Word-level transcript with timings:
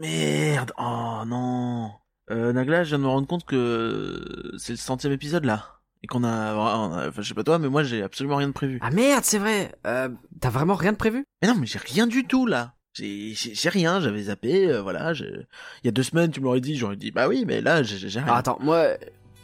Merde 0.00 0.72
Oh 0.78 1.22
non 1.26 1.90
euh, 2.30 2.52
Nagla, 2.52 2.84
je 2.84 2.90
viens 2.90 2.98
de 2.98 3.02
me 3.04 3.08
rendre 3.08 3.26
compte 3.26 3.44
que 3.44 4.52
c'est 4.56 4.72
le 4.72 4.78
centième 4.78 5.12
épisode 5.12 5.44
là. 5.44 5.80
Et 6.02 6.06
qu'on 6.06 6.24
a, 6.24 6.54
Enfin, 6.54 7.22
je 7.22 7.28
sais 7.28 7.34
pas 7.34 7.44
toi, 7.44 7.58
mais 7.58 7.68
moi 7.68 7.82
j'ai 7.82 8.02
absolument 8.02 8.36
rien 8.36 8.48
de 8.48 8.52
prévu. 8.52 8.78
Ah 8.82 8.90
merde, 8.90 9.24
c'est 9.24 9.38
vrai 9.38 9.72
euh, 9.86 10.08
T'as 10.40 10.50
vraiment 10.50 10.74
rien 10.74 10.92
de 10.92 10.96
prévu? 10.96 11.24
Mais 11.42 11.48
non, 11.48 11.54
mais 11.58 11.66
j'ai 11.66 11.78
rien 11.78 12.06
du 12.06 12.26
tout 12.26 12.46
là 12.46 12.74
j'ai 12.94 13.32
j'ai 13.34 13.68
rien, 13.68 14.00
j'avais 14.00 14.24
zappé, 14.24 14.68
euh, 14.68 14.82
voilà. 14.82 15.12
Il 15.14 15.46
y 15.84 15.88
a 15.88 15.92
deux 15.92 16.02
semaines, 16.02 16.30
tu 16.30 16.40
m'aurais 16.40 16.60
dit, 16.60 16.76
j'aurais 16.76 16.96
dit, 16.96 17.10
bah 17.10 17.28
oui, 17.28 17.44
mais 17.46 17.60
là, 17.60 17.82
j'ai 17.82 18.06
rien. 18.18 18.26
Ah, 18.28 18.38
attends, 18.38 18.58
moi, 18.60 18.88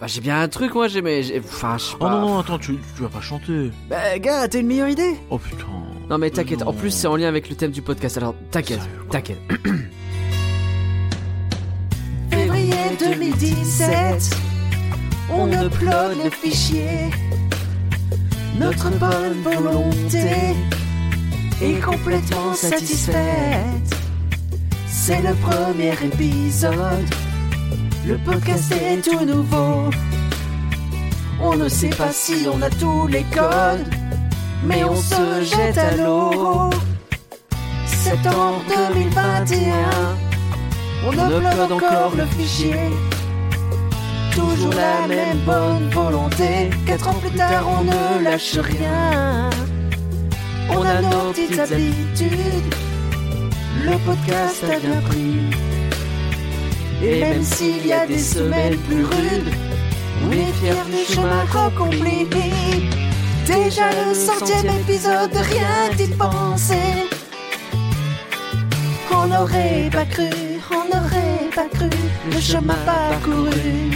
bah, 0.01 0.07
j'ai 0.07 0.21
bien 0.21 0.41
un 0.41 0.49
truc, 0.49 0.75
moi, 0.75 0.89
j'ai, 0.89 1.01
mais, 1.03 1.23
enfin, 1.39 1.79
je 1.79 1.85
sais 1.85 1.97
pas. 1.97 2.07
Oh 2.07 2.11
non, 2.11 2.21
non, 2.21 2.39
attends, 2.41 2.59
tu, 2.59 2.77
tu 2.95 3.03
vas 3.03 3.09
pas 3.09 3.21
chanter. 3.21 3.71
Bah, 3.89 4.19
gars, 4.19 4.49
t'as 4.49 4.61
une 4.61 4.67
meilleure 4.67 4.89
idée? 4.89 5.17
Oh 5.31 5.39
putain. 5.39 5.67
Non, 6.11 6.19
mais 6.19 6.31
t'inquiète, 6.31 6.63
en 6.63 6.73
plus, 6.73 6.91
c'est 6.91 7.07
en 7.07 7.17
lien 7.17 7.29
avec 7.29 7.49
le 7.49 7.57
thème 7.57 7.71
du 7.71 7.83
podcast, 7.83 8.17
alors 8.17 8.35
t'inquiète, 8.51 8.81
t'inquiète. 9.11 9.41
Février 12.99 13.33
2017, 13.33 14.37
on 15.31 15.53
upload 15.53 16.25
le 16.25 16.31
fichier. 16.31 17.11
Notre 18.59 18.91
bonne 18.91 19.43
volonté 19.43 20.57
est 21.63 21.81
complètement 21.81 22.55
satisfaite. 22.55 23.97
C'est 24.87 25.23
le 25.23 25.35
premier 25.35 25.93
épisode. 25.93 27.07
Le 28.07 28.19
podcast 28.19 28.73
est 28.73 29.01
tout 29.03 29.25
nouveau. 29.25 29.91
On 31.41 31.57
ne 31.57 31.69
sait 31.69 31.91
pas 31.91 32.13
si 32.13 32.47
on 32.53 32.61
a 32.63 32.71
tous 32.71 33.07
les 33.07 33.25
codes, 33.25 33.87
mais 34.65 34.83
on 34.85 34.97
se 34.97 35.45
jette 35.45 35.79
à 35.79 35.97
l'eau. 35.97 36.71
Septembre 37.87 38.63
2021, 38.69 40.28
on 41.07 41.13
upload 41.13 41.73
encore 41.73 42.13
le 42.17 42.27
fichier. 42.27 42.91
Toujours 44.33 44.75
la 44.75 45.07
même 45.09 45.39
bonne 45.45 45.91
volonté. 45.91 46.71
Quatre 46.87 47.09
ans 47.09 47.21
plus 47.21 47.31
tard, 47.37 47.67
on 47.67 47.85
ne 47.85 48.25
lâche 48.25 48.59
rien. 48.59 49.51
On 50.71 50.83
a 50.83 51.01
nos 51.01 51.33
petites 51.33 51.59
habitudes. 51.59 52.75
Le 53.85 53.97
podcast 54.07 54.65
a 54.65 54.79
bien 54.79 55.01
pris. 55.09 55.41
Et 57.03 57.21
même 57.21 57.43
s'il 57.43 57.87
y 57.87 57.93
a 57.93 58.07
des 58.07 58.19
semaines 58.19 58.77
plus 58.79 59.05
rudes, 59.05 59.55
on 60.25 60.33
est 60.33 60.53
fiers 60.61 60.85
du 60.91 61.13
chemin 61.13 61.45
accompli. 61.67 62.27
Déjà 63.47 63.89
le 63.91 64.15
centième 64.15 64.67
épisode, 64.81 65.33
rien 65.33 65.97
d'y 65.97 66.09
penser. 66.15 67.09
On 69.11 69.27
n'aurait 69.27 69.89
pas 69.91 70.05
cru, 70.05 70.29
on 70.79 70.85
n'aurait 70.89 71.51
pas 71.55 71.69
cru 71.75 71.91
le 72.33 72.41
chemin 72.41 72.77
parcouru. 72.87 73.91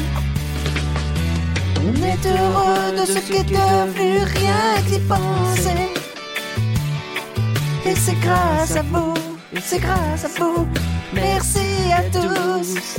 On 1.85 1.95
est 2.03 2.27
heureux 2.27 2.93
de 3.01 3.05
ce 3.07 3.19
qui 3.19 3.43
devenu, 3.45 4.19
rien 4.23 4.81
d'y 4.89 4.99
penser. 5.01 5.89
Et 7.85 7.95
c'est 7.97 8.19
grâce 8.21 8.77
à 8.77 8.83
vous, 8.83 9.15
c'est 9.63 9.81
grâce 9.81 10.25
à 10.25 10.29
vous. 10.39 10.67
Merci 11.13 11.67
à 11.93 12.03
tous. 12.05 12.99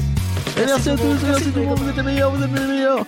Et 0.57 0.65
merci 0.65 0.89
à 0.89 0.95
tous, 0.95 1.17
merci 1.25 1.51
tout 1.51 1.59
le 1.59 1.65
monde, 1.65 1.79
vous 1.79 1.89
êtes 1.89 1.97
les 1.97 2.03
meilleurs, 2.03 2.31
vous 2.31 2.43
êtes 2.43 2.51
les 2.51 2.67
meilleurs. 2.67 3.05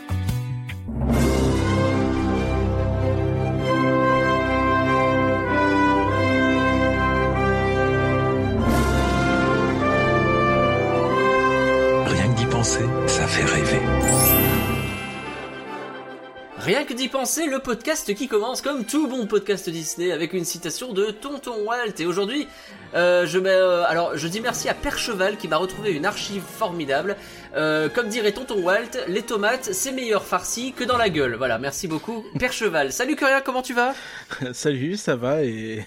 Rien 16.66 16.84
que 16.84 16.96
d'y 16.96 17.10
penser, 17.10 17.46
le 17.46 17.60
podcast 17.60 18.12
qui 18.16 18.28
commence 18.28 18.64
comme 18.64 18.86
tout 18.86 19.08
bon 19.08 19.28
podcast 19.28 19.70
Disney 19.70 20.12
avec 20.12 20.34
une 20.34 20.46
citation 20.46 20.94
de 20.94 21.12
Tonton 21.12 21.64
Walt. 21.64 21.94
Et 22.00 22.08
aujourd'hui, 22.08 22.48
euh, 22.96 23.28
je 23.28 23.38
mets, 23.38 23.52
euh, 23.52 23.84
alors 23.86 24.18
je 24.18 24.28
dis 24.28 24.42
merci 24.42 24.68
à 24.68 24.74
Percheval 24.74 25.38
qui 25.38 25.48
m'a 25.48 25.58
retrouvé 25.58 25.92
une 25.92 26.08
archive 26.08 26.42
formidable. 26.42 27.18
Euh, 27.56 27.88
comme 27.88 28.10
dirait 28.10 28.32
Tonton 28.32 28.64
Walt, 28.64 28.98
les 29.08 29.22
tomates 29.22 29.74
c'est 29.74 29.92
meilleur 29.92 30.26
farci 30.26 30.74
que 30.74 30.84
dans 30.84 30.98
la 30.98 31.10
gueule. 31.10 31.36
Voilà, 31.36 31.60
merci 31.60 31.88
beaucoup 31.88 32.26
Percheval. 32.40 32.92
Salut 32.92 33.16
Curien, 33.16 33.42
comment 33.42 33.62
tu 33.62 33.76
vas? 33.76 33.94
Salut, 34.54 34.98
ça 34.98 35.16
va 35.16 35.44
et 35.44 35.86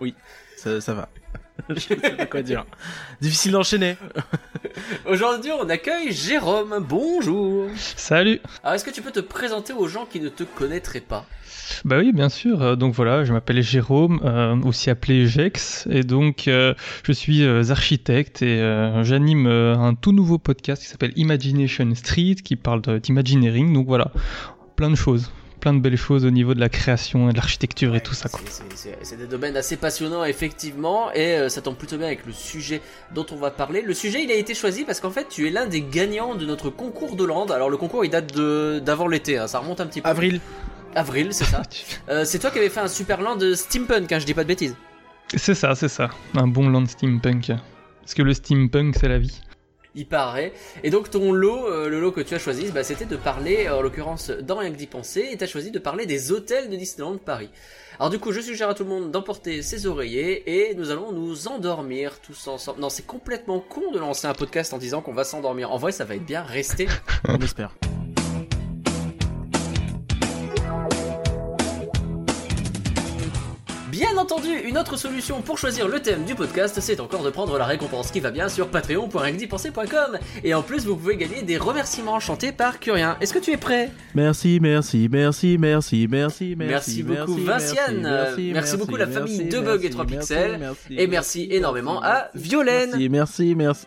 oui, 0.00 0.14
ça, 0.56 0.80
ça 0.80 0.94
va. 0.94 1.10
je 1.68 1.78
sais 1.80 1.96
pas 1.96 2.26
quoi 2.26 2.42
dire. 2.42 2.64
Difficile 3.20 3.52
d'enchaîner. 3.52 3.96
Aujourd'hui, 5.06 5.50
on 5.52 5.68
accueille 5.68 6.12
Jérôme. 6.12 6.84
Bonjour. 6.88 7.68
Salut. 7.76 8.40
Alors, 8.62 8.74
est-ce 8.74 8.84
que 8.84 8.90
tu 8.90 9.02
peux 9.02 9.12
te 9.12 9.20
présenter 9.20 9.72
aux 9.72 9.86
gens 9.86 10.04
qui 10.06 10.20
ne 10.20 10.28
te 10.28 10.42
connaîtraient 10.42 11.00
pas? 11.00 11.24
Bah 11.84 11.96
oui, 11.98 12.12
bien 12.12 12.28
sûr. 12.28 12.60
Euh, 12.62 12.76
Donc 12.76 12.94
voilà, 12.94 13.24
je 13.24 13.32
m'appelle 13.32 13.62
Jérôme, 13.62 14.20
euh, 14.24 14.56
aussi 14.62 14.90
appelé 14.90 15.26
Jex, 15.26 15.86
et 15.90 16.02
donc 16.02 16.48
euh, 16.48 16.74
je 17.04 17.12
suis 17.12 17.42
euh, 17.44 17.62
architecte 17.70 18.42
et 18.42 18.60
euh, 18.60 19.02
j'anime 19.04 19.46
euh, 19.46 19.74
un 19.76 19.94
tout 19.94 20.12
nouveau 20.12 20.38
podcast 20.38 20.82
qui 20.82 20.88
s'appelle 20.88 21.12
Imagination 21.16 21.94
Street, 21.94 22.34
qui 22.44 22.56
parle 22.56 22.82
de- 22.82 22.98
d'imagineering. 22.98 23.72
Donc 23.72 23.86
voilà, 23.86 24.10
plein 24.76 24.90
de 24.90 24.94
choses, 24.96 25.30
plein 25.64 25.72
de 25.72 25.78
belles 25.80 25.96
choses 25.96 26.26
au 26.26 26.30
niveau 26.30 26.52
de 26.52 26.60
la 26.60 26.68
création 26.68 27.30
et 27.30 27.32
de 27.32 27.38
l'architecture 27.38 27.96
et 27.96 28.02
tout 28.02 28.12
ça. 28.12 28.28
Quoi. 28.28 28.42
C'est- 28.74 29.16
des 29.16 29.26
domaines 29.26 29.56
assez 29.56 29.78
passionnants, 29.78 30.22
effectivement, 30.22 31.10
et 31.14 31.38
euh, 31.38 31.48
ça 31.48 31.62
tombe 31.62 31.76
plutôt 31.76 31.96
bien 31.96 32.06
avec 32.08 32.26
le 32.26 32.32
sujet 32.34 32.82
dont 33.14 33.24
on 33.32 33.36
va 33.36 33.50
parler. 33.50 33.80
Le 33.80 33.94
sujet, 33.94 34.22
il 34.22 34.30
a 34.30 34.34
été 34.34 34.54
choisi 34.54 34.84
parce 34.84 35.00
qu'en 35.00 35.10
fait, 35.10 35.26
tu 35.30 35.48
es 35.48 35.50
l'un 35.50 35.64
des 35.64 35.80
gagnants 35.80 36.34
de 36.34 36.44
notre 36.44 36.68
concours 36.68 37.16
de 37.16 37.24
Land. 37.24 37.46
Alors, 37.46 37.70
le 37.70 37.78
concours, 37.78 38.04
il 38.04 38.10
date 38.10 38.34
de 38.34 38.78
d'avant 38.84 39.08
l'été, 39.08 39.38
hein, 39.38 39.46
ça 39.46 39.58
remonte 39.58 39.80
un 39.80 39.86
petit 39.86 40.02
peu. 40.02 40.08
Avril. 40.10 40.38
Avril, 40.94 41.28
c'est 41.32 41.44
ça. 41.46 41.62
Euh, 42.10 42.26
c'est 42.26 42.38
toi 42.38 42.50
qui 42.50 42.58
avais 42.58 42.68
fait 42.68 42.80
un 42.80 42.88
super 42.88 43.22
land 43.22 43.36
de 43.36 43.54
steampunk, 43.54 44.12
hein, 44.12 44.18
je 44.18 44.26
dis 44.26 44.34
pas 44.34 44.42
de 44.42 44.48
bêtises. 44.48 44.76
C'est 45.34 45.54
ça, 45.54 45.74
c'est 45.74 45.88
ça. 45.88 46.10
Un 46.34 46.46
bon 46.46 46.68
land 46.68 46.84
steampunk. 46.84 47.52
Parce 48.02 48.12
que 48.12 48.20
le 48.20 48.34
steampunk, 48.34 48.96
c'est 49.00 49.08
la 49.08 49.18
vie. 49.18 49.40
Il 49.94 50.06
paraît. 50.06 50.52
Et 50.82 50.90
donc 50.90 51.10
ton 51.10 51.32
lot, 51.32 51.68
euh, 51.68 51.88
le 51.88 52.00
lot 52.00 52.12
que 52.12 52.20
tu 52.20 52.34
as 52.34 52.38
choisi, 52.38 52.70
bah, 52.72 52.82
c'était 52.82 53.04
de 53.04 53.16
parler, 53.16 53.68
en 53.68 53.80
l'occurrence, 53.80 54.30
dans 54.30 54.56
Rien 54.56 54.70
que 54.70 54.76
d'y 54.76 54.86
penser, 54.86 55.28
et 55.30 55.36
tu 55.36 55.46
choisi 55.46 55.70
de 55.70 55.78
parler 55.78 56.06
des 56.06 56.32
hôtels 56.32 56.70
de 56.70 56.76
Disneyland 56.76 57.18
Paris. 57.18 57.50
Alors 57.98 58.10
du 58.10 58.18
coup, 58.18 58.32
je 58.32 58.40
suggère 58.40 58.68
à 58.68 58.74
tout 58.74 58.84
le 58.84 58.90
monde 58.90 59.10
d'emporter 59.10 59.62
ses 59.62 59.86
oreillers 59.86 60.68
et 60.68 60.74
nous 60.74 60.90
allons 60.90 61.12
nous 61.12 61.46
endormir 61.48 62.20
tous 62.20 62.48
ensemble. 62.48 62.80
Non, 62.80 62.88
c'est 62.88 63.06
complètement 63.06 63.60
con 63.60 63.92
de 63.92 63.98
lancer 63.98 64.26
un 64.26 64.34
podcast 64.34 64.74
en 64.74 64.78
disant 64.78 65.00
qu'on 65.00 65.12
va 65.12 65.24
s'endormir. 65.24 65.70
En 65.70 65.78
vrai, 65.78 65.92
ça 65.92 66.04
va 66.04 66.16
être 66.16 66.26
bien. 66.26 66.42
Restez. 66.42 66.88
On 67.28 67.38
espère. 67.38 67.74
Bien 73.94 74.16
entendu, 74.18 74.48
une 74.64 74.76
autre 74.76 74.96
solution 74.96 75.40
pour 75.40 75.56
choisir 75.56 75.86
le 75.86 76.00
thème 76.00 76.24
du 76.24 76.34
podcast, 76.34 76.78
c'est 76.80 76.98
encore 76.98 77.22
de 77.22 77.30
prendre 77.30 77.56
la 77.58 77.64
récompense 77.64 78.10
qui 78.10 78.18
va 78.18 78.32
bien 78.32 78.48
sur 78.48 78.66
patreon.rienquedipenser.com. 78.68 80.18
Et 80.42 80.52
en 80.52 80.62
plus, 80.62 80.84
vous 80.84 80.96
pouvez 80.96 81.16
gagner 81.16 81.42
des 81.42 81.56
remerciements 81.58 82.18
chantés 82.18 82.50
par 82.50 82.80
Curien. 82.80 83.16
Est-ce 83.20 83.32
que 83.32 83.38
tu 83.38 83.52
es 83.52 83.56
prêt? 83.56 83.90
Merci, 84.16 84.58
merci, 84.60 85.08
merci, 85.08 85.58
merci, 85.58 86.06
merci, 86.10 86.56
Merci 86.58 87.02
beaucoup, 87.04 87.36
Vinciane. 87.36 88.32
Merci 88.52 88.76
beaucoup, 88.76 88.96
la 88.96 89.06
famille 89.06 89.44
de 89.44 89.60
Bug 89.60 89.84
et 89.84 89.90
3 89.90 90.04
Pixels. 90.06 90.60
Et 90.90 91.06
merci 91.06 91.46
énormément 91.52 92.02
à 92.02 92.30
Violaine. 92.34 92.90
Merci, 92.90 93.08
merci, 93.08 93.54
merci. 93.54 93.86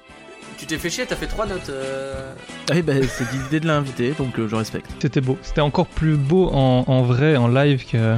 Tu 0.58 0.66
t'es 0.66 0.78
fait 0.78 0.90
chier, 0.90 1.06
t'as 1.06 1.16
fait 1.18 1.28
trois 1.28 1.46
notes. 1.46 1.70
euh. 1.70 2.34
Eh 2.74 2.82
ben, 2.82 3.04
c'est 3.08 3.26
l'idée 3.34 3.60
de 3.60 3.68
l'inviter, 3.68 4.14
donc 4.18 4.40
euh, 4.40 4.48
je 4.48 4.56
respecte. 4.56 4.90
C'était 5.00 5.22
beau. 5.22 5.38
C'était 5.44 5.62
encore 5.62 5.86
plus 5.86 6.16
beau 6.16 6.48
en, 6.52 6.86
en 6.88 7.04
vrai, 7.04 7.36
en 7.36 7.48
live, 7.48 7.86
que- 7.86 8.16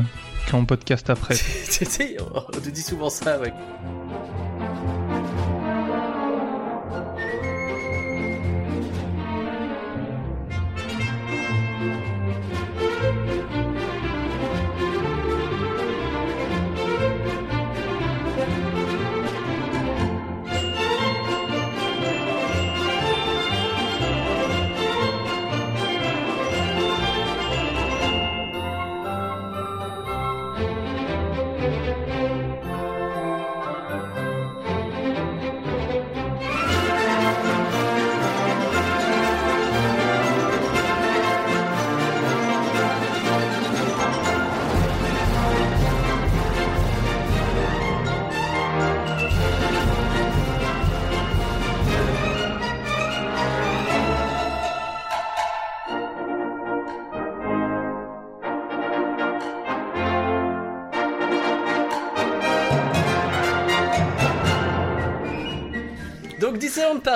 qu'en 0.50 0.66
podcast 0.66 1.10
après. 1.10 1.36
On 2.30 2.52
te 2.52 2.70
dit 2.70 2.82
souvent 2.82 3.10
ça, 3.10 3.40
ouais. 3.40 3.54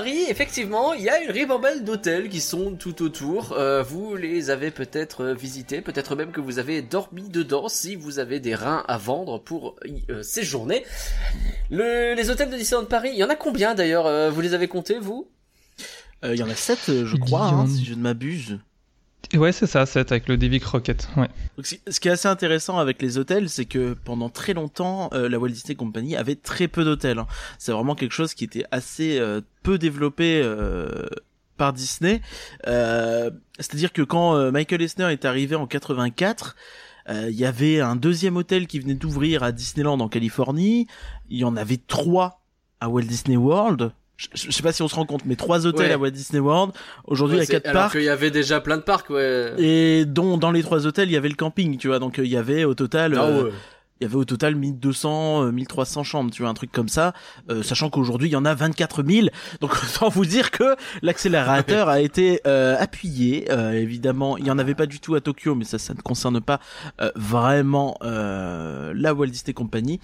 Paris, 0.04 0.26
effectivement, 0.28 0.92
il 0.94 1.02
y 1.04 1.08
a 1.10 1.22
une 1.24 1.32
ribambelle 1.32 1.86
d'hôtels 1.86 2.28
qui 2.28 2.42
sont 2.42 2.76
tout 2.76 3.02
autour. 3.04 3.54
Euh, 3.54 3.84
vous 3.84 4.16
les 4.18 4.50
avez 4.50 4.70
peut-être 4.70 5.28
visités, 5.28 5.80
peut-être 5.80 6.18
même 6.18 6.32
que 6.34 6.42
vous 6.42 6.60
avez 6.60 6.82
dormi 6.82 7.30
dedans 7.30 7.70
si 7.70 7.96
vous 7.96 8.20
avez 8.20 8.42
des 8.42 8.54
reins 8.54 8.84
à 8.90 8.98
vendre 8.98 9.40
pour 9.40 9.78
y 9.86 10.04
euh, 10.12 10.22
séjourner. 10.22 10.84
Le- 11.72 12.16
les 12.16 12.30
hôtels 12.30 12.50
de 12.50 12.58
Disneyland 12.58 12.84
Paris, 12.86 13.12
il 13.14 13.18
y 13.18 13.24
en 13.24 13.30
a 13.30 13.38
combien 13.38 13.76
d'ailleurs 13.76 14.06
euh, 14.06 14.30
Vous 14.30 14.42
les 14.42 14.54
avez 14.54 14.68
comptés, 14.68 15.00
vous? 15.00 15.30
Euh, 16.26 16.34
Il 16.34 16.40
y 16.40 16.44
en 16.44 16.50
a 16.50 16.56
7, 16.56 17.06
je 17.06 17.16
crois, 17.16 17.46
hein, 17.46 17.66
si 17.68 17.86
je 17.86 17.94
ne 17.94 18.02
m'abuse. 18.02 18.60
Ouais, 19.34 19.52
c'est 19.52 19.68
ça, 19.68 19.86
c'est 19.86 20.12
avec 20.12 20.28
le 20.28 20.38
Divic 20.38 20.64
Rocket. 20.64 21.08
Ouais. 21.18 21.30
Donc, 21.58 21.66
ce 21.66 22.00
qui 22.00 22.08
est 22.08 22.12
assez 22.12 22.28
intéressant 22.28 22.78
avec 22.78 23.02
les 23.02 23.18
hôtels, 23.18 23.50
c'est 23.50 23.66
que 23.66 23.94
pendant 24.06 24.30
très 24.30 24.54
longtemps, 24.54 25.10
euh, 25.14 25.28
la 25.28 25.40
Walt 25.40 25.50
Disney 25.50 25.76
Company 25.76 26.16
avait 26.16 26.36
très 26.36 26.68
peu 26.68 26.84
d'hôtels. 26.84 27.20
hein. 27.20 27.28
C'est 27.58 27.72
vraiment 27.72 27.96
quelque 27.96 28.14
chose 28.14 28.34
qui 28.34 28.44
était 28.44 28.66
assez 28.72 29.18
euh, 29.20 29.42
peu 29.64 29.78
développé 29.78 30.42
euh, 30.44 31.08
par 31.58 31.74
Disney. 31.74 32.22
C'est-à-dire 32.66 33.94
que 33.94 34.02
quand 34.02 34.52
Michael 34.52 34.82
Eisner 34.82 35.12
est 35.12 35.26
arrivé 35.26 35.56
en 35.56 35.68
84, 35.68 36.56
euh, 37.10 37.30
il 37.30 37.36
y 37.36 37.46
avait 37.46 37.82
un 37.82 37.96
deuxième 37.96 38.38
hôtel 38.38 38.68
qui 38.68 38.80
venait 38.80 38.94
d'ouvrir 38.94 39.44
à 39.44 39.52
Disneyland 39.52 40.00
en 40.00 40.08
Californie. 40.08 40.88
Il 41.30 41.38
y 41.38 41.44
en 41.44 41.56
avait 41.56 41.78
trois 41.78 42.42
à 42.80 42.90
Walt 42.90 43.04
Disney 43.04 43.38
World. 43.38 43.92
Je, 44.16 44.28
je 44.34 44.52
sais 44.52 44.62
pas 44.64 44.72
si 44.72 44.82
on 44.84 44.88
se 44.88 44.96
rend 44.96 45.06
compte, 45.06 45.26
mais 45.26 45.36
trois 45.36 45.66
hôtels 45.66 45.88
Ouais. 45.88 45.94
à 45.94 45.98
Walt 45.98 46.12
Disney 46.12 46.40
World. 46.40 46.72
Aujourd'hui, 47.06 47.38
Ouais, 47.40 47.44
il 47.46 47.52
y 47.52 47.56
a 47.56 47.60
quatre 47.60 47.70
Alors 47.70 47.82
parcs. 47.84 47.94
qu'il 47.94 48.04
y 48.04 48.10
avait 48.10 48.30
déjà 48.32 48.62
plein 48.62 48.78
de 48.78 48.84
parcs, 48.84 49.10
ouais. 49.10 49.54
Et 49.58 50.06
dont 50.06 50.38
dans 50.38 50.52
les 50.52 50.62
trois 50.62 50.86
hôtels, 50.86 51.10
il 51.10 51.14
y 51.14 51.18
avait 51.18 51.30
le 51.30 51.36
camping, 51.36 51.78
tu 51.78 51.88
vois. 51.88 51.98
Donc 52.00 52.20
euh, 52.20 52.26
il 52.26 52.32
y 52.32 52.38
avait 52.38 52.64
au 52.64 52.76
total, 52.76 53.16
Ah 53.18 53.24
euh, 53.26 53.44
ouais. 53.46 53.52
Il 54.04 54.08
y 54.08 54.10
avait 54.10 54.18
au 54.18 54.26
total 54.26 54.56
1200, 54.56 55.46
euh, 55.46 55.52
1300 55.52 56.04
chambres, 56.04 56.32
tu 56.32 56.42
vois, 56.42 56.52
un 56.52 56.54
truc 56.54 56.72
comme 56.72 56.90
ça. 56.90 57.14
euh, 57.50 57.64
sachant 57.64 57.90
qu'aujourd'hui, 57.90 58.28
il 58.30 58.34
y 58.34 58.36
en 58.36 58.44
a 58.46 58.54
24 58.54 59.04
000. 59.04 59.28
Donc 59.62 59.72
autant 59.84 60.10
vous 60.10 60.26
dire 60.26 60.52
que 60.52 60.76
l'accélérateur 61.02 61.88
a 61.90 62.02
été 62.02 62.42
euh, 62.46 62.76
appuyé. 62.78 63.50
Euh, 63.52 63.72
évidemment, 63.72 64.38
il 64.38 64.46
y 64.46 64.52
en 64.52 64.60
avait 64.60 64.76
pas 64.76 64.86
du 64.86 65.00
tout 65.00 65.16
à 65.16 65.22
Tokyo, 65.22 65.56
mais 65.56 65.64
ça, 65.66 65.80
ça 65.80 65.94
ne 65.94 66.02
concerne 66.02 66.42
pas 66.42 66.60
euh, 67.02 67.12
vraiment 67.16 67.98
euh, 68.04 68.94
la 68.96 69.14
Walt 69.14 69.28
Disney 69.28 69.54
Company. 69.54 70.00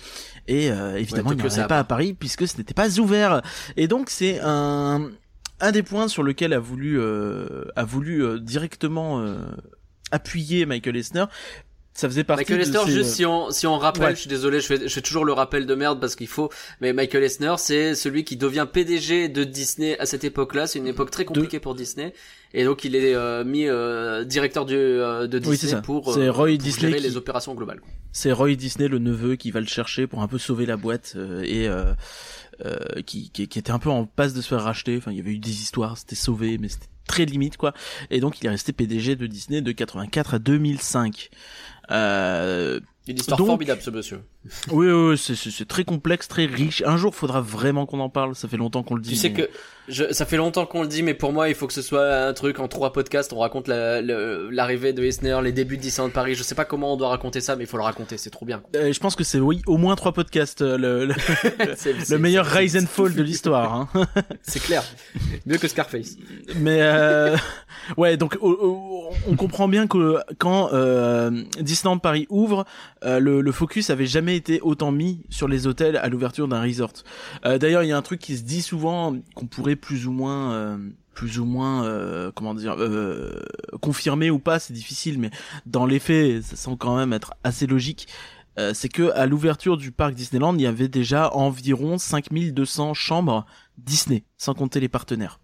Et 0.48 0.72
euh, 0.72 0.96
évidemment, 0.98 1.30
Ouais, 1.30 1.36
il 1.36 1.44
n'y 1.44 1.50
en 1.50 1.54
avait 1.54 1.68
pas 1.68 1.80
à 1.80 1.84
Paris 1.84 2.14
puisque 2.14 2.48
ce 2.48 2.58
n'était 2.58 2.74
pas 2.74 3.00
ouvert. 3.00 3.42
Et 3.78 3.88
donc 3.88 4.10
c'est 4.10 4.40
un 4.42 5.10
un 5.60 5.72
des 5.72 5.84
points 5.84 6.08
sur 6.08 6.24
lequel 6.24 6.54
a 6.54 6.60
voulu 6.60 7.00
euh, 7.00 7.66
a 7.76 7.84
voulu 7.84 8.24
euh, 8.24 8.40
directement 8.40 9.20
euh, 9.20 9.38
appuyer 10.12 10.66
Michael 10.66 10.96
Eisner. 10.96 11.26
Ça 12.00 12.08
faisait 12.08 12.24
partie 12.24 12.44
Michael 12.44 12.60
de 12.60 12.64
Eisner, 12.64 12.86
ses- 12.86 12.92
juste 12.94 13.10
si 13.10 13.26
on, 13.26 13.52
si 13.52 13.68
on 13.68 13.78
rappelle, 13.78 14.04
Ouais. 14.04 14.16
je 14.16 14.22
suis 14.22 14.30
désolé, 14.30 14.62
je 14.62 14.66
fais, 14.68 14.80
je 14.88 14.94
fais 14.94 15.02
toujours 15.02 15.26
le 15.26 15.34
rappel 15.34 15.66
de 15.66 15.76
merde 15.76 16.00
parce 16.00 16.16
qu'il 16.16 16.28
faut, 16.28 16.50
mais 16.80 16.94
Michael 16.94 17.24
Eisner, 17.24 17.56
c'est 17.58 17.94
celui 17.94 18.24
qui 18.24 18.38
devient 18.38 18.66
PDG 18.72 19.28
de 19.28 19.44
Disney 19.44 20.00
à 20.00 20.06
cette 20.06 20.24
époque-là. 20.24 20.66
C'est 20.66 20.80
une 20.80 20.88
époque 20.88 21.12
très 21.12 21.26
compliquée 21.26 21.60
pour 21.60 21.76
Disney. 21.76 22.14
Et 22.54 22.64
donc, 22.64 22.86
il 22.86 22.96
est 22.96 23.14
euh, 23.14 23.44
mis 23.44 23.68
euh, 23.68 24.24
directeur 24.24 24.66
du, 24.66 24.76
euh, 24.76 25.28
de 25.28 25.40
Disney 25.40 25.82
pour, 25.84 26.18
euh, 26.18 26.32
Roy 26.32 26.48
pour 26.52 26.58
Disney 26.58 26.88
gérer 26.92 27.02
qui- 27.02 27.08
les 27.10 27.18
opérations 27.18 27.54
globales. 27.54 27.82
c'est 28.14 28.32
Roy 28.32 28.56
Disney 28.56 28.88
le 28.88 29.00
neveu 29.00 29.36
qui 29.36 29.52
va 29.52 29.60
le 29.60 29.68
chercher 29.68 30.08
pour 30.08 30.22
un 30.22 30.28
peu 30.30 30.38
sauver 30.38 30.66
la 30.66 30.78
boîte 30.78 31.14
euh, 31.18 31.42
et 31.44 31.68
euh, 31.68 31.94
euh, 32.66 32.78
qui, 33.06 33.30
qui, 33.30 33.48
qui 33.50 33.60
était 33.60 33.72
un 33.72 33.80
peu 33.80 33.90
en 33.90 34.06
passe 34.06 34.34
de 34.34 34.42
se 34.42 34.48
faire 34.48 34.64
racheter. 34.64 34.96
Enfin, 34.98 35.12
il 35.12 35.18
y 35.18 35.20
avait 35.22 35.32
eu 35.32 35.38
des 35.40 35.50
histoires, 35.62 35.98
c'était 35.98 36.16
sauvé, 36.16 36.58
mais 36.58 36.70
c'était 36.70 36.88
très 37.08 37.26
limite 37.26 37.58
quoi. 37.58 37.74
Et 38.12 38.20
donc 38.20 38.40
il 38.42 38.46
est 38.46 38.50
resté 38.50 38.72
PDG 38.72 39.16
de 39.16 39.28
Disney 39.28 39.62
de 39.62 39.72
84 39.72 40.36
à 40.36 40.40
2005. 40.40 41.30
Euh, 41.92 42.80
Une 43.08 43.18
histoire 43.18 43.38
Donc- 43.38 43.48
formidable, 43.48 43.82
ce 43.82 43.90
monsieur. 43.90 44.20
Oui, 44.72 44.88
oui, 44.92 45.10
oui, 45.12 45.18
c'est- 45.18 45.68
très 45.68 45.84
complexe, 45.84 46.28
très 46.28 46.46
riche. 46.46 46.84
Un 46.86 46.98
jour, 46.98 47.14
faudra 47.16 47.42
vraiment 47.42 47.86
qu'on 47.86 48.00
en 48.00 48.10
parle. 48.10 48.36
Ça 48.36 48.48
fait 48.48 48.58
longtemps 48.58 48.84
qu'on 48.84 48.96
le 48.96 49.02
dit. 49.02 49.12
Tu 49.12 49.16
sais 49.16 49.30
mais- 49.30 49.44
que 49.44 49.50
je, 49.88 50.12
ça 50.14 50.26
fait 50.26 50.38
longtemps 50.38 50.66
qu'on 50.68 50.84
le 50.84 50.88
dit, 50.88 51.02
mais 51.02 51.16
pour 51.16 51.34
moi, 51.34 51.50
il 51.50 51.56
faut 51.56 51.66
que 51.66 51.74
ce 51.74 51.82
soit 51.82 52.14
un 52.28 52.34
truc 52.34 52.60
en 52.60 52.68
trois 52.68 52.94
podcasts. 52.94 53.34
On 53.34 53.40
raconte 53.40 53.68
la- 53.68 54.02
l'arrivée 54.02 54.94
de 54.94 55.04
Eisner, 55.04 55.40
les 55.44 55.52
débuts 55.52 55.78
de 55.78 55.82
Disneyland 55.82 56.12
Paris. 56.12 56.36
Je 56.36 56.44
sais 56.44 56.54
pas 56.56 56.66
comment 56.66 56.94
on 56.94 56.98
doit 56.98 57.10
raconter 57.10 57.42
ça, 57.42 57.56
mais 57.56 57.64
il 57.64 57.68
faut 57.68 57.78
le 57.78 57.84
raconter. 57.84 58.18
C'est 58.18 58.30
trop 58.30 58.46
bien. 58.46 58.62
Euh, 58.76 58.94
je 58.94 59.00
pense 59.00 59.16
que 59.16 59.24
c'est 59.24 59.40
oui, 59.40 59.62
au 59.68 59.78
moins 59.78 59.96
trois 59.96 60.12
podcasts. 60.14 60.62
euh, 60.62 60.78
Le, 60.78 61.06
le, 61.06 61.14
le 62.10 62.18
meilleur 62.20 62.46
rise 62.46 62.78
and 62.78 62.86
fall 62.88 63.14
de 63.16 63.24
l'histoire. 63.24 63.74
Hein. 63.74 63.90
C'est 64.44 64.62
clair. 64.62 64.84
Mieux 65.46 65.58
que 65.58 65.68
Scarface. 65.68 66.16
Mais 66.58 66.80
euh, 66.82 67.36
ouais, 67.98 68.16
donc 68.18 68.38
on 68.42 69.36
comprend 69.38 69.68
bien 69.68 69.88
que 69.88 70.18
quand 70.38 70.70
euh, 70.74 71.32
Disneyland 71.60 71.98
Paris 71.98 72.28
ouvre, 72.30 72.66
euh, 73.04 73.20
le, 73.20 73.42
le 73.42 73.52
focus 73.52 73.90
avait 73.90 74.06
jamais 74.06 74.36
été 74.40 74.62
autant 74.62 74.92
mis 74.92 75.22
sur 75.30 75.48
les 75.48 75.68
hôtels 75.68 75.98
à 75.98 76.10
l'ouverture 76.10 76.48
d'un 76.48 76.62
resort. 76.62 76.94
Euh, 77.46 77.58
D'ailleurs, 77.58 77.84
il 77.84 77.88
y 77.88 77.92
a 77.92 77.98
un 77.98 78.02
truc 78.02 78.20
qui 78.20 78.36
se 78.38 78.44
dit 78.44 78.62
souvent 78.62 79.16
qu'on 79.36 79.46
pourrait 79.48 79.76
plus 79.76 80.08
ou 80.08 80.12
moins, 80.12 80.54
euh, 80.54 80.78
plus 81.14 81.40
ou 81.40 81.46
moins, 81.46 81.86
euh, 81.86 82.32
comment 82.34 82.54
dire, 82.54 82.76
euh, 82.80 83.42
confirmer 83.82 84.30
ou 84.30 84.40
pas, 84.40 84.60
c'est 84.60 84.74
difficile, 84.74 85.20
mais 85.20 85.30
dans 85.66 85.86
les 85.86 86.00
faits, 86.00 86.44
ça 86.44 86.56
semble 86.56 86.78
quand 86.78 86.96
même 86.98 87.14
être 87.14 87.34
assez 87.44 87.68
logique. 87.68 88.08
Euh, 88.58 88.74
c'est 88.74 88.90
que 88.90 89.12
à 89.12 89.26
l'ouverture 89.26 89.78
du 89.78 89.92
parc 89.92 90.14
Disneyland, 90.14 90.56
il 90.56 90.62
y 90.62 90.68
avait 90.68 90.88
déjà 90.88 91.34
environ 91.34 91.98
5200 91.98 92.94
chambres 92.94 93.46
Disney, 93.78 94.24
sans 94.38 94.54
compter 94.54 94.80
les 94.80 94.90
partenaires. 94.90 95.40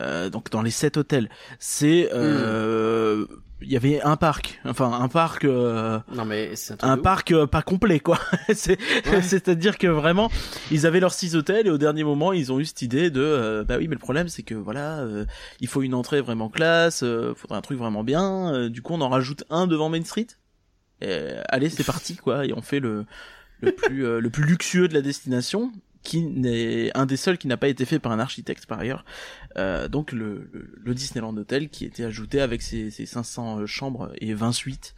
Euh, 0.00 0.30
donc 0.30 0.50
dans 0.50 0.62
les 0.62 0.70
sept 0.70 0.96
hôtels, 0.96 1.28
c'est 1.58 2.08
euh, 2.12 3.26
il 3.60 3.72
y 3.72 3.76
avait 3.76 4.00
un 4.02 4.16
parc, 4.16 4.60
enfin 4.64 4.92
un 4.92 5.08
parc, 5.08 5.44
euh, 5.44 5.98
Non 6.14 6.24
mais 6.24 6.54
c'est 6.54 6.82
un 6.84 6.96
parc 6.96 7.32
euh, 7.32 7.46
pas 7.46 7.62
complet 7.62 8.00
quoi. 8.00 8.18
c'est 8.54 8.78
Ouais. 9.06 9.22
c'est-à-dire 9.22 9.78
que 9.78 9.86
vraiment 9.86 10.30
ils 10.70 10.86
avaient 10.86 11.00
leurs 11.00 11.12
six 11.12 11.34
hôtels 11.34 11.66
et 11.66 11.70
au 11.70 11.78
dernier 11.78 12.04
moment 12.04 12.32
ils 12.32 12.52
ont 12.52 12.60
eu 12.60 12.64
cette 12.64 12.82
idée 12.82 13.10
de 13.10 13.20
euh, 13.20 13.64
bah 13.64 13.76
oui 13.78 13.88
mais 13.88 13.94
le 13.94 14.00
problème 14.00 14.28
c'est 14.28 14.42
que 14.42 14.54
voilà 14.54 14.98
euh, 15.00 15.24
il 15.60 15.68
faut 15.68 15.82
une 15.82 15.94
entrée 15.94 16.20
vraiment 16.20 16.48
classe, 16.48 17.04
faudrait 17.36 17.58
un 17.58 17.60
truc 17.60 17.78
vraiment 17.78 18.04
bien. 18.04 18.68
du 18.68 18.82
coup 18.82 18.94
on 18.94 19.00
en 19.00 19.08
rajoute 19.08 19.44
un 19.50 19.66
devant 19.66 19.88
Main 19.88 20.04
Street. 20.04 20.28
Et, 21.00 21.34
allez 21.48 21.68
c'est 21.68 21.84
parti 21.84 22.16
quoi 22.16 22.46
et 22.46 22.52
on 22.52 22.62
fait 22.62 22.80
le 22.80 23.06
le 23.60 23.72
plus 23.72 24.20
le 24.20 24.30
plus 24.30 24.44
luxueux 24.44 24.88
de 24.88 24.94
la 24.94 25.02
destination 25.02 25.72
qui 26.08 26.22
n'est 26.22 26.90
un 26.96 27.04
des 27.04 27.18
seuls 27.18 27.36
qui 27.36 27.48
n'a 27.48 27.58
pas 27.58 27.68
été 27.68 27.84
fait 27.84 27.98
par 27.98 28.12
un 28.12 28.18
architecte 28.18 28.64
par 28.64 28.78
ailleurs. 28.78 29.04
Euh, 29.58 29.88
donc 29.88 30.12
le, 30.12 30.48
le, 30.54 30.72
le 30.82 30.94
Disneyland 30.94 31.36
Hotel 31.36 31.68
qui 31.68 31.84
était 31.84 32.04
ajouté 32.04 32.40
avec 32.40 32.62
ses, 32.62 32.90
ses 32.90 33.04
500 33.04 33.66
chambres 33.66 34.10
et 34.18 34.32
20 34.32 34.52
suites 34.52 34.94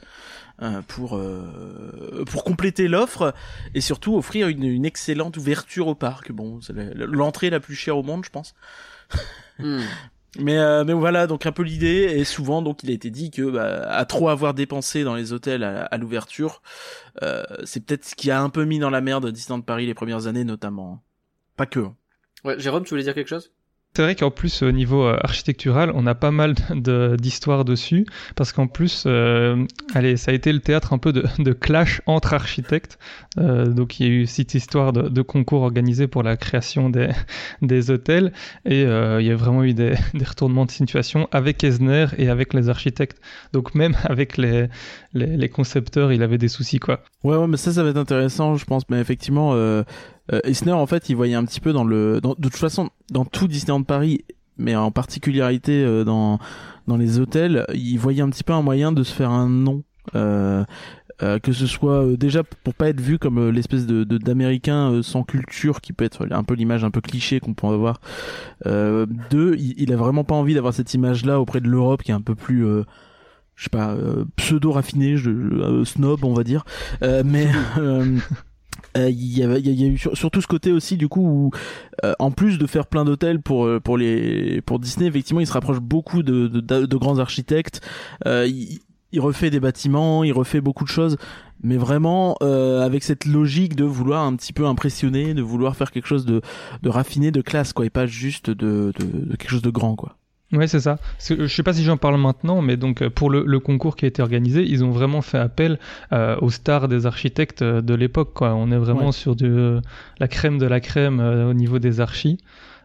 euh, 0.63 0.83
pour 0.87 1.17
euh, 1.17 2.25
pour 2.31 2.45
compléter 2.45 2.87
l'offre 2.87 3.35
et 3.75 3.81
surtout 3.81 4.17
offrir 4.17 4.47
une, 4.47 4.63
une 4.63 4.85
excellente 4.85 5.37
ouverture 5.37 5.89
au 5.89 5.97
parc. 5.97 6.31
Bon, 6.31 6.61
c'est 6.61 6.75
l'entrée 6.95 7.51
la 7.51 7.59
plus 7.59 7.75
chère 7.75 7.97
au 7.97 8.05
monde, 8.05 8.25
je 8.25 8.31
pense. 8.31 8.55
Hmm. 9.59 9.81
Mais 10.39 10.59
euh, 10.59 10.85
mais 10.85 10.93
voilà 10.93 11.27
donc 11.27 11.45
un 11.47 11.53
peu 11.53 11.65
l'idée 11.65 12.15
et 12.17 12.25
souvent 12.25 12.63
donc 12.63 12.85
il 12.85 12.91
a 12.91 12.93
été 12.93 13.11
dit 13.11 13.33
que 13.33 13.43
bah, 13.51 13.91
à 13.91 14.05
trop 14.05 14.29
avoir 14.29 14.55
dépensé 14.55 15.03
dans 15.03 15.17
les 15.17 15.33
hôtels 15.33 15.65
à, 15.65 15.97
l'ouverture, 15.99 16.63
euh, 17.23 17.43
c'est 17.65 17.85
peut-être 17.85 18.05
ce 18.05 18.15
qui 18.15 18.31
a 18.31 18.41
un 18.41 18.49
peu 18.49 18.65
mis 18.65 18.79
dans 18.79 18.91
la 18.91 19.01
merde 19.01 19.31
Disneyland 19.31 19.63
Paris 19.63 19.87
les 19.87 19.95
premières 19.95 20.29
années 20.29 20.45
notamment. 20.45 21.03
Pas 21.57 21.67
que. 21.67 21.81
hein. 21.81 21.97
Ouais, 22.45 22.59
Jérôme, 22.59 22.85
tu 22.85 22.91
voulais 22.91 23.03
dire 23.03 23.15
quelque 23.15 23.29
chose? 23.29 23.53
C'est 23.97 24.03
vrai 24.03 24.15
qu'en 24.15 24.31
plus, 24.31 24.63
au 24.63 24.71
niveau 24.71 25.03
euh, 25.03 25.19
architectural, 25.21 25.91
on 25.97 26.07
a 26.07 26.15
pas 26.15 26.31
mal 26.31 26.55
d'histoires 27.19 27.65
dessus, 27.65 28.07
parce 28.37 28.53
qu'en 28.53 28.69
plus, 28.69 29.03
euh, 29.07 29.67
allez, 29.95 30.17
ça 30.17 30.31
a 30.31 30.35
été 30.35 30.53
le 30.53 30.61
théâtre 30.61 30.93
un 30.93 30.99
peu 30.99 31.13
de, 31.13 31.53
clash 31.53 32.01
entre 32.07 32.33
architectes. 32.33 33.01
Euh, 33.39 33.67
donc, 33.67 33.99
il 33.99 34.07
y 34.07 34.09
a 34.09 34.13
eu 34.13 34.27
cette 34.27 34.55
histoire 34.55 34.93
de, 34.93 35.23
concours 35.23 35.63
organisé 35.63 36.07
pour 36.07 36.23
la 36.23 36.37
création 36.37 36.89
des, 36.89 37.11
hôtels, 37.91 38.33
et 38.65 38.83
il 38.83 39.27
y 39.27 39.31
a 39.31 39.37
vraiment 39.37 39.65
eu 39.65 39.75
des, 39.75 39.97
retournements 40.25 40.67
de 40.67 40.71
situation 40.71 41.29
avec 41.33 41.65
Eisner 41.65 42.07
et 42.17 42.29
avec 42.29 42.55
les 42.55 42.69
architectes. 42.69 43.21
Donc, 43.53 43.75
même 43.75 43.97
avec 44.05 44.37
les, 44.37 44.69
les 45.15 45.49
concepteurs, 45.49 46.13
il 46.13 46.23
avait 46.23 46.39
des 46.39 46.49
soucis, 46.49 46.79
quoi. 46.79 47.03
Ouais, 47.25 47.37
ouais, 47.37 47.49
mais 47.49 47.57
ça, 47.57 47.73
ça 47.73 47.83
va 47.83 47.91
être 47.91 47.97
intéressant, 47.97 48.55
je 48.55 48.65
pense. 48.65 48.85
Mais 48.89 49.01
effectivement, 49.01 49.53
euh, 50.33 50.41
Eisner, 50.45 50.73
en 50.73 50.87
fait, 50.87 51.09
il 51.09 51.17
voyait 51.17 51.35
un 51.35 51.45
petit 51.45 51.61
peu 51.61 51.73
dans 51.73 51.85
le, 51.85 52.21
dans, 52.21 52.35
de 52.39 52.49
toute 52.49 52.57
façon, 52.57 52.91
dans 53.11 53.25
tout 53.25 53.49
Disneyland 53.49 53.83
Paris, 53.83 54.25
mais 54.59 54.77
en 54.77 54.91
particularité 54.91 55.83
euh, 55.85 56.05
dans 56.05 56.39
dans 56.87 56.97
les 56.97 57.21
hôtels, 57.21 57.65
il 57.75 57.99
voyait 57.99 58.23
un 58.23 58.31
petit 58.31 58.43
peu 58.45 58.53
un 58.53 58.63
moyen 58.63 58.91
de 58.93 59.03
se 59.03 59.15
faire 59.15 59.31
un 59.31 59.49
nom. 59.49 59.83
Euh, 60.15 60.65
euh, 61.23 61.39
que 61.39 61.53
ce 61.53 61.67
soit 61.67 62.03
euh, 62.03 62.17
déjà 62.17 62.43
pour 62.43 62.73
pas 62.73 62.89
être 62.89 63.01
vu 63.01 63.19
comme 63.19 63.39
euh, 63.39 63.51
l'espèce 63.53 63.85
de 63.87 64.05
de- 64.05 64.17
d'américain 64.17 64.91
euh, 64.91 65.03
sans 65.03 65.23
culture 65.23 65.83
qui 65.83 65.93
peut 65.93 66.05
être 66.07 66.27
un 66.31 66.43
peu 66.45 66.55
l'image 66.55 66.83
un 66.83 66.91
peu 66.91 67.03
cliché 67.03 67.41
qu'on 67.41 67.53
peut 67.53 67.67
avoir. 67.67 68.01
Euh, 68.67 69.05
deux, 69.31 69.55
il, 69.59 69.75
il 69.77 69.93
a 69.93 69.97
vraiment 69.97 70.25
pas 70.25 70.35
envie 70.35 70.55
d'avoir 70.55 70.73
cette 70.73 70.95
image 70.95 71.27
là 71.27 71.39
auprès 71.39 71.61
de 71.61 71.69
l'Europe 71.69 72.03
qui 72.03 72.11
est 72.11 72.15
un 72.15 72.23
peu 72.23 72.35
plus 72.35 72.65
euh, 72.67 72.85
je 73.55 73.65
sais 73.65 73.71
pas 73.71 73.95
pseudo 74.37 74.73
raffiné 74.73 75.17
snob 75.85 76.25
on 76.25 76.33
va 76.33 76.43
dire 76.43 76.65
euh, 77.03 77.23
mais 77.25 77.49
euh, 78.97 79.09
il 79.11 79.21
y, 79.23 79.41
y 79.41 79.45
a- 79.45 79.59
il 79.59 79.81
y 79.81 79.85
a 79.85 79.87
eu 79.89 79.99
sur- 79.99 80.17
surtout 80.17 80.41
ce 80.41 80.47
côté 80.47 80.73
aussi 80.73 80.97
du 80.97 81.09
coup 81.09 81.21
où 81.23 81.51
euh, 82.05 82.15
en 82.19 82.31
plus 82.31 82.59
de 82.59 82.67
faire 82.67 82.87
plein 82.87 83.05
d'hôtels 83.05 83.41
pour 83.41 83.65
euh, 83.67 83.81
pour 83.81 83.97
les 83.97 84.61
pour 84.63 84.79
Disney 84.81 85.07
effectivement 85.07 85.41
il 85.41 85.47
se 85.47 85.53
rapproche 85.53 85.79
beaucoup 85.81 86.23
de 86.23 86.49
de, 86.49 86.61
de- 86.61 86.87
de 86.87 86.97
grands 86.97 87.19
architectes 87.19 87.81
euh, 88.27 88.47
il, 88.49 88.81
il 89.13 89.19
refait 89.21 89.51
des 89.51 89.59
bâtiments, 89.59 90.23
il 90.23 90.33
refait 90.33 90.61
beaucoup 90.61 90.85
de 90.85 90.89
choses, 90.89 91.17
mais 91.65 91.77
vraiment 91.77 92.37
euh, 92.43 92.81
avec 92.81 93.03
cette 93.03 93.25
logique 93.25 93.75
de 93.75 93.83
vouloir 93.83 94.25
un 94.25 94.37
petit 94.37 94.53
peu 94.53 94.67
impressionner, 94.67 95.35
de 95.35 95.43
vouloir 95.43 95.75
faire 95.75 95.91
quelque 95.91 96.07
chose 96.07 96.25
de, 96.25 96.43
de 96.83 96.89
raffiné, 96.89 97.33
de 97.33 97.41
classe, 97.43 97.73
quoi, 97.73 97.85
et 97.85 97.91
pas 97.91 98.07
juste 98.07 98.51
de, 98.51 98.93
de, 98.97 99.03
de 99.03 99.35
quelque 99.37 99.51
chose 99.51 99.63
de 99.63 99.71
grand, 99.71 99.97
quoi. 99.97 100.17
Ouais, 100.53 100.67
c'est 100.67 100.81
ça. 100.81 100.99
Que, 101.29 101.47
je 101.47 101.55
sais 101.55 101.63
pas 101.63 101.73
si 101.73 101.85
j'en 101.85 101.97
parle 101.97 102.21
maintenant, 102.21 102.61
mais 102.61 102.77
donc 102.77 103.03
euh, 103.03 103.11
pour 103.11 103.31
le, 103.31 103.45
le, 103.47 103.61
concours 103.61 103.95
qui 103.95 104.05
a 104.05 104.09
été 104.09 104.21
organisé, 104.21 104.65
ils 104.65 104.83
ont 104.83 104.91
vraiment 104.91 105.23
fait 105.23 105.39
appel 105.39 105.79
euh, 106.13 106.37
aux 106.41 106.51
stars 106.51 106.89
des 106.89 107.07
architectes 107.07 107.63
euh, 107.63 107.81
de 107.81 107.95
l'époque. 107.95 108.41
On 108.43 108.73
est 108.73 108.77
vraiment 108.79 109.07
Ouais. 109.07 109.13
sur 109.13 109.37
du, 109.37 109.77
la 110.19 110.29
crème 110.29 110.59
de 110.59 110.67
la 110.67 110.81
crème 110.81 111.21
euh, 111.21 111.51
au 111.51 111.55
niveau 111.55 111.79
des 111.79 112.01
archis. 112.01 112.39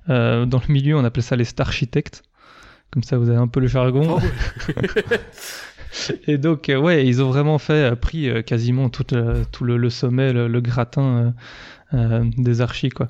Euh, 0.09 0.45
dans 0.45 0.61
le 0.67 0.71
milieu, 0.71 0.95
on 0.95 1.03
appelle 1.03 1.23
ça 1.23 1.35
les 1.35 1.43
starchitectes. 1.45 2.21
Comme 2.91 3.01
ça, 3.01 3.17
vous 3.17 3.29
avez 3.29 3.39
un 3.39 3.47
peu 3.47 3.59
le 3.59 3.67
jargon. 3.67 4.19
Et 6.27 6.37
donc, 6.37 6.69
euh, 6.69 6.77
ouais, 6.77 7.05
ils 7.07 7.23
ont 7.23 7.29
vraiment 7.29 7.57
fait, 7.57 7.91
euh, 7.91 7.95
pris 7.95 8.29
euh, 8.29 8.41
quasiment 8.41 8.89
tout, 8.89 9.13
euh, 9.15 9.43
tout 9.51 9.63
le, 9.63 9.77
le 9.77 9.89
sommet, 9.89 10.33
le, 10.33 10.47
le 10.47 10.61
gratin 10.61 11.33
euh, 11.93 11.97
euh, 12.21 12.23
des 12.37 12.61
archis, 12.61 12.89
quoi. 12.89 13.07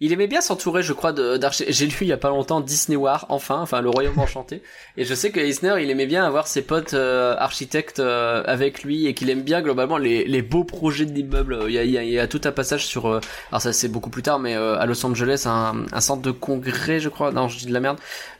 Il 0.00 0.12
aimait 0.12 0.26
bien 0.26 0.42
s'entourer, 0.42 0.82
je 0.82 0.92
crois, 0.92 1.12
d'archi. 1.12 1.64
J'ai 1.68 1.86
lu 1.86 1.96
il 2.02 2.08
y 2.08 2.12
a 2.12 2.18
pas 2.18 2.28
longtemps 2.28 2.60
Disney 2.60 2.96
War, 2.96 3.24
enfin, 3.30 3.60
enfin 3.62 3.80
le 3.80 3.88
Royaume 3.88 4.18
Enchanté. 4.18 4.62
Et 4.98 5.04
je 5.06 5.14
sais 5.14 5.30
que 5.30 5.40
Eisner, 5.40 5.76
il 5.80 5.88
aimait 5.88 6.04
bien 6.04 6.22
avoir 6.22 6.48
ses 6.48 6.60
potes 6.60 6.92
euh, 6.92 7.34
architectes 7.38 7.98
euh, 7.98 8.42
avec 8.44 8.82
lui 8.82 9.06
et 9.06 9.14
qu'il 9.14 9.30
aime 9.30 9.40
bien 9.40 9.62
globalement 9.62 9.96
les, 9.96 10.24
les 10.24 10.42
beaux 10.42 10.64
projets 10.64 11.06
d'immeubles. 11.06 11.60
Il 11.68 11.72
y 11.72 11.78
a, 11.78 11.84
il 11.84 11.90
y, 11.90 11.96
a, 11.96 12.02
il 12.02 12.10
y 12.10 12.18
a 12.18 12.26
tout 12.26 12.42
un 12.44 12.52
passage 12.52 12.84
sur, 12.84 13.06
euh, 13.06 13.20
alors 13.50 13.62
ça 13.62 13.72
c'est 13.72 13.88
beaucoup 13.88 14.10
plus 14.10 14.22
tard, 14.22 14.38
mais 14.38 14.54
euh, 14.54 14.78
à 14.78 14.84
Los 14.84 15.04
Angeles, 15.06 15.44
un, 15.46 15.86
un 15.90 16.00
centre 16.02 16.20
de 16.20 16.30
congrès, 16.30 17.00
je 17.00 17.08
crois. 17.08 17.32
Non, 17.32 17.48
je 17.48 17.58
dis 17.58 17.66
de 17.66 17.72
la 17.72 17.80
merde. 17.80 17.96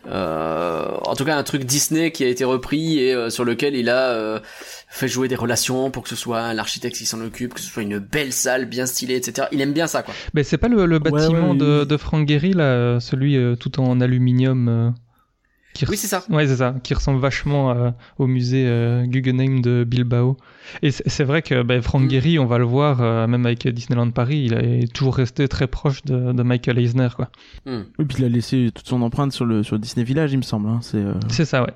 Euh, 0.08 0.86
en 1.04 1.16
tout 1.16 1.24
cas, 1.24 1.36
un 1.36 1.42
truc 1.42 1.64
Disney 1.64 2.12
qui 2.12 2.22
a 2.22 2.28
été 2.28 2.44
repris 2.44 2.98
et 2.98 3.14
euh, 3.14 3.30
sur 3.30 3.44
lequel 3.44 3.74
il 3.74 3.88
a 3.88 4.42
fait 4.96 5.08
jouer 5.08 5.28
des 5.28 5.36
relations 5.36 5.90
pour 5.90 6.02
que 6.02 6.08
ce 6.08 6.16
soit 6.16 6.54
l'architecte 6.54 6.96
qui 6.96 7.06
s'en 7.06 7.20
occupe, 7.20 7.54
que 7.54 7.60
ce 7.60 7.66
soit 7.66 7.82
une 7.82 7.98
belle 7.98 8.32
salle 8.32 8.66
bien 8.66 8.86
stylée, 8.86 9.16
etc. 9.16 9.48
Il 9.52 9.60
aime 9.60 9.72
bien 9.72 9.86
ça, 9.86 10.02
quoi. 10.02 10.14
Mais 10.34 10.42
c'est 10.42 10.58
pas 10.58 10.68
le, 10.68 10.98
bâtiment 10.98 11.50
ouais, 11.50 11.56
de, 11.56 11.80
oui. 11.82 11.86
de 11.86 11.96
Frank 11.96 12.28
Gehry, 12.28 12.52
là, 12.52 12.98
celui 13.00 13.36
euh, 13.36 13.56
tout 13.56 13.80
en 13.80 14.00
aluminium 14.00 14.68
euh, 14.68 14.90
qui 15.76 15.84
Oui, 15.88 15.96
c'est 15.96 16.06
ça. 16.06 16.22
Ouais, 16.30 16.46
c'est 16.46 16.56
ça, 16.56 16.74
qui 16.82 16.94
ressemble 16.94 17.20
vachement 17.20 17.70
euh, 17.72 17.90
au 18.18 18.26
musée 18.26 18.64
euh, 18.66 19.04
Guggenheim 19.06 19.60
de 19.60 19.84
Bilbao. 19.84 20.38
Et 20.82 20.90
c'est 20.90 21.24
vrai 21.24 21.42
que 21.42 21.62
ben, 21.62 21.82
Frank 21.82 22.02
Mm. 22.02 22.10
Gehry, 22.10 22.38
on 22.38 22.46
va 22.46 22.58
le 22.58 22.64
voir, 22.64 23.02
euh, 23.02 23.26
même 23.26 23.44
avec 23.46 23.66
Disneyland 23.68 24.10
Paris, 24.10 24.44
il 24.46 24.54
est 24.54 24.92
toujours 24.92 25.16
resté 25.16 25.48
très 25.48 25.66
proche 25.66 26.02
de, 26.04 26.32
de 26.32 26.42
Michael 26.42 26.78
Eisner, 26.78 27.08
quoi. 27.14 27.30
Hmm. 27.66 27.82
Oui, 27.98 28.04
puis 28.06 28.18
il 28.18 28.24
a 28.24 28.28
laissé 28.28 28.70
toute 28.74 28.88
son 28.88 29.02
empreinte 29.02 29.32
sur 29.32 29.44
le 29.44 29.62
sur 29.62 29.78
Disney 29.78 30.04
Village, 30.04 30.32
il 30.32 30.38
me 30.38 30.42
semble. 30.42 30.68
Hein. 30.68 30.78
C'est 30.82 30.98
euh, 30.98 31.14
C'est 31.28 31.44
ça, 31.44 31.62
ouais. 31.62 31.72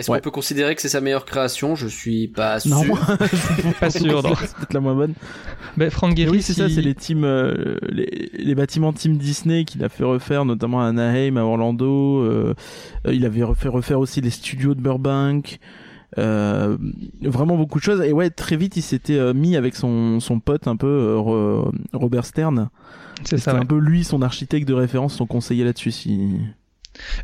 Est-ce 0.00 0.10
Ouais. 0.10 0.18
qu'on 0.18 0.24
peut 0.24 0.30
considérer 0.30 0.74
que 0.74 0.80
c'est 0.82 0.88
sa 0.88 1.00
meilleure 1.00 1.24
création? 1.24 1.74
Je 1.76 1.86
suis 1.86 2.26
pas 2.28 2.58
sûr. 2.58 2.74
non, 3.64 3.72
Pas 3.78 3.90
sûr, 3.90 4.22
non. 4.22 4.34
c'est 4.34 4.54
peut-être 4.56 4.72
la 4.74 4.80
moins 4.80 4.94
bonne. 4.94 5.14
Ben, 5.76 5.90
Frank 5.90 6.10
Mais 6.16 6.24
Gehry, 6.24 6.30
oui, 6.38 6.42
c'est 6.42 6.54
ça, 6.54 6.68
c'est 6.68 6.80
les 6.82 6.94
teams, 6.94 7.22
euh, 7.24 7.76
les, 7.88 8.30
les 8.36 8.54
bâtiments 8.54 8.92
Team 8.92 9.16
Disney 9.18 9.64
qu'il 9.64 9.84
a 9.84 9.88
fait 9.88 10.04
refaire, 10.04 10.44
notamment 10.44 10.80
à 10.82 10.86
Anaheim, 10.86 11.36
à 11.36 11.42
Orlando. 11.44 12.22
euh, 12.24 12.54
euh, 13.06 13.14
il 13.14 13.24
avait 13.24 13.42
refait 13.44 13.68
refaire 13.68 14.00
aussi 14.00 14.20
les 14.20 14.30
studios 14.30 14.74
de 14.74 14.80
Burbank. 14.80 15.58
Euh, 16.18 16.76
vraiment 17.22 17.56
beaucoup 17.56 17.78
de 17.78 17.84
choses. 17.84 18.00
Et 18.00 18.12
ouais, 18.12 18.30
très 18.30 18.56
vite, 18.56 18.76
il 18.76 18.82
s'était 18.82 19.18
euh, 19.18 19.32
mis 19.32 19.54
avec 19.56 19.76
son, 19.76 20.18
son 20.18 20.40
pote 20.40 20.66
un 20.66 20.76
peu 20.76 20.88
euh, 20.88 21.16
Ro- 21.18 21.70
Robert 21.92 22.24
Stern. 22.24 22.68
c'est 23.22 23.38
ça, 23.38 23.54
ouais. 23.54 23.60
un 23.60 23.64
peu 23.64 23.78
lui, 23.78 24.02
son 24.02 24.20
architecte 24.22 24.66
de 24.66 24.74
référence, 24.74 25.14
son 25.14 25.26
conseiller 25.26 25.62
là-dessus. 25.62 25.92
Si... 25.92 26.18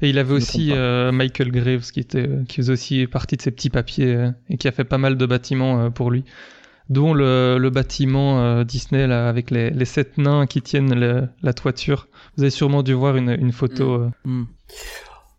Et 0.02 0.08
il 0.10 0.18
avait 0.18 0.34
aussi 0.34 0.70
euh, 0.72 1.12
Michael 1.12 1.50
Graves 1.52 1.90
qui 1.92 2.00
était 2.00 2.28
qui 2.48 2.56
faisait 2.56 2.72
aussi 2.72 3.06
partie 3.06 3.36
de 3.36 3.42
ses 3.42 3.50
petits 3.50 3.70
papiers 3.70 4.14
euh, 4.14 4.30
et 4.50 4.56
qui 4.56 4.68
a 4.68 4.72
fait 4.72 4.84
pas 4.84 4.98
mal 4.98 5.16
de 5.16 5.26
bâtiments 5.26 5.80
euh, 5.84 5.90
pour 5.90 6.10
lui, 6.10 6.24
dont 6.88 7.14
le, 7.14 7.58
le 7.58 7.70
bâtiment 7.70 8.40
euh, 8.42 8.64
Disney 8.64 9.06
là 9.06 9.28
avec 9.28 9.50
les, 9.50 9.70
les 9.70 9.84
sept 9.84 10.18
nains 10.18 10.46
qui 10.46 10.62
tiennent 10.62 10.94
le- 10.98 11.28
la 11.42 11.52
toiture. 11.52 12.08
Vous 12.36 12.42
avez 12.42 12.50
sûrement 12.50 12.82
dû 12.82 12.92
voir 12.92 13.16
une, 13.16 13.30
une 13.30 13.52
photo. 13.52 13.94
euh. 13.94 14.10
Hmm. 14.24 14.44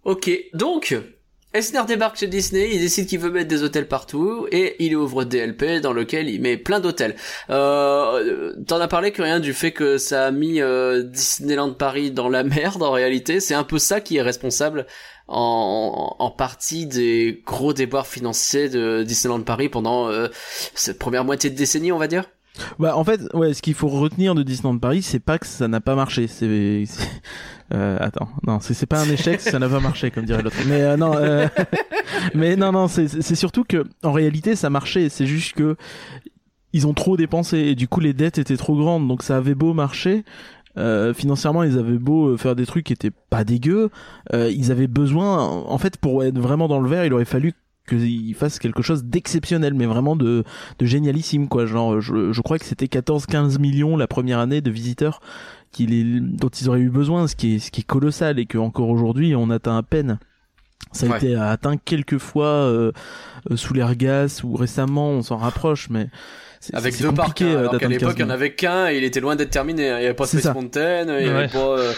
Ok, 0.04 0.30
donc 0.54 0.96
Eisner 1.54 1.82
débarque 1.88 2.18
chez 2.18 2.28
Disney, 2.28 2.70
il 2.74 2.80
décide 2.80 3.08
qu'il 3.08 3.20
veut 3.20 3.32
mettre 3.32 3.48
des 3.48 3.64
hôtels 3.64 3.88
partout 3.88 4.48
et 4.52 4.76
il 4.84 4.96
ouvre 4.98 5.24
DLP 5.24 5.82
dans 5.82 5.94
lequel 5.94 6.30
il 6.30 6.42
met 6.42 6.58
plein 6.58 6.82
d'hôtels. 6.82 7.16
Euh, 7.50 8.54
T'en 8.68 8.82
as 8.82 8.88
parlé 8.90 9.12
que 9.12 9.22
rien 9.22 9.40
du 9.40 9.54
fait 9.54 9.72
que 9.72 9.98
ça 9.98 10.26
a 10.26 10.32
mis 10.32 10.62
euh, 10.62 11.04
Disneyland 11.04 11.74
Paris 11.74 12.12
dans 12.12 12.28
la 12.28 12.44
merde 12.44 12.84
en 12.84 12.92
réalité. 12.92 13.40
C'est 13.40 13.56
un 13.56 13.64
peu 13.64 13.80
ça 13.80 14.02
qui 14.02 14.18
est 14.18 14.22
responsable 14.22 14.86
en, 15.30 16.34
partie 16.38 16.86
des 16.86 17.42
gros 17.46 17.74
déboires 17.74 18.08
financiers 18.08 18.70
de 18.70 19.04
Disneyland 19.04 19.42
Paris 19.42 19.70
pendant 19.70 20.10
euh, 20.10 20.28
cette 20.76 21.00
première 21.00 21.26
moitié 21.26 21.50
de 21.50 21.56
décennie, 21.56 21.92
on 21.92 21.98
va 21.98 22.08
dire. 22.08 22.26
Bah 22.80 22.96
en 22.98 23.04
fait, 23.04 23.22
ouais, 23.34 23.54
ce 23.54 23.62
qu'il 23.62 23.74
faut 23.74 23.88
retenir 23.88 24.36
de 24.36 24.44
Disneyland 24.44 24.78
Paris, 24.78 25.02
c'est 25.02 25.20
pas 25.20 25.38
que 25.38 25.46
ça 25.46 25.68
n'a 25.68 25.82
pas 25.82 25.96
marché. 25.96 26.28
C'est, 26.28 26.86
euh, 27.74 27.98
attends, 28.00 28.30
non, 28.46 28.60
c'est, 28.60 28.86
pas 28.86 29.02
un 29.02 29.10
échec, 29.10 29.42
ça 29.42 29.60
n'a 29.60 29.70
pas 29.70 29.80
marché, 29.80 30.12
comme 30.12 30.26
dirait 30.26 30.42
l'autre. 30.42 30.58
Mais 30.68 30.82
euh, 30.82 30.98
non, 30.98 31.16
euh, 31.16 31.48
mais 32.34 32.56
non, 32.56 32.72
non, 32.72 32.88
c'est, 32.88 33.08
c'est 33.08 33.36
surtout 33.36 33.64
que 33.64 33.86
en 34.04 34.12
réalité, 34.12 34.56
ça 34.56 34.70
marchait. 34.70 35.10
C'est 35.10 35.26
juste 35.26 35.54
que 35.54 35.76
ils 36.74 36.86
ont 36.86 36.94
trop 36.94 37.18
dépensé 37.18 37.58
et 37.58 37.76
du 37.76 37.88
coup 37.88 38.02
les 38.02 38.14
dettes 38.14 38.38
étaient 38.38 38.58
trop 38.58 38.76
grandes, 38.76 39.08
donc 39.08 39.24
ça 39.24 39.38
avait 39.38 39.56
beau 39.56 39.74
marcher. 39.74 40.24
Euh, 40.78 41.14
financièrement, 41.14 41.64
ils 41.64 41.78
avaient 41.78 41.98
beau 41.98 42.30
euh, 42.30 42.38
faire 42.38 42.56
des 42.56 42.66
trucs 42.66 42.86
qui 42.86 42.94
étaient 42.94 43.12
pas 43.12 43.44
dégueux, 43.44 43.90
euh, 44.34 44.52
ils 44.52 44.72
avaient 44.72 44.88
besoin, 44.88 45.40
en 45.40 45.78
fait, 45.78 45.98
pour 45.98 46.24
être 46.24 46.38
vraiment 46.38 46.68
dans 46.68 46.80
le 46.80 46.88
vert, 46.88 47.04
il 47.04 47.14
aurait 47.14 47.26
fallu 47.26 47.54
qu'ils 47.88 48.36
fassent 48.36 48.60
quelque 48.60 48.82
chose 48.82 49.04
d'exceptionnel, 49.06 49.74
mais 49.74 49.86
vraiment 49.86 50.16
de, 50.16 50.44
de 50.80 50.86
génialissime, 50.86 51.48
quoi. 51.48 51.66
Genre, 51.66 52.00
je, 52.02 52.32
je 52.32 52.42
crois 52.42 52.60
que 52.60 52.66
c'était 52.66 52.86
14-15 52.86 53.60
millions 53.60 53.98
la 53.98 54.08
première 54.08 54.40
année 54.40 54.62
de 54.62 54.70
visiteurs 54.72 55.20
qu'il 55.72 55.94
est, 55.94 56.20
dont 56.20 56.50
ils 56.50 56.70
auraient 56.70 56.80
eu 56.80 56.90
besoin, 56.90 57.28
ce 57.28 57.36
qui 57.36 57.56
est, 57.56 57.60
ce 57.60 57.72
qui 57.72 57.82
est 57.82 57.84
colossal 57.86 58.40
et 58.40 58.46
que 58.46 58.58
encore 58.58 58.90
aujourd'hui 58.90 59.36
on 59.36 59.50
atteint 59.50 59.78
à 59.78 59.84
peine. 59.84 60.20
Ça 60.94 61.06
a 61.06 61.10
Ouais. 61.10 61.18
été 61.18 61.36
atteint 61.36 61.76
quelques 61.78 62.18
fois 62.18 62.46
euh, 62.48 62.92
euh, 63.52 63.58
sous 63.58 63.74
l'air 63.74 63.96
gas 63.96 64.42
ou 64.44 64.56
récemment, 64.56 65.10
on 65.10 65.22
s'en 65.22 65.36
rapproche, 65.38 65.90
mais 65.90 66.08
c'est, 66.62 66.74
Avec 66.76 66.98
deux 67.02 67.12
parcs, 67.12 67.28
compliqué 67.30 67.52
hein, 67.52 67.56
euh, 67.56 67.60
alors 67.70 67.78
qu'à 67.80 67.88
l'époque 67.90 68.10
15 68.16 68.16
il 68.18 68.22
y 68.22 68.24
en 68.24 68.30
avait 68.30 68.54
qu'un 68.54 68.88
et 68.90 68.98
il 68.98 69.04
était 69.04 69.20
loin 69.20 69.36
d'être 69.36 69.50
terminé. 69.50 69.90
hein. 69.90 69.98
Il 70.00 70.04
y 70.04 70.06
avait 70.06 70.14
pas 70.16 70.26
Space 70.26 70.44
ça. 70.44 70.54
Mountain, 70.54 71.04
il 71.20 71.26
y 71.26 71.30
Ouais. 71.30 71.36
avait 71.36 71.48
pas 71.50 71.78
euh, 71.78 71.92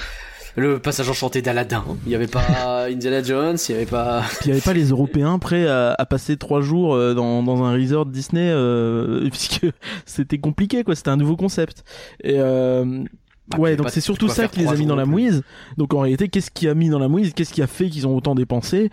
le 0.60 0.80
passage 0.80 1.10
enchanté 1.10 1.42
d'Aladin, 1.42 1.84
il 2.06 2.12
y 2.12 2.16
avait 2.16 2.28
pas 2.28 2.86
Indiana 2.90 3.24
Jones, 3.24 3.58
il 3.68 3.72
y 3.72 3.76
avait 3.76 3.86
pas. 3.86 4.24
Il 4.42 4.48
n'y 4.48 4.52
avait 4.54 4.62
pas 4.62 4.74
les 4.74 4.90
Européens 4.90 5.40
prêts 5.40 5.68
à, 5.68 5.96
à 5.98 6.06
passer 6.06 6.38
trois 6.38 6.62
jours 6.62 6.94
euh, 6.94 7.14
dans, 7.14 7.42
dans 7.44 7.64
un 7.64 7.74
resort 7.74 8.06
Disney, 8.06 8.50
euh, 8.52 9.28
puisque 9.32 9.66
c'était 10.06 10.38
compliqué, 10.38 10.84
quoi. 10.84 10.96
C'était 10.96 11.10
un 11.10 11.18
nouveau 11.18 11.36
concept. 11.38 11.84
Et 12.24 12.36
euh, 12.38 13.04
Bah, 13.48 13.58
ouais, 13.58 13.76
donc 13.76 13.90
c'est 13.90 14.02
surtout 14.02 14.28
ça 14.28 14.48
qui 14.48 14.60
les 14.60 14.68
a 14.68 14.76
mis 14.76 14.86
dans 14.86 14.96
la 14.96 15.06
mouise. 15.06 15.44
Donc 15.78 15.94
en 15.94 16.02
réalité, 16.02 16.30
qu'est-ce 16.30 16.52
qui 16.52 16.68
a 16.68 16.74
mis 16.76 16.90
dans 16.90 17.00
la 17.00 17.08
mouise? 17.08 17.34
Qu'est-ce 17.34 17.54
qui 17.54 17.62
a 17.62 17.68
fait 17.68 17.90
qu'ils 17.90 18.06
ont 18.06 18.16
autant 18.16 18.36
dépensé? 18.36 18.90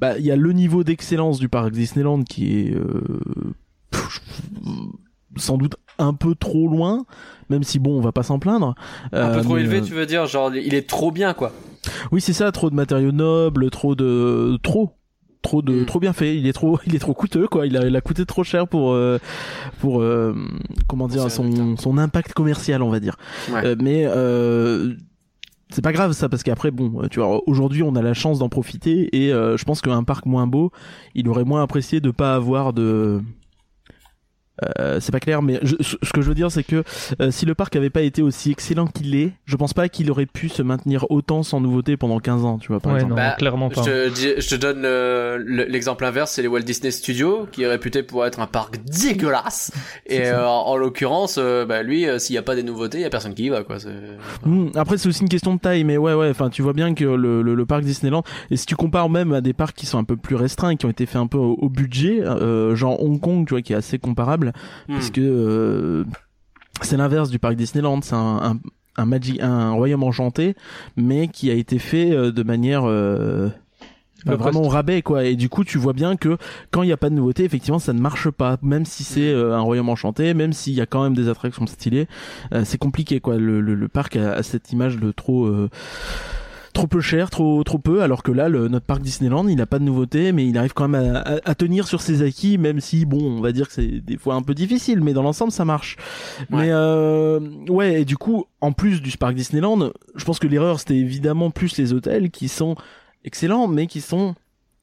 Bah, 0.00 0.18
il 0.18 0.24
y 0.24 0.30
a 0.30 0.36
le 0.36 0.52
niveau 0.52 0.82
d'excellence 0.82 1.38
du 1.38 1.48
parc 1.48 1.72
Disneyland 1.72 2.22
qui 2.22 2.58
est 2.58 2.74
euh, 2.74 3.02
sans 5.36 5.56
doute 5.58 5.76
un 5.98 6.14
peu 6.14 6.34
trop 6.34 6.68
loin, 6.68 7.04
même 7.50 7.62
si 7.62 7.78
bon, 7.78 7.96
on 7.96 8.00
va 8.00 8.12
pas 8.12 8.22
s'en 8.22 8.38
plaindre. 8.38 8.74
Un 9.12 9.30
peu 9.32 9.38
Euh, 9.38 9.42
trop 9.42 9.54
mais, 9.54 9.60
élevé, 9.62 9.78
euh, 9.78 9.82
tu 9.84 9.92
veux 9.94 10.06
dire, 10.06 10.26
genre 10.26 10.54
il 10.54 10.74
est 10.74 10.88
trop 10.88 11.10
bien 11.10 11.34
quoi. 11.34 11.52
oui, 12.12 12.20
c'est 12.20 12.32
ça, 12.32 12.50
trop 12.52 12.70
de 12.70 12.74
matériaux 12.74 13.12
nobles, 13.12 13.70
trop 13.70 13.94
de 13.94 14.58
trop 14.62 14.90
trop 15.42 15.62
de 15.62 15.72
Mm. 15.72 15.86
trop 15.86 16.00
bien 16.00 16.12
fait, 16.12 16.36
il 16.36 16.46
est 16.46 16.52
trop 16.52 16.78
il 16.86 16.94
est 16.94 16.98
trop 16.98 17.14
coûteux 17.14 17.48
quoi, 17.48 17.66
il 17.66 17.76
a 17.76 17.86
il 17.86 17.96
a 17.96 18.00
coûté 18.02 18.26
trop 18.26 18.44
cher 18.44 18.68
pour 18.68 18.92
euh, 18.92 19.18
pour 19.80 20.00
euh, 20.02 20.34
comment 20.86 21.08
dire 21.08 21.30
son 21.30 21.76
son 21.78 21.96
impact 21.98 22.32
commercial, 22.34 22.82
on 22.82 22.90
va 22.90 23.00
dire. 23.00 23.16
Ouais. 23.50 23.64
Euh, 23.64 23.76
mais 23.80 24.04
euh, 24.06 24.94
c'est 25.70 25.82
pas 25.82 25.92
grave 25.92 26.12
ça 26.12 26.28
parce 26.28 26.42
qu'après 26.42 26.70
bon 26.70 27.06
tu 27.10 27.20
vois 27.20 27.40
aujourd'hui 27.48 27.82
on 27.82 27.94
a 27.94 28.02
la 28.02 28.12
chance 28.12 28.38
d'en 28.40 28.48
profiter 28.48 29.08
et 29.16 29.32
euh, 29.32 29.56
je 29.56 29.64
pense 29.64 29.80
qu'un 29.80 30.02
parc 30.02 30.26
moins 30.26 30.46
beau 30.46 30.72
il 31.14 31.28
aurait 31.28 31.44
moins 31.44 31.62
apprécié 31.62 32.00
de 32.00 32.10
pas 32.10 32.34
avoir 32.34 32.72
de 32.72 33.22
euh, 34.78 35.00
c'est 35.00 35.12
pas 35.12 35.20
clair, 35.20 35.42
mais 35.42 35.58
je- 35.62 35.76
ce 35.80 36.12
que 36.12 36.20
je 36.22 36.28
veux 36.28 36.34
dire, 36.34 36.50
c'est 36.50 36.62
que 36.62 36.82
euh, 37.20 37.30
si 37.30 37.46
le 37.46 37.54
parc 37.54 37.74
avait 37.76 37.90
pas 37.90 38.02
été 38.02 38.22
aussi 38.22 38.50
excellent 38.50 38.86
qu'il 38.86 39.14
est, 39.14 39.32
je 39.46 39.56
pense 39.56 39.72
pas 39.74 39.88
qu'il 39.88 40.10
aurait 40.10 40.26
pu 40.26 40.48
se 40.48 40.62
maintenir 40.62 41.06
autant 41.10 41.42
sans 41.42 41.60
nouveauté 41.60 41.96
pendant 41.96 42.18
15 42.20 42.44
ans, 42.44 42.58
tu 42.58 42.68
vois, 42.68 42.80
par 42.80 42.92
Ouais, 42.92 42.98
exemple. 42.98 43.14
non, 43.14 43.16
Bah, 43.16 43.34
clairement 43.38 43.68
Je 43.70 43.74
pas. 43.76 43.82
te, 43.82 44.08
dis- 44.10 44.34
je 44.40 44.48
te 44.48 44.54
donne 44.54 44.82
euh, 44.84 45.38
le- 45.44 45.64
l'exemple 45.64 46.04
inverse, 46.04 46.32
c'est 46.32 46.42
les 46.42 46.48
Walt 46.48 46.60
Disney 46.60 46.90
Studios, 46.90 47.46
qui 47.52 47.62
est 47.62 47.66
réputé 47.68 48.02
pour 48.02 48.24
être 48.26 48.40
un 48.40 48.46
parc 48.46 48.78
dégueulasse. 48.84 49.72
Et 50.06 50.26
euh, 50.26 50.46
en, 50.46 50.66
en 50.68 50.76
l'occurrence, 50.76 51.36
euh, 51.38 51.64
bah, 51.66 51.82
lui, 51.82 52.06
euh, 52.06 52.18
s'il 52.18 52.34
n'y 52.34 52.38
a 52.38 52.42
pas 52.42 52.54
des 52.54 52.62
nouveautés, 52.62 52.98
il 52.98 53.02
y 53.02 53.04
a 53.06 53.10
personne 53.10 53.34
qui 53.34 53.44
y 53.44 53.48
va, 53.48 53.62
quoi. 53.62 53.78
c'est- 53.78 53.88
Hmm, 54.44 54.68
après, 54.74 54.98
c'est 54.98 55.08
aussi 55.08 55.22
une 55.22 55.28
question 55.28 55.54
de 55.54 55.60
taille, 55.60 55.84
mais 55.84 55.96
ouais, 55.96 56.14
ouais. 56.14 56.30
Enfin, 56.30 56.50
tu 56.50 56.62
vois 56.62 56.72
bien 56.72 56.94
que 56.94 57.04
le, 57.04 57.42
le, 57.42 57.54
le 57.54 57.66
parc 57.66 57.82
Disneyland, 57.82 58.22
et 58.50 58.56
si 58.56 58.66
tu 58.66 58.76
compares 58.76 59.08
même 59.10 59.32
à 59.32 59.40
des 59.40 59.52
parcs 59.52 59.76
qui 59.76 59.86
sont 59.86 59.98
un 59.98 60.04
peu 60.04 60.16
plus 60.16 60.36
restreints, 60.36 60.76
qui 60.76 60.86
ont 60.86 60.90
été 60.90 61.06
faits 61.06 61.16
un 61.20 61.26
peu 61.26 61.38
au, 61.38 61.56
au 61.60 61.68
budget, 61.68 62.20
euh, 62.22 62.74
genre 62.74 63.02
Hong 63.02 63.20
Kong, 63.20 63.46
tu 63.46 63.54
vois, 63.54 63.62
qui 63.62 63.72
est 63.72 63.76
assez 63.76 63.98
comparable, 63.98 64.49
Hmm. 64.88 64.94
parce 64.94 65.10
que 65.10 65.20
euh, 65.20 66.04
c'est 66.82 66.96
l'inverse 66.96 67.30
du 67.30 67.38
parc 67.38 67.56
Disneyland, 67.56 68.00
c'est 68.02 68.14
un, 68.14 68.40
un, 68.42 68.58
un 68.96 69.04
Magic, 69.06 69.40
un 69.40 69.72
royaume 69.72 70.02
enchanté, 70.02 70.54
mais 70.96 71.28
qui 71.28 71.50
a 71.50 71.54
été 71.54 71.78
fait 71.78 72.10
euh, 72.12 72.32
de 72.32 72.42
manière 72.42 72.82
euh, 72.86 73.48
vraiment 74.26 74.62
au 74.62 74.68
rabais 74.68 75.00
quoi. 75.00 75.24
Et 75.24 75.34
du 75.36 75.48
coup 75.48 75.64
tu 75.64 75.78
vois 75.78 75.94
bien 75.94 76.16
que 76.16 76.36
quand 76.70 76.82
il 76.82 76.86
n'y 76.86 76.92
a 76.92 76.96
pas 76.98 77.08
de 77.08 77.14
nouveauté 77.14 77.44
effectivement 77.44 77.78
ça 77.78 77.92
ne 77.94 78.00
marche 78.00 78.28
pas. 78.30 78.58
Même 78.62 78.84
si 78.84 79.02
c'est 79.04 79.30
euh, 79.32 79.54
un 79.56 79.60
royaume 79.60 79.88
enchanté 79.88 80.34
même 80.34 80.52
s'il 80.52 80.74
y 80.74 80.80
a 80.82 80.86
quand 80.86 81.02
même 81.02 81.14
des 81.14 81.28
attractions 81.28 81.66
stylées 81.66 82.06
euh, 82.52 82.62
c'est 82.64 82.76
compliqué 82.78 83.20
quoi. 83.20 83.36
Le, 83.36 83.60
le, 83.62 83.74
le 83.74 83.88
parc 83.88 84.16
a, 84.16 84.32
a 84.34 84.42
cette 84.42 84.72
image 84.72 84.98
de 84.98 85.10
trop 85.12 85.46
euh, 85.46 85.70
trop 86.72 86.86
peu 86.86 87.00
cher 87.00 87.30
trop 87.30 87.62
trop 87.64 87.78
peu 87.78 88.02
alors 88.02 88.22
que 88.22 88.32
là 88.32 88.48
le, 88.48 88.68
notre 88.68 88.86
parc 88.86 89.02
Disneyland 89.02 89.46
il 89.48 89.60
a 89.60 89.66
pas 89.66 89.78
de 89.78 89.84
nouveauté 89.84 90.32
mais 90.32 90.46
il 90.46 90.56
arrive 90.56 90.72
quand 90.72 90.86
même 90.88 91.16
à, 91.16 91.18
à- 91.20 91.50
à 91.50 91.54
tenir 91.54 91.86
sur 91.88 92.00
ses 92.00 92.22
acquis 92.22 92.58
même 92.58 92.80
si 92.80 93.04
bon 93.04 93.38
on 93.38 93.40
va 93.40 93.52
dire 93.52 93.66
que 93.68 93.74
c'est 93.74 94.00
des 94.00 94.16
fois 94.16 94.34
un 94.34 94.42
peu 94.42 94.54
difficile 94.54 95.00
mais 95.02 95.12
dans 95.12 95.22
l'ensemble 95.22 95.52
ça 95.52 95.64
marche 95.64 95.96
Ouais. 96.40 96.46
mais 96.50 96.68
euh, 96.70 97.40
ouais 97.68 98.02
et 98.02 98.04
du 98.04 98.16
coup 98.16 98.44
en 98.60 98.72
plus 98.72 99.02
du 99.02 99.16
parc 99.18 99.34
Disneyland 99.34 99.90
je 100.14 100.24
pense 100.24 100.38
que 100.38 100.46
l'erreur 100.46 100.78
c'était 100.78 100.96
évidemment 100.96 101.50
plus 101.50 101.76
les 101.76 101.92
hôtels 101.92 102.30
qui 102.30 102.48
sont 102.48 102.76
excellents, 103.24 103.66
mais 103.68 103.86
qui 103.86 104.00
sont 104.00 104.34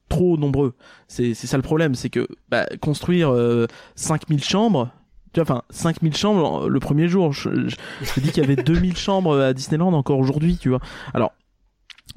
trop 0.08 0.36
nombreux. 0.38 0.74
C'est 1.08 1.34
c'est 1.34 1.46
ça 1.46 1.56
le 1.56 1.62
problème, 1.62 1.94
c'est 1.94 2.08
que 2.08 2.26
bah, 2.48 2.66
construire 2.80 3.30
euh, 3.34 3.66
5000 3.96 4.42
chambres, 4.44 4.90
tu 5.34 5.40
vois, 5.40 5.42
enfin 5.42 5.62
5000 5.70 6.16
chambres 6.16 6.68
le 6.68 6.80
premier 6.80 7.08
jour, 7.08 7.32
je, 7.32 7.68
je, 7.68 7.76
je 8.02 8.12
te 8.14 8.20
dis 8.20 8.30
qu'il 8.30 8.42
y 8.42 8.46
avait 8.46 8.56
2000 8.62 8.96
chambres 8.96 9.38
à 9.38 9.52
Disneyland 9.52 9.92
encore 9.92 10.18
aujourd'hui, 10.18 10.56
tu 10.56 10.68
vois. 10.70 10.80
Alors 11.14 11.32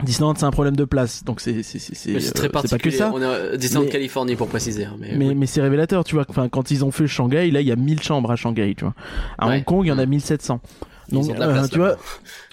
Disneyland 0.03 0.33
c'est 0.35 0.45
un 0.45 0.51
problème 0.51 0.75
de 0.75 0.85
place, 0.85 1.23
donc 1.23 1.41
c'est 1.41 1.63
c'est 1.63 1.79
c'est 1.79 1.95
c'est 1.95 2.11
Mais 2.11 2.19
c'est 2.19 2.29
euh, 2.29 2.33
très 2.33 2.49
pas 2.49 2.61
que 2.61 2.67
particulier. 2.67 2.97
ça. 2.97 3.11
On 3.13 3.21
est 3.21 3.25
à 3.53 3.57
Disneyland 3.57 3.85
Mais- 3.85 3.91
Californie 3.91 4.35
pour 4.35 4.47
préciser. 4.47 4.85
hein, 4.85 4.95
Mais, 4.99 5.13
Mais, 5.15 5.27
oui. 5.29 5.35
mais 5.35 5.45
c'est 5.45 5.61
révélateur, 5.61 6.03
tu 6.03 6.15
vois. 6.15 6.25
Enfin, 6.29 6.49
quand 6.49 6.71
ils 6.71 6.83
ont 6.85 6.91
fait 6.91 7.07
Shanghai, 7.07 7.49
là, 7.51 7.61
il 7.61 7.67
y 7.67 7.71
a 7.71 7.75
1000 7.75 8.01
chambres 8.01 8.31
à 8.31 8.35
Shanghai, 8.35 8.73
tu 8.75 8.83
vois. 8.85 8.93
À 9.37 9.47
Ouais. 9.47 9.57
Hong 9.57 9.63
Kong, 9.63 9.85
il 9.85 9.89
y 9.89 9.91
en 9.91 9.97
a 9.99 10.05
Mm. 10.05 10.09
1700. 10.09 10.61
Ils 11.09 11.15
Donc, 11.15 11.29
ont 11.29 11.33
de 11.33 11.39
la 11.39 11.47
euh, 11.47 11.67
tu 11.67 11.77
vois, 11.79 11.97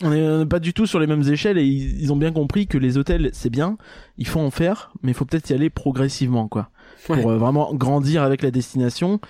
on 0.02 0.12
est 0.12 0.20
euh, 0.20 0.44
pas 0.44 0.58
du 0.58 0.72
tout 0.72 0.84
sur 0.86 0.98
les 0.98 1.06
mêmes 1.06 1.22
échelles 1.28 1.58
et 1.58 1.64
ils, 1.64 2.02
ils 2.02 2.12
ont 2.12 2.16
bien 2.16 2.32
compris 2.32 2.66
que 2.66 2.76
les 2.76 2.98
hôtels, 2.98 3.30
c'est 3.32 3.50
bien, 3.50 3.76
il 4.16 4.26
faut 4.26 4.40
en 4.40 4.50
faire, 4.50 4.90
mais 5.02 5.12
il 5.12 5.14
faut 5.14 5.24
peut-être 5.24 5.48
y 5.50 5.52
aller 5.52 5.70
progressivement, 5.70 6.48
quoi. 6.48 6.68
Ouais. 7.08 7.20
Pour 7.20 7.30
euh, 7.30 7.38
vraiment 7.38 7.72
grandir 7.74 8.22
avec 8.24 8.42
la 8.42 8.50
destination. 8.50 9.20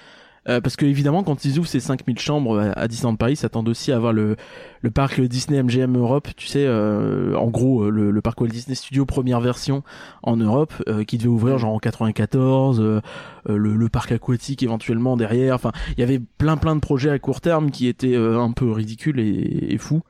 Euh, 0.49 0.61
parce 0.61 0.77
que 0.77 0.87
évidemment, 0.87 1.23
quand 1.23 1.45
ils 1.45 1.59
ouvrent 1.59 1.69
ces 1.69 1.81
5000 1.81 2.19
chambres 2.19 2.59
à, 2.59 2.73
à 2.73 2.89
Disneyland 2.89 3.17
Paris, 3.17 3.37
ça 3.37 3.49
tend 3.49 3.65
aussi 3.67 3.93
à 3.93 3.97
avoir 3.97 4.13
le, 4.13 4.37
le 4.81 4.91
parc 4.91 5.21
Disney 5.21 5.63
MGM 5.63 5.97
Europe, 5.97 6.29
tu 6.37 6.47
sais, 6.47 6.65
euh, 6.67 7.37
en 7.37 7.49
gros, 7.49 7.85
euh, 7.85 7.91
le, 7.91 8.11
le 8.11 8.21
parc 8.23 8.41
Walt 8.41 8.49
Disney 8.49 8.75
Studio 8.75 9.05
première 9.05 9.41
version 9.41 9.83
en 10.23 10.37
Europe, 10.37 10.73
euh, 10.89 11.05
qui 11.05 11.19
devait 11.19 11.29
ouvrir 11.29 11.59
genre 11.59 11.75
en 11.75 11.79
94, 11.79 12.81
euh, 12.81 13.01
euh, 13.49 13.57
le, 13.57 13.77
le 13.77 13.89
parc 13.89 14.13
aquatique 14.13 14.63
éventuellement 14.63 15.17
derrière. 15.17 15.55
Enfin, 15.55 15.73
il 15.97 16.01
y 16.01 16.03
avait 16.03 16.21
plein 16.21 16.57
plein 16.57 16.75
de 16.75 16.81
projets 16.81 17.11
à 17.11 17.19
court 17.19 17.41
terme 17.41 17.71
qui 17.71 17.87
étaient 17.87 18.17
euh, 18.17 18.41
un 18.41 18.53
peu 18.53 18.71
ridicules 18.71 19.21
et, 19.21 19.73
et 19.75 19.79
fous. 19.79 20.03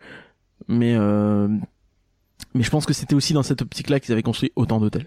Mais 0.69 0.95
euh, 0.97 1.49
mais 2.55 2.63
je 2.63 2.71
pense 2.71 2.87
que 2.87 2.93
c'était 2.93 3.15
aussi 3.15 3.33
dans 3.33 3.43
cette 3.43 3.63
optique-là 3.63 4.01
qu'ils 4.01 4.13
avaient 4.13 4.23
construit 4.23 4.53
autant 4.57 4.81
d'hôtels. 4.81 5.07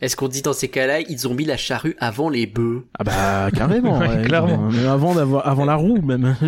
Est-ce 0.00 0.16
qu'on 0.16 0.28
dit 0.28 0.42
dans 0.42 0.52
ces 0.52 0.68
cas-là, 0.68 1.00
ils 1.00 1.28
ont 1.28 1.34
mis 1.34 1.44
la 1.44 1.56
charrue 1.56 1.96
avant 1.98 2.28
les 2.28 2.46
bœufs 2.46 2.86
Ah 2.98 3.04
bah 3.04 3.50
carrément, 3.54 3.98
Ouais, 3.98 4.08
ouais, 4.08 4.22
clairement. 4.22 4.70
Même 4.70 4.88
avant 4.88 5.14
d'avoir 5.14 5.46
avant 5.46 5.64
la 5.64 5.74
roue 5.76 6.00
même. 6.00 6.36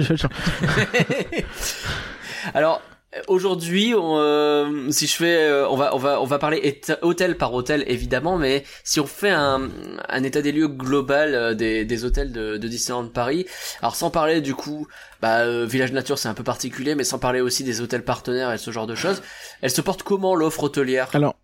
Alors 2.55 2.81
aujourd'hui, 3.29 3.95
on, 3.95 4.17
euh, 4.19 4.91
si 4.91 5.07
je 5.07 5.17
fais, 5.17 5.43
euh, 5.43 5.69
on 5.69 5.77
va 5.77 5.95
on 5.95 5.99
va 5.99 6.21
on 6.21 6.25
va 6.25 6.39
parler 6.39 6.81
hôtel 7.03 7.37
par 7.37 7.53
hôtel 7.53 7.85
évidemment, 7.87 8.39
mais 8.39 8.65
si 8.85 9.01
on 9.01 9.07
fait 9.07 9.31
un, 9.31 9.69
un 10.09 10.23
état 10.23 10.41
des 10.41 10.53
lieux 10.53 10.69
global 10.69 11.35
euh, 11.35 11.55
des, 11.55 11.85
des 11.85 12.05
hôtels 12.05 12.33
de, 12.33 12.57
de 12.57 12.69
Disneyland 12.69 13.09
Paris, 13.09 13.47
alors 13.81 13.97
sans 13.97 14.11
parler 14.11 14.41
du 14.41 14.55
coup, 14.55 14.87
bah 15.21 15.41
euh, 15.41 15.67
Village 15.67 15.93
Nature 15.93 16.19
c'est 16.19 16.29
un 16.29 16.35
peu 16.35 16.45
particulier, 16.45 16.95
mais 16.95 17.05
sans 17.05 17.19
parler 17.19 17.41
aussi 17.41 17.65
des 17.65 17.81
hôtels 17.81 18.05
partenaires 18.05 18.53
et 18.53 18.59
ce 18.59 18.71
genre 18.71 18.87
de 18.87 18.95
choses, 18.95 19.23
elle 19.61 19.71
se 19.71 19.81
porte 19.83 20.03
comment 20.03 20.35
l'offre 20.35 20.62
hôtelière? 20.65 21.09
Alors, 21.12 21.37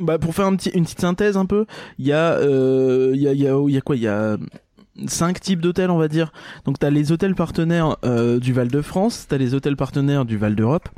bah 0.00 0.18
pour 0.18 0.34
faire 0.34 0.46
un 0.46 0.56
petit, 0.56 0.70
une 0.70 0.84
petite 0.84 1.00
synthèse 1.00 1.36
un 1.36 1.46
peu, 1.46 1.66
il 1.98 2.06
y 2.06 2.12
a, 2.12 2.32
euh, 2.34 3.12
il 3.14 3.20
y 3.20 3.28
a, 3.28 3.32
il 3.32 3.40
y 3.40 3.48
a, 3.48 3.56
il 3.68 3.74
y 3.74 3.76
a 3.76 3.80
quoi 3.80 3.96
Il 3.96 4.02
y 4.02 4.08
a 4.08 4.36
cinq 5.06 5.40
types 5.40 5.60
d'hôtels, 5.60 5.90
on 5.90 5.98
va 5.98 6.08
dire. 6.08 6.32
Donc 6.64 6.78
t'as 6.78 6.90
les 6.90 7.12
hôtels 7.12 7.34
partenaires 7.34 7.96
euh, 8.04 8.38
du 8.40 8.52
Val 8.52 8.68
de 8.68 8.82
France, 8.82 9.26
t'as 9.28 9.38
les 9.38 9.54
hôtels 9.54 9.76
partenaires 9.76 10.24
du 10.24 10.36
Val 10.36 10.54
d'Europe. 10.54 10.88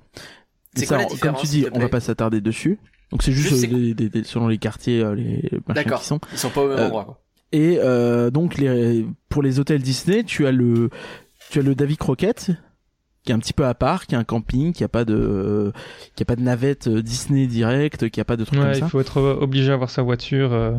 C'est 0.75 0.87
quoi 0.87 1.05
comme 1.21 1.35
tu 1.37 1.47
dis, 1.47 1.67
on 1.73 1.79
va 1.81 1.89
pas 1.89 2.01
s'attarder 2.01 2.41
dessus. 2.41 2.79
Donc 3.11 3.23
c'est 3.25 3.33
juste 3.33 3.49
Juste, 3.49 3.65
euh, 3.65 3.69
c'est- 3.69 3.75
des- 3.75 3.95
des- 3.95 4.09
des- 4.09 4.25
selon 4.25 4.47
les 4.47 4.59
quartiers, 4.59 5.03
euh, 5.03 5.15
les 5.17 5.43
machins 5.67 5.75
D'accord. 5.75 6.01
qui 6.01 6.07
sont. 6.07 6.21
Ils 6.33 6.39
sont 6.39 6.51
pas 6.51 6.63
au 6.63 6.69
même 6.69 6.79
Euh, 6.79 6.87
endroit. 6.87 7.05
Quoi. 7.05 7.21
Et 7.53 7.79
euh, 7.81 8.31
donc 8.31 8.57
les, 8.57 9.05
pour 9.29 9.43
les 9.43 9.59
hôtels 9.59 9.83
Disney, 9.83 10.23
tu 10.23 10.47
as 10.47 10.53
le, 10.53 10.89
tu 11.51 11.59
as 11.59 11.63
le 11.63 11.75
Davy 11.75 11.97
Crockett 11.97 12.53
qui 13.31 13.33
est 13.33 13.37
un 13.37 13.39
petit 13.39 13.53
peu 13.53 13.65
à 13.65 13.75
part, 13.75 14.07
qui 14.07 14.17
est 14.17 14.19
un 14.19 14.25
camping, 14.25 14.73
qui 14.73 14.83
a 14.83 14.89
pas 14.89 15.05
de, 15.05 15.73
qui 16.17 16.23
a 16.25 16.27
pas 16.27 16.35
de 16.35 16.41
navette 16.43 16.89
euh, 16.89 17.01
Disney 17.01 17.47
direct, 17.47 18.09
qui 18.11 18.21
a 18.21 18.25
pas 18.25 18.37
de 18.37 18.45
trucs 18.45 18.59
Ouais, 18.59 18.65
comme 18.67 18.75
il 18.75 18.81
ça. 18.81 18.89
faut 18.89 19.01
être 19.01 19.19
euh, 19.19 19.37
obligé 19.41 19.71
à 19.71 19.75
avoir 19.75 19.89
sa 19.91 20.03
voiture. 20.03 20.53
euh, 20.53 20.73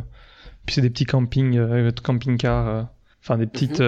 Puis 0.66 0.76
c'est 0.76 0.82
des 0.82 0.90
petits 0.90 1.06
campings, 1.06 1.58
euh, 1.58 1.90
camping-cars. 2.04 2.68
euh, 2.68 2.84
Enfin, 3.24 3.38
des 3.38 3.46
petites. 3.48 3.80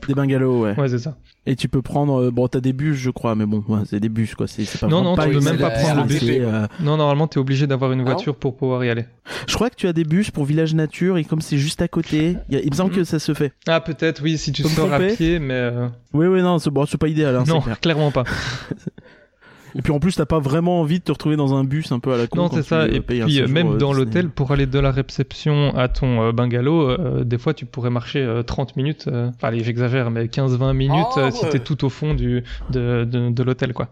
Mhm. 0.00 0.04
euh, 0.04 0.06
Des 0.08 0.14
bungalows, 0.14 0.62
ouais. 0.62 0.78
Ouais, 0.80 0.88
c'est 0.88 0.98
ça. 0.98 1.16
Et 1.44 1.56
tu 1.56 1.68
peux 1.68 1.82
prendre, 1.82 2.22
euh, 2.22 2.30
bon, 2.30 2.46
t'as 2.46 2.60
des 2.60 2.72
bus, 2.72 2.94
je 2.96 3.10
crois, 3.10 3.34
mais 3.34 3.46
bon, 3.46 3.64
ouais, 3.68 3.80
c'est 3.86 3.98
des 3.98 4.08
bus, 4.08 4.34
quoi. 4.36 4.46
C'est 4.46 4.64
c'est 4.64 4.78
pas 4.78 4.86
Non, 4.86 5.02
non, 5.02 5.16
pas 5.16 5.26
tu 5.26 5.32
peux 5.32 5.40
même 5.40 5.58
pas 5.58 5.70
prendre 5.70 6.02
le 6.02 6.06
bus. 6.08 6.22
euh, 6.22 6.66
Non, 6.80 6.96
normalement, 6.96 7.26
t'es 7.26 7.38
obligé 7.38 7.66
d'avoir 7.66 7.90
une 7.92 8.00
Ah 8.02 8.04
voiture 8.04 8.36
pour 8.36 8.56
pouvoir 8.56 8.84
y 8.84 8.90
aller. 8.90 9.04
je 9.48 9.54
crois 9.54 9.68
que 9.70 9.74
tu 9.74 9.86
as 9.88 9.92
des 9.92 10.04
bus 10.04 10.30
pour 10.30 10.44
Village 10.44 10.74
Nature 10.74 11.18
et 11.18 11.24
comme 11.24 11.40
c'est 11.40 11.58
juste 11.58 11.82
à 11.82 11.88
côté, 11.88 12.36
il, 12.48 12.54
y 12.54 12.58
a- 12.58 12.62
il 12.62 12.70
me 12.70 12.76
semble 12.76 12.90
Mhm. 12.92 12.96
que 12.98 13.04
ça 13.04 13.18
se 13.18 13.34
fait. 13.34 13.52
Ah, 13.66 13.80
peut-être, 13.80 14.22
oui, 14.22 14.38
si 14.38 14.52
tu 14.52 14.62
sors 14.62 14.92
à 14.92 15.00
pied, 15.00 15.38
mais. 15.40 15.54
euh, 15.54 15.88
Oui, 16.14 16.26
oui, 16.28 16.42
non, 16.42 16.58
c'est 16.60 16.70
bon, 16.70 16.86
c'est 16.86 16.96
pas 16.98 17.08
idéal, 17.08 17.34
hein, 17.34 17.44
non, 17.48 17.56
c'est 17.58 17.64
clair. 17.64 17.80
clairement 17.80 18.10
pas. 18.12 18.24
Et 19.74 19.82
puis 19.82 19.92
en 19.92 19.98
plus, 20.00 20.16
t'as 20.16 20.26
pas 20.26 20.38
vraiment 20.38 20.80
envie 20.80 20.98
de 20.98 21.04
te 21.04 21.12
retrouver 21.12 21.36
dans 21.36 21.54
un 21.54 21.64
bus 21.64 21.92
un 21.92 21.98
peu 21.98 22.12
à 22.12 22.16
la 22.18 22.26
con. 22.26 22.36
Non, 22.42 22.50
c'est 22.52 22.62
ça. 22.62 22.86
Et 22.88 23.00
puis, 23.00 23.22
euh, 23.22 23.26
séjour, 23.26 23.48
même 23.48 23.72
euh, 23.72 23.76
dans 23.78 23.92
l'hôtel, 23.92 24.28
pour 24.28 24.52
aller 24.52 24.66
de 24.66 24.78
la 24.78 24.90
réception 24.90 25.74
à 25.76 25.88
ton 25.88 26.22
euh, 26.22 26.32
bungalow, 26.32 26.90
euh, 26.90 27.24
des 27.24 27.38
fois, 27.38 27.54
tu 27.54 27.64
pourrais 27.66 27.90
marcher 27.90 28.20
euh, 28.20 28.42
30 28.42 28.76
minutes. 28.76 29.04
euh, 29.08 29.28
Enfin, 29.30 29.48
allez, 29.48 29.64
j'exagère, 29.64 30.10
mais 30.10 30.26
15-20 30.26 30.72
minutes 30.74 31.06
euh, 31.16 31.30
si 31.30 31.44
ouais. 31.44 31.50
t'es 31.50 31.58
tout 31.60 31.84
au 31.84 31.88
fond 31.88 32.14
du, 32.14 32.44
de, 32.70 33.04
de, 33.04 33.30
de 33.30 33.42
l'hôtel, 33.42 33.72
quoi. 33.72 33.88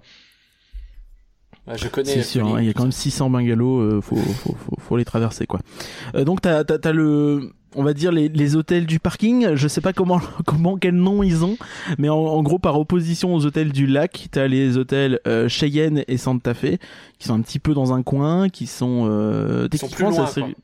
Je 1.73 1.87
connais. 1.88 2.09
C'est 2.11 2.23
sûr, 2.25 2.47
hein, 2.49 2.57
il 2.61 2.66
y 2.66 2.71
a 2.71 2.73
quand 2.73 2.83
même 2.83 2.90
600 2.90 3.31
bungalows, 3.31 3.81
euh, 3.81 4.01
faut, 4.01 4.16
faut, 4.16 4.55
faut, 4.57 4.77
faut 4.79 4.97
les 4.97 5.05
traverser 5.05 5.47
quoi. 5.47 5.61
Euh, 6.16 6.25
donc 6.25 6.40
t'as, 6.40 6.64
t'as, 6.64 6.79
t'as 6.79 6.90
le, 6.90 7.53
on 7.77 7.83
va 7.85 7.93
dire 7.95 8.11
les, 8.13 8.29
les 8.29 8.57
hôtels 8.57 8.87
du 8.87 8.99
parking. 8.99 9.55
Je 9.55 9.69
sais 9.69 9.81
pas 9.81 9.93
comment, 9.93 10.21
comment 10.47 10.77
quel 10.77 10.95
nom 10.95 11.23
ils 11.23 11.45
ont, 11.45 11.57
mais 11.99 12.09
en, 12.09 12.17
en 12.19 12.43
gros 12.43 12.59
par 12.59 12.79
opposition 12.79 13.35
aux 13.35 13.47
hôtels 13.47 13.73
du 13.73 13.87
lac, 13.87 14.29
t'as 14.33 14.47
les 14.49 14.77
hôtels 14.77 15.21
euh, 15.27 15.49
Cheyenne 15.49 16.05
et 16.09 16.17
Santa 16.17 16.55
Fe 16.55 16.79
qui 17.19 17.29
sont 17.29 17.35
un 17.35 17.41
petit 17.43 17.59
peu 17.59 17.75
dans 17.75 17.93
un 17.93 18.03
coin, 18.03 18.49
qui 18.49 18.67
sont 18.67 19.07
euh, 19.09 19.69
Ils 19.73 19.79
sont 19.79 19.87
techniquement, 19.89 20.09
plus 20.11 20.17
loin, 20.17 20.27
c'est 20.27 20.43
assez- 20.43 20.53
quoi. 20.55 20.63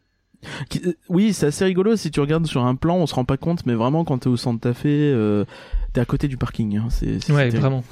qui- 0.70 0.82
euh, 0.86 0.92
oui, 1.08 1.32
c'est 1.32 1.46
assez 1.46 1.64
rigolo 1.64 1.96
si 1.96 2.10
tu 2.10 2.20
regardes 2.20 2.46
sur 2.46 2.64
un 2.64 2.74
plan, 2.74 2.96
on 2.96 3.06
se 3.06 3.14
rend 3.14 3.24
pas 3.24 3.36
compte, 3.36 3.66
mais 3.66 3.74
vraiment 3.74 4.04
quand 4.04 4.18
t'es 4.18 4.28
au 4.28 4.36
Santa 4.36 4.74
Fe, 4.74 4.86
euh, 4.86 5.44
t'es 5.92 6.00
à 6.00 6.04
côté 6.04 6.28
du 6.28 6.36
parking. 6.36 6.76
Hein, 6.78 6.86
c'est, 6.90 7.22
c'est 7.22 7.32
Ouais, 7.32 7.48
vraiment. 7.50 7.84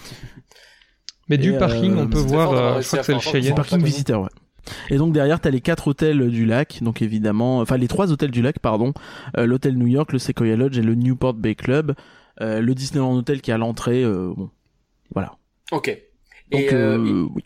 Mais 1.28 1.38
du 1.38 1.54
parking, 1.56 1.92
euh, 1.96 2.02
on 2.02 2.06
peut 2.06 2.18
voir, 2.18 2.52
euh, 2.52 2.80
je 2.82 2.86
crois 2.86 2.98
que 2.98 3.04
c'est 3.06 3.14
le 3.14 3.18
Cheyenne. 3.20 3.54
parking 3.54 3.82
visiteur, 3.82 4.22
ouais. 4.22 4.28
Et 4.90 4.96
donc 4.96 5.12
derrière, 5.12 5.40
t'as 5.40 5.50
les 5.50 5.60
quatre 5.60 5.88
hôtels 5.88 6.30
du 6.30 6.46
lac, 6.46 6.82
donc 6.82 7.02
évidemment, 7.02 7.58
enfin 7.58 7.76
les 7.76 7.88
trois 7.88 8.12
hôtels 8.12 8.30
du 8.30 8.42
lac, 8.42 8.58
pardon, 8.58 8.92
euh, 9.36 9.46
l'hôtel 9.46 9.76
New 9.76 9.86
York, 9.86 10.12
le 10.12 10.18
Sequoia 10.18 10.56
Lodge 10.56 10.78
et 10.78 10.82
le 10.82 10.94
Newport 10.94 11.34
Bay 11.34 11.54
Club, 11.54 11.94
euh, 12.40 12.60
le 12.60 12.74
Disneyland 12.74 13.16
Hotel 13.16 13.40
qui 13.40 13.50
est 13.50 13.54
à 13.54 13.58
l'entrée, 13.58 14.02
euh, 14.02 14.32
bon, 14.36 14.50
voilà. 15.12 15.36
Ok. 15.72 15.96
Donc 16.50 16.60
Et, 16.60 16.74
euh, 16.74 16.98
euh, 16.98 17.28
oui. 17.34 17.42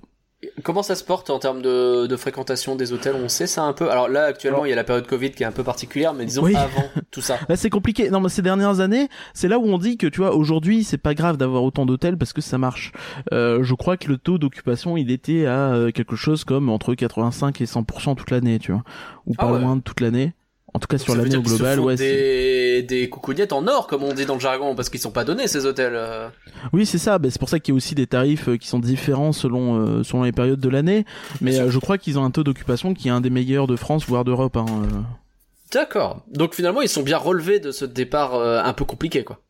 Comment 0.62 0.82
ça 0.82 0.94
se 0.94 1.04
porte 1.04 1.30
en 1.30 1.38
termes 1.38 1.62
de, 1.62 2.06
de 2.06 2.16
fréquentation 2.16 2.76
des 2.76 2.92
hôtels? 2.92 3.14
On 3.22 3.28
sait 3.28 3.46
ça 3.46 3.62
un 3.62 3.72
peu. 3.72 3.90
Alors 3.90 4.08
là, 4.08 4.24
actuellement, 4.24 4.64
il 4.64 4.70
y 4.70 4.72
a 4.72 4.76
la 4.76 4.84
période 4.84 5.06
Covid 5.06 5.30
qui 5.30 5.42
est 5.42 5.46
un 5.46 5.52
peu 5.52 5.62
particulière, 5.64 6.14
mais 6.14 6.24
disons 6.24 6.42
Oui. 6.42 6.54
avant 6.56 6.84
tout 7.10 7.20
ça. 7.20 7.38
Là, 7.48 7.56
c'est 7.56 7.70
compliqué. 7.70 8.10
Non, 8.10 8.20
mais 8.20 8.28
ces 8.28 8.42
dernières 8.42 8.80
années, 8.80 9.08
c'est 9.34 9.48
là 9.48 9.58
où 9.58 9.64
on 9.66 9.78
dit 9.78 9.96
que, 9.96 10.06
tu 10.06 10.20
vois, 10.20 10.34
aujourd'hui, 10.34 10.84
c'est 10.84 10.98
pas 10.98 11.14
grave 11.14 11.36
d'avoir 11.36 11.62
autant 11.62 11.86
d'hôtels 11.86 12.16
parce 12.18 12.32
que 12.32 12.40
ça 12.40 12.58
marche. 12.58 12.92
Euh, 13.32 13.62
je 13.62 13.74
crois 13.74 13.96
que 13.96 14.08
le 14.08 14.18
taux 14.18 14.38
d'occupation, 14.38 14.96
il 14.96 15.10
était 15.10 15.46
à 15.46 15.72
euh, 15.74 15.90
quelque 15.90 16.16
chose 16.16 16.44
comme 16.44 16.68
entre 16.68 16.94
85 16.94 17.60
et 17.60 17.64
100% 17.64 18.16
toute 18.16 18.30
l'année, 18.30 18.58
tu 18.58 18.72
vois. 18.72 18.82
Ou 19.26 19.34
Ah 19.38 19.46
pas 19.46 19.52
ouais. 19.52 19.60
loin 19.60 19.76
de 19.76 19.82
toute 19.82 20.00
l'année. 20.00 20.32
En 20.78 20.80
tout 20.80 20.86
cas, 20.86 20.96
sur 20.98 21.16
l'année 21.16 21.36
au 21.36 21.42
global, 21.42 21.80
ouais. 21.80 21.96
c'est- 21.96 22.82
des, 22.82 22.82
des 22.84 23.08
coucougnettes 23.08 23.52
en 23.52 23.66
or, 23.66 23.88
comme 23.88 24.04
on 24.04 24.14
dit 24.14 24.26
dans 24.26 24.34
le 24.34 24.40
jargon, 24.40 24.76
parce 24.76 24.88
qu'ils 24.90 25.00
sont 25.00 25.10
pas 25.10 25.24
donnés 25.24 25.48
ces 25.48 25.66
hôtels. 25.66 25.94
euh. 25.96 26.28
Oui, 26.72 26.86
c'est 26.86 26.98
ça. 26.98 27.18
Ben, 27.18 27.32
c'est 27.32 27.40
pour 27.40 27.48
ça 27.48 27.58
qu'il 27.58 27.72
y 27.72 27.74
a 27.74 27.76
aussi 27.76 27.96
des 27.96 28.06
tarifs 28.06 28.48
euh, 28.48 28.56
qui 28.56 28.68
sont 28.68 28.78
différents 28.78 29.32
selon 29.32 29.80
euh, 29.80 30.04
selon 30.04 30.22
les 30.22 30.30
périodes 30.30 30.60
de 30.60 30.68
l'année. 30.68 31.04
Mais 31.40 31.58
euh, 31.58 31.68
je 31.68 31.78
crois 31.80 31.98
qu'ils 31.98 32.16
ont 32.16 32.24
un 32.24 32.30
taux 32.30 32.44
d'occupation 32.44 32.94
qui 32.94 33.08
est 33.08 33.10
un 33.10 33.20
des 33.20 33.30
meilleurs 33.30 33.66
de 33.66 33.74
France, 33.74 34.06
voire 34.06 34.24
d'Europe. 34.24 34.56
Hein. 34.56 34.66
euh. 34.84 35.00
D'accord. 35.72 36.22
Donc 36.32 36.54
finalement, 36.54 36.80
ils 36.80 36.88
sont 36.88 37.02
bien 37.02 37.18
relevés 37.18 37.58
de 37.58 37.72
ce 37.72 37.84
départ 37.84 38.40
un 38.40 38.72
peu 38.72 38.84
compliqué, 38.84 39.24
quoi. 39.24 39.40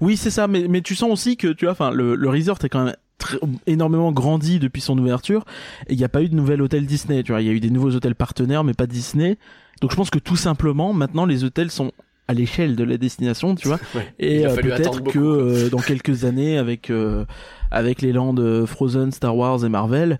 Oui, 0.00 0.16
c'est 0.16 0.30
ça. 0.30 0.48
Mais 0.48 0.66
mais 0.66 0.80
tu 0.80 0.94
sens 0.94 1.10
aussi 1.12 1.36
que 1.36 1.48
tu 1.48 1.66
vois, 1.66 1.72
enfin, 1.72 1.90
le, 1.90 2.14
le 2.14 2.28
resort 2.30 2.58
est 2.64 2.68
quand 2.70 2.84
même 2.86 2.96
très- 3.18 3.38
énormément 3.66 4.10
grandi 4.12 4.58
depuis 4.58 4.80
son 4.80 4.96
ouverture. 4.98 5.44
Et 5.88 5.92
il 5.92 5.98
n'y 5.98 6.04
a 6.04 6.08
pas 6.08 6.22
eu 6.22 6.28
de 6.30 6.34
nouvel 6.34 6.62
hôtel 6.62 6.86
Disney. 6.86 7.22
Tu 7.22 7.32
vois, 7.32 7.40
il 7.42 7.46
y 7.46 7.50
a 7.50 7.52
eu 7.52 7.60
des 7.60 7.70
nouveaux 7.70 7.94
hôtels 7.94 8.14
partenaires, 8.16 8.64
mais 8.64 8.72
pas 8.74 8.86
Disney. 8.86 9.36
Donc 9.80 9.90
je 9.90 9.96
pense 9.96 10.10
que 10.10 10.18
tout 10.18 10.36
simplement, 10.36 10.92
maintenant, 10.92 11.24
les 11.26 11.44
hôtels 11.44 11.70
sont 11.70 11.92
à 12.28 12.34
l'échelle 12.34 12.76
de 12.76 12.84
la 12.84 12.96
destination, 12.96 13.54
tu 13.54 13.66
vois. 13.68 13.78
Ouais. 13.94 14.06
Et 14.18 14.46
euh, 14.46 14.54
peut-être 14.56 15.02
que 15.02 15.18
euh, 15.18 15.68
dans 15.70 15.78
quelques 15.78 16.24
années, 16.24 16.58
avec 16.58 16.90
euh, 16.90 17.24
avec 17.70 18.02
les 18.02 18.12
landes 18.12 18.64
Frozen, 18.66 19.10
Star 19.12 19.36
Wars 19.36 19.64
et 19.64 19.68
Marvel, 19.68 20.18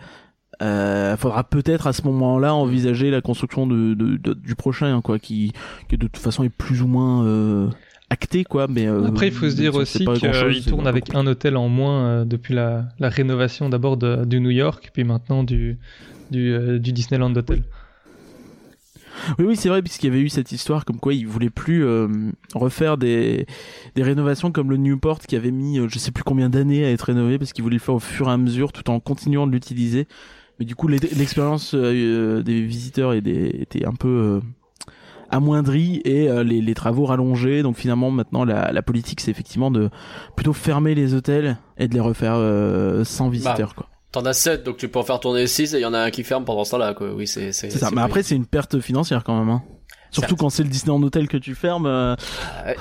euh, 0.62 1.16
faudra 1.16 1.44
peut-être 1.44 1.86
à 1.86 1.92
ce 1.92 2.02
moment-là 2.02 2.54
envisager 2.54 3.10
la 3.10 3.20
construction 3.20 3.66
de, 3.66 3.94
de- 3.94 4.16
de- 4.16 4.34
du 4.34 4.54
prochain, 4.54 4.94
hein, 4.96 5.00
quoi, 5.02 5.18
qui, 5.18 5.52
qui 5.88 5.96
de 5.96 6.06
toute 6.06 6.18
façon 6.18 6.44
est 6.44 6.48
plus 6.50 6.82
ou 6.82 6.86
moins 6.86 7.24
euh, 7.24 7.68
acté, 8.10 8.44
quoi. 8.44 8.66
Mais 8.68 8.86
euh, 8.86 9.06
Après, 9.06 9.28
il 9.28 9.32
faut 9.32 9.48
se 9.48 9.54
dire 9.56 9.74
aussi 9.76 10.04
qu'il 10.04 10.64
tourne 10.64 10.86
avec 10.86 11.14
un 11.14 11.26
hôtel 11.26 11.56
en 11.56 11.68
moins 11.68 12.04
euh, 12.04 12.24
depuis 12.24 12.54
la, 12.54 12.84
la 12.98 13.08
rénovation 13.08 13.68
d'abord 13.68 13.96
de, 13.96 14.24
du 14.24 14.40
New 14.40 14.50
York, 14.50 14.90
puis 14.92 15.04
maintenant 15.04 15.44
du, 15.44 15.78
du, 16.30 16.52
euh, 16.52 16.78
du 16.78 16.92
Disneyland 16.92 17.34
Hotel. 17.36 17.58
Oui, 17.58 17.62
oui, 19.38 19.56
c'est 19.56 19.68
vrai, 19.68 19.82
puisqu'il 19.82 20.06
y 20.06 20.10
avait 20.10 20.20
eu 20.20 20.28
cette 20.28 20.52
histoire 20.52 20.84
comme 20.84 20.98
quoi 20.98 21.14
ils 21.14 21.26
voulaient 21.26 21.50
plus 21.50 21.84
euh, 21.84 22.08
refaire 22.54 22.96
des, 22.96 23.46
des 23.94 24.02
rénovations 24.02 24.52
comme 24.52 24.70
le 24.70 24.76
Newport 24.76 25.18
qui 25.20 25.36
avait 25.36 25.50
mis 25.50 25.78
euh, 25.78 25.86
je 25.88 25.98
sais 25.98 26.10
plus 26.10 26.24
combien 26.24 26.48
d'années 26.48 26.84
à 26.84 26.90
être 26.90 27.02
rénové 27.02 27.38
parce 27.38 27.52
qu'ils 27.52 27.62
voulaient 27.62 27.76
le 27.76 27.80
faire 27.80 27.94
au 27.94 28.00
fur 28.00 28.28
et 28.28 28.32
à 28.32 28.36
mesure 28.36 28.72
tout 28.72 28.88
en 28.90 29.00
continuant 29.00 29.46
de 29.46 29.52
l'utiliser. 29.52 30.06
Mais 30.58 30.64
du 30.66 30.74
coup, 30.74 30.88
l'e- 30.88 30.98
l'expérience 31.16 31.74
euh, 31.74 32.42
des 32.42 32.60
visiteurs 32.62 33.12
et 33.14 33.20
des- 33.20 33.56
était 33.60 33.86
un 33.86 33.94
peu 33.94 34.08
euh, 34.08 34.40
amoindrie 35.30 36.00
et 36.04 36.28
euh, 36.28 36.42
les, 36.42 36.60
les 36.60 36.74
travaux 36.74 37.04
rallongés. 37.06 37.62
Donc 37.62 37.76
finalement, 37.76 38.10
maintenant, 38.10 38.44
la, 38.44 38.72
la 38.72 38.82
politique, 38.82 39.20
c'est 39.20 39.30
effectivement 39.30 39.70
de 39.70 39.90
plutôt 40.36 40.52
fermer 40.52 40.94
les 40.94 41.14
hôtels 41.14 41.58
et 41.78 41.88
de 41.88 41.94
les 41.94 42.00
refaire 42.00 42.34
euh, 42.36 43.04
sans 43.04 43.28
visiteurs, 43.28 43.74
quoi. 43.74 43.88
T'en 44.12 44.24
as 44.24 44.32
7, 44.32 44.64
donc 44.64 44.76
tu 44.76 44.88
peux 44.88 44.98
en 44.98 45.04
faire 45.04 45.20
tourner 45.20 45.46
6 45.46 45.74
et 45.74 45.78
il 45.78 45.82
y 45.82 45.84
en 45.86 45.94
a 45.94 45.98
un 46.00 46.10
qui 46.10 46.24
ferme 46.24 46.44
pendant 46.44 46.64
ce 46.64 46.72
temps-là, 46.72 46.94
quoi. 46.94 47.12
Oui, 47.12 47.26
c'est, 47.28 47.52
c'est, 47.52 47.70
C'est 47.70 47.78
ça. 47.78 47.90
Mais 47.92 48.00
après, 48.02 48.22
c'est 48.24 48.34
une 48.34 48.46
perte 48.46 48.80
financière 48.80 49.22
quand 49.22 49.38
même. 49.38 49.48
Hein. 49.48 49.62
Surtout 50.10 50.34
quand 50.34 50.50
c'est 50.50 50.64
le 50.64 50.68
Disneyland 50.68 51.00
Hotel 51.04 51.28
que 51.28 51.36
tu 51.36 51.54
fermes. 51.54 51.86
euh, 51.86 52.16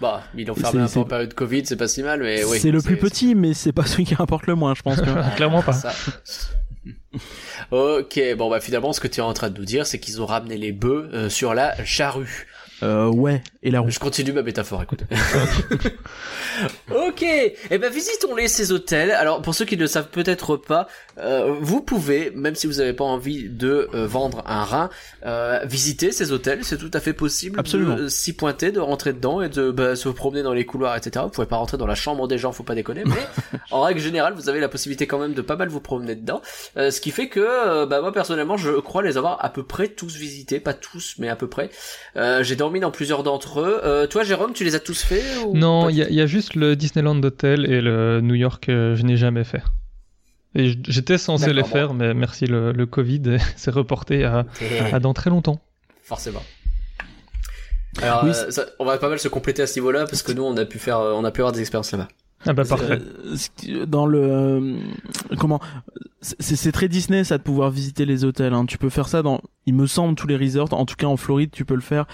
Bah, 0.00 0.22
ils 0.36 0.46
l'ont 0.46 0.54
fermé 0.54 0.80
un 0.80 0.84
peu 0.84 0.88
c'est- 0.90 0.98
en 0.98 1.04
période 1.04 1.32
Covid, 1.32 1.64
c'est 1.64 1.76
pas 1.76 1.88
si 1.88 2.02
mal, 2.02 2.20
mais 2.20 2.44
oui. 2.44 2.58
c'est 2.60 2.70
le 2.70 2.82
plus 2.82 2.98
petit, 2.98 3.34
mais 3.34 3.54
c'est 3.54 3.72
pas 3.72 3.86
celui 3.86 4.04
qui 4.04 4.14
rapporte 4.14 4.46
le 4.46 4.54
moins, 4.54 4.74
je 4.74 4.82
pense. 4.82 5.00
que- 5.00 5.36
Clairement 5.36 5.62
pas. 5.62 5.72
Ça. 5.72 5.92
ok, 7.70 8.20
bon 8.36 8.50
bah 8.50 8.60
finalement 8.60 8.92
ce 8.92 9.00
que 9.00 9.08
tu 9.08 9.20
es 9.20 9.22
en 9.22 9.32
train 9.32 9.48
de 9.48 9.58
nous 9.58 9.64
dire 9.64 9.86
c'est 9.86 9.98
qu'ils 9.98 10.20
ont 10.20 10.26
ramené 10.26 10.58
les 10.58 10.72
bœufs 10.72 11.08
euh, 11.14 11.28
sur 11.30 11.54
la 11.54 11.82
charrue. 11.84 12.46
Euh, 12.82 13.06
ouais, 13.08 13.42
et 13.62 13.70
la 13.70 13.80
roue. 13.80 13.90
Je 13.90 13.98
continue 13.98 14.32
ma 14.32 14.42
métaphore, 14.42 14.82
écoute. 14.82 15.04
ok, 16.90 17.22
et 17.22 17.56
eh 17.70 17.78
ben 17.78 17.90
visitons-les 17.92 18.48
ces 18.48 18.72
hôtels. 18.72 19.10
Alors 19.12 19.42
pour 19.42 19.54
ceux 19.54 19.64
qui 19.64 19.76
ne 19.76 19.82
le 19.82 19.86
savent 19.86 20.08
peut-être 20.08 20.56
pas, 20.56 20.88
euh, 21.18 21.54
vous 21.60 21.80
pouvez, 21.80 22.30
même 22.34 22.54
si 22.54 22.66
vous 22.66 22.74
n'avez 22.74 22.92
pas 22.92 23.04
envie 23.04 23.48
de 23.48 23.88
euh, 23.94 24.06
vendre 24.06 24.42
un 24.46 24.64
rein, 24.64 24.90
euh, 25.24 25.60
visiter 25.64 26.12
ces 26.12 26.32
hôtels. 26.32 26.64
C'est 26.64 26.78
tout 26.78 26.90
à 26.92 27.00
fait 27.00 27.12
possible 27.12 27.58
Absolument. 27.58 27.94
de 27.94 28.02
euh, 28.02 28.08
s'y 28.08 28.34
pointer, 28.34 28.72
de 28.72 28.80
rentrer 28.80 29.12
dedans 29.12 29.40
et 29.40 29.48
de 29.48 29.70
bah, 29.70 29.96
se 29.96 30.08
promener 30.08 30.42
dans 30.42 30.52
les 30.52 30.66
couloirs, 30.66 30.96
etc. 30.96 31.24
Vous 31.24 31.30
pouvez 31.30 31.46
pas 31.46 31.56
rentrer 31.56 31.78
dans 31.78 31.86
la 31.86 31.94
chambre 31.94 32.26
des 32.28 32.38
gens, 32.38 32.52
faut 32.52 32.64
pas 32.64 32.74
déconner, 32.74 33.04
mais 33.04 33.58
en 33.70 33.82
règle 33.82 34.00
générale, 34.00 34.34
vous 34.34 34.48
avez 34.48 34.60
la 34.60 34.68
possibilité 34.68 35.06
quand 35.06 35.18
même 35.18 35.34
de 35.34 35.42
pas 35.42 35.56
mal 35.56 35.68
vous 35.68 35.80
promener 35.80 36.14
dedans. 36.16 36.42
Ce 36.76 37.00
qui 37.00 37.10
fait 37.10 37.28
que, 37.28 37.84
bah 37.86 38.00
moi 38.00 38.12
personnellement, 38.12 38.56
je 38.56 38.80
crois 38.80 39.02
les 39.02 39.16
avoir 39.16 39.44
à 39.44 39.50
peu 39.50 39.62
près 39.62 39.88
tous 39.88 40.16
visités, 40.16 40.60
pas 40.60 40.74
tous, 40.74 41.14
mais 41.18 41.28
à 41.28 41.36
peu 41.36 41.48
près. 41.48 41.70
J'ai 42.14 42.56
dormi 42.64 42.80
dans 42.80 42.90
plusieurs 42.90 43.22
d'entre 43.22 43.60
eux. 43.60 43.80
Euh, 43.84 44.06
toi, 44.06 44.24
Jérôme, 44.24 44.52
tu 44.54 44.64
les 44.64 44.74
as 44.74 44.80
tous 44.80 45.02
faits 45.02 45.22
Non, 45.52 45.88
il 45.90 45.96
y, 45.96 46.02
a- 46.02 46.08
il 46.08 46.14
y 46.14 46.20
a 46.20 46.26
juste 46.26 46.54
le 46.54 46.76
Disneyland 46.76 47.22
Hotel 47.22 47.70
et 47.70 47.80
le 47.82 48.20
New 48.22 48.34
York 48.34 48.64
que 48.66 48.94
je 48.96 49.02
n'ai 49.02 49.16
jamais 49.16 49.44
fait. 49.44 49.62
Et 50.54 50.72
j'étais 50.88 51.18
censé 51.18 51.52
les 51.52 51.62
bon. 51.62 51.68
faire, 51.68 51.94
mais 51.94 52.14
merci 52.14 52.46
le, 52.46 52.72
le 52.72 52.86
Covid, 52.86 53.36
c'est 53.56 53.70
reporté 53.72 54.24
à, 54.24 54.46
à 54.92 54.98
dans 55.00 55.12
très 55.12 55.28
longtemps. 55.30 55.60
Forcément. 56.02 56.42
Alors, 58.02 58.24
Oui, 58.24 58.30
euh, 58.30 58.50
ça- 58.50 58.66
on 58.78 58.84
va 58.84 58.96
pas 58.98 59.08
mal 59.08 59.18
se 59.18 59.28
compléter 59.28 59.62
à 59.62 59.66
ce 59.66 59.78
niveau-là 59.78 60.06
parce 60.06 60.22
que 60.22 60.32
nous, 60.32 60.42
on 60.42 60.56
a 60.56 60.64
pu 60.64 60.78
faire, 60.78 60.98
euh, 60.98 61.12
on 61.12 61.24
a 61.24 61.30
pu 61.30 61.40
avoir 61.42 61.52
des 61.52 61.60
expériences 61.60 61.92
là-bas. 61.92 62.08
Ah 62.46 62.52
bah 62.52 62.64
parfait. 62.64 63.00
Euh, 63.68 63.86
dans 63.86 64.06
le 64.06 64.18
euh, 64.20 64.76
comment 65.38 65.60
c'est 66.20 66.56
c'est 66.56 66.72
très 66.72 66.88
Disney 66.88 67.24
ça 67.24 67.38
de 67.38 67.42
pouvoir 67.42 67.70
visiter 67.70 68.06
les 68.06 68.24
hôtels 68.24 68.54
hein. 68.54 68.66
tu 68.66 68.78
peux 68.78 68.90
faire 68.90 69.08
ça 69.08 69.22
dans 69.22 69.40
il 69.66 69.74
me 69.74 69.86
semble 69.86 70.14
tous 70.14 70.26
les 70.26 70.36
resorts. 70.36 70.72
En 70.72 70.84
tout 70.84 70.96
cas 70.96 71.06
en 71.06 71.16
Floride 71.16 71.50
tu 71.52 71.64
peux 71.64 71.74
le 71.74 71.80
faire. 71.80 72.06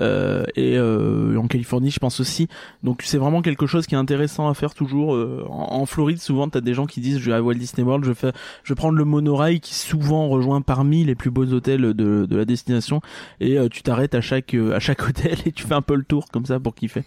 Euh, 0.00 0.44
et 0.56 0.76
euh, 0.76 1.36
en 1.36 1.46
Californie 1.46 1.90
je 1.90 1.98
pense 1.98 2.20
aussi. 2.20 2.48
Donc 2.82 3.02
c'est 3.04 3.18
vraiment 3.18 3.42
quelque 3.42 3.66
chose 3.66 3.86
qui 3.86 3.94
est 3.94 3.98
intéressant 3.98 4.48
à 4.48 4.54
faire 4.54 4.74
toujours 4.74 5.14
euh, 5.14 5.44
en, 5.48 5.80
en 5.80 5.86
Floride. 5.86 6.18
Souvent 6.18 6.48
t'as 6.48 6.60
des 6.60 6.74
gens 6.74 6.86
qui 6.86 7.00
disent 7.00 7.18
je 7.18 7.30
vais 7.30 7.36
à 7.36 7.42
Walt 7.42 7.54
Disney 7.54 7.86
World 7.86 8.04
je 8.04 8.12
fais 8.12 8.32
je 8.64 8.72
vais 8.72 8.76
prendre 8.76 8.96
le 8.96 9.04
monorail 9.04 9.60
qui 9.60 9.74
souvent 9.74 10.28
rejoint 10.28 10.60
parmi 10.60 11.04
les 11.04 11.14
plus 11.14 11.30
beaux 11.30 11.46
hôtels 11.46 11.94
de, 11.94 12.26
de 12.26 12.36
la 12.36 12.44
destination. 12.44 13.00
Et 13.40 13.58
euh, 13.58 13.68
tu 13.68 13.82
t'arrêtes 13.82 14.14
à 14.14 14.20
chaque 14.20 14.54
à 14.54 14.80
chaque 14.80 15.02
hôtel 15.08 15.38
et 15.46 15.52
tu 15.52 15.64
fais 15.64 15.74
un 15.74 15.82
peu 15.82 15.94
le 15.94 16.04
tour 16.04 16.26
comme 16.32 16.46
ça 16.46 16.58
pour 16.58 16.74
kiffer 16.74 17.02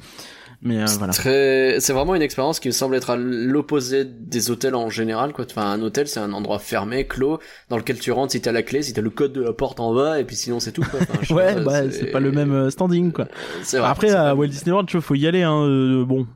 mais 0.62 0.82
euh, 0.82 0.86
voilà 0.98 1.14
Très, 1.14 1.80
c'est 1.80 1.94
vraiment 1.94 2.16
une 2.16 2.22
expérience 2.22 2.60
qui 2.60 2.68
me 2.68 2.74
semble 2.74 2.96
être 2.96 3.10
à 3.10 3.16
l'opposé 3.16 4.06
des 4.06 4.52
hôtels 4.52 4.76
en 4.76 4.90
général, 4.90 5.34
quoi. 5.34 5.46
Enfin, 5.50 5.72
un 5.72 5.82
hôtel, 5.82 6.08
c'est 6.08 6.20
un 6.20 6.34
endroit 6.34 6.60
fermé, 6.60 7.08
clos, 7.08 7.40
dans 7.70 7.78
lequel 7.78 8.00
tu 8.00 8.12
rentres 8.12 8.34
si 8.34 8.42
t'as 8.42 8.52
la 8.52 8.62
clé, 8.64 8.82
si 8.84 8.94
t'as 8.94 9.02
le 9.02 9.10
code 9.10 9.34
de 9.34 9.42
la 9.42 9.54
porte 9.54 9.80
en 9.80 9.94
bas, 9.94 10.20
et 10.20 10.24
puis 10.26 10.36
sinon 10.36 10.60
c'est 10.60 10.72
tout, 10.72 10.84
quoi. 10.84 11.00
Enfin, 11.02 11.20
je 11.22 11.28
sais 11.34 11.34
ouais 11.34 11.56
bah 11.64 11.90
c'est 11.92 12.08
pas 12.08 12.20
le 12.20 12.32
même 12.32 12.52
euh, 12.54 12.70
standing 12.70 13.12
quoi 13.12 13.28
C'est 13.64 13.80
vrai, 13.80 13.90
Après, 13.90 14.12
à 14.12 14.36
Walt 14.36 14.48
Disney 14.48 14.72
World, 14.72 14.88
tu 14.90 14.98
vois, 14.98 15.02
faut 15.02 15.16
y 15.16 15.28
aller. 15.28 15.44
Hein, 15.44 15.64
euh, 15.64 16.06
bon, 16.06 16.28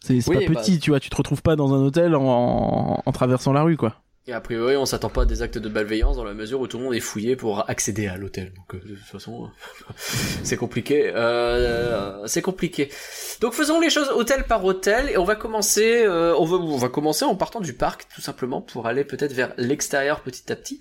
c'est 0.00 0.26
Oui, 0.28 0.46
pas 0.46 0.52
bah- 0.52 0.60
petit, 0.60 0.78
tu 0.78 0.90
vois. 0.90 1.00
Tu 1.00 1.10
te 1.10 1.16
retrouves 1.16 1.42
pas 1.42 1.56
dans 1.56 1.72
un 1.74 1.78
hôtel 1.84 2.14
en, 2.14 2.22
en, 2.24 3.02
en 3.04 3.12
traversant 3.12 3.52
la 3.52 3.62
rue, 3.62 3.76
quoi. 3.76 4.01
Et 4.28 4.32
a 4.32 4.40
priori, 4.40 4.76
on 4.76 4.86
s'attend 4.86 5.08
pas 5.08 5.22
à 5.22 5.24
des 5.24 5.42
actes 5.42 5.58
de 5.58 5.68
malveillance 5.68 6.16
dans 6.16 6.22
la 6.22 6.32
mesure 6.32 6.60
où 6.60 6.68
tout 6.68 6.78
le 6.78 6.84
monde 6.84 6.94
est 6.94 7.00
fouillé 7.00 7.34
pour 7.34 7.68
accéder 7.68 8.06
à 8.06 8.16
l'hôtel. 8.16 8.52
Donc, 8.54 8.74
euh, 8.74 8.88
de 8.88 8.94
toute 8.94 9.04
façon, 9.04 9.50
c'est 10.44 10.56
compliqué. 10.56 11.10
Euh, 11.12 12.24
c'est 12.28 12.42
compliqué. 12.42 12.88
Donc, 13.40 13.52
faisons 13.52 13.80
les 13.80 13.90
choses 13.90 14.08
hôtel 14.10 14.44
par 14.44 14.64
hôtel 14.64 15.10
et 15.10 15.18
on 15.18 15.24
va 15.24 15.34
commencer. 15.34 16.04
euh, 16.04 16.36
on 16.38 16.44
va, 16.44 16.56
on 16.56 16.76
va 16.76 16.88
commencer 16.88 17.24
en 17.24 17.34
partant 17.34 17.60
du 17.60 17.72
parc, 17.72 18.06
tout 18.14 18.20
simplement, 18.20 18.60
pour 18.60 18.86
aller 18.86 19.02
peut-être 19.02 19.32
vers 19.32 19.54
l'extérieur 19.56 20.20
petit 20.20 20.52
à 20.52 20.56
petit. 20.56 20.80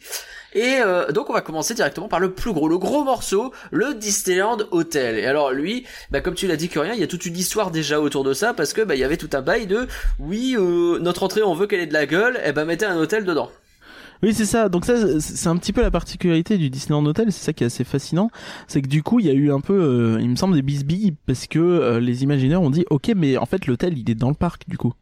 Et 0.53 0.79
euh, 0.81 1.11
donc, 1.11 1.29
on 1.29 1.33
va 1.33 1.41
commencer 1.41 1.73
directement 1.73 2.07
par 2.07 2.19
le 2.19 2.33
plus 2.33 2.53
gros, 2.53 2.67
le 2.67 2.77
gros 2.77 3.03
morceau, 3.03 3.53
le 3.71 3.93
Disneyland 3.93 4.57
Hotel. 4.71 5.17
Et 5.17 5.25
alors, 5.25 5.51
lui, 5.51 5.85
bah, 6.09 6.21
comme 6.21 6.35
tu 6.35 6.47
l'as 6.47 6.57
dit, 6.57 6.69
que 6.69 6.79
rien, 6.79 6.93
il 6.93 6.99
y 6.99 7.03
a 7.03 7.07
toute 7.07 7.25
une 7.25 7.37
histoire 7.37 7.71
déjà 7.71 7.99
autour 8.01 8.23
de 8.23 8.33
ça 8.33 8.53
parce 8.53 8.73
que 8.73 8.81
bah, 8.81 8.95
il 8.95 8.99
y 8.99 9.03
avait 9.03 9.17
tout 9.17 9.29
un 9.33 9.41
bail 9.41 9.67
de 9.67 9.87
oui, 10.19 10.55
euh, 10.57 10.99
notre 10.99 11.23
entrée, 11.23 11.43
on 11.43 11.53
veut 11.53 11.67
qu'elle 11.67 11.79
ait 11.79 11.87
de 11.87 11.93
la 11.93 12.05
gueule, 12.05 12.39
et 12.45 12.51
ben 12.51 12.65
mettez 12.65 12.85
un 12.85 12.97
hôtel 12.97 13.25
dedans. 13.25 13.49
Oui, 14.23 14.35
c'est 14.35 14.45
ça. 14.45 14.69
Donc 14.69 14.85
ça, 14.85 15.19
c'est 15.19 15.47
un 15.47 15.57
petit 15.57 15.73
peu 15.73 15.81
la 15.81 15.89
particularité 15.89 16.57
du 16.57 16.69
Disneyland 16.69 17.05
Hotel. 17.05 17.31
C'est 17.31 17.43
ça 17.43 17.53
qui 17.53 17.63
est 17.63 17.67
assez 17.67 17.83
fascinant. 17.83 18.29
C'est 18.67 18.81
que 18.81 18.87
du 18.87 19.01
coup, 19.01 19.19
il 19.19 19.25
y 19.25 19.29
a 19.29 19.33
eu 19.33 19.51
un 19.51 19.61
peu, 19.61 19.73
euh, 19.73 20.21
il 20.21 20.29
me 20.29 20.35
semble, 20.35 20.53
des 20.53 20.61
bisbilles 20.61 21.15
parce 21.25 21.47
que 21.47 21.59
euh, 21.59 21.99
les 21.99 22.21
imaginaires 22.21 22.61
ont 22.61 22.69
dit, 22.69 22.85
ok, 22.91 23.11
mais 23.15 23.37
en 23.37 23.47
fait, 23.47 23.65
l'hôtel, 23.65 23.97
il 23.97 24.09
est 24.11 24.15
dans 24.15 24.29
le 24.29 24.35
parc, 24.35 24.67
du 24.67 24.77
coup. 24.77 24.93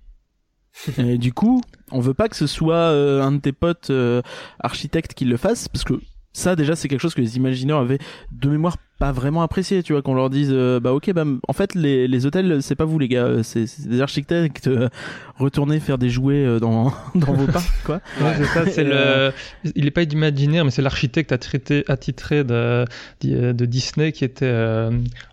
Et 0.98 1.18
du 1.18 1.34
coup, 1.34 1.62
on 1.92 2.00
veut 2.00 2.14
pas 2.14 2.30
que 2.30 2.36
ce 2.36 2.48
soit 2.48 2.76
euh, 2.76 3.22
un 3.22 3.34
de 3.34 3.40
tes 3.40 3.52
potes 3.52 3.90
euh, 3.90 4.22
architectes 4.60 5.14
qui 5.14 5.26
le 5.26 5.38
fasse 5.38 5.68
parce 5.68 5.84
que 5.84 5.94
ça 6.32 6.56
déjà 6.56 6.76
c'est 6.76 6.88
quelque 6.88 7.02
chose 7.02 7.16
que 7.16 7.22
les 7.22 7.38
imagineurs 7.38 7.80
avaient 7.80 8.00
de 8.32 8.50
mémoire 8.50 8.78
pas 9.00 9.12
vraiment 9.14 9.42
apprécié 9.42 9.82
tu 9.82 9.94
vois 9.94 10.02
qu'on 10.02 10.14
leur 10.14 10.30
dise 10.30 10.50
euh, 10.52 10.80
bah 10.82 10.92
ok 10.94 11.12
bah 11.14 11.24
en 11.48 11.54
fait 11.54 11.74
les, 11.74 12.08
les 12.08 12.26
hôtels 12.26 12.62
c'est 12.62 12.76
pas 12.76 12.84
vous 12.86 13.00
les 13.00 13.08
gars 13.08 13.26
euh, 13.26 13.44
c'est 13.44 13.66
des 13.88 14.02
architectes 14.02 14.68
euh, 14.68 14.90
retournez 15.38 15.80
faire 15.80 15.98
des 15.98 16.10
jouets 16.10 16.46
euh, 16.46 16.60
dans 16.60 16.94
dans 17.16 17.34
vos 17.34 17.48
parcs 17.52 17.84
quoi 17.86 18.02
Ouais, 18.22 18.34
c'est 18.38 18.46
ça, 18.46 18.66
c'est 18.70 18.84
le... 18.84 19.32
Il 19.76 19.86
n'est 19.86 19.92
pas 19.92 20.04
imaginaire, 20.04 20.66
mais 20.66 20.72
c'est 20.72 20.82
l'architecte 20.82 21.32
attitré, 21.32 21.86
attitré 21.88 22.44
de, 22.44 22.86
de, 23.22 23.54
de 23.54 23.66
Disney 23.66 24.12
qui 24.12 24.26
était 24.26 24.52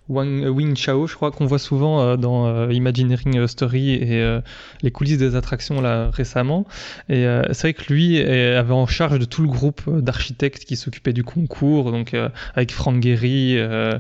Wang, 0.09 0.45
Wing 0.47 0.77
Chao, 0.77 1.07
je 1.09 1.15
crois 1.17 1.33
qu'on 1.33 1.47
voit 1.47 1.59
souvent 1.59 2.17
dans 2.17 2.71
Imagineering 2.71 3.47
Story 3.49 3.95
et 3.95 4.39
les 4.83 4.91
coulisses 4.93 5.19
des 5.19 5.35
attractions 5.35 5.81
là 5.81 6.11
récemment. 6.13 6.67
Et 7.09 7.27
c'est 7.53 7.63
vrai 7.63 7.75
que 7.75 7.93
lui 7.93 8.17
est- 8.17 8.55
avait 8.55 8.73
en 8.73 8.87
charge 8.87 9.19
de 9.19 9.25
tout 9.25 9.43
le 9.43 9.49
groupe 9.49 9.83
d'architectes 10.01 10.65
qui 10.65 10.77
s'occupaient 10.77 11.13
du 11.13 11.25
concours, 11.25 11.91
donc 11.91 12.15
avec 12.55 12.71
Frank 12.73 13.03
Gehry, 13.03 13.56
euh, 13.59 13.99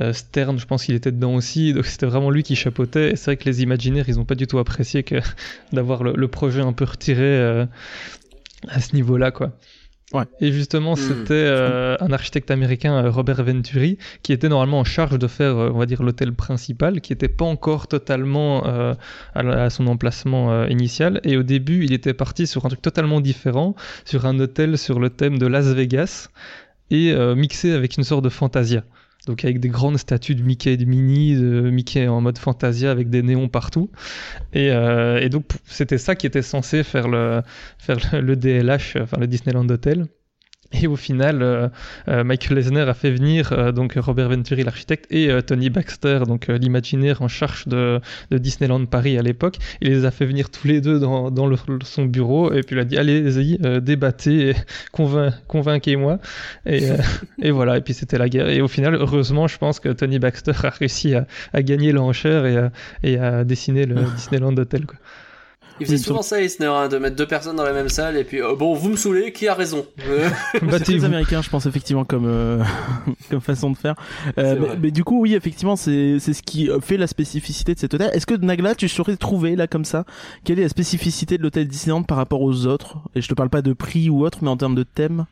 euh, 0.00 0.12
Stern, 0.12 0.58
je 0.58 0.66
pense 0.66 0.84
qu'il 0.84 0.94
était 0.94 1.12
dedans 1.12 1.34
aussi. 1.34 1.72
Donc 1.72 1.86
c'était 1.86 2.06
vraiment 2.06 2.30
lui 2.30 2.42
qui 2.42 2.56
chapeautait. 2.56 3.12
Et 3.12 3.16
c'est 3.16 3.26
vrai 3.26 3.36
que 3.36 3.44
les 3.44 3.62
Imagineers, 3.62 4.04
ils 4.08 4.16
n'ont 4.16 4.24
pas 4.24 4.34
du 4.34 4.46
tout 4.46 4.58
apprécié 4.58 5.02
que 5.02 5.16
d'avoir 5.72 6.02
le, 6.02 6.12
le 6.16 6.28
projet 6.28 6.60
un 6.60 6.72
peu 6.72 6.84
retiré 6.84 7.22
euh, 7.22 7.66
à 8.68 8.80
ce 8.80 8.94
niveau-là, 8.94 9.30
quoi. 9.30 9.52
Ouais. 10.12 10.24
Et 10.40 10.52
justement, 10.52 10.92
Hmm. 10.92 10.96
c'était 10.96 11.32
euh, 11.32 11.96
un 11.98 12.12
architecte 12.12 12.50
américain, 12.52 13.08
Robert 13.10 13.42
Venturi, 13.42 13.98
qui 14.22 14.32
était 14.32 14.48
normalement 14.48 14.78
en 14.78 14.84
charge 14.84 15.18
de 15.18 15.26
faire, 15.26 15.56
on 15.56 15.78
va 15.78 15.86
dire, 15.86 16.02
l'hôtel 16.04 16.32
principal, 16.32 17.00
qui 17.00 17.12
n'était 17.12 17.28
pas 17.28 17.44
encore 17.44 17.88
totalement 17.88 18.64
euh, 18.66 18.94
à, 19.34 19.70
son 19.70 19.88
emplacement 19.88 20.52
euh, 20.52 20.68
initial. 20.68 21.20
Et 21.24 21.36
au 21.36 21.42
début, 21.42 21.84
il 21.84 21.92
était 21.92 22.14
parti 22.14 22.46
sur 22.46 22.64
un 22.64 22.68
truc 22.68 22.80
totalement 22.82 23.20
différent, 23.20 23.74
sur 24.04 24.24
un 24.26 24.38
hôtel 24.38 24.78
sur 24.78 25.00
le 25.00 25.10
thème 25.10 25.38
de 25.38 25.46
Las 25.46 25.66
Vegas, 25.66 26.28
et 26.90 27.12
euh, 27.12 27.34
mixé 27.34 27.72
avec 27.72 27.96
une 27.96 28.04
sorte 28.04 28.24
de 28.24 28.28
fantasia. 28.28 28.84
Donc 29.26 29.44
avec 29.44 29.58
des 29.58 29.68
grandes 29.68 29.96
statues 29.96 30.34
de 30.34 30.42
Mickey 30.42 30.74
et 30.74 30.76
de 30.76 30.84
Minnie, 30.84 31.34
de 31.34 31.70
Mickey 31.70 32.06
en 32.08 32.20
mode 32.20 32.36
fantasia 32.36 32.90
avec 32.90 33.08
des 33.08 33.22
néons 33.22 33.48
partout. 33.48 33.90
Et, 34.52 34.70
euh, 34.70 35.18
et 35.18 35.30
donc 35.30 35.46
c'était 35.64 35.98
ça 35.98 36.14
qui 36.14 36.26
était 36.26 36.42
censé 36.42 36.82
faire 36.82 37.08
le, 37.08 37.42
faire 37.78 37.96
le, 38.12 38.20
le 38.20 38.36
DLH, 38.36 38.98
enfin 39.00 39.16
le 39.18 39.26
Disneyland 39.26 39.68
Hotel. 39.68 40.08
Et 40.82 40.86
au 40.88 40.96
final, 40.96 41.42
euh, 41.42 41.68
euh, 42.08 42.24
Michael 42.24 42.58
Eisner 42.58 42.80
a 42.80 42.94
fait 42.94 43.10
venir 43.12 43.52
euh, 43.52 43.70
donc 43.70 43.94
Robert 43.96 44.28
Venturi, 44.28 44.64
l'architecte, 44.64 45.06
et 45.10 45.30
euh, 45.30 45.40
Tony 45.40 45.70
Baxter, 45.70 46.20
donc 46.26 46.48
euh, 46.50 46.58
l'imaginaire 46.58 47.22
en 47.22 47.28
charge 47.28 47.68
de, 47.68 48.00
de 48.30 48.38
Disneyland 48.38 48.84
Paris 48.86 49.16
à 49.16 49.22
l'époque. 49.22 49.56
Il 49.80 49.90
les 49.90 50.04
a 50.04 50.10
fait 50.10 50.26
venir 50.26 50.50
tous 50.50 50.66
les 50.66 50.80
deux 50.80 50.98
dans, 50.98 51.30
dans 51.30 51.46
le- 51.46 51.56
son 51.84 52.04
bureau 52.06 52.52
et 52.52 52.62
puis 52.62 52.74
il 52.74 52.78
a 52.80 52.84
dit 52.84 52.96
allez-y, 52.98 53.58
débattez, 53.80 54.54
convain- 54.92 55.32
convainquez-moi. 55.46 56.18
Et, 56.66 56.88
et 57.40 57.50
voilà, 57.52 57.76
et 57.78 57.80
puis 57.80 57.94
c'était 57.94 58.18
la 58.18 58.28
guerre. 58.28 58.48
Et 58.48 58.60
au 58.60 58.68
final, 58.68 58.94
heureusement, 58.96 59.46
je 59.46 59.58
pense 59.58 59.78
que 59.80 59.90
Tony 59.90 60.18
Baxter 60.18 60.52
a 60.64 60.70
réussi 60.70 61.14
à, 61.14 61.26
à 61.52 61.62
gagner 61.62 61.92
l'enchère 61.92 62.46
et, 62.46 62.56
à- 62.56 62.70
et 63.02 63.18
à 63.18 63.44
dessiner 63.44 63.86
le 63.86 63.94
Disneyland 64.16 64.56
Hotel. 64.56 64.86
Quoi. 64.86 64.96
Il 65.80 65.86
faisait 65.86 65.96
Oui, 65.96 66.02
souvent 66.02 66.22
ça, 66.22 66.40
Eisner, 66.40 66.66
hein, 66.66 66.88
de 66.88 66.98
mettre 66.98 67.16
deux 67.16 67.26
personnes 67.26 67.56
dans 67.56 67.64
la 67.64 67.72
même 67.72 67.88
salle 67.88 68.16
et 68.16 68.24
puis 68.24 68.40
euh, 68.40 68.54
bon, 68.54 68.74
vous 68.74 68.90
me 68.90 68.96
saoulez, 68.96 69.32
qui 69.32 69.48
a 69.48 69.54
raison 69.54 69.86
Euh, 70.08 70.28
C'est 70.70 70.84
très 70.84 71.04
américain, 71.04 71.42
je 71.42 71.50
pense 71.50 71.66
effectivement 71.66 72.04
comme 72.04 72.26
euh, 72.26 72.62
comme 73.30 73.40
façon 73.40 73.70
de 73.70 73.76
faire. 73.76 73.94
Euh, 74.38 74.56
mais, 74.60 74.76
mais 74.82 74.90
du 74.90 75.02
coup, 75.04 75.20
oui, 75.20 75.34
effectivement, 75.34 75.76
c'est 75.76 76.18
c'est 76.20 76.32
ce 76.32 76.42
qui 76.42 76.70
euh, 76.70 76.80
fait 76.80 76.96
la 76.96 77.06
spécificité 77.06 77.74
de 77.74 77.78
cet 77.78 77.94
hôtel. 77.94 78.10
Est-ce 78.12 78.26
que 78.26 78.34
Nagla, 78.34 78.74
tu 78.74 78.88
saurais 78.88 79.16
trouver 79.16 79.56
là 79.56 79.66
comme 79.66 79.84
ça 79.84 80.04
quelle 80.44 80.58
est 80.58 80.62
la 80.62 80.68
spécificité 80.68 81.38
de 81.38 81.42
l'hôtel 81.42 81.66
Disneyland 81.66 82.02
par 82.02 82.16
rapport 82.16 82.42
aux 82.42 82.66
autres? 82.66 82.98
Et 83.14 83.20
je 83.20 83.28
te 83.28 83.34
parle 83.34 83.50
pas 83.50 83.62
de 83.62 83.72
prix 83.72 84.10
ou 84.10 84.24
autre, 84.24 84.38
mais 84.42 84.50
en 84.50 84.56
termes 84.56 84.74
de 84.74 84.84
thème? 84.84 85.26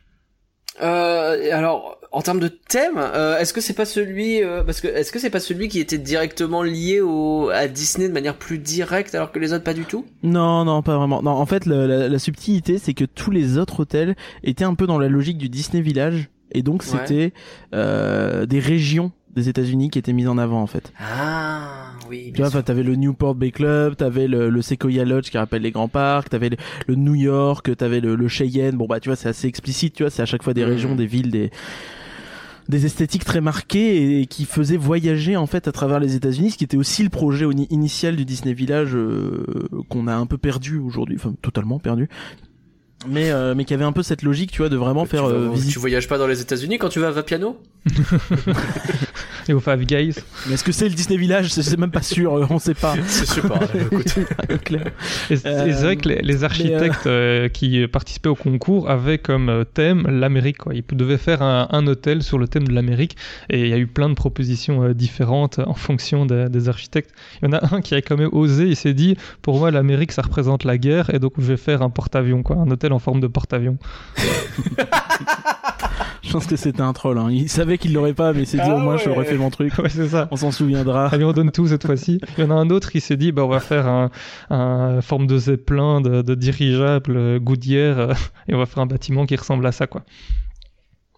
Euh, 0.80 1.50
alors, 1.52 1.98
en 2.12 2.22
termes 2.22 2.40
de 2.40 2.48
thème, 2.48 2.94
euh, 2.96 3.38
est-ce 3.38 3.52
que 3.52 3.60
c'est 3.60 3.74
pas 3.74 3.84
celui, 3.84 4.42
euh, 4.42 4.62
parce 4.62 4.80
que 4.80 4.88
est-ce 4.88 5.12
que 5.12 5.18
c'est 5.18 5.30
pas 5.30 5.40
celui 5.40 5.68
qui 5.68 5.80
était 5.80 5.98
directement 5.98 6.62
lié 6.62 7.00
au 7.00 7.50
à 7.50 7.68
Disney 7.68 8.08
de 8.08 8.12
manière 8.14 8.36
plus 8.36 8.58
directe, 8.58 9.14
alors 9.14 9.32
que 9.32 9.38
les 9.38 9.52
autres 9.52 9.64
pas 9.64 9.74
du 9.74 9.84
tout? 9.84 10.06
Non, 10.22 10.64
non, 10.64 10.82
pas 10.82 10.96
vraiment. 10.96 11.22
Non, 11.22 11.32
en 11.32 11.46
fait, 11.46 11.66
le- 11.66 11.86
la, 11.86 12.08
la 12.08 12.18
subtilité, 12.18 12.78
c'est 12.78 12.94
que 12.94 13.04
tous 13.04 13.30
les 13.30 13.58
autres 13.58 13.80
hôtels 13.80 14.16
étaient 14.44 14.64
un 14.64 14.74
peu 14.74 14.86
dans 14.86 14.98
la 14.98 15.08
logique 15.08 15.38
du 15.38 15.48
Disney 15.50 15.82
Village, 15.82 16.30
et 16.52 16.62
donc 16.62 16.82
c'était 16.82 17.32
euh, 17.74 18.46
des 18.46 18.58
régions 18.60 19.12
des 19.34 19.48
États-Unis 19.48 19.90
qui 19.90 19.98
étaient 19.98 20.12
mises 20.12 20.28
en 20.28 20.38
avant 20.38 20.60
en 20.62 20.66
fait. 20.66 20.92
Ah, 21.00 21.92
oui. 22.10 22.32
Tu 22.34 22.42
vois, 22.42 22.62
t'avais 22.62 22.82
le 22.82 22.94
Newport 22.96 23.34
Bay 23.34 23.50
Club, 23.50 23.96
t'avais 23.96 24.28
le, 24.28 24.50
le 24.50 24.62
Sequoia 24.62 25.04
Lodge 25.04 25.30
qui 25.30 25.38
rappelle 25.38 25.62
les 25.62 25.70
grands 25.70 25.88
parcs, 25.88 26.28
t'avais 26.30 26.50
le, 26.50 26.56
le 26.86 26.94
New 26.96 27.14
York, 27.14 27.74
t'avais 27.76 28.00
le, 28.00 28.14
le 28.14 28.28
Cheyenne. 28.28 28.76
Bon 28.76 28.86
bah, 28.86 29.00
tu 29.00 29.08
vois, 29.08 29.16
c'est 29.16 29.28
assez 29.28 29.46
explicite. 29.48 29.94
Tu 29.94 30.02
vois, 30.02 30.10
c'est 30.10 30.22
à 30.22 30.26
chaque 30.26 30.42
fois 30.42 30.54
des 30.54 30.62
Mhm. 30.64 30.68
régions, 30.70 30.94
des 30.94 31.06
villes, 31.06 31.30
des 31.30 31.50
des 32.68 32.86
esthétiques 32.86 33.24
très 33.24 33.40
marquées 33.40 34.20
et 34.20 34.26
qui 34.26 34.44
faisaient 34.44 34.76
voyager 34.76 35.36
en 35.36 35.46
fait 35.46 35.66
à 35.66 35.72
travers 35.72 35.98
les 35.98 36.14
États-Unis, 36.14 36.52
ce 36.52 36.56
qui 36.56 36.64
était 36.64 36.76
aussi 36.76 37.02
le 37.02 37.08
projet 37.10 37.44
initial 37.70 38.14
du 38.14 38.24
Disney 38.24 38.54
Village 38.54 38.94
euh, 38.94 39.44
qu'on 39.88 40.06
a 40.06 40.14
un 40.14 40.26
peu 40.26 40.38
perdu 40.38 40.78
aujourd'hui, 40.78 41.16
enfin 41.16 41.34
totalement 41.42 41.80
perdu. 41.80 42.08
Mais 43.08 43.30
euh, 43.30 43.54
mais 43.56 43.64
qui 43.64 43.74
avait 43.74 43.84
un 43.84 43.92
peu 43.92 44.02
cette 44.02 44.22
logique, 44.22 44.52
tu 44.52 44.58
vois, 44.58 44.68
de 44.68 44.76
vraiment 44.76 45.04
faire 45.06 45.24
tu, 45.24 45.30
vas- 45.30 45.36
euh, 45.36 45.48
tu 45.48 45.54
visiter. 45.54 45.80
voyages 45.80 46.08
pas 46.08 46.18
dans 46.18 46.26
les 46.26 46.40
États-Unis 46.40 46.78
quand 46.78 46.88
tu 46.88 47.00
vas 47.00 47.08
à 47.08 47.10
Vapiano 47.10 47.58
Et 49.48 49.52
au 49.52 49.60
Five 49.60 49.84
Guys. 49.84 50.14
Mais 50.46 50.54
est-ce 50.54 50.64
que 50.64 50.72
c'est 50.72 50.88
le 50.88 50.94
Disney 50.94 51.18
Village 51.18 51.48
C'est 51.48 51.76
même 51.78 51.90
pas 51.90 52.02
sûr, 52.02 52.34
euh, 52.36 52.46
on 52.50 52.58
sait 52.58 52.74
pas. 52.74 52.94
C'est 53.06 53.26
super. 53.26 53.58
écoute. 53.74 54.14
Clair. 54.64 54.86
Et 55.30 55.36
c'est 55.36 55.46
Euh, 55.48 55.66
et 55.66 55.72
c'est 55.72 55.82
vrai 55.84 55.96
que 55.96 56.08
les, 56.08 56.20
les 56.22 56.44
architectes 56.44 57.06
euh, 57.06 57.48
qui 57.48 57.86
participaient 57.88 58.28
au 58.28 58.34
concours 58.34 58.88
avaient 58.90 59.18
comme 59.18 59.64
thème 59.74 60.06
l'Amérique. 60.08 60.58
Ils 60.72 60.84
devaient 60.96 61.18
faire 61.18 61.42
un, 61.42 61.68
un 61.70 61.86
hôtel 61.86 62.22
sur 62.22 62.38
le 62.38 62.46
thème 62.48 62.66
de 62.68 62.72
l'Amérique. 62.72 63.16
Et 63.50 63.60
il 63.62 63.68
y 63.68 63.72
a 63.72 63.78
eu 63.78 63.86
plein 63.86 64.08
de 64.08 64.14
propositions 64.14 64.90
différentes 64.92 65.58
en 65.58 65.74
fonction 65.74 66.26
des- 66.26 66.48
des 66.48 66.68
architectes. 66.68 67.10
Il 67.42 67.46
y 67.46 67.48
en 67.48 67.52
a 67.58 67.74
un 67.74 67.80
qui 67.80 67.94
a 67.94 68.02
quand 68.02 68.16
même 68.16 68.30
osé. 68.32 68.64
Il 68.68 68.76
s'est 68.76 68.94
dit, 68.94 69.16
pour 69.42 69.58
moi, 69.58 69.70
l'Amérique, 69.70 70.12
ça 70.12 70.22
représente 70.22 70.64
la 70.64 70.78
guerre. 70.78 71.10
Et 71.14 71.18
donc, 71.18 71.32
je 71.38 71.42
vais 71.44 71.56
faire 71.56 71.82
un 71.82 71.90
porte-avions, 71.90 72.42
quoi. 72.42 72.56
Un 72.56 72.70
hôtel 72.70 72.92
en 72.92 72.98
forme 72.98 73.20
de 73.20 73.26
porte-avions. 73.26 73.78
Je 76.22 76.30
pense 76.32 76.46
que 76.46 76.56
c'était 76.56 76.80
un 76.80 76.92
troll. 76.92 77.18
Hein. 77.18 77.28
Il 77.30 77.48
savait 77.48 77.76
qu'il 77.78 77.92
l'aurait 77.92 78.14
pas, 78.14 78.32
mais 78.32 78.42
il 78.42 78.46
s'est 78.46 78.56
dit 78.56 78.62
Ah 78.64 78.76
au 78.76 78.78
moins 78.78 78.94
ouais. 78.94 79.02
j'aurais 79.04 79.24
fait 79.26 79.31
mon 79.36 79.50
truc. 79.50 79.72
ouais, 79.78 79.88
c'est 79.88 80.08
ça. 80.08 80.28
On 80.30 80.36
s'en 80.36 80.50
souviendra. 80.50 81.08
Allez, 81.08 81.24
on 81.24 81.32
donne 81.32 81.50
tout 81.50 81.66
cette 81.66 81.86
fois-ci. 81.86 82.20
Il 82.36 82.44
y 82.44 82.46
en 82.46 82.50
a 82.50 82.54
un 82.54 82.70
autre 82.70 82.90
qui 82.90 83.00
s'est 83.00 83.16
dit, 83.16 83.32
bah, 83.32 83.44
on 83.44 83.48
va 83.48 83.60
faire 83.60 83.86
un, 83.86 84.10
un 84.50 85.00
forme 85.00 85.26
de 85.26 85.38
zeppelin, 85.38 86.00
de, 86.00 86.22
de 86.22 86.34
dirigeable, 86.34 87.16
euh, 87.16 87.38
Goodyear, 87.38 87.98
euh, 87.98 88.14
et 88.48 88.54
on 88.54 88.58
va 88.58 88.66
faire 88.66 88.82
un 88.82 88.86
bâtiment 88.86 89.26
qui 89.26 89.36
ressemble 89.36 89.66
à 89.66 89.72
ça, 89.72 89.86
quoi. 89.86 90.02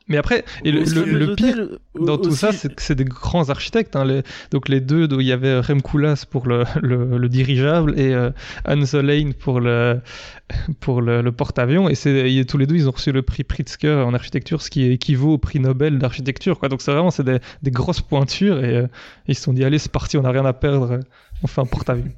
Mais 0.07 0.19
après, 0.19 0.45
et 0.65 0.71
le, 0.71 0.81
le- 0.85 1.19
le 1.19 1.35
pire 1.35 1.55
hôtels, 1.55 1.79
dans 1.99 2.19
tout 2.19 2.29
aussi- 2.29 2.37
ça, 2.39 2.53
c'est 2.53 2.75
que 2.75 2.83
c'est 2.83 2.95
des 2.95 3.07
grands 3.07 3.49
architectes. 3.49 3.97
Hein, 3.97 4.05
les, 4.05 4.23
donc 4.51 4.69
les 4.69 4.81
deux, 4.83 5.09
il 5.19 5.27
y 5.27 5.33
avait 5.33 5.59
Rem 5.61 5.81
Koolhaas 5.81 6.27
pour 6.31 6.47
le, 6.47 6.65
le, 6.83 7.17
le 7.17 7.29
dirigeable 7.31 7.99
et 7.99 8.13
euh, 8.13 8.31
Hans 8.67 9.01
Lane 9.01 9.33
pour 9.33 9.61
le 9.61 10.01
pour 10.81 11.01
le, 11.01 11.23
le 11.23 11.33
porte-avions. 11.33 11.89
Et 11.89 11.95
c'est 11.95 12.31
et 12.31 12.45
tous 12.45 12.59
les 12.59 12.67
deux, 12.67 12.75
ils 12.75 12.87
ont 12.87 12.93
reçu 12.93 13.13
le 13.13 13.23
prix 13.23 13.45
Pritzker 13.45 14.05
en 14.07 14.13
architecture, 14.13 14.61
ce 14.61 14.69
qui 14.69 14.85
équivaut 14.85 15.33
au 15.35 15.39
prix 15.39 15.59
Nobel 15.59 15.99
d'architecture. 15.99 16.59
Quoi. 16.59 16.69
Donc 16.69 16.83
c'est 16.83 16.93
vraiment 16.93 17.11
c'est 17.11 17.25
des, 17.25 17.39
des 17.63 17.71
grosses 17.71 18.03
pointures 18.03 18.63
et 18.63 18.77
euh, 18.77 18.87
ils 19.27 19.35
se 19.35 19.43
sont 19.45 19.55
dit 19.55 19.65
allez 19.65 19.79
c'est 19.79 19.91
parti, 19.93 20.19
on 20.19 20.23
n'a 20.23 20.31
rien 20.33 20.45
à 20.45 20.53
perdre, 20.53 21.01
on 21.43 21.47
fait 21.47 21.63
un 21.63 21.67
porte-avions. 21.67 22.13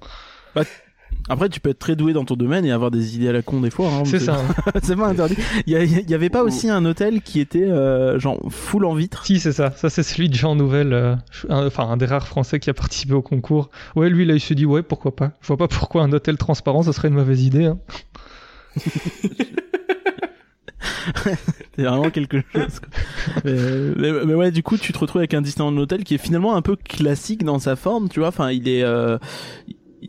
Après, 1.28 1.48
tu 1.48 1.58
peux 1.60 1.70
être 1.70 1.78
très 1.78 1.96
doué 1.96 2.12
dans 2.12 2.24
ton 2.24 2.36
domaine 2.36 2.64
et 2.64 2.70
avoir 2.70 2.90
des 2.90 3.16
idées 3.16 3.28
à 3.28 3.32
la 3.32 3.42
con 3.42 3.60
des 3.60 3.70
fois. 3.70 3.88
Hein, 3.88 4.04
C'est 4.04 4.20
ça. 4.20 4.42
c'est 4.82 4.94
pas 4.96 5.08
interdit. 5.08 5.36
Il 5.66 5.72
y, 5.72 6.14
avait 6.14 6.30
pas 6.30 6.42
aussi 6.44 6.70
un 6.70 6.84
hôtel 6.84 7.20
qui 7.22 7.40
était 7.40 7.64
euh, 7.64 8.18
genre 8.18 8.40
full 8.50 8.84
en 8.84 8.94
vitre? 8.94 9.24
Si, 9.26 9.40
c'est 9.40 9.52
ça. 9.52 9.72
Ça, 9.72 9.90
c'est 9.90 10.02
celui 10.04 10.28
de 10.28 10.34
Jean 10.34 10.54
Nouvel, 10.54 10.92
euh, 10.92 11.16
un- 11.48 11.66
enfin, 11.66 11.88
un 11.88 11.96
des 11.96 12.06
rares 12.06 12.28
Français 12.28 12.60
qui 12.60 12.70
a 12.70 12.74
participé 12.74 13.12
au 13.14 13.22
concours. 13.22 13.70
Ouais, 13.96 14.08
lui, 14.08 14.24
là, 14.24 14.34
il 14.34 14.40
se 14.40 14.54
dit, 14.54 14.66
ouais, 14.66 14.82
pourquoi 14.82 15.16
pas. 15.16 15.32
Je 15.40 15.48
vois 15.48 15.56
pas 15.56 15.68
pourquoi 15.68 16.02
un 16.02 16.12
hôtel 16.12 16.36
transparent, 16.36 16.82
ça 16.82 16.92
serait 16.92 17.08
une 17.08 17.14
mauvaise 17.14 17.42
idée. 17.42 17.64
Hein. 17.64 17.78
C'est 21.76 21.82
vraiment 21.82 22.10
quelque 22.10 22.38
chose. 22.52 22.80
quoi. 22.80 22.88
Mais, 23.44 24.12
mais 24.24 24.34
ouais, 24.34 24.50
du 24.50 24.62
coup, 24.62 24.76
tu 24.78 24.92
te 24.92 24.98
retrouves 24.98 25.20
avec 25.20 25.34
un 25.34 25.42
Disneyland 25.42 25.76
Hotel 25.76 26.04
qui 26.04 26.14
est 26.14 26.18
finalement 26.18 26.56
un 26.56 26.62
peu 26.62 26.76
classique 26.76 27.44
dans 27.44 27.58
sa 27.58 27.76
forme, 27.76 28.08
tu 28.08 28.20
vois. 28.20 28.28
Enfin, 28.28 28.50
il 28.50 28.68
est, 28.68 28.82
euh, 28.82 29.18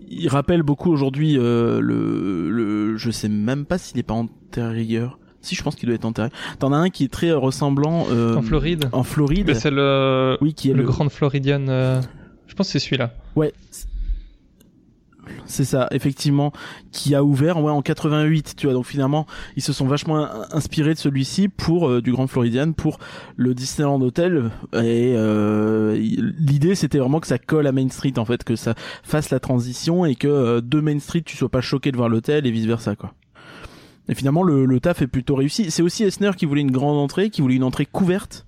il 0.10 0.28
rappelle 0.30 0.64
beaucoup 0.64 0.92
aujourd'hui 0.92 1.38
euh, 1.38 1.80
le, 1.82 2.50
le, 2.50 2.98
je 2.98 3.12
sais 3.12 3.30
même 3.30 3.66
pas 3.66 3.78
s'il 3.78 3.98
est 4.00 4.04
pas 4.04 4.14
antérieur. 4.14 5.20
Si, 5.42 5.56
je 5.56 5.64
pense 5.64 5.76
qu'il 5.76 5.88
doit 5.88 5.96
être 5.96 6.06
antérieur. 6.06 6.32
T'en 6.60 6.74
as 6.74 6.78
un 6.78 6.90
qui 6.90 7.06
est 7.06 7.12
très 7.12 7.32
ressemblant 7.32 8.08
euh, 8.12 8.36
En 8.36 8.42
Floride. 8.42 8.90
En 8.92 9.04
Floride. 9.04 9.54
C'est 9.54 9.72
le, 9.72 10.38
Oui, 10.42 10.54
qui 10.54 10.70
est 10.72 10.74
le, 10.74 10.82
le, 10.82 10.88
Grand 10.88 11.08
Floridian. 11.10 11.66
euh, 11.70 12.02
Je 12.48 12.56
pense 12.56 12.68
que 12.68 12.72
c'est 12.74 12.80
celui-là. 12.80 13.14
Ouais. 13.36 13.54
C'est 15.46 15.66
ça, 15.66 15.88
effectivement, 15.92 16.52
qui 16.92 17.16
a 17.16 17.24
ouvert 17.24 17.62
ouais, 17.62 17.72
en 17.72 17.82
88, 17.82 18.56
tu 18.58 18.68
vois. 18.68 18.74
Donc 18.74 18.86
finalement, 18.86 19.26
ils 19.56 19.62
se 19.64 19.74
sont 19.74 19.86
vachement 19.88 20.18
in- 20.18 20.46
inspirés 20.52 20.94
de 20.94 21.00
celui-ci 21.00 21.48
pour 21.48 21.88
euh, 21.90 22.02
du 22.02 22.12
Grand 22.12 22.28
Floridian 22.28 22.72
pour 22.72 23.00
le 23.36 23.54
Disneyland 23.54 24.02
Hotel. 24.02 24.52
Et 24.74 25.14
euh, 25.16 25.96
l'idée, 25.98 26.76
c'était 26.76 26.98
vraiment 27.00 27.20
que 27.20 27.28
ça 27.28 27.38
colle 27.38 27.68
à 27.68 27.72
Main 27.72 27.90
Street, 27.90 28.14
en 28.18 28.26
fait, 28.26 28.44
que 28.44 28.56
ça 28.56 28.76
fasse 29.04 29.30
la 29.30 29.40
transition 29.40 30.06
et 30.06 30.16
que 30.16 30.28
euh, 30.28 30.62
de 30.62 30.80
Main 30.80 31.00
Street, 31.00 31.22
tu 31.26 31.38
sois 31.38 31.50
pas 31.50 31.62
choqué 31.62 31.92
de 31.92 31.98
voir 31.98 32.10
l'hôtel 32.10 32.46
et 32.48 32.52
vice 32.52 32.66
versa, 32.66 32.96
quoi. 32.96 33.14
Et 34.10 34.16
finalement, 34.16 34.42
le, 34.44 34.66
le 34.66 34.80
taf 34.80 35.02
est 35.02 35.08
plutôt 35.08 35.36
réussi. 35.36 35.70
C'est 35.70 35.82
aussi 35.84 36.04
Esner 36.06 36.32
qui 36.38 36.46
voulait 36.46 36.62
une 36.62 36.72
grande 36.72 36.98
entrée, 36.98 37.30
qui 37.30 37.42
voulait 37.42 37.56
une 37.56 37.64
entrée 37.66 37.86
couverte. 37.86 38.46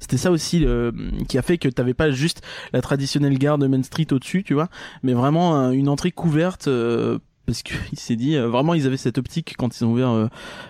C'était 0.00 0.16
ça 0.16 0.30
aussi 0.30 0.64
euh, 0.64 0.90
qui 1.28 1.38
a 1.38 1.42
fait 1.42 1.58
que 1.58 1.68
t'avais 1.68 1.94
pas 1.94 2.10
juste 2.10 2.42
la 2.72 2.80
traditionnelle 2.80 3.38
gare 3.38 3.58
de 3.58 3.66
Main 3.66 3.82
Street 3.82 4.06
au-dessus, 4.12 4.42
tu 4.42 4.54
vois, 4.54 4.68
mais 5.02 5.12
vraiment 5.12 5.60
euh, 5.60 5.70
une 5.70 5.88
entrée 5.88 6.10
couverte 6.10 6.68
euh, 6.68 7.18
parce 7.46 7.62
qu'il 7.62 7.76
s'est 7.98 8.16
dit 8.16 8.36
euh, 8.36 8.48
vraiment 8.48 8.74
ils 8.74 8.86
avaient 8.86 8.96
cette 8.96 9.18
optique 9.18 9.54
quand 9.58 9.78
ils 9.78 9.84
ont 9.84 9.92
ouvert 9.92 10.10
euh, 10.10 10.28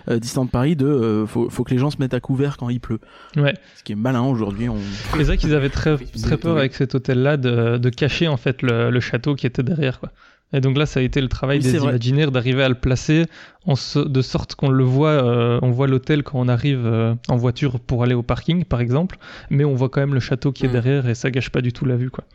euh, 0.09 0.19
Disneyland 0.19 0.47
Paris 0.47 0.75
de 0.75 0.85
euh, 0.85 1.25
faut, 1.27 1.49
faut 1.49 1.63
que 1.63 1.71
les 1.71 1.77
gens 1.77 1.91
se 1.91 1.97
mettent 1.99 2.13
à 2.13 2.19
couvert 2.19 2.57
quand 2.57 2.69
il 2.69 2.79
pleut. 2.79 2.99
Ouais. 3.35 3.53
Ce 3.77 3.83
qui 3.83 3.93
est 3.93 3.95
malin 3.95 4.23
aujourd'hui. 4.23 4.67
On... 4.67 4.77
C'est 5.15 5.23
vrai 5.23 5.37
qu'ils 5.37 5.55
avaient 5.55 5.69
très, 5.69 5.97
très 5.97 6.37
peur 6.37 6.57
avec 6.57 6.73
cet 6.73 6.95
hôtel-là 6.95 7.37
de, 7.37 7.77
de 7.77 7.89
cacher, 7.89 8.27
en 8.27 8.37
fait, 8.37 8.61
le, 8.61 8.89
le 8.89 8.99
château 8.99 9.35
qui 9.35 9.47
était 9.47 9.63
derrière, 9.63 9.99
quoi. 9.99 10.11
Et 10.53 10.59
donc 10.61 10.77
là, 10.77 10.85
ça 10.85 10.99
a 10.99 11.03
été 11.03 11.21
le 11.21 11.29
travail 11.29 11.59
Oui, 11.59 11.63
des 11.63 11.77
imaginaires 11.77 12.31
d'arriver 12.31 12.63
à 12.63 12.69
le 12.69 12.75
placer 12.75 13.25
en 13.65 13.73
de 13.73 14.21
sorte 14.21 14.55
qu'on 14.55 14.69
le 14.69 14.83
voit, 14.83 15.09
euh, 15.09 15.59
on 15.61 15.71
voit 15.71 15.87
l'hôtel 15.87 16.23
quand 16.23 16.39
on 16.39 16.47
arrive 16.47 16.85
euh, 16.85 17.15
en 17.29 17.37
voiture 17.37 17.79
pour 17.79 18.03
aller 18.03 18.15
au 18.15 18.23
parking, 18.23 18.65
par 18.65 18.81
exemple, 18.81 19.17
mais 19.49 19.63
on 19.63 19.75
voit 19.75 19.89
quand 19.89 20.01
même 20.01 20.13
le 20.13 20.19
château 20.19 20.51
qui 20.51 20.65
est 20.65 20.69
Mm. 20.69 20.73
derrière 20.73 21.07
et 21.07 21.15
ça 21.15 21.31
gâche 21.31 21.49
pas 21.49 21.61
du 21.61 21.71
tout 21.71 21.85
la 21.85 21.95
vue, 21.95 22.09
quoi. 22.09 22.25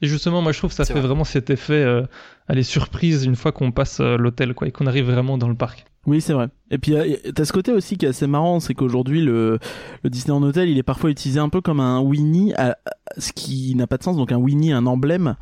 Et 0.00 0.06
justement, 0.06 0.42
moi 0.42 0.52
je 0.52 0.58
trouve 0.58 0.70
que 0.70 0.76
ça 0.76 0.84
fait 0.84 0.92
vrai. 0.92 1.02
vraiment 1.02 1.24
cet 1.24 1.50
effet, 1.50 1.74
euh, 1.82 2.02
aller 2.46 2.62
surprise 2.62 3.24
une 3.24 3.34
fois 3.34 3.50
qu'on 3.50 3.72
passe 3.72 3.98
euh, 4.00 4.16
l'hôtel, 4.16 4.54
quoi, 4.54 4.68
et 4.68 4.70
qu'on 4.70 4.86
arrive 4.86 5.06
vraiment 5.10 5.36
dans 5.38 5.48
le 5.48 5.56
parc. 5.56 5.86
Oui, 6.08 6.22
c'est 6.22 6.32
vrai. 6.32 6.48
Et 6.70 6.78
puis 6.78 6.94
euh, 6.94 7.16
t'as 7.34 7.44
ce 7.44 7.52
côté 7.52 7.70
aussi 7.72 7.96
qui 7.98 8.06
est 8.06 8.08
assez 8.10 8.26
marrant, 8.26 8.60
c'est 8.60 8.72
qu'aujourd'hui 8.74 9.20
le, 9.22 9.58
le 10.02 10.10
Disneyland 10.10 10.42
Hotel, 10.42 10.68
il 10.70 10.78
est 10.78 10.82
parfois 10.82 11.10
utilisé 11.10 11.38
un 11.38 11.48
peu 11.50 11.60
comme 11.60 11.80
un 11.80 12.00
Winnie, 12.00 12.54
à- 12.54 12.78
ce 13.18 13.32
qui 13.32 13.74
n'a 13.74 13.86
pas 13.86 13.98
de 13.98 14.02
sens. 14.02 14.16
Donc 14.16 14.32
un 14.32 14.36
Winnie, 14.38 14.72
un 14.72 14.86
emblème 14.86 15.36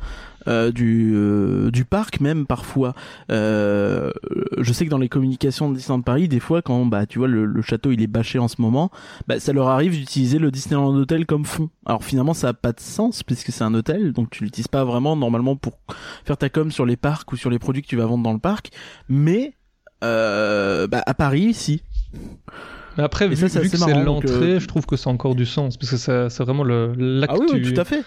euh, 0.47 0.71
du 0.71 1.13
euh, 1.15 1.71
du 1.71 1.85
parc 1.85 2.19
même 2.21 2.45
parfois. 2.45 2.95
Euh, 3.31 4.11
je 4.57 4.73
sais 4.73 4.85
que 4.85 4.89
dans 4.89 4.97
les 4.97 5.07
communications 5.09 5.69
de 5.69 5.75
Disneyland 5.75 6.01
Paris, 6.01 6.27
des 6.27 6.39
fois 6.41 6.61
quand 6.61 6.85
bah 6.85 7.05
tu 7.05 7.19
vois 7.19 7.27
le, 7.29 7.45
le 7.45 7.61
château 7.61 7.91
il 7.91 8.01
est 8.01 8.07
bâché 8.07 8.39
en 8.39 8.47
ce 8.49 8.61
moment, 8.61 8.89
bah 9.27 9.39
ça 9.39 9.53
leur 9.53 9.67
arrive 9.69 9.93
d'utiliser 9.97 10.39
le 10.39 10.51
Disneyland 10.51 10.95
Hotel 10.95 11.25
comme 11.25 11.45
fond. 11.45 11.69
Alors 11.85 12.03
finalement 12.03 12.33
ça 12.33 12.49
a 12.49 12.53
pas 12.53 12.73
de 12.73 12.79
sens 12.81 13.23
puisque 13.23 13.51
c'est 13.51 13.63
un 13.63 13.73
hôtel, 13.73 14.11
donc 14.13 14.29
tu 14.31 14.43
l'utilises 14.43 14.67
pas 14.69 14.83
vraiment 14.85 15.15
normalement 15.17 15.55
pour 15.57 15.79
faire 16.25 16.37
ta 16.37 16.49
com 16.49 16.71
sur 16.71 16.85
les 16.85 16.97
parcs 16.97 17.31
ou 17.31 17.37
sur 17.37 17.49
les 17.49 17.59
produits 17.59 17.81
que 17.81 17.87
tu 17.87 17.97
vas 17.97 18.05
vendre 18.05 18.23
dans 18.23 18.33
le 18.33 18.39
parc, 18.39 18.71
mais 19.09 19.53
euh, 20.03 20.87
bah, 20.87 21.03
à 21.05 21.13
Paris, 21.13 21.53
si. 21.53 21.81
Mais 22.97 23.03
après, 23.03 23.25
Et 23.25 23.29
vu, 23.29 23.35
ça, 23.35 23.59
que 23.61 23.67
c'est 23.67 23.93
l'entrée, 23.93 24.53
euh, 24.53 24.59
je 24.59 24.67
trouve 24.67 24.85
que 24.85 24.95
ça 24.95 25.09
a 25.09 25.13
encore 25.13 25.35
du 25.35 25.45
sens 25.45 25.77
parce 25.77 25.91
que 25.91 25.97
c'est 26.29 26.43
vraiment 26.43 26.63
le 26.63 26.93
l'acte. 26.95 27.33
Ah 27.35 27.39
oui, 27.53 27.61
tout 27.61 27.79
à 27.79 27.85
fait. 27.85 28.03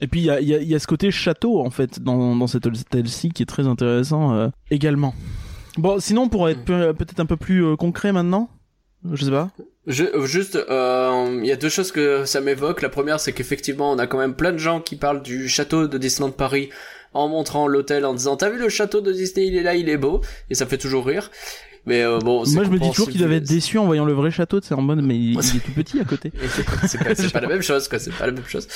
Et 0.00 0.06
puis 0.06 0.20
il 0.20 0.26
y 0.26 0.30
a, 0.30 0.40
il 0.40 0.46
y, 0.48 0.54
a, 0.54 0.58
il 0.58 0.68
y 0.68 0.76
a 0.76 0.78
ce 0.78 0.86
côté 0.86 1.10
château 1.10 1.60
en 1.60 1.70
fait 1.70 2.00
dans, 2.00 2.36
dans 2.36 2.46
cet 2.46 2.66
hôtel-ci 2.66 3.30
qui 3.30 3.42
est 3.42 3.46
très 3.46 3.66
intéressant 3.66 4.32
euh, 4.32 4.48
également. 4.70 5.12
Bon, 5.76 5.98
sinon 5.98 6.28
pour 6.28 6.48
être 6.48 6.64
peu- 6.64 6.94
peut-être 6.94 7.18
un 7.18 7.26
peu 7.26 7.36
plus 7.36 7.64
euh, 7.64 7.74
concret 7.74 8.12
maintenant, 8.12 8.48
je 9.12 9.24
sais 9.24 9.30
pas. 9.32 9.50
Je, 9.88 10.04
juste, 10.26 10.54
euh, 10.54 11.40
il 11.42 11.46
y 11.48 11.50
a 11.50 11.56
deux 11.56 11.68
choses 11.70 11.90
que 11.92 12.26
ça 12.26 12.40
m'évoque. 12.40 12.82
La 12.82 12.90
première, 12.90 13.18
c'est 13.18 13.32
qu'effectivement, 13.32 13.90
on 13.90 13.98
a 13.98 14.06
quand 14.06 14.18
même 14.18 14.34
plein 14.34 14.52
de 14.52 14.58
gens 14.58 14.80
qui 14.80 14.96
parlent 14.96 15.22
du 15.22 15.48
château 15.48 15.88
de 15.88 15.98
Disneyland 15.98 16.30
Paris 16.30 16.68
en 17.14 17.28
montrant 17.28 17.66
l'hôtel, 17.66 18.04
en 18.04 18.14
disant 18.14 18.36
t'as 18.36 18.50
vu 18.50 18.58
le 18.58 18.68
château 18.68 19.00
de 19.00 19.12
Disney, 19.12 19.46
il 19.46 19.56
est 19.56 19.62
là, 19.62 19.74
il 19.74 19.88
est 19.88 19.96
beau, 19.96 20.20
et 20.50 20.54
ça 20.54 20.66
fait 20.66 20.78
toujours 20.78 21.06
rire. 21.06 21.30
Mais 21.86 22.02
euh, 22.02 22.18
bon, 22.18 22.44
c'est 22.44 22.54
Moi 22.54 22.64
je 22.64 22.70
me 22.70 22.78
dis 22.78 22.90
toujours 22.90 23.08
qu'il 23.08 23.20
devait 23.20 23.36
être 23.36 23.48
déçu 23.48 23.78
en 23.78 23.86
voyant 23.86 24.04
le 24.04 24.12
vrai 24.12 24.30
château, 24.30 24.60
c'est 24.62 24.74
en 24.74 24.82
mode 24.82 25.02
mais 25.02 25.16
il, 25.16 25.38
est 25.38 25.64
tout 25.64 25.72
petit 25.72 26.00
à 26.00 26.04
côté. 26.04 26.32
c'est 26.86 27.32
pas, 27.32 27.40
la 27.40 27.48
même 27.48 27.62
chose, 27.62 27.88
quoi. 27.88 27.98
C'est 27.98 28.12
pas 28.12 28.26
la 28.26 28.32
même 28.32 28.46
chose. 28.46 28.68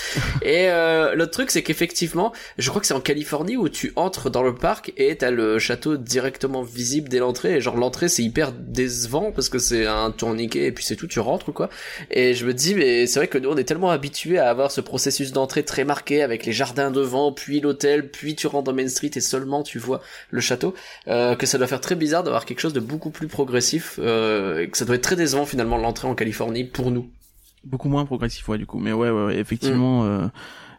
Et 0.42 0.68
euh, 0.68 1.14
l'autre 1.14 1.32
truc, 1.32 1.50
c'est 1.50 1.62
qu'effectivement, 1.62 2.32
je 2.58 2.68
crois 2.70 2.80
que 2.80 2.86
c'est 2.86 2.94
en 2.94 3.00
Californie 3.00 3.56
où 3.56 3.68
tu 3.68 3.92
entres 3.96 4.30
dans 4.30 4.42
le 4.42 4.54
parc 4.54 4.92
et 4.96 5.16
t'as 5.16 5.30
le 5.30 5.58
château 5.58 5.96
directement 5.96 6.62
visible 6.62 7.08
dès 7.08 7.18
l'entrée. 7.18 7.56
Et 7.56 7.60
genre 7.60 7.76
l'entrée, 7.76 8.08
c'est 8.08 8.22
hyper 8.22 8.52
décevant 8.52 9.32
parce 9.32 9.48
que 9.48 9.58
c'est 9.58 9.86
un 9.86 10.10
tourniquet 10.10 10.66
et 10.66 10.72
puis 10.72 10.84
c'est 10.84 10.96
tout, 10.96 11.06
tu 11.06 11.20
rentres 11.20 11.52
quoi. 11.52 11.68
Et 12.10 12.34
je 12.34 12.46
me 12.46 12.54
dis, 12.54 12.74
mais 12.74 13.06
c'est 13.06 13.18
vrai 13.18 13.28
que 13.28 13.38
nous, 13.38 13.50
on 13.50 13.56
est 13.56 13.64
tellement 13.64 13.90
habitués 13.90 14.38
à 14.38 14.48
avoir 14.48 14.70
ce 14.70 14.80
processus 14.80 15.32
d'entrée 15.32 15.64
très 15.64 15.84
marqué 15.84 16.22
avec 16.22 16.46
les 16.46 16.52
jardins 16.52 16.90
devant, 16.90 17.32
puis 17.32 17.60
l'hôtel, 17.60 18.10
puis 18.10 18.34
tu 18.34 18.46
rentres 18.46 18.64
dans 18.64 18.72
Main 18.72 18.88
Street 18.88 19.10
et 19.14 19.20
seulement 19.20 19.62
tu 19.62 19.78
vois 19.78 20.00
le 20.30 20.40
château, 20.40 20.74
euh, 21.08 21.34
que 21.34 21.46
ça 21.46 21.58
doit 21.58 21.66
faire 21.66 21.80
très 21.80 21.94
bizarre 21.94 22.22
d'avoir 22.22 22.44
quelque 22.44 22.60
chose 22.60 22.72
de 22.72 22.80
beaucoup 22.92 23.10
plus 23.10 23.26
progressif, 23.28 23.98
euh, 24.02 24.60
et 24.60 24.68
que 24.68 24.76
ça 24.76 24.84
doit 24.84 24.94
être 24.96 25.02
très 25.02 25.16
décevant 25.16 25.46
finalement 25.46 25.78
l'entrée 25.78 26.06
en 26.06 26.14
Californie 26.14 26.64
pour 26.64 26.90
nous. 26.90 27.10
Beaucoup 27.64 27.88
moins 27.88 28.04
progressif 28.04 28.48
ouais 28.48 28.58
du 28.58 28.66
coup, 28.66 28.78
mais 28.78 28.92
ouais 28.92 29.10
ouais, 29.10 29.24
ouais 29.26 29.38
effectivement. 29.38 30.04
Euh... 30.04 30.26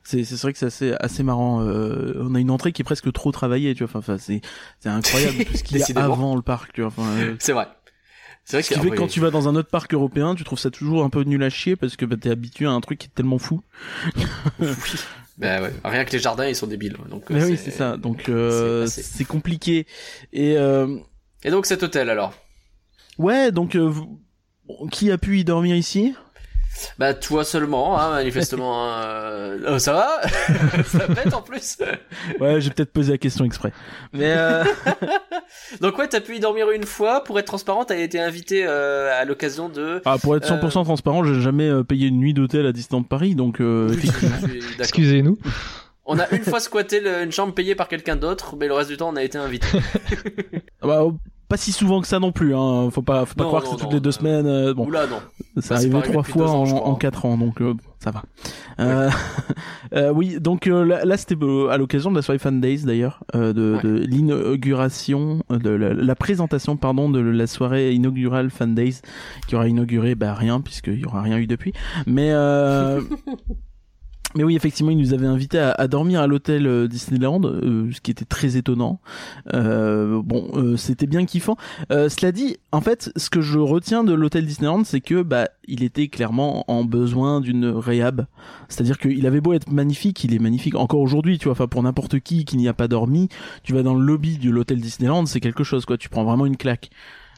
C'est 0.06 0.26
c'est 0.26 0.36
vrai 0.41 0.52
que 0.52 0.60
c'est 0.60 0.65
assez 0.65 0.93
assez 0.99 1.23
marrant. 1.23 1.62
Euh, 1.62 2.13
on 2.19 2.36
a 2.36 2.39
une 2.39 2.52
entrée 2.52 2.73
qui 2.73 2.82
est 2.82 2.84
presque 2.84 3.10
trop 3.13 3.32
travaillée, 3.32 3.73
tu 3.73 3.86
vois. 3.86 3.99
Enfin, 3.99 4.17
c'est 4.17 4.41
c'est 4.82 4.89
incroyable 4.89 5.45
tout 5.45 5.56
ce 5.56 5.63
qu'il 5.63 5.78
y 5.78 5.82
a 5.82 6.04
avant 6.04 6.36
le 6.36 6.41
parc, 6.41 6.73
tu 6.73 6.82
vois. 6.82 6.89
Enfin, 6.89 7.08
euh, 7.21 7.36
C'est 7.39 7.54
vrai. 7.54 7.67
C'est 8.43 8.58
vrai 8.58 8.63
Ce 8.63 8.73
qui 8.73 8.80
fait 8.82 8.89
que 8.89 8.95
quand 8.95 9.08
tu 9.08 9.21
vas 9.21 9.32
dans 9.32 9.47
un 9.47 9.56
autre 9.56 9.69
parc 9.69 9.93
européen, 9.93 10.36
tu 10.36 10.43
trouves 10.43 10.60
ça 10.60 10.71
toujours 10.71 11.06
un 11.06 11.10
peu 11.10 11.23
nul 11.23 11.41
à 11.41 11.49
chier 11.49 11.78
parce 11.78 11.95
que 11.95 12.04
bah, 12.04 12.17
t'es 12.19 12.30
habitué 12.30 12.65
à 12.65 12.71
un 12.71 12.82
truc 12.82 12.99
qui 12.99 13.08
est 13.08 13.15
tellement 13.15 13.39
fou. 13.39 13.62
Bah 15.38 15.62
ouais. 15.62 15.73
Rien 15.84 16.06
que 16.06 16.12
les 16.12 16.19
jardins, 16.19 16.45
ils 16.45 16.56
sont 16.56 16.67
débiles. 16.67 16.95
Donc, 17.10 17.23
Mais 17.30 17.43
oui, 17.43 17.58
c'est 17.58 17.71
ça. 17.71 17.97
Donc 17.97 18.30
euh, 18.30 18.86
c'est- 18.86 19.26
compliqué. 19.26 19.88
Et 20.32 20.56
Et 21.46 21.52
donc 21.52 21.66
cet 21.66 21.84
hôtel 21.84 22.10
alors 22.10 22.34
ouais, 23.18 23.52
donc 23.52 23.76
euh, 23.76 23.80
vous- 23.82 24.20
qui 24.92 25.12
a 25.12 25.18
pu 25.18 25.40
y 25.40 25.44
dormir 25.44 25.76
ici? 25.76 26.16
Bah 26.98 27.14
toi 27.14 27.44
seulement, 27.44 28.00
hein, 28.00 28.10
manifestement. 28.12 28.84
hein, 28.90 29.04
euh, 29.04 29.74
oh, 29.76 29.78
ça 29.80 29.94
va 29.94 30.22
Ça 30.86 31.08
pète 31.08 31.32
en 31.34 31.44
plus 31.44 31.78
Ouais, 32.40 32.60
j'ai 32.62 32.72
peut-être 32.72 32.92
posé 32.92 33.12
la 33.12 33.18
question 33.20 33.46
exprès. 33.46 33.72
Mais 34.12 34.34
euh, 34.36 34.64
Donc 35.82 35.98
ouais, 36.00 36.08
t'as 36.08 36.20
pu 36.22 36.38
y 36.38 36.40
dormir 36.40 36.72
une 36.72 36.86
fois. 36.86 37.24
Pour 37.24 37.38
être 37.38 37.46
transparent, 37.46 37.86
t'as 37.86 37.98
été 37.98 38.20
invité 38.20 38.66
euh, 38.66 39.12
à 39.16 39.24
l'occasion 39.24 39.70
de... 39.70 40.02
ah, 40.06 40.18
pour 40.18 40.36
être 40.36 40.48
100% 40.50 40.84
transparent, 40.84 41.24
j'ai 41.24 41.40
jamais 41.42 41.70
payé 41.84 42.08
une 42.08 42.18
nuit 42.18 42.34
d'hôtel 42.34 42.66
à 42.66 42.72
Disneyland 42.72 43.04
Paris, 43.04 43.36
donc 43.36 43.62
euh. 43.62 43.96
Excusez-nous. 44.80 45.38
On 46.06 46.18
a 46.20 46.28
une 46.32 46.44
fois 46.44 46.60
squatté 46.60 47.00
le- 47.00 47.22
une 47.24 47.32
chambre 47.32 47.54
payée 47.54 47.76
par 47.76 47.88
quelqu'un 47.88 48.16
d'autre, 48.16 48.56
mais 48.58 48.68
le 48.68 48.74
reste 48.74 48.90
du 48.90 48.98
temps, 48.98 49.10
on 49.14 49.16
a 49.16 49.24
été 49.24 49.38
invité. 49.38 49.68
Ah 50.82 50.88
bah, 50.88 51.04
pas 51.54 51.58
si 51.58 51.72
souvent 51.72 52.02
que 52.02 52.08
ça 52.08 52.20
non 52.20 52.32
plus. 52.32 52.56
Hein. 52.56 52.89
Faut 52.89 53.04
pas, 53.04 53.26
faut 53.28 53.36
pas 53.36 53.44
Non, 53.44 53.50
croire 53.50 53.63
non, 53.63 53.70
que 53.70 53.76
c'est 53.78 53.84
toutes 53.84 53.94
les 53.94 54.00
deux 54.00 54.10
euh, 54.10 54.12
semaines. 54.12 54.48
euh, 54.48 54.74
bon, 54.74 54.88
Oula, 54.88 55.06
non. 55.06 55.18
ça 55.62 55.76
arrivé 55.76 56.02
trois 56.02 56.24
fois 56.24 56.50
ans, 56.50 56.63
en, 56.63 56.94
hein. 56.94 56.98
quatre 57.00 57.26
ans, 57.26 57.38
donc 57.38 57.62
euh, 57.62 57.76
ça 58.00 58.10
va. 58.12 58.24
Euh, 59.94 60.12
oui, 60.12 60.38
donc 60.42 60.66
là, 60.66 61.06
là, 61.06 61.18
c'était 61.18 61.36
à 61.70 61.78
l'occasion 61.78 62.10
de 62.10 62.16
la 62.16 62.24
soirée 62.24 62.39
Fan 62.39 62.60
Days 62.60 62.84
d'ailleurs, 62.84 63.24
de, 63.36 63.76
Ouais. 63.76 63.84
de 63.84 63.89
l'inauguration, 64.08 65.44
de 65.52 65.70
la, 65.70 65.94
la 65.94 66.16
présentation, 66.16 66.76
pardon, 66.78 67.12
de 67.12 67.20
la 67.20 67.46
soirée 67.46 67.94
inaugurale 67.94 68.50
Fan 68.50 68.74
Days, 68.74 69.02
qui 69.48 69.56
aura 69.56 69.68
inauguré 69.68 70.16
bah 70.16 70.34
rien 70.34 70.60
puisqu'il 70.62 71.00
y 71.00 71.06
aura 71.06 71.22
rien 71.22 71.38
eu 71.38 71.46
depuis. 71.46 71.74
Mais 72.08 72.32
euh, 72.32 73.02
Mais 74.36 74.43
oui, 74.43 74.56
effectivement, 74.56 74.91
il 74.91 74.98
nous 74.98 75.13
avait 75.13 75.28
invités 75.28 75.60
à, 75.60 75.72
à 75.72 75.88
dormir 75.88 76.22
à 76.22 76.28
l'hôtel 76.28 76.65
euh, 76.67 76.88
Disneyland, 76.88 77.41
euh, 77.43 77.89
ce 77.91 78.02
qui 78.02 78.12
était 78.12 78.26
très 78.26 78.58
étonnant. 78.58 79.00
Euh, 79.54 80.22
bon, 80.24 80.50
euh, 80.56 80.76
c'était 80.78 81.06
bien 81.06 81.26
kiffant. 81.26 81.56
Euh, 81.91 82.10
cela 82.10 82.32
dit, 82.32 82.58
en 82.72 82.82
fait, 82.82 83.12
ce 83.15 83.30
que 83.30 83.41
je 83.41 83.60
retiens 83.60 84.04
de 84.04 84.13
l'hôtel 84.13 84.46
Disneyland, 84.46 84.84
c'est 84.84 85.02
que 85.02 85.22
bah, 85.22 85.50
il 85.67 85.84
était 85.84 86.08
clairement 86.08 86.63
en 86.72 86.84
besoin 86.84 87.41
d'une 87.41 87.65
réhab. 87.65 88.26
C'est-à-dire 88.69 88.98
qu'il 88.98 89.26
avait 89.28 89.41
beau 89.41 89.54
être 89.54 89.72
magnifique, 89.72 90.24
il 90.24 90.34
est 90.34 90.39
magnifique 90.39 90.76
encore 90.76 91.00
aujourd'hui, 91.00 91.38
tu 91.38 91.46
vois. 91.46 91.54
Enfin, 91.54 91.67
pour 91.67 91.84
n'importe 91.84 92.19
qui 92.19 92.46
qui 92.46 92.58
n'y 92.58 92.67
a 92.67 92.74
pas 92.74 92.88
dormi, 92.88 93.30
tu 93.63 93.74
vas 93.74 93.84
dans 93.84 93.93
le 93.93 94.04
lobby 94.04 94.38
de 94.38 94.50
l'hôtel 94.50 94.82
Disneyland, 94.82 95.26
c'est 95.26 95.39
quelque 95.39 95.63
chose, 95.63 95.86
quoi. 95.86 95.98
Tu 95.98 96.10
prends 96.10 96.24
vraiment 96.24 96.46
une 96.46 96.58
claque. 96.58 96.89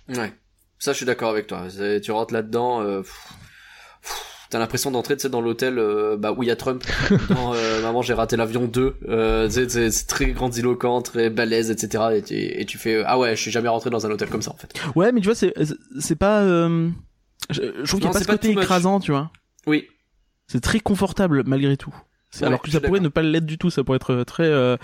Ouais. 0.09 0.33
Ça, 0.77 0.91
je 0.91 0.97
suis 0.97 1.05
d'accord 1.05 1.29
avec 1.29 1.47
toi. 1.47 1.63
Tu 2.03 2.11
rentres 2.11 2.33
là-dedans, 2.33 2.81
euh, 2.81 2.99
pff, 2.99 3.33
pff, 4.01 4.34
t'as 4.55 4.59
l'impression 4.59 4.89
d'entrer, 4.89 5.17
tu 5.17 5.23
sais, 5.23 5.27
dans 5.29 5.41
l'hôtel 5.41 5.77
euh, 5.79 6.15
bah, 6.15 6.31
où 6.31 6.41
il 6.41 6.45
y 6.45 6.49
a 6.49 6.55
Trump. 6.55 6.81
dans 7.29 7.53
euh, 7.53 7.81
Maman, 7.81 8.01
j'ai 8.01 8.13
raté 8.13 8.37
l'avion 8.37 8.67
2. 8.67 8.95
Euh, 9.09 9.49
c'est- 9.49 10.07
très 10.07 10.27
grandiloquent, 10.27 11.01
très 11.01 11.29
balèze, 11.29 11.71
etc. 11.71 12.03
Et 12.15 12.21
tu, 12.21 12.35
et 12.35 12.63
tu 12.63 12.77
fais, 12.77 13.03
ah 13.05 13.19
ouais, 13.19 13.35
je 13.35 13.41
suis 13.41 13.51
jamais 13.51 13.67
rentré 13.67 13.89
dans 13.89 14.05
un 14.05 14.11
hôtel 14.11 14.29
comme 14.29 14.41
ça, 14.41 14.51
en 14.51 14.55
fait. 14.55 14.69
Ouais, 14.95 15.11
mais 15.11 15.19
tu 15.19 15.25
vois, 15.25 15.35
c'est 15.35 15.53
c'est 15.99 16.15
pas. 16.15 16.41
Je, 16.47 16.85
je 17.49 17.83
trouve 17.85 17.99
qu'il 17.99 17.99
n'y 17.99 18.05
a 18.07 18.11
pas 18.13 18.19
ce 18.21 18.27
côté 18.27 18.55
much. 18.55 18.63
écrasant, 18.63 19.01
tu 19.01 19.11
vois. 19.11 19.29
Oui. 19.67 19.87
C'est 20.47 20.61
très 20.61 20.79
confortable 20.79 21.43
malgré 21.45 21.75
tout. 21.75 21.93
Ouais, 22.39 22.47
alors 22.47 22.61
que 22.61 22.71
ça 22.71 22.79
pourrait 22.79 23.01
ne 23.01 23.09
pas 23.09 23.21
l'être 23.23 23.45
du 23.45 23.57
tout, 23.57 23.69
ça 23.69 23.83
pourrait 23.83 23.97
être 23.97 24.23
très 24.23 24.43
euh, 24.43 24.77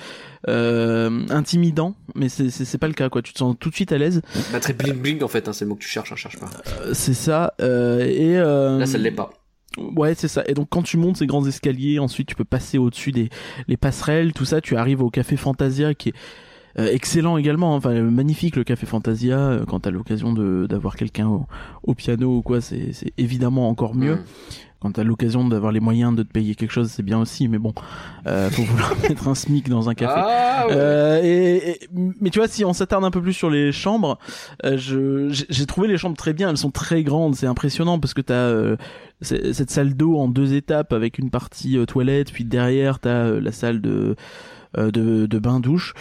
euh, 0.50 1.26
intimidant, 1.30 1.96
mais 2.16 2.28
c'est 2.30 2.78
pas 2.78 2.88
le 2.88 2.94
cas 2.94 3.10
quoi. 3.10 3.22
Tu 3.22 3.32
te 3.34 3.38
sens 3.40 3.56
tout 3.60 3.70
de 3.70 3.76
suite 3.76 3.92
à 3.94 3.98
l'aise. 3.98 4.22
Bah, 4.52 4.60
très 4.60 4.74
bling 4.74 5.00
bling, 5.02 5.24
en 5.24 5.28
fait, 5.30 5.48
hein, 5.48 5.54
c'est 5.54 5.64
le 5.66 5.70
mot 5.70 5.76
que 5.76 5.82
tu 5.84 5.90
cherches, 5.90 6.12
hein, 6.12 6.18
cherche 6.18 6.40
pas. 6.40 6.50
Euh, 6.82 6.94
c'est 6.94 7.14
ça. 7.14 7.54
et 7.60 8.36
Là, 8.36 8.86
ça 8.86 8.98
l'est 8.98 9.12
pas. 9.12 9.32
Ouais, 9.78 10.14
c'est 10.16 10.28
ça. 10.28 10.44
Et 10.48 10.54
donc 10.54 10.68
quand 10.70 10.84
tu 10.84 10.98
montes 10.98 11.18
ces 11.18 11.28
grands 11.28 11.46
escaliers, 11.46 12.00
ensuite 12.00 12.28
tu 12.28 12.36
peux 12.36 12.44
passer 12.44 12.78
au-dessus 12.78 13.12
des 13.12 13.30
les 13.68 13.78
passerelles, 13.78 14.34
tout 14.34 14.46
ça. 14.46 14.62
Tu 14.62 14.76
arrives 14.76 15.02
au 15.02 15.10
café 15.10 15.38
Fantasia 15.38 15.94
qui 15.94 16.10
est 16.10 16.14
euh, 16.80 16.92
excellent 16.92 17.38
également. 17.38 17.76
Enfin 17.76 17.92
euh, 17.92 18.10
magnifique 18.10 18.56
le 18.56 18.64
café 18.64 18.86
Fantasia. 18.86 19.40
euh, 19.40 19.66
quand 19.66 19.82
t'as 19.82 19.92
l'occasion 19.92 20.34
de 20.34 20.68
d'avoir 20.68 20.96
quelqu'un 20.96 21.30
au, 21.84 21.96
piano 21.96 22.38
ou 22.38 22.42
quoi, 22.42 22.60
c'est 22.60 22.92
c'est 22.92 23.14
évidemment 23.18 23.70
encore 23.70 23.96
mieux. 23.96 24.16
Mm. 24.16 24.24
Quand 24.82 24.92
t'as 24.94 25.04
l'occasion 25.04 25.48
d'avoir 25.48 25.72
les 25.72 25.80
moyens 25.80 26.16
de 26.16 26.24
te 26.24 26.32
payer 26.32 26.56
quelque 26.56 26.72
chose, 26.72 26.90
c'est 26.90 27.04
bien 27.04 27.20
aussi. 27.20 27.48
Mais 27.48 27.60
bon, 27.60 27.74
euh, 28.26 28.50
faut 28.50 28.64
vouloir 28.64 28.94
mettre 29.10 29.28
un 29.28 29.36
smic 29.36 29.70
dans 29.70 29.90
un 29.90 29.94
café. 29.94 30.14
Ah 30.18 30.66
ouais. 30.68 30.74
Euh, 30.76 31.20
et, 31.24 31.70
et- 31.72 31.80
mais 32.20 32.32
tu 32.32 32.40
vois, 32.40 32.48
si 32.48 32.66
on 32.66 32.74
s'attarde 32.74 33.04
un 33.06 33.12
peu 33.12 33.22
plus 33.22 33.34
sur 33.34 33.50
les 33.52 33.72
chambres, 33.72 34.18
euh, 34.66 34.78
je 34.78 35.30
j'ai- 35.50 35.66
trouvé 35.68 35.88
les 35.88 35.98
chambres 35.98 36.18
très 36.18 36.34
bien. 36.34 36.50
Elles 36.50 36.58
sont 36.58 36.72
très 36.72 37.04
grandes, 37.04 37.36
c'est 37.36 37.46
impressionnant 37.48 38.00
parce 38.00 38.16
que 38.16 38.22
t'as 38.22 38.34
euh, 38.34 38.76
cette 39.22 39.70
salle 39.70 39.94
d'eau 39.94 40.18
en 40.18 40.28
deux 40.28 40.54
étapes 40.54 40.94
avec 40.94 41.20
une 41.20 41.30
partie 41.30 41.78
euh, 41.78 41.86
toilette, 41.86 42.32
puis 42.32 42.44
derrière 42.44 42.98
t'as 42.98 43.26
euh, 43.28 43.40
la 43.40 43.52
salle 43.52 43.82
de 43.82 44.16
de, 44.78 45.26
de 45.26 45.40
bain 45.40 45.60
douche. 45.60 45.94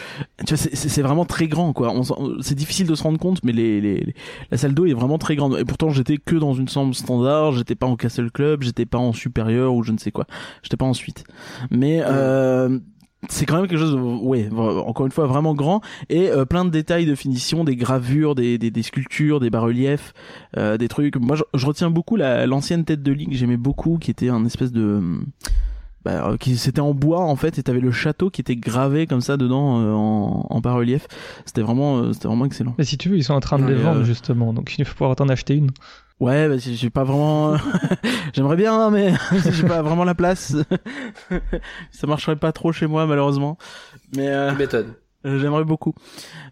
Tu 0.47 0.55
vois, 0.55 0.57
c'est- 0.57 1.03
vraiment 1.03 1.25
très 1.25 1.49
grand 1.49 1.73
quoi. 1.73 1.93
C'est 2.41 2.55
difficile 2.55 2.87
de 2.87 2.95
se 2.95 3.03
rendre 3.03 3.19
compte, 3.19 3.43
mais 3.43 3.53
les, 3.53 3.81
les, 3.81 4.01
les- 4.01 4.15
la 4.51 4.57
salle 4.59 4.75
d'eau 4.75 4.87
est 4.87 4.93
vraiment 4.95 5.19
très 5.19 5.35
grande. 5.37 5.57
Et 5.59 5.65
pourtant, 5.65 5.91
j'étais 5.91 6.19
que 6.19 6.37
dans 6.37 6.55
une 6.55 6.69
chambre 6.69 6.95
standard. 6.95 7.53
J'étais 7.53 7.75
pas 7.75 7.87
en 7.87 7.97
Castle 7.97 8.31
Club, 8.31 8.63
j'étais 8.63 8.87
pas 8.87 8.99
en 8.99 9.13
supérieur 9.13 9.75
ou 9.75 9.83
je 9.83 9.93
ne 9.93 9.99
sais 9.99 10.11
quoi. 10.13 10.27
J'étais 10.63 10.77
pas 10.77 10.87
en 10.87 10.95
suite. 10.95 11.25
Mais 11.71 12.01
euh, 12.05 12.79
c'est 13.29 13.45
quand 13.45 13.57
même 13.57 13.67
quelque 13.67 13.79
chose, 13.81 13.95
de- 13.95 13.99
ouais, 14.01 14.49
encore 14.53 15.05
une 15.07 15.13
fois 15.13 15.27
vraiment 15.27 15.55
grand 15.55 15.81
et 16.09 16.31
euh, 16.31 16.45
plein 16.45 16.65
de 16.65 16.71
détails 16.71 17.07
de 17.07 17.15
finition, 17.15 17.65
des 17.65 17.77
gravures, 17.77 18.35
des, 18.35 18.57
des, 18.57 18.71
des 18.71 18.83
sculptures, 18.83 19.41
des 19.41 19.51
bas-reliefs, 19.51 20.15
euh, 20.57 20.77
des 20.79 20.89
trucs. 20.89 21.17
Moi, 21.17 21.37
je, 21.37 21.43
je 21.55 21.67
retiens 21.67 21.91
beaucoup 21.91 22.17
la- 22.17 22.47
l'ancienne 22.47 22.85
tête 22.85 23.03
de 23.03 23.13
ligue, 23.13 23.33
j'aimais 23.33 23.57
beaucoup, 23.59 23.99
qui 23.99 24.11
était 24.11 24.29
un 24.31 24.45
espèce 24.47 24.73
de, 24.73 25.03
bah, 26.05 26.29
euh, 26.31 26.37
qui 26.37 26.57
c'était 26.57 26.81
en 26.81 26.95
bois 26.95 27.21
en 27.21 27.37
fait, 27.37 27.59
et 27.59 27.63
t'avais 27.63 27.81
le 27.81 27.93
château 27.93 28.31
qui 28.31 28.41
était 28.41 28.57
gravé 28.57 29.07
comme 29.07 29.21
ça 29.21 29.37
dedans 29.37 29.81
euh, 29.81 29.93
en, 29.93 30.47
en 30.49 30.61
bas-relief. 30.61 31.07
C'était 31.45 31.63
vraiment, 31.63 31.99
euh, 31.99 32.13
c'était 32.13 32.29
vraiment 32.29 32.47
excellent. 32.47 32.75
Mais 32.79 32.85
si 32.85 32.97
tu 32.99 33.09
veux, 33.09 33.17
ils 33.17 33.25
sont 33.25 33.35
en 33.35 33.41
train 33.41 33.59
de 33.59 33.65
Ouais, 33.65 33.71
les 33.75 33.77
vendre 33.83 34.01
euh, 34.01 34.05
justement, 34.05 34.53
donc 34.53 34.75
il 34.79 34.85
faut 34.85 34.95
pouvoir 34.95 35.15
t'en 35.17 35.29
acheter 35.29 35.55
une. 35.55 35.71
Ouais, 36.21 36.49
bah, 36.49 36.59
j'ai 36.59 36.75
j'ai 36.75 36.91
pas 36.91 37.05
vraiment. 37.05 37.57
J'aimerais 38.35 38.57
bien, 38.57 38.75
hein, 38.79 38.91
mais 38.91 39.15
j'ai 39.53 39.67
pas 39.67 39.81
vraiment 39.83 40.05
la 40.05 40.15
place. 40.15 40.55
ça 41.91 42.07
marcherait 42.07 42.37
pas 42.37 42.53
trop 42.53 42.73
chez 42.73 42.87
moi 42.87 43.07
malheureusement. 43.07 43.57
Mais 44.17 44.29
euh, 44.29 44.51
Tu 44.53 44.59
m'étonnes. 44.59 44.95
Euh, 45.27 45.39
J'aimerais 45.39 45.65
beaucoup. 45.65 45.95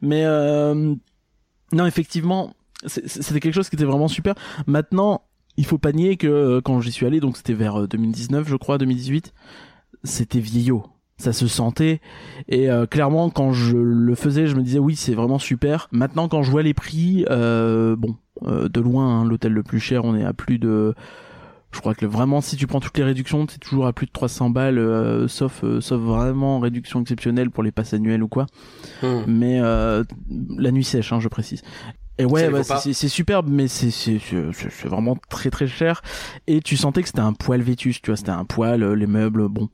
Mais 0.03 0.23
euh, 0.25 0.95
non, 1.73 1.87
effectivement, 1.87 2.55
c'est- 2.87 3.07
c'était 3.09 3.41
quelque 3.41 3.55
chose 3.55 3.69
qui 3.69 3.77
était 3.77 3.85
vraiment 3.85 4.09
super. 4.09 4.35
Maintenant, 4.67 5.23
il 5.59 5.67
faut 5.67 5.77
pas 5.77 5.93
nier 5.93 6.17
que 6.17 6.27
euh, 6.27 6.61
quand 6.63 6.81
j'y 6.81 6.91
suis 6.93 7.05
allé, 7.05 7.21
donc 7.21 7.37
c'était 7.37 7.53
vers 7.53 7.81
euh, 7.83 7.87
2019, 7.87 8.49
je 8.49 8.57
crois, 8.57 8.79
2018, 8.79 9.35
c'était 10.05 10.41
vieillot. 10.41 10.85
ça 11.19 11.33
se 11.35 11.47
sentait 11.49 12.01
et 12.49 12.71
euh, 12.71 12.87
clairement 12.87 13.29
quand 13.29 13.53
je 13.53 13.77
le 13.77 14.15
faisais 14.15 14.47
je 14.47 14.55
me 14.55 14.63
disais 14.63 14.79
oui 14.79 14.95
c'est 14.95 15.15
vraiment 15.15 15.41
super 15.41 15.89
maintenant 15.91 16.29
quand 16.29 16.45
je 16.45 16.51
vois 16.53 16.63
les 16.63 16.75
prix 16.75 17.25
euh, 17.29 17.97
bon 17.97 18.15
euh, 18.47 18.69
de 18.69 18.81
loin 18.81 19.05
hein, 19.21 19.25
l'hôtel 19.25 19.53
le 19.53 19.65
plus 19.65 19.81
cher 19.81 20.05
on 20.05 20.15
est 20.15 20.25
à 20.25 20.33
plus 20.33 20.61
de 20.61 20.95
je 21.73 21.81
crois 21.81 21.97
que 21.97 22.07
vraiment 22.07 22.41
si 22.41 22.55
tu 22.57 22.69
prends 22.69 22.79
toutes 22.79 22.97
les 22.99 23.03
réductions 23.03 23.45
c'est 23.51 23.59
toujours 23.59 23.89
à 23.89 23.93
plus 23.93 24.07
de 24.07 24.13
300 24.13 24.51
balles 24.51 24.79
euh, 24.79 25.27
sauf 25.27 25.65
euh, 25.65 25.81
sauf 25.81 26.01
vraiment 26.01 26.61
réduction 26.61 27.01
exceptionnelle 27.01 27.51
pour 27.51 27.65
les 27.65 27.73
passes 27.73 27.95
annuelles 27.95 28.23
ou 28.23 28.29
quoi 28.29 28.47
Hmm. 29.03 29.23
mais 29.27 29.59
euh, 29.61 30.05
la 30.57 30.71
nuit 30.71 30.85
sèche 30.85 31.13
hein, 31.13 31.19
je 31.19 31.27
précise 31.29 31.63
et 32.19 32.25
ouais, 32.25 32.51
bah, 32.51 32.63
c'est 32.81 32.93
c'est 32.93 33.09
superbe, 33.09 33.49
mais 33.49 33.69
c'est 33.69 33.91
c'est 33.91 34.19
c'est- 34.19 34.53
c'est- 34.53 34.71
c'est 34.71 34.89
vraiment 34.89 35.17
très 35.29 35.51
très 35.51 35.67
cher. 35.67 36.03
Et 36.47 36.61
tu 36.61 36.77
sentais 36.77 37.03
que 37.03 37.09
c'était 37.09 37.21
un 37.21 37.33
poil 37.33 37.63
vétus, 37.63 38.03
tu 38.03 38.11
vois, 38.11 38.17
c'était 38.17 38.31
un 38.31 38.45
poil, 38.45 38.83
euh, 38.83 38.95
les 38.95 39.07
meubles, 39.07 39.49
bon, 39.49 39.69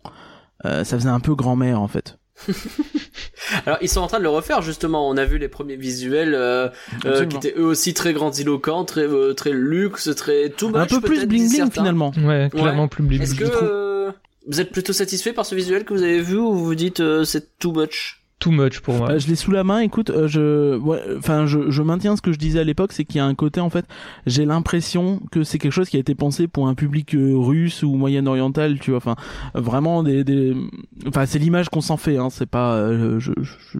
Euh, 0.64 0.82
ça 0.84 0.96
faisait 0.96 1.10
un 1.10 1.20
peu 1.20 1.34
grand-mère 1.34 1.78
en 1.80 1.88
fait. 1.88 2.18
Alors 3.66 3.78
ils 3.82 3.88
sont 3.88 4.00
en 4.00 4.06
train 4.06 4.18
de 4.18 4.22
le 4.22 4.28
refaire 4.30 4.62
justement. 4.62 5.08
On 5.08 5.16
a 5.16 5.24
vu 5.24 5.38
les 5.38 5.48
premiers 5.48 5.76
visuels 5.76 6.34
euh, 6.34 6.68
euh, 7.04 7.26
qui 7.26 7.36
étaient 7.36 7.54
eux 7.58 7.64
aussi 7.66 7.92
très 7.94 8.12
grandiloquents, 8.12 8.84
très 8.84 9.06
euh, 9.06 9.34
très 9.34 9.52
luxe, 9.52 10.10
très 10.16 10.48
tout 10.50 10.72
un 10.74 10.86
peu 10.86 11.00
plus 11.00 11.26
bling 11.26 11.28
bling 11.28 11.48
certains. 11.48 11.70
finalement. 11.70 12.12
Ouais, 12.16 12.48
clairement 12.50 12.88
plus 12.88 13.02
blibli. 13.04 13.24
Est-ce 13.24 13.34
que 13.34 13.44
euh, 13.44 14.10
vous 14.48 14.60
êtes 14.60 14.72
plutôt 14.72 14.92
satisfait 14.92 15.32
par 15.32 15.44
ce 15.46 15.54
visuel 15.54 15.84
que 15.84 15.92
vous 15.94 16.02
avez 16.02 16.20
vu 16.22 16.36
ou 16.38 16.52
vous 16.54 16.64
vous 16.64 16.74
dites 16.74 17.00
euh, 17.00 17.24
c'est 17.24 17.58
too 17.58 17.72
much? 17.72 18.23
Too 18.40 18.50
much 18.50 18.80
pour 18.80 18.94
moi. 18.94 19.12
Euh, 19.12 19.18
je 19.18 19.28
l'ai 19.28 19.36
sous 19.36 19.50
la 19.50 19.64
main. 19.64 19.78
Écoute, 19.78 20.10
euh, 20.10 20.28
je, 20.28 20.78
enfin, 21.18 21.46
je, 21.46 21.70
je 21.70 21.82
maintiens 21.82 22.16
ce 22.16 22.22
que 22.22 22.32
je 22.32 22.38
disais 22.38 22.60
à 22.60 22.64
l'époque, 22.64 22.92
c'est 22.92 23.04
qu'il 23.04 23.16
y 23.16 23.20
a 23.20 23.24
un 23.24 23.34
côté 23.34 23.60
en 23.60 23.70
fait, 23.70 23.86
j'ai 24.26 24.44
l'impression 24.44 25.20
que 25.30 25.44
c'est 25.44 25.58
quelque 25.58 25.72
chose 25.72 25.88
qui 25.88 25.96
a 25.96 26.00
été 26.00 26.14
pensé 26.14 26.48
pour 26.48 26.68
un 26.68 26.74
public 26.74 27.14
euh, 27.14 27.34
russe 27.36 27.82
ou 27.82 27.94
moyen-oriental, 27.94 28.78
tu 28.80 28.90
vois. 28.90 28.98
Enfin, 28.98 29.16
vraiment 29.54 30.02
des, 30.02 30.24
des, 30.24 30.54
enfin, 31.06 31.26
c'est 31.26 31.38
l'image 31.38 31.68
qu'on 31.68 31.80
s'en 31.80 31.96
fait. 31.96 32.16
Hein, 32.16 32.28
c'est 32.30 32.48
pas, 32.48 32.74
euh, 32.74 33.18
je, 33.18 33.32
je, 33.40 33.52
je, 33.72 33.78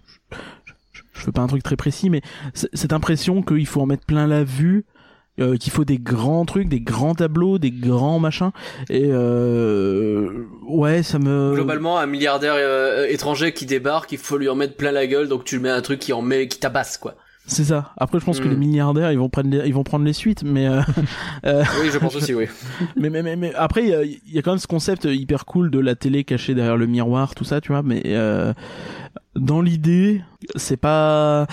je, 0.92 1.20
fais 1.20 1.32
pas 1.32 1.42
un 1.42 1.46
truc 1.46 1.62
très 1.62 1.76
précis, 1.76 2.08
mais 2.08 2.22
cette 2.54 2.92
impression 2.92 3.42
qu'il 3.42 3.66
faut 3.66 3.80
en 3.80 3.86
mettre 3.86 4.06
plein 4.06 4.26
la 4.26 4.44
vue. 4.44 4.84
Euh, 5.40 5.56
qu'il 5.56 5.72
faut 5.72 5.84
des 5.84 5.98
grands 5.98 6.44
trucs, 6.44 6.68
des 6.68 6.80
grands 6.80 7.14
tableaux, 7.14 7.58
des 7.58 7.70
grands 7.72 8.18
machins, 8.18 8.50
et 8.90 9.06
euh, 9.06 10.46
ouais, 10.66 11.02
ça 11.02 11.18
me 11.18 11.52
Globalement, 11.54 11.98
un 11.98 12.06
milliardaire 12.06 12.54
euh, 12.56 13.06
étranger 13.08 13.52
qui 13.52 13.66
débarque, 13.66 14.12
il 14.12 14.18
faut 14.18 14.36
lui 14.38 14.48
en 14.48 14.54
mettre 14.54 14.76
plein 14.76 14.92
la 14.92 15.06
gueule, 15.06 15.28
donc 15.28 15.44
tu 15.44 15.56
lui 15.56 15.62
mets 15.64 15.70
un 15.70 15.82
truc 15.82 15.98
qui 15.98 16.12
en 16.12 16.22
met, 16.22 16.46
qui 16.48 16.58
tabasse 16.58 16.96
quoi. 16.98 17.14
C'est 17.46 17.64
ça. 17.64 17.92
Après, 17.98 18.18
je 18.20 18.24
pense 18.24 18.40
que 18.40 18.48
Hmm. 18.48 18.52
les 18.52 18.56
milliardaires, 18.56 19.12
ils 19.12 19.18
vont 19.18 19.28
prendre 19.28 19.50
les, 19.50 19.66
ils 19.68 19.74
vont 19.74 19.84
prendre 19.84 20.06
les 20.06 20.14
suites, 20.14 20.42
mais 20.44 20.66
euh, 20.66 20.80
euh, 21.46 21.62
Oui, 21.82 21.90
je 21.92 21.98
pense 21.98 22.14
aussi, 22.14 22.32
oui. 22.32 22.46
mais, 22.96 23.10
mais, 23.10 23.22
mais, 23.22 23.36
mais 23.36 23.52
après, 23.54 23.82
il 23.82 23.88
y 23.90 23.94
a, 23.94 24.02
y 24.04 24.38
a 24.38 24.42
quand 24.42 24.52
même 24.52 24.58
ce 24.58 24.66
concept 24.66 25.04
hyper 25.04 25.44
cool 25.44 25.70
de 25.70 25.78
la 25.78 25.94
télé 25.94 26.24
cachée 26.24 26.54
derrière 26.54 26.78
le 26.78 26.86
miroir, 26.86 27.34
tout 27.34 27.44
ça, 27.44 27.60
tu 27.60 27.72
vois. 27.72 27.82
Mais 27.82 28.00
euh, 28.06 28.54
dans 29.36 29.60
l'idée, 29.60 30.22
c'est 30.56 30.78
pas, 30.78 31.46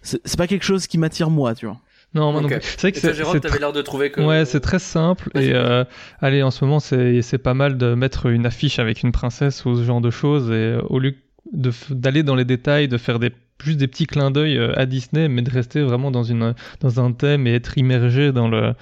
c'est 0.00 0.36
pas 0.38 0.46
quelque 0.46 0.64
chose 0.64 0.86
qui 0.86 0.96
m'attire 0.96 1.28
moi, 1.28 1.54
tu 1.54 1.66
vois. 1.66 1.76
Non, 2.14 2.32
moi 2.32 2.40
non 2.40 2.48
plus. 2.48 2.58
C'est 2.62 2.80
vrai 2.80 2.92
que 2.92 2.98
c'est 2.98 3.40
t'avais 3.40 3.58
l'air 3.58 3.72
de 3.72 3.82
trouver 3.82 4.10
que. 4.10 4.20
Ouais, 4.20 4.44
c'est 4.44 4.60
très 4.60 4.78
simple. 4.78 5.30
Et 5.34 5.52
euh, 5.52 5.84
allez, 6.20 6.42
en 6.42 6.50
ce 6.50 6.64
moment, 6.64 6.80
c'est 6.80 7.22
c'est 7.22 7.38
pas 7.38 7.54
mal 7.54 7.76
de 7.76 7.94
mettre 7.94 8.26
une 8.26 8.46
affiche 8.46 8.78
avec 8.78 9.02
une 9.02 9.12
princesse 9.12 9.64
ou 9.66 9.76
ce 9.76 9.84
genre 9.84 10.00
de 10.00 10.10
choses. 10.10 10.50
Et 10.50 10.54
euh, 10.54 10.80
au 10.88 10.98
lieu 10.98 11.14
d'aller 11.52 12.22
dans 12.22 12.34
les 12.34 12.44
détails, 12.44 12.88
de 12.88 12.98
faire 12.98 13.18
des 13.18 13.30
juste 13.62 13.78
des 13.78 13.88
petits 13.88 14.06
clins 14.06 14.30
d'œil 14.30 14.56
euh, 14.56 14.78
à 14.78 14.86
Disney, 14.86 15.28
mais 15.28 15.42
de 15.42 15.50
rester 15.50 15.82
vraiment 15.82 16.10
dans 16.10 16.22
une 16.22 16.54
dans 16.80 17.04
un 17.04 17.12
thème 17.12 17.46
et 17.46 17.54
être 17.54 17.76
immergé 17.78 18.32
dans 18.32 18.48
le 18.48 18.74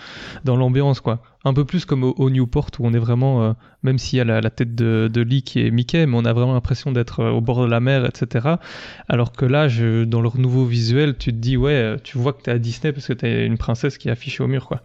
dans 0.44 0.56
l'ambiance, 0.56 1.00
quoi. 1.00 1.22
Un 1.44 1.54
peu 1.54 1.64
plus 1.64 1.84
comme 1.84 2.02
au, 2.02 2.14
au 2.18 2.28
Newport 2.28 2.70
où 2.78 2.86
on 2.86 2.92
est 2.92 2.98
vraiment, 2.98 3.42
euh, 3.42 3.52
même 3.82 3.98
s'il 3.98 4.18
y 4.18 4.20
a 4.20 4.24
la, 4.24 4.40
la 4.40 4.50
tête 4.50 4.74
de, 4.74 5.08
de 5.12 5.20
Lee 5.20 5.42
qui 5.42 5.64
est 5.64 5.70
Mickey, 5.70 6.04
mais 6.06 6.16
on 6.16 6.24
a 6.24 6.32
vraiment 6.32 6.54
l'impression 6.54 6.90
d'être 6.92 7.20
euh, 7.20 7.30
au 7.30 7.40
bord 7.40 7.62
de 7.62 7.70
la 7.70 7.80
mer, 7.80 8.04
etc. 8.04 8.56
Alors 9.08 9.32
que 9.32 9.44
là, 9.44 9.68
je, 9.68 10.04
dans 10.04 10.20
leur 10.20 10.38
nouveau 10.38 10.64
visuel, 10.64 11.16
tu 11.16 11.30
te 11.32 11.36
dis 11.36 11.56
ouais, 11.56 11.96
tu 12.02 12.18
vois 12.18 12.32
que 12.32 12.42
t'es 12.42 12.50
à 12.50 12.58
Disney 12.58 12.92
parce 12.92 13.06
que 13.06 13.12
t'as 13.12 13.44
une 13.44 13.58
princesse 13.58 13.98
qui 13.98 14.08
est 14.08 14.12
affichée 14.12 14.42
au 14.42 14.48
mur, 14.48 14.66
quoi. 14.66 14.82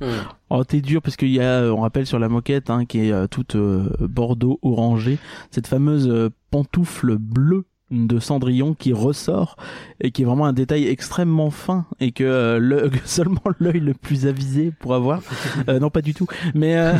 Hmm. 0.00 0.08
Oh, 0.50 0.62
t'es 0.62 0.82
dur 0.82 1.00
parce 1.00 1.16
qu'il 1.16 1.30
y 1.30 1.40
a, 1.40 1.72
on 1.72 1.80
rappelle 1.80 2.06
sur 2.06 2.18
la 2.18 2.28
moquette, 2.28 2.68
hein, 2.68 2.84
qui 2.84 3.08
est 3.08 3.28
toute 3.28 3.56
euh, 3.56 3.88
bordeaux 4.00 4.58
orangée, 4.62 5.18
cette 5.50 5.66
fameuse 5.66 6.08
euh, 6.08 6.28
pantoufle 6.50 7.16
bleue 7.16 7.64
de 7.92 8.18
Cendrillon 8.18 8.74
qui 8.74 8.92
ressort 8.92 9.56
et 10.00 10.10
qui 10.10 10.22
est 10.22 10.24
vraiment 10.24 10.46
un 10.46 10.52
détail 10.52 10.86
extrêmement 10.88 11.50
fin 11.50 11.86
et 12.00 12.10
que, 12.10 12.24
euh, 12.24 12.58
le, 12.58 12.88
que 12.90 12.98
seulement 13.04 13.42
l'œil 13.60 13.78
le 13.80 13.94
plus 13.94 14.26
avisé 14.26 14.72
pourra 14.78 14.98
voir. 14.98 15.20
Euh, 15.68 15.78
non, 15.78 15.88
pas 15.90 16.02
du 16.02 16.12
tout. 16.14 16.26
Mais, 16.54 16.76
euh, 16.76 16.92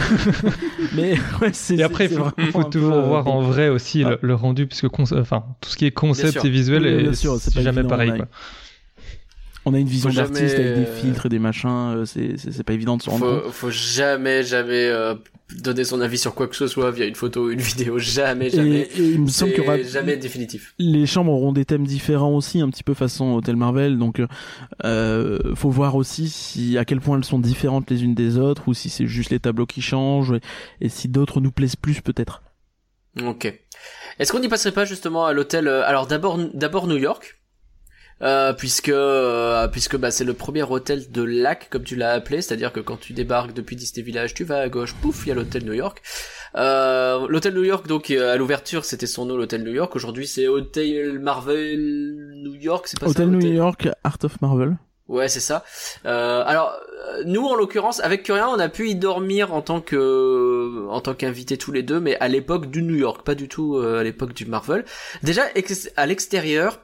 mais 0.94 1.14
ouais, 1.40 1.50
c'est. 1.52 1.76
Et 1.76 1.82
après, 1.82 2.08
c'est 2.08 2.14
il 2.38 2.50
faut, 2.52 2.62
peu, 2.62 2.70
toujours 2.70 2.94
euh, 2.94 3.02
voir 3.02 3.26
en 3.26 3.40
vrai 3.42 3.68
aussi 3.68 4.04
Ah. 4.04 4.10
le, 4.10 4.18
le 4.22 4.34
rendu, 4.34 4.66
puisque 4.66 4.86
enfin, 5.00 5.44
tout 5.60 5.70
ce 5.70 5.76
qui 5.76 5.86
est 5.86 5.90
concept 5.90 6.44
et 6.44 6.48
visuel, 6.48 6.82
Oui, 6.84 7.02
bien 7.02 7.12
est- 7.12 7.14
sûr, 7.14 7.36
c'est 7.40 7.52
jamais 7.54 7.78
évident, 7.80 7.88
pareil. 7.88 8.10
ouais. 8.12 8.18
Quoi. 8.18 8.28
On 9.68 9.74
a 9.74 9.78
une 9.78 9.88
vision 9.88 10.10
Faut 10.10 10.16
d'artiste 10.16 10.54
avec 10.54 10.74
des 10.76 10.82
euh, 10.86 10.96
filtres 10.96 11.26
et 11.26 11.28
des 11.28 11.40
machins. 11.40 11.68
euh, 11.68 12.04
c'est 12.06 12.62
pas 12.62 12.72
évident 12.72 12.96
de 12.96 13.02
se 13.02 13.10
rendre 13.10 13.26
compte. 13.26 13.42
Faut, 13.46 13.66
faut 13.66 13.70
jamais, 13.70 14.44
jamais 14.44 14.86
euh, 14.86 15.14
donner 15.58 15.82
son 15.82 16.00
avis 16.00 16.18
sur 16.18 16.34
quoi 16.36 16.46
que 16.46 16.54
ce 16.54 16.68
soit 16.68 16.92
via 16.92 17.04
une 17.04 17.16
photo 17.16 17.46
ou 17.46 17.50
une 17.50 17.60
vidéo. 17.60 17.98
Jamais, 17.98 18.48
jamais. 18.50 18.88
Et, 18.96 19.00
et 19.00 19.10
il 19.10 19.22
me 19.22 19.26
semble 19.26 19.52
qu'il 19.52 19.64
y 19.64 19.66
aura 19.66 19.82
jamais 19.82 20.16
définitif. 20.16 20.72
les 20.78 21.04
chambres 21.06 21.32
auront 21.32 21.52
des 21.52 21.64
thèmes 21.64 21.84
différents 21.84 22.32
aussi, 22.34 22.60
un 22.60 22.70
petit 22.70 22.84
peu 22.84 22.94
façon 22.94 23.32
Hôtel 23.34 23.56
Marvel. 23.56 23.98
Donc, 23.98 24.22
euh, 24.84 25.38
faut 25.56 25.70
voir 25.70 25.96
aussi 25.96 26.28
si 26.28 26.78
à 26.78 26.84
quel 26.84 27.00
point 27.00 27.18
elles 27.18 27.24
sont 27.24 27.40
différentes 27.40 27.90
les 27.90 28.04
unes 28.04 28.14
des 28.14 28.38
autres, 28.38 28.68
ou 28.68 28.74
si 28.74 28.88
c'est 28.88 29.06
juste 29.08 29.30
les 29.30 29.40
tableaux 29.40 29.66
qui 29.66 29.82
changent, 29.82 30.32
et, 30.80 30.86
et 30.86 30.88
si 30.88 31.08
d'autres 31.08 31.40
nous 31.40 31.50
plaisent 31.50 31.76
plus 31.76 32.00
peut-être. 32.02 32.42
Ok. 33.24 33.52
Est-ce 34.18 34.32
qu'on 34.32 34.40
n'y 34.40 34.48
passerait 34.48 34.72
pas 34.72 34.84
justement 34.84 35.26
à 35.26 35.32
l'hôtel 35.32 35.68
euh, 35.68 35.82
Alors 35.86 36.06
d'abord, 36.06 36.38
d'abord 36.54 36.86
New 36.86 36.96
York. 36.98 37.35
Euh, 38.22 38.54
puisque 38.54 38.88
euh, 38.88 39.68
puisque 39.68 39.98
bah 39.98 40.10
c'est 40.10 40.24
le 40.24 40.32
premier 40.32 40.62
hôtel 40.62 41.10
de 41.10 41.22
lac 41.22 41.68
comme 41.68 41.84
tu 41.84 41.96
l'as 41.96 42.12
appelé, 42.12 42.40
c'est-à-dire 42.40 42.72
que 42.72 42.80
quand 42.80 42.96
tu 42.96 43.12
débarques 43.12 43.52
depuis 43.52 43.76
Disney 43.76 44.02
Village, 44.02 44.32
tu 44.32 44.44
vas 44.44 44.60
à 44.60 44.68
gauche, 44.70 44.94
pouf, 44.94 45.26
il 45.26 45.28
y 45.28 45.32
a 45.32 45.34
l'hôtel 45.34 45.66
New 45.66 45.74
York. 45.74 46.00
Euh, 46.54 47.26
l'hôtel 47.28 47.52
New 47.52 47.64
York 47.64 47.86
donc 47.86 48.10
euh, 48.10 48.32
à 48.32 48.36
l'ouverture 48.36 48.86
c'était 48.86 49.06
son 49.06 49.26
nom 49.26 49.36
l'hôtel 49.36 49.64
New 49.64 49.72
York. 49.72 49.94
Aujourd'hui 49.94 50.26
c'est 50.26 50.48
Hôtel 50.48 51.18
Marvel 51.18 51.78
New 52.42 52.54
York, 52.54 52.86
c'est 52.88 52.98
pas 52.98 53.04
ça 53.04 53.10
Hôtel 53.10 53.28
New 53.28 53.52
York, 53.52 53.86
Art 54.02 54.18
of 54.22 54.40
Marvel. 54.40 54.78
Ouais, 55.08 55.28
c'est 55.28 55.40
ça. 55.40 55.64
Euh, 56.04 56.42
alors 56.44 56.72
euh, 57.08 57.22
nous, 57.26 57.46
en 57.46 57.54
l'occurrence, 57.54 58.00
avec 58.00 58.24
Curien, 58.24 58.48
on 58.48 58.58
a 58.58 58.68
pu 58.68 58.88
y 58.88 58.96
dormir 58.96 59.54
en 59.54 59.62
tant 59.62 59.80
que 59.80 60.86
en 60.88 61.00
tant 61.00 61.14
qu'invités 61.14 61.56
tous 61.56 61.70
les 61.70 61.84
deux, 61.84 62.00
mais 62.00 62.16
à 62.18 62.26
l'époque 62.26 62.70
du 62.70 62.82
New 62.82 62.96
York, 62.96 63.24
pas 63.24 63.36
du 63.36 63.48
tout 63.48 63.76
euh, 63.76 64.00
à 64.00 64.02
l'époque 64.02 64.34
du 64.34 64.46
Marvel. 64.46 64.84
Déjà 65.22 65.42
à 65.96 66.06
l'extérieur, 66.06 66.80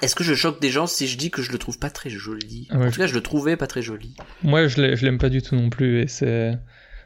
est-ce 0.00 0.14
que 0.14 0.24
je 0.24 0.34
choque 0.34 0.60
des 0.60 0.70
gens 0.70 0.86
si 0.86 1.06
je 1.06 1.18
dis 1.18 1.30
que 1.30 1.42
je 1.42 1.52
le 1.52 1.58
trouve 1.58 1.78
pas 1.78 1.90
très 1.90 2.08
joli? 2.10 2.66
Ah 2.70 2.78
ouais, 2.78 2.86
En 2.86 2.90
tout 2.90 2.98
cas, 2.98 3.06
je 3.06 3.14
le 3.14 3.20
trouvais 3.20 3.56
pas 3.56 3.66
très 3.66 3.82
joli. 3.82 4.14
Moi, 4.42 4.66
je 4.66 4.80
l'ai- 4.80 4.96
je 4.96 5.04
l'aime 5.04 5.18
pas 5.18 5.28
du 5.28 5.42
tout 5.42 5.54
non 5.54 5.68
plus. 5.70 6.00
Et 6.00 6.06
c'est. 6.08 6.58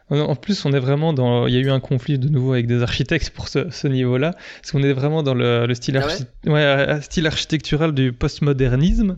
En 0.08 0.36
plus, 0.36 0.64
on 0.64 0.72
est 0.72 0.78
vraiment 0.78 1.12
dans. 1.12 1.48
Il 1.48 1.54
y 1.54 1.56
a 1.56 1.60
eu 1.60 1.68
un 1.70 1.80
conflit 1.80 2.16
de 2.16 2.28
nouveau 2.28 2.52
avec 2.52 2.68
des 2.68 2.80
architectes 2.80 3.30
pour 3.30 3.48
ce, 3.48 3.70
ce 3.70 3.88
niveau-là, 3.88 4.36
parce 4.60 4.70
qu'on 4.70 4.84
est 4.84 4.92
vraiment 4.92 5.24
dans 5.24 5.34
le, 5.34 5.66
le 5.66 5.74
style, 5.74 5.96
Ah 5.96 6.06
ouais? 6.06 6.12
archi- 6.12 6.26
ouais, 6.46 7.00
style 7.02 7.26
architectural 7.26 7.92
du 7.92 8.12
postmodernisme. 8.12 9.16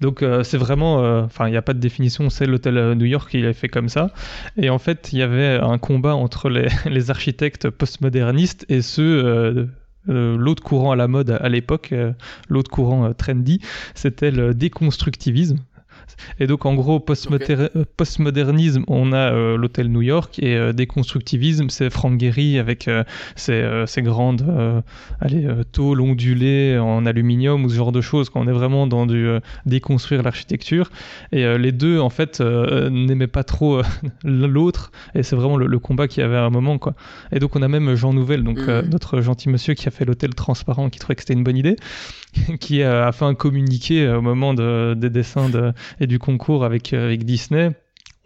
Donc, 0.00 0.22
euh, 0.22 0.42
c'est 0.42 0.56
vraiment. 0.56 1.04
euh, 1.04 1.20
Enfin, 1.24 1.46
il 1.46 1.50
n'y 1.50 1.58
a 1.58 1.62
pas 1.62 1.74
de 1.74 1.78
définition. 1.78 2.30
C'est 2.30 2.46
l'hôtel 2.46 2.78
euh, 2.78 2.94
New 2.94 3.04
York 3.04 3.30
qui 3.30 3.42
l'a 3.42 3.52
fait 3.52 3.68
comme 3.68 3.90
ça. 3.90 4.14
Et 4.56 4.70
en 4.70 4.78
fait, 4.78 5.10
il 5.12 5.18
y 5.18 5.22
avait 5.22 5.58
un 5.60 5.76
combat 5.76 6.14
entre 6.14 6.48
les, 6.48 6.68
les 6.86 7.10
architectes 7.10 7.68
postmodernistes 7.68 8.64
et 8.70 8.80
ceux. 8.80 9.22
euh, 9.24 9.66
euh, 10.08 10.36
l'autre 10.36 10.62
courant 10.62 10.92
à 10.92 10.96
la 10.96 11.08
mode 11.08 11.30
à 11.30 11.48
l'époque, 11.48 11.90
euh, 11.92 12.12
l'autre 12.48 12.70
courant 12.70 13.04
euh, 13.04 13.12
trendy, 13.12 13.60
c'était 13.94 14.30
le 14.30 14.54
déconstructivisme. 14.54 15.58
Et 16.38 16.46
donc 16.46 16.66
en 16.66 16.74
gros, 16.74 17.04
euh, 17.30 17.68
postmodernisme, 17.96 18.84
on 18.88 19.12
a 19.12 19.32
euh, 19.32 19.56
l'hôtel 19.56 19.88
New 19.88 20.02
York 20.02 20.38
et 20.38 20.56
euh, 20.56 20.72
déconstructivisme, 20.72 21.68
c'est 21.70 21.90
Frank 21.90 22.18
Gehry 22.20 22.58
avec 22.58 22.88
euh, 22.88 23.04
ses, 23.36 23.84
ses 23.86 24.02
grandes 24.02 24.44
allez, 25.20 25.46
tôles 25.72 26.00
ondulées 26.00 26.78
en 26.78 27.06
aluminium 27.06 27.64
ou 27.64 27.68
ce 27.68 27.74
genre 27.74 27.92
de 27.92 28.00
choses. 28.00 28.30
Quand 28.30 28.40
on 28.40 28.46
est 28.48 28.52
vraiment 28.52 28.86
dans 28.86 29.06
du 29.06 29.28
déconstruire 29.66 30.22
l'architecture. 30.22 30.90
Et 31.32 31.58
les 31.58 31.72
deux, 31.72 31.98
en 32.00 32.10
fait, 32.10 32.40
n'aimaient 32.40 33.26
pas 33.26 33.44
trop 33.44 33.82
l'autre. 34.24 34.92
Et 35.14 35.22
c'est 35.22 35.36
vraiment 35.36 35.56
le, 35.56 35.66
le 35.66 35.78
combat 35.78 36.08
qu'il 36.08 36.22
y 36.22 36.24
avait 36.24 36.36
à 36.36 36.44
un 36.44 36.50
moment. 36.50 36.78
Quoi. 36.78 36.94
Et 37.32 37.38
donc 37.38 37.56
on 37.56 37.62
a 37.62 37.68
même 37.68 37.94
Jean 37.94 38.12
Nouvel, 38.12 38.42
donc 38.44 38.58
Mhm. 38.60 38.90
notre 38.90 39.20
gentil 39.20 39.48
monsieur 39.48 39.74
qui 39.74 39.88
a 39.88 39.90
fait 39.90 40.04
l'hôtel 40.04 40.34
transparent, 40.34 40.90
qui 40.90 40.98
trouvait 40.98 41.14
que 41.14 41.22
c'était 41.22 41.32
une 41.34 41.44
bonne 41.44 41.56
idée, 41.56 41.76
qui 42.60 42.82
euh, 42.82 43.06
a 43.06 43.12
fait 43.12 43.24
un 43.24 43.34
communiqué 43.34 44.08
au 44.08 44.20
moment 44.22 44.54
de- 44.54 44.94
des 44.96 45.10
dessins 45.10 45.48
de, 45.48 45.72
et 46.00 46.06
du 46.06 46.18
concours 46.18 46.64
avec, 46.64 46.92
euh, 46.92 47.04
avec 47.04 47.24
Disney 47.24 47.70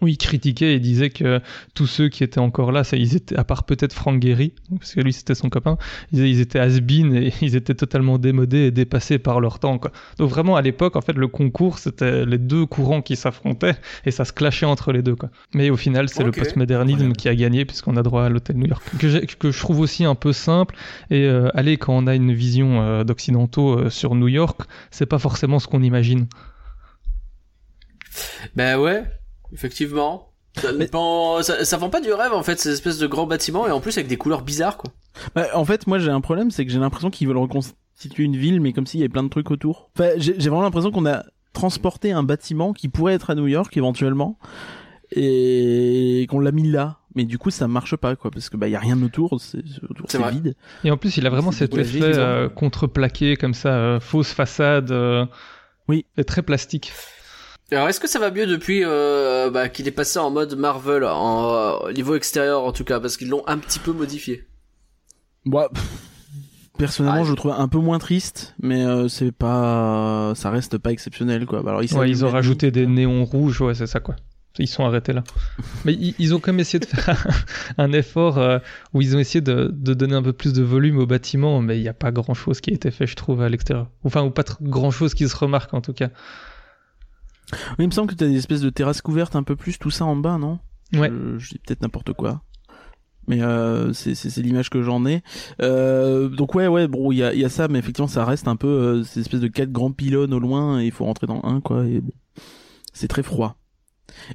Oui, 0.01 0.13
il 0.13 0.17
critiquait 0.17 0.75
et 0.75 0.81
disait 0.81 1.11
que 1.11 1.41
tous 1.75 1.87
ceux 1.87 2.09
qui 2.09 2.25
étaient 2.25 2.39
encore 2.39 2.73
là, 2.73 2.85
ça, 2.85 2.97
ils 2.97 3.17
étaient, 3.17 3.37
à 3.37 3.45
part 3.45 3.65
peut-être 3.65 3.93
Frank 3.93 4.23
Gehry, 4.23 4.53
parce 4.79 4.95
que 4.95 5.01
lui 5.01 5.13
c'était 5.13 5.35
son 5.35 5.51
copain, 5.51 5.77
ils, 6.13 6.27
ils 6.27 6.41
étaient 6.41 6.61
has 6.61 6.79
et 6.79 7.33
ils 7.43 7.57
étaient 7.57 7.75
totalement 7.75 8.19
démodés 8.19 8.67
et 8.67 8.71
dépassés 8.71 9.19
par 9.19 9.41
leur 9.41 9.59
temps. 9.59 9.79
Quoi. 9.79 9.93
Donc 10.19 10.31
vraiment 10.31 10.57
à 10.57 10.63
l'époque, 10.63 10.97
en 10.97 11.01
fait, 11.01 11.17
le 11.17 11.29
concours 11.29 11.79
c'était 11.79 12.25
les 12.25 12.39
deux 12.39 12.67
courants 12.67 13.03
qui 13.03 13.17
s'affrontaient 13.17 13.77
et 14.05 14.11
ça 14.11 14.25
se 14.25 14.33
clashait 14.33 14.67
entre 14.67 14.93
les 14.93 15.03
deux. 15.03 15.17
Quoi. 15.17 15.31
Mais 15.55 15.71
au 15.71 15.77
final, 15.77 16.09
c'est 16.09 16.25
le 16.25 16.31
postmodernisme 16.31 17.13
qui 17.13 17.29
a 17.29 17.35
gagné 17.35 17.65
puisqu'on 17.65 17.97
a 17.97 18.03
droit 18.03 18.25
à 18.25 18.29
l'hôtel 18.29 18.57
New 18.57 18.67
York, 18.67 18.83
que, 18.99 19.25
que 19.37 19.51
je 19.51 19.59
trouve 19.59 19.81
aussi 19.81 20.05
un 20.05 20.15
peu 20.15 20.33
simple. 20.33 20.77
Et 21.11 21.25
euh, 21.25 21.49
allez, 21.55 21.77
quand 21.77 21.97
on 21.97 22.07
a 22.07 22.15
une 22.15 22.33
vision 22.33 22.83
euh, 22.83 23.05
d'occidentaux 23.05 23.79
euh, 23.79 23.91
sur 23.91 24.15
New 24.15 24.29
York, 24.29 24.63
c'est 24.91 25.07
pas 25.07 25.19
forcément 25.19 25.59
ce 25.59 25.67
qu'on 25.67 25.83
imagine. 25.83 26.27
Ben 28.57 28.79
ouais, 28.79 29.05
effectivement. 29.53 30.31
Ça, 31.43 31.65
ça 31.65 31.77
vend 31.77 31.91
pas 31.91 32.01
du 32.01 32.13
rêve 32.13 32.33
en 32.33 32.45
fait, 32.45 32.61
ces 32.61 32.71
espèces 32.71 32.99
de 32.99 33.09
grands 33.09 33.27
bâtiments 33.27 33.67
et 33.67 33.73
en 33.73 33.81
plus 33.81 33.97
avec 33.99 34.07
des 34.07 34.17
couleurs 34.17 34.43
bizarres 34.43 34.77
quoi. 34.77 34.93
Bah, 35.35 35.49
en 35.55 35.65
fait, 35.65 35.87
moi 35.89 35.99
j'ai 35.99 36.11
un 36.11 36.21
problème, 36.21 36.53
c'est 36.53 36.65
que 36.65 36.71
j'ai 36.71 36.79
l'impression 36.79 37.11
qu'ils 37.11 37.27
veulent 37.27 37.39
reconstituer 37.39 38.23
une 38.23 38.37
ville, 38.37 38.61
mais 38.61 38.73
comme 38.73 38.87
s'il 38.87 39.01
y 39.01 39.03
avait 39.03 39.09
plein 39.09 39.25
de 39.25 39.29
trucs 39.29 39.51
autour. 39.51 39.91
Enfin, 39.99 40.11
j'ai 40.17 40.33
vraiment 40.39 40.63
l'impression 40.63 40.93
qu'on 40.93 41.07
a 41.07 41.25
transporté 41.53 42.13
un 42.13 42.23
bâtiment 42.23 42.73
qui 42.73 42.89
pourrait 42.89 43.15
être 43.15 43.31
à 43.31 43.35
New 43.35 43.49
York 43.49 43.77
éventuellement, 43.77 44.39
et 45.11 46.27
qu'on 46.31 46.41
l'a 46.41 46.53
mis 46.53 46.71
là. 46.71 46.99
Mais 47.17 47.25
du 47.25 47.39
coup, 47.39 47.51
ça 47.51 47.69
marche 47.69 47.95
pas, 47.95 48.17
quoi, 48.17 48.33
parce 48.33 48.49
que 48.49 48.57
bah 48.57 48.67
y 48.67 48.75
a 48.75 48.81
rien 48.81 49.01
autour, 49.03 49.41
c'est 49.41 49.63
vide. 50.31 50.57
Et 50.83 50.91
en 50.91 50.97
plus, 50.97 51.17
il 51.17 51.27
a 51.27 51.31
vraiment 51.31 51.53
cet 51.53 51.77
effet 51.77 52.01
euh, 52.03 52.49
contreplaqué 52.49 53.37
comme 53.37 53.55
ça, 53.55 53.69
euh, 53.71 54.01
fausse 54.01 54.33
façade. 54.33 54.91
euh, 54.91 55.25
Oui. 55.89 56.07
Et 56.17 56.25
très 56.25 56.43
plastique. 56.43 56.93
Alors 57.73 57.89
est-ce 57.89 57.99
que 58.01 58.09
ça 58.09 58.19
va 58.19 58.31
mieux 58.31 58.47
depuis 58.47 58.83
euh, 58.85 59.51
bah, 59.51 59.69
qu'il 59.69 59.89
est 59.89 59.93
passé 59.93 60.19
en 60.19 60.31
mode 60.31 60.55
Marvel, 60.57 61.05
en 61.05 61.87
euh, 61.87 61.93
niveau 61.93 62.15
extérieur 62.15 62.63
en 62.65 62.73
tout 62.73 62.85
cas, 62.85 63.01
parce 63.01 63.17
qu'ils 63.17 63.29
l'ont 63.31 63.43
un 63.47 63.59
petit 63.59 63.79
peu 63.79 63.93
modifié? 63.93 64.47
Moi, 65.47 65.69
pff, 65.71 65.83
personnellement, 66.79 67.23
Ah, 67.23 67.25
je 67.25 67.31
le 67.31 67.37
trouve 67.37 67.53
un 67.53 67.69
peu 67.69 67.79
moins 67.79 67.99
triste, 67.99 68.55
mais 68.61 68.85
euh, 68.85 69.09
c'est 69.09 69.33
pas, 69.33 70.33
ça 70.37 70.51
reste 70.51 70.79
pas 70.79 70.93
exceptionnel, 70.93 71.47
quoi. 71.47 71.63
Bah, 71.63 71.77
Ouais, 71.77 72.11
ils 72.11 72.25
ont 72.25 72.31
rajouté 72.31 72.71
des 72.71 72.87
néons 72.87 73.25
rouges, 73.25 73.61
ouais, 73.61 73.75
c'est 73.75 73.87
ça 73.87 74.01
quoi. 74.01 74.17
Ils 74.59 74.69
sont 74.69 74.85
arrêtés 74.85 75.13
là. 75.13 75.25
Mais 75.85 75.95
ils, 75.95 76.15
ils 76.21 76.33
ont 76.33 76.39
quand 76.39 76.53
même 76.53 76.61
essayé 76.61 76.79
de 76.79 76.85
faire 76.85 77.27
un 77.79 77.93
effort 77.93 78.39
euh, 78.39 78.59
où 78.93 79.03
ils 79.03 79.17
ont 79.17 79.19
essayé 79.19 79.41
de, 79.41 79.69
de 79.75 79.95
donner 79.95 80.15
un 80.15 80.23
peu 80.23 80.33
plus 80.33 80.53
de 80.53 80.63
volume 80.63 80.99
au 80.99 81.07
bâtiment, 81.07 81.61
mais 81.61 81.77
il 81.79 81.83
n'y 81.83 81.89
a 81.89 81.95
pas 81.95 82.13
grand 82.13 82.35
chose 82.35 82.61
qui 82.61 82.71
a 82.71 82.75
été 82.75 82.93
fait, 82.93 83.07
je 83.09 83.17
trouve, 83.17 83.43
à 83.43 83.49
l'extérieur. 83.49 83.89
Enfin, 84.05 84.23
ou 84.23 84.31
pas 84.31 84.45
grand 84.61 84.93
chose 84.93 85.15
qui 85.15 85.29
se 85.29 85.35
remarque 85.37 85.75
en 85.75 85.81
tout 85.81 85.93
cas. 85.93 86.11
Oui, 87.53 87.59
il 87.81 87.87
me 87.87 87.91
semble 87.93 88.09
que 88.11 88.15
t'as 88.15 88.27
des 88.27 88.37
espèces 88.37 88.61
de 88.63 88.71
terrasses 88.71 89.03
couvertes 89.03 89.37
un 89.37 89.43
peu 89.43 89.57
plus, 89.57 89.79
tout 89.79 89.91
ça 89.91 90.05
en 90.05 90.17
bas, 90.17 90.39
non? 90.39 90.59
Ouais. 90.95 91.11
Je, 91.11 91.39
je 91.39 91.49
dis 91.51 91.59
peut-être 91.59 91.83
n'importe 91.83 92.13
quoi. 92.13 92.43
Mais 93.27 93.43
euh, 93.43 93.93
c'est 93.95 94.15
c'est 94.15 94.29
c'est 94.29 94.43
l'image 94.43 94.69
que 94.69 94.83
j'en 94.83 95.07
ai. 95.07 95.23
Euh, 95.63 96.29
donc 96.29 96.55
ouais 96.55 96.67
ouais 96.67 96.89
bon 96.89 97.11
il 97.11 97.17
y 97.19 97.23
a 97.23 97.33
il 97.33 97.41
y 97.41 97.45
a 97.47 97.49
ça 97.49 97.69
mais 97.69 97.79
effectivement 97.79 98.07
ça 98.07 98.23
reste 98.27 98.49
un 98.49 98.57
peu 98.57 98.69
euh, 98.69 99.03
ces 99.03 99.21
espèces 99.21 99.41
de 99.41 99.49
quatre 99.49 99.73
grands 99.73 99.93
pylônes 99.93 100.35
au 100.35 100.39
loin 100.39 100.79
et 100.81 100.85
il 100.85 100.93
faut 100.93 101.07
rentrer 101.07 101.27
dans 101.27 101.41
un 101.43 101.63
quoi 101.63 101.87
et 101.87 102.01
bon 102.03 102.13
c'est 102.93 103.09
très 103.09 103.23
froid. 103.23 103.57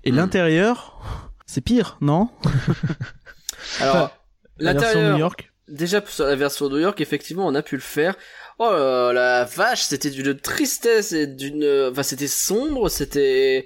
Et 0.03 0.11
Hmm. 0.11 0.15
l'intérieur 0.15 1.31
c'est 1.45 1.61
pire 1.61 1.97
non? 2.01 2.29
Alors 3.79 4.11
La 4.59 4.73
version 4.73 4.99
l'intérieur, 4.99 5.13
New 5.13 5.19
York. 5.19 5.53
déjà 5.67 6.01
sur 6.05 6.25
la 6.25 6.35
version 6.35 6.69
New 6.69 6.79
York, 6.79 6.99
effectivement, 7.01 7.45
on 7.47 7.55
a 7.55 7.61
pu 7.61 7.75
le 7.75 7.81
faire. 7.81 8.15
Oh 8.59 9.11
la 9.13 9.45
vache, 9.45 9.83
c'était 9.83 10.09
d'une 10.09 10.35
tristesse 10.35 11.13
et 11.13 11.27
d'une, 11.27 11.65
enfin 11.91 12.03
c'était 12.03 12.27
sombre, 12.27 12.89
c'était, 12.89 13.65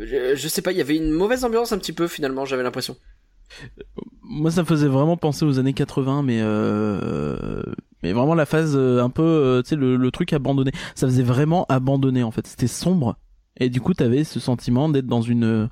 je, 0.00 0.34
je 0.34 0.48
sais 0.48 0.60
pas, 0.60 0.72
il 0.72 0.78
y 0.78 0.80
avait 0.80 0.96
une 0.96 1.10
mauvaise 1.10 1.44
ambiance 1.44 1.72
un 1.72 1.78
petit 1.78 1.92
peu 1.92 2.08
finalement, 2.08 2.44
j'avais 2.44 2.64
l'impression. 2.64 2.96
Moi 4.22 4.50
ça 4.50 4.62
me 4.62 4.66
faisait 4.66 4.88
vraiment 4.88 5.16
penser 5.16 5.44
aux 5.44 5.58
années 5.58 5.72
80 5.72 6.22
mais 6.22 6.40
euh, 6.42 7.62
mais 8.02 8.12
vraiment 8.12 8.34
la 8.34 8.44
phase 8.44 8.74
euh, 8.76 9.02
un 9.02 9.08
peu 9.10 9.22
euh, 9.22 9.62
tu 9.62 9.70
sais 9.70 9.76
le, 9.76 9.96
le 9.96 10.10
truc 10.10 10.32
abandonné. 10.32 10.72
Ça 10.94 11.06
faisait 11.06 11.22
vraiment 11.22 11.64
abandonné 11.68 12.22
en 12.22 12.30
fait. 12.30 12.46
C'était 12.46 12.66
sombre 12.66 13.16
et 13.56 13.70
du 13.70 13.80
coup 13.80 13.94
t'avais 13.94 14.24
ce 14.24 14.40
sentiment 14.40 14.88
d'être 14.88 15.06
dans 15.06 15.22
une 15.22 15.68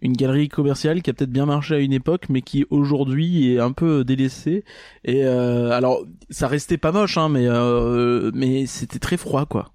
une 0.00 0.12
galerie 0.12 0.48
commerciale 0.48 1.02
qui 1.02 1.10
a 1.10 1.12
peut-être 1.12 1.30
bien 1.32 1.46
marché 1.46 1.74
à 1.74 1.78
une 1.78 1.92
époque 1.92 2.26
mais 2.28 2.40
qui 2.42 2.64
aujourd'hui 2.70 3.52
est 3.54 3.58
un 3.58 3.72
peu 3.72 4.04
délaissée 4.04 4.64
et 5.04 5.24
euh, 5.24 5.70
alors 5.72 6.04
ça 6.30 6.46
restait 6.48 6.78
pas 6.78 6.92
moche 6.92 7.18
hein 7.18 7.28
mais 7.28 7.46
euh, 7.48 8.30
mais 8.34 8.66
c'était 8.66 8.98
très 9.00 9.16
froid 9.16 9.46
quoi. 9.46 9.72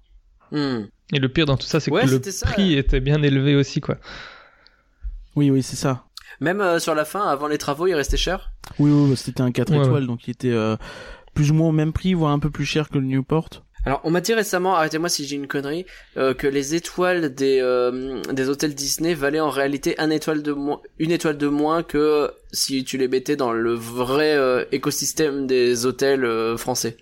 Hmm. 0.50 0.84
Et 1.12 1.18
le 1.18 1.28
pire 1.28 1.46
dans 1.46 1.56
tout 1.56 1.66
ça, 1.66 1.80
c'est 1.80 1.90
Ouais, 1.90 2.02
que 2.06 2.10
le 2.10 2.22
ça. 2.30 2.46
prix 2.46 2.74
était 2.74 3.00
bien 3.00 3.22
élevé 3.22 3.54
aussi, 3.56 3.80
quoi. 3.80 3.96
Oui 5.36 5.50
oui 5.50 5.62
c'est 5.62 5.76
ça. 5.76 6.04
Même 6.40 6.60
euh, 6.60 6.78
sur 6.78 6.94
la 6.94 7.04
fin, 7.04 7.26
avant 7.28 7.46
les 7.48 7.58
travaux, 7.58 7.86
il 7.86 7.94
restait 7.94 8.16
cher? 8.16 8.52
Oui 8.78 8.90
oui 8.90 9.16
c'était 9.16 9.42
un 9.42 9.52
4 9.52 9.72
Ouais, 9.72 9.84
étoiles 9.84 10.06
donc 10.06 10.26
il 10.26 10.30
était 10.30 10.50
euh, 10.50 10.76
plus 11.34 11.50
ou 11.50 11.54
moins 11.54 11.68
au 11.68 11.72
même 11.72 11.92
prix 11.92 12.14
voire 12.14 12.32
un 12.32 12.38
peu 12.38 12.50
plus 12.50 12.64
cher 12.64 12.88
que 12.88 12.98
le 12.98 13.04
Newport. 13.04 13.63
Alors, 13.86 14.00
on 14.04 14.10
m'a 14.10 14.20
dit 14.22 14.32
récemment, 14.32 14.74
arrêtez-moi 14.76 15.08
si 15.10 15.26
j'ai 15.26 15.36
une 15.36 15.46
connerie, 15.46 15.84
euh, 16.16 16.32
que 16.32 16.46
les 16.46 16.74
étoiles 16.74 17.34
des 17.34 17.60
euh, 17.60 18.22
des 18.32 18.48
hôtels 18.48 18.74
Disney 18.74 19.12
valaient 19.14 19.40
en 19.40 19.50
réalité 19.50 19.94
un 20.00 20.08
étoile 20.10 20.42
de 20.42 20.52
moins, 20.52 20.80
une 20.98 21.10
étoile 21.10 21.36
de 21.36 21.48
moins 21.48 21.82
que 21.82 22.30
si 22.52 22.84
tu 22.84 22.96
les 22.96 23.08
mettais 23.08 23.36
dans 23.36 23.52
le 23.52 23.74
vrai 23.74 24.34
euh, 24.36 24.64
écosystème 24.72 25.46
des 25.46 25.84
hôtels 25.84 26.24
euh, 26.24 26.56
français. 26.56 26.96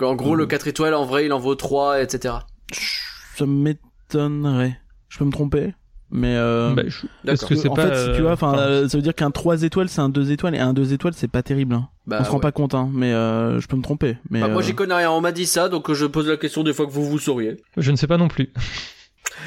En 0.00 0.14
gros, 0.14 0.34
Mhm. 0.34 0.38
le 0.38 0.46
4 0.46 0.68
étoiles, 0.68 0.94
en 0.94 1.04
vrai, 1.04 1.26
il 1.26 1.32
en 1.32 1.40
vaut 1.40 1.56
3, 1.56 2.00
etc. 2.00 2.34
Ça 3.36 3.46
m'étonnerait. 3.46 4.78
Je 5.08 5.18
peux 5.18 5.24
me 5.24 5.32
tromper? 5.32 5.74
Mais 6.10 6.34
euh, 6.36 6.72
Bah, 6.74 6.82
je- 6.86 7.46
que 7.46 7.54
c'est 7.54 7.68
en 7.68 7.74
pas, 7.74 7.88
fait, 7.88 8.06
si 8.10 8.16
tu 8.16 8.22
vois, 8.22 8.32
enfin, 8.32 8.56
euh, 8.58 8.88
ça 8.88 8.96
veut 8.98 9.02
dire 9.02 9.14
qu'un 9.14 9.30
3 9.30 9.62
étoiles, 9.62 9.88
c'est 9.88 10.00
un 10.00 10.08
2 10.08 10.30
étoiles, 10.32 10.54
et 10.54 10.58
un 10.58 10.72
2 10.72 10.92
étoiles, 10.92 11.14
c'est 11.14 11.28
pas 11.30 11.42
terrible. 11.42 11.74
Hein. 11.74 11.88
Bah, 12.06 12.18
On 12.20 12.24
se 12.24 12.30
rend 12.30 12.36
ouais. 12.36 12.40
pas 12.42 12.52
compte, 12.52 12.74
hein, 12.74 12.88
mais 12.92 13.12
euh, 13.12 13.60
je 13.60 13.66
peux 13.66 13.76
me 13.76 13.82
tromper. 13.82 14.16
Mais 14.30 14.40
Bah, 14.40 14.48
moi, 14.48 14.62
euh, 14.62 14.64
j'y 14.64 14.74
connais 14.74 14.94
rien. 14.94 15.10
On 15.10 15.20
m'a 15.20 15.32
dit 15.32 15.46
ça, 15.46 15.68
donc 15.68 15.90
euh, 15.90 15.94
je 15.94 16.06
pose 16.06 16.26
la 16.28 16.36
question 16.38 16.62
des 16.64 16.72
fois 16.72 16.86
que 16.86 16.90
vous 16.92 17.04
vous 17.04 17.18
sauriez. 17.18 17.56
Je 17.76 17.90
ne 17.90 17.96
sais 17.96 18.06
pas 18.06 18.16
non 18.16 18.28
plus. 18.28 18.50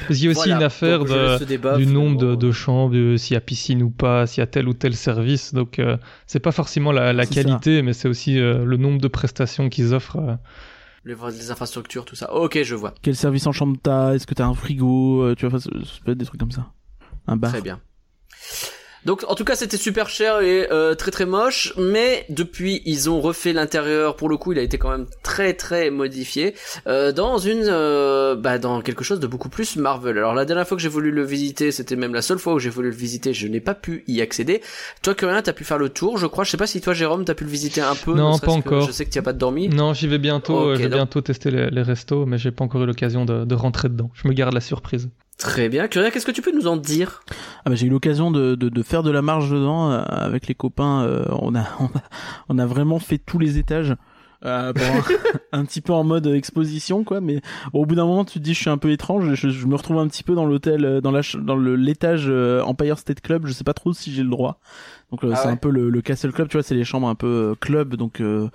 Parce 0.06 0.18
qu'il 0.18 0.24
y 0.24 0.28
a 0.28 0.30
aussi 0.30 0.38
Voilà. 0.48 0.56
une 0.56 0.62
affaire 0.62 0.98
Donc, 1.00 1.08
de, 1.08 1.44
débat, 1.44 1.76
du 1.76 1.86
nombre 1.86 2.16
de, 2.18 2.34
de 2.34 2.50
chambres, 2.52 2.94
de 2.94 3.16
s'il 3.16 3.34
y 3.34 3.36
a 3.36 3.40
piscine 3.40 3.82
ou 3.82 3.90
pas, 3.90 4.26
s'il 4.26 4.40
y 4.40 4.44
a 4.44 4.46
tel 4.46 4.66
ou 4.68 4.72
tel 4.74 4.94
service. 4.94 5.52
Donc, 5.54 5.78
euh, 5.78 5.96
c'est 6.26 6.40
pas 6.40 6.52
forcément 6.52 6.92
la, 6.92 7.12
la 7.12 7.24
ça. 7.24 7.34
qualité, 7.34 7.82
mais 7.82 7.92
c'est 7.92 8.08
aussi 8.08 8.38
euh, 8.40 8.64
le 8.64 8.76
nombre 8.78 9.00
de 9.00 9.08
prestations 9.08 9.68
qu'ils 9.68 9.92
offrent. 9.92 10.38
Les, 11.04 11.14
les 11.14 11.50
infrastructures, 11.50 12.04
tout 12.04 12.14
ça. 12.14 12.32
Ok, 12.32 12.62
je 12.62 12.74
vois. 12.74 12.94
quel 13.02 13.16
service 13.16 13.46
en 13.46 13.52
chambre 13.52 13.76
t'as? 13.82 14.14
Est-ce 14.14 14.26
que 14.26 14.34
t'as 14.34 14.46
un 14.46 14.54
frigo? 14.54 15.22
Euh, 15.22 15.34
Tu 15.34 15.46
vois, 15.46 15.58
ça 15.60 15.68
peut 16.04 16.12
être 16.12 16.18
des 16.18 16.24
trucs 16.24 16.38
comme 16.40 16.52
ça. 16.52 16.72
Un 17.26 17.36
bar. 17.36 17.50
Très 17.50 17.60
bien. 17.62 17.80
Donc 19.04 19.24
en 19.26 19.34
tout 19.34 19.44
cas 19.44 19.56
c'était 19.56 19.76
super 19.76 20.08
cher 20.08 20.40
et 20.40 20.68
euh, 20.70 20.94
très 20.94 21.10
très 21.10 21.26
moche, 21.26 21.72
mais 21.76 22.24
depuis 22.28 22.82
ils 22.84 23.10
ont 23.10 23.20
refait 23.20 23.52
l'intérieur. 23.52 24.14
Pour 24.16 24.28
le 24.28 24.36
coup 24.36 24.52
il 24.52 24.58
a 24.58 24.62
été 24.62 24.78
quand 24.78 24.90
même 24.90 25.06
très 25.24 25.54
très 25.54 25.90
modifié 25.90 26.54
euh, 26.86 27.10
dans 27.10 27.38
une 27.38 27.64
euh, 27.66 28.36
bah 28.36 28.58
dans 28.58 28.80
quelque 28.80 29.02
chose 29.02 29.18
de 29.18 29.26
beaucoup 29.26 29.48
plus 29.48 29.76
Marvel. 29.76 30.18
Alors 30.18 30.34
la 30.34 30.44
dernière 30.44 30.68
fois 30.68 30.76
que 30.76 30.82
j'ai 30.82 30.88
voulu 30.88 31.10
le 31.10 31.24
visiter, 31.24 31.72
c'était 31.72 31.96
même 31.96 32.14
la 32.14 32.22
seule 32.22 32.38
fois 32.38 32.54
où 32.54 32.58
j'ai 32.60 32.70
voulu 32.70 32.90
le 32.90 32.96
visiter, 32.96 33.34
je 33.34 33.48
n'ai 33.48 33.60
pas 33.60 33.74
pu 33.74 34.04
y 34.06 34.20
accéder. 34.20 34.60
Toi 35.02 35.14
Curien 35.14 35.42
t'as 35.42 35.52
pu 35.52 35.64
faire 35.64 35.78
le 35.78 35.88
tour, 35.88 36.16
je 36.18 36.26
crois. 36.26 36.44
Je 36.44 36.50
sais 36.50 36.56
pas 36.56 36.68
si 36.68 36.80
toi 36.80 36.94
Jérôme 36.94 37.24
t'as 37.24 37.34
pu 37.34 37.44
le 37.44 37.50
visiter 37.50 37.80
un 37.80 37.96
peu. 37.96 38.14
Non, 38.14 38.38
pas 38.38 38.52
encore. 38.52 38.86
Je 38.86 38.92
sais 38.92 39.04
que 39.04 39.10
tu 39.10 39.18
as 39.18 39.22
pas 39.22 39.32
dormi. 39.32 39.68
Non, 39.68 39.94
j'y 39.94 40.06
vais 40.06 40.18
bientôt. 40.18 40.74
Je 40.74 40.78
vais 40.78 40.84
donc- 40.84 40.94
bientôt 40.98 41.20
tester 41.20 41.50
les, 41.50 41.70
les 41.70 41.82
restos, 41.82 42.24
mais 42.24 42.38
j'ai 42.38 42.52
pas 42.52 42.64
encore 42.64 42.82
eu 42.82 42.86
l'occasion 42.86 43.24
de, 43.24 43.44
de 43.44 43.54
rentrer 43.54 43.88
dedans. 43.88 44.10
Je 44.14 44.28
me 44.28 44.32
garde 44.32 44.54
la 44.54 44.60
surprise. 44.60 45.08
Très 45.42 45.68
bien. 45.68 45.88
Curien, 45.88 46.10
qu'est-ce 46.10 46.26
que 46.26 46.30
tu 46.32 46.42
peux 46.42 46.52
nous 46.52 46.66
en 46.66 46.76
dire? 46.76 47.22
Ah 47.64 47.70
bah, 47.70 47.74
j'ai 47.74 47.86
eu 47.86 47.90
l'occasion 47.90 48.30
de, 48.30 48.54
de, 48.54 48.68
de 48.68 48.82
faire 48.82 49.02
de 49.02 49.10
la 49.10 49.22
marche 49.22 49.50
dedans 49.50 49.90
euh, 49.90 50.02
avec 50.08 50.46
les 50.46 50.54
copains. 50.54 51.02
euh, 51.04 51.24
on, 51.30 51.54
a, 51.54 51.60
on 51.80 51.86
a 51.86 52.02
on 52.48 52.58
a 52.58 52.66
vraiment 52.66 52.98
fait 52.98 53.18
tous 53.18 53.38
les 53.38 53.58
étages. 53.58 53.94
Euh, 54.44 54.72
pour 54.72 54.84
un, 54.84 55.02
un 55.60 55.64
petit 55.64 55.80
peu 55.80 55.92
en 55.92 56.02
mode 56.02 56.26
exposition 56.26 57.04
quoi 57.04 57.20
mais 57.20 57.40
au 57.72 57.86
bout 57.86 57.94
d'un 57.94 58.06
moment 58.06 58.24
tu 58.24 58.40
te 58.40 58.44
dis 58.44 58.54
je 58.54 58.58
suis 58.60 58.70
un 58.70 58.76
peu 58.76 58.90
étrange 58.90 59.34
je, 59.34 59.48
je 59.50 59.66
me 59.68 59.76
retrouve 59.76 59.98
un 59.98 60.08
petit 60.08 60.24
peu 60.24 60.34
dans 60.34 60.44
l'hôtel 60.46 60.84
euh, 60.84 61.00
dans 61.00 61.12
la 61.12 61.20
dans 61.40 61.54
le 61.54 61.76
l'étage 61.76 62.24
euh, 62.26 62.60
Empire 62.62 62.98
State 62.98 63.20
Club 63.20 63.46
je 63.46 63.52
sais 63.52 63.62
pas 63.62 63.72
trop 63.72 63.92
si 63.92 64.12
j'ai 64.12 64.24
le 64.24 64.30
droit 64.30 64.58
donc 65.12 65.22
euh, 65.22 65.30
Ah 65.32 65.36
c'est 65.36 65.46
ouais. 65.46 65.52
un 65.52 65.56
peu 65.56 65.70
le, 65.70 65.90
le 65.90 66.02
Castle 66.02 66.32
Club 66.32 66.48
tu 66.48 66.56
vois 66.56 66.64
c'est 66.64 66.74
les 66.74 66.82
chambres 66.82 67.06
un 67.08 67.14
peu 67.14 67.54
club 67.60 67.94
donc 67.94 68.20
euh, 68.20 68.48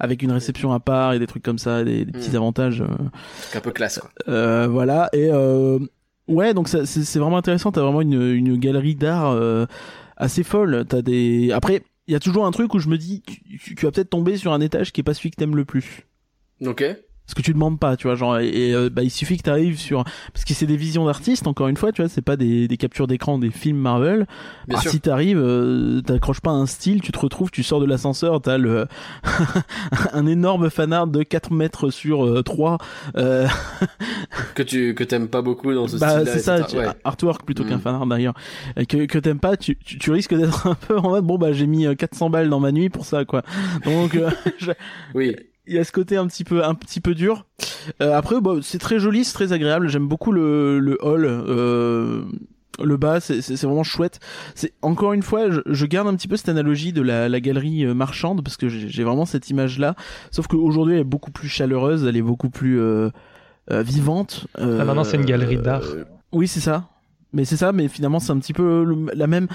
avec 0.00 0.22
une 0.22 0.32
réception 0.32 0.72
à 0.72 0.80
part 0.80 1.12
et 1.12 1.18
des 1.18 1.26
trucs 1.26 1.42
comme 1.42 1.58
ça 1.58 1.84
des, 1.84 2.06
des 2.06 2.12
petits 2.12 2.30
Mm. 2.30 2.36
avantages 2.36 2.80
euh, 2.80 2.86
C'est 3.50 3.58
un 3.58 3.60
peu 3.60 3.70
classe 3.72 3.98
quoi. 3.98 4.08
euh, 4.28 4.66
voilà 4.66 5.10
et 5.12 5.28
euh, 5.30 5.78
ouais 6.28 6.54
donc 6.54 6.68
c'est 6.68 7.18
vraiment 7.18 7.38
intéressant. 7.38 7.72
T'as 7.72 7.82
vraiment 7.82 8.00
une, 8.00 8.20
une 8.32 8.56
galerie 8.56 8.94
d'art 8.94 9.30
euh, 9.32 9.66
assez 10.16 10.42
folle. 10.42 10.84
T'as 10.88 11.02
des 11.02 11.50
après 11.52 11.82
il 12.06 12.12
y 12.12 12.16
a 12.16 12.20
toujours 12.20 12.44
un 12.46 12.50
truc 12.50 12.74
où 12.74 12.78
je 12.78 12.88
me 12.88 12.98
dis 12.98 13.22
tu- 13.22 13.74
tu 13.74 13.86
vas 13.86 13.90
peut-être 13.92 14.10
tomber 14.10 14.36
sur 14.36 14.52
un 14.52 14.60
étage 14.60 14.92
qui 14.92 15.00
est 15.00 15.04
pas 15.04 15.14
celui 15.14 15.30
que 15.30 15.36
t'aimes 15.36 15.56
le 15.56 15.64
plus. 15.64 16.06
Ok. 16.64 16.84
Ce 17.26 17.34
que 17.34 17.40
tu 17.42 17.52
demandes 17.54 17.78
pas, 17.78 17.96
tu 17.96 18.06
vois, 18.06 18.16
genre 18.16 18.38
et, 18.38 18.74
euh, 18.74 18.90
bah 18.90 19.02
il 19.02 19.10
suffit 19.10 19.36
que 19.38 19.42
tu 19.44 19.50
arrives 19.50 19.78
sur 19.78 20.04
parce 20.32 20.44
que 20.44 20.52
c'est 20.52 20.66
des 20.66 20.76
visions 20.76 21.06
d'artistes 21.06 21.46
encore 21.46 21.68
une 21.68 21.76
fois, 21.76 21.90
tu 21.90 22.02
vois, 22.02 22.08
c'est 22.10 22.20
pas 22.22 22.36
des, 22.36 22.68
des 22.68 22.76
captures 22.76 23.06
d'écran 23.06 23.38
des 23.38 23.50
films 23.50 23.78
Marvel. 23.78 24.26
Bien 24.68 24.76
Ah, 24.78 24.82
sûr. 24.82 24.90
si 24.90 25.00
t'arrives, 25.00 25.38
euh, 25.40 26.02
t'accroches 26.02 26.40
pas 26.40 26.50
un 26.50 26.66
style, 26.66 27.00
tu 27.00 27.12
te 27.12 27.18
retrouves, 27.18 27.50
tu 27.50 27.62
sors 27.62 27.80
de 27.80 27.86
l'ascenseur, 27.86 28.40
t'as 28.42 28.58
le 28.58 28.86
un 30.12 30.26
énorme 30.26 30.70
fanart 30.70 31.06
de 31.06 31.22
4 31.22 31.50
mètres 31.52 31.90
sur 31.90 32.24
euh, 32.26 32.42
3 32.42 32.78
euh, 33.16 33.46
Que 34.54 34.62
tu 34.62 34.94
que 34.94 35.04
t'aimes 35.04 35.28
pas 35.28 35.42
beaucoup 35.42 35.72
dans 35.72 35.88
ce 35.88 35.96
bah 35.96 36.10
style-là. 36.10 36.32
c'est 36.32 36.38
ça, 36.40 36.60
tu- 36.64 36.76
Ouais. 36.76 36.86
artwork 37.04 37.44
plutôt 37.44 37.64
Mm. 37.64 37.68
qu'un 37.68 37.78
fanart 37.78 38.06
d'ailleurs, 38.06 38.34
et 38.76 38.84
que 38.86 39.06
que 39.06 39.18
t'aimes 39.18 39.38
pas, 39.40 39.56
tu, 39.56 39.76
tu 39.78 39.98
tu 39.98 40.10
risques 40.10 40.34
d'être 40.34 40.66
un 40.66 40.74
peu 40.74 40.98
en 40.98 41.08
mode 41.10 41.24
bon 41.24 41.38
bah 41.38 41.52
j'ai 41.52 41.66
mis 41.66 41.86
euh, 41.86 41.94
400 41.94 42.30
balles 42.30 42.50
dans 42.50 42.60
ma 42.60 42.72
nuit 42.72 42.90
pour 42.90 43.04
ça 43.06 43.24
quoi. 43.24 43.42
Donc 43.84 44.14
euh, 44.14 44.30
je- 44.58 44.72
Oui. 45.14 45.34
Il 45.66 45.74
y 45.74 45.78
a 45.78 45.84
ce 45.84 45.92
côté 45.92 46.16
un 46.16 46.26
petit 46.26 46.44
peu 46.44 46.64
un 46.64 46.74
petit 46.74 47.00
peu 47.00 47.14
dur. 47.14 47.46
Euh, 48.02 48.14
après, 48.16 48.40
bon, 48.40 48.62
c'est 48.62 48.78
très 48.78 48.98
joli, 48.98 49.24
c'est 49.24 49.34
très 49.34 49.52
agréable. 49.52 49.88
J'aime 49.88 50.06
beaucoup 50.08 50.32
le 50.32 50.78
le 50.78 50.96
hall. 51.04 51.24
Euh, 51.26 52.22
le 52.82 52.96
bas, 52.96 53.20
c'est 53.20 53.40
c'est 53.40 53.56
c'est 53.56 53.66
vraiment 53.66 53.84
chouette. 53.84 54.18
C'est 54.56 54.72
encore 54.82 55.12
une 55.12 55.22
fois, 55.22 55.48
je, 55.50 55.60
je 55.66 55.86
garde 55.86 56.08
un 56.08 56.14
petit 56.16 56.26
peu 56.26 56.36
cette 56.36 56.48
analogie 56.48 56.92
de 56.92 57.02
la, 57.02 57.28
la 57.28 57.40
galerie 57.40 57.84
euh, 57.84 57.94
marchande 57.94 58.42
parce 58.42 58.56
que 58.56 58.68
j'ai 58.68 58.88
j'ai 58.88 59.04
vraiment 59.04 59.26
cette 59.26 59.48
image 59.50 59.78
là. 59.78 59.94
Sauf 60.32 60.48
qu'aujourd'hui, 60.48 60.94
elle 60.94 61.00
est 61.00 61.04
beaucoup 61.04 61.30
plus 61.30 61.48
chaleureuse, 61.48 62.04
elle 62.04 62.16
est 62.16 62.22
beaucoup 62.22 62.50
plus 62.50 62.80
euh, 62.80 63.10
euh, 63.70 63.82
vivante. 63.82 64.46
Euh, 64.58 64.78
Ah, 64.80 64.84
maintenant, 64.84 65.04
c'est 65.04 65.16
une 65.16 65.24
galerie 65.24 65.56
d'art. 65.58 65.84
oui, 66.32 66.48
c'est 66.48 66.60
ça. 66.60 66.88
Mais 67.32 67.44
c'est 67.44 67.56
ça, 67.56 67.72
mais 67.72 67.88
finalement, 67.88 68.18
c'est 68.20 68.32
un 68.32 68.38
petit 68.38 68.52
peu 68.52 68.84
le- 68.84 69.06
la 69.14 69.26
même. 69.28 69.46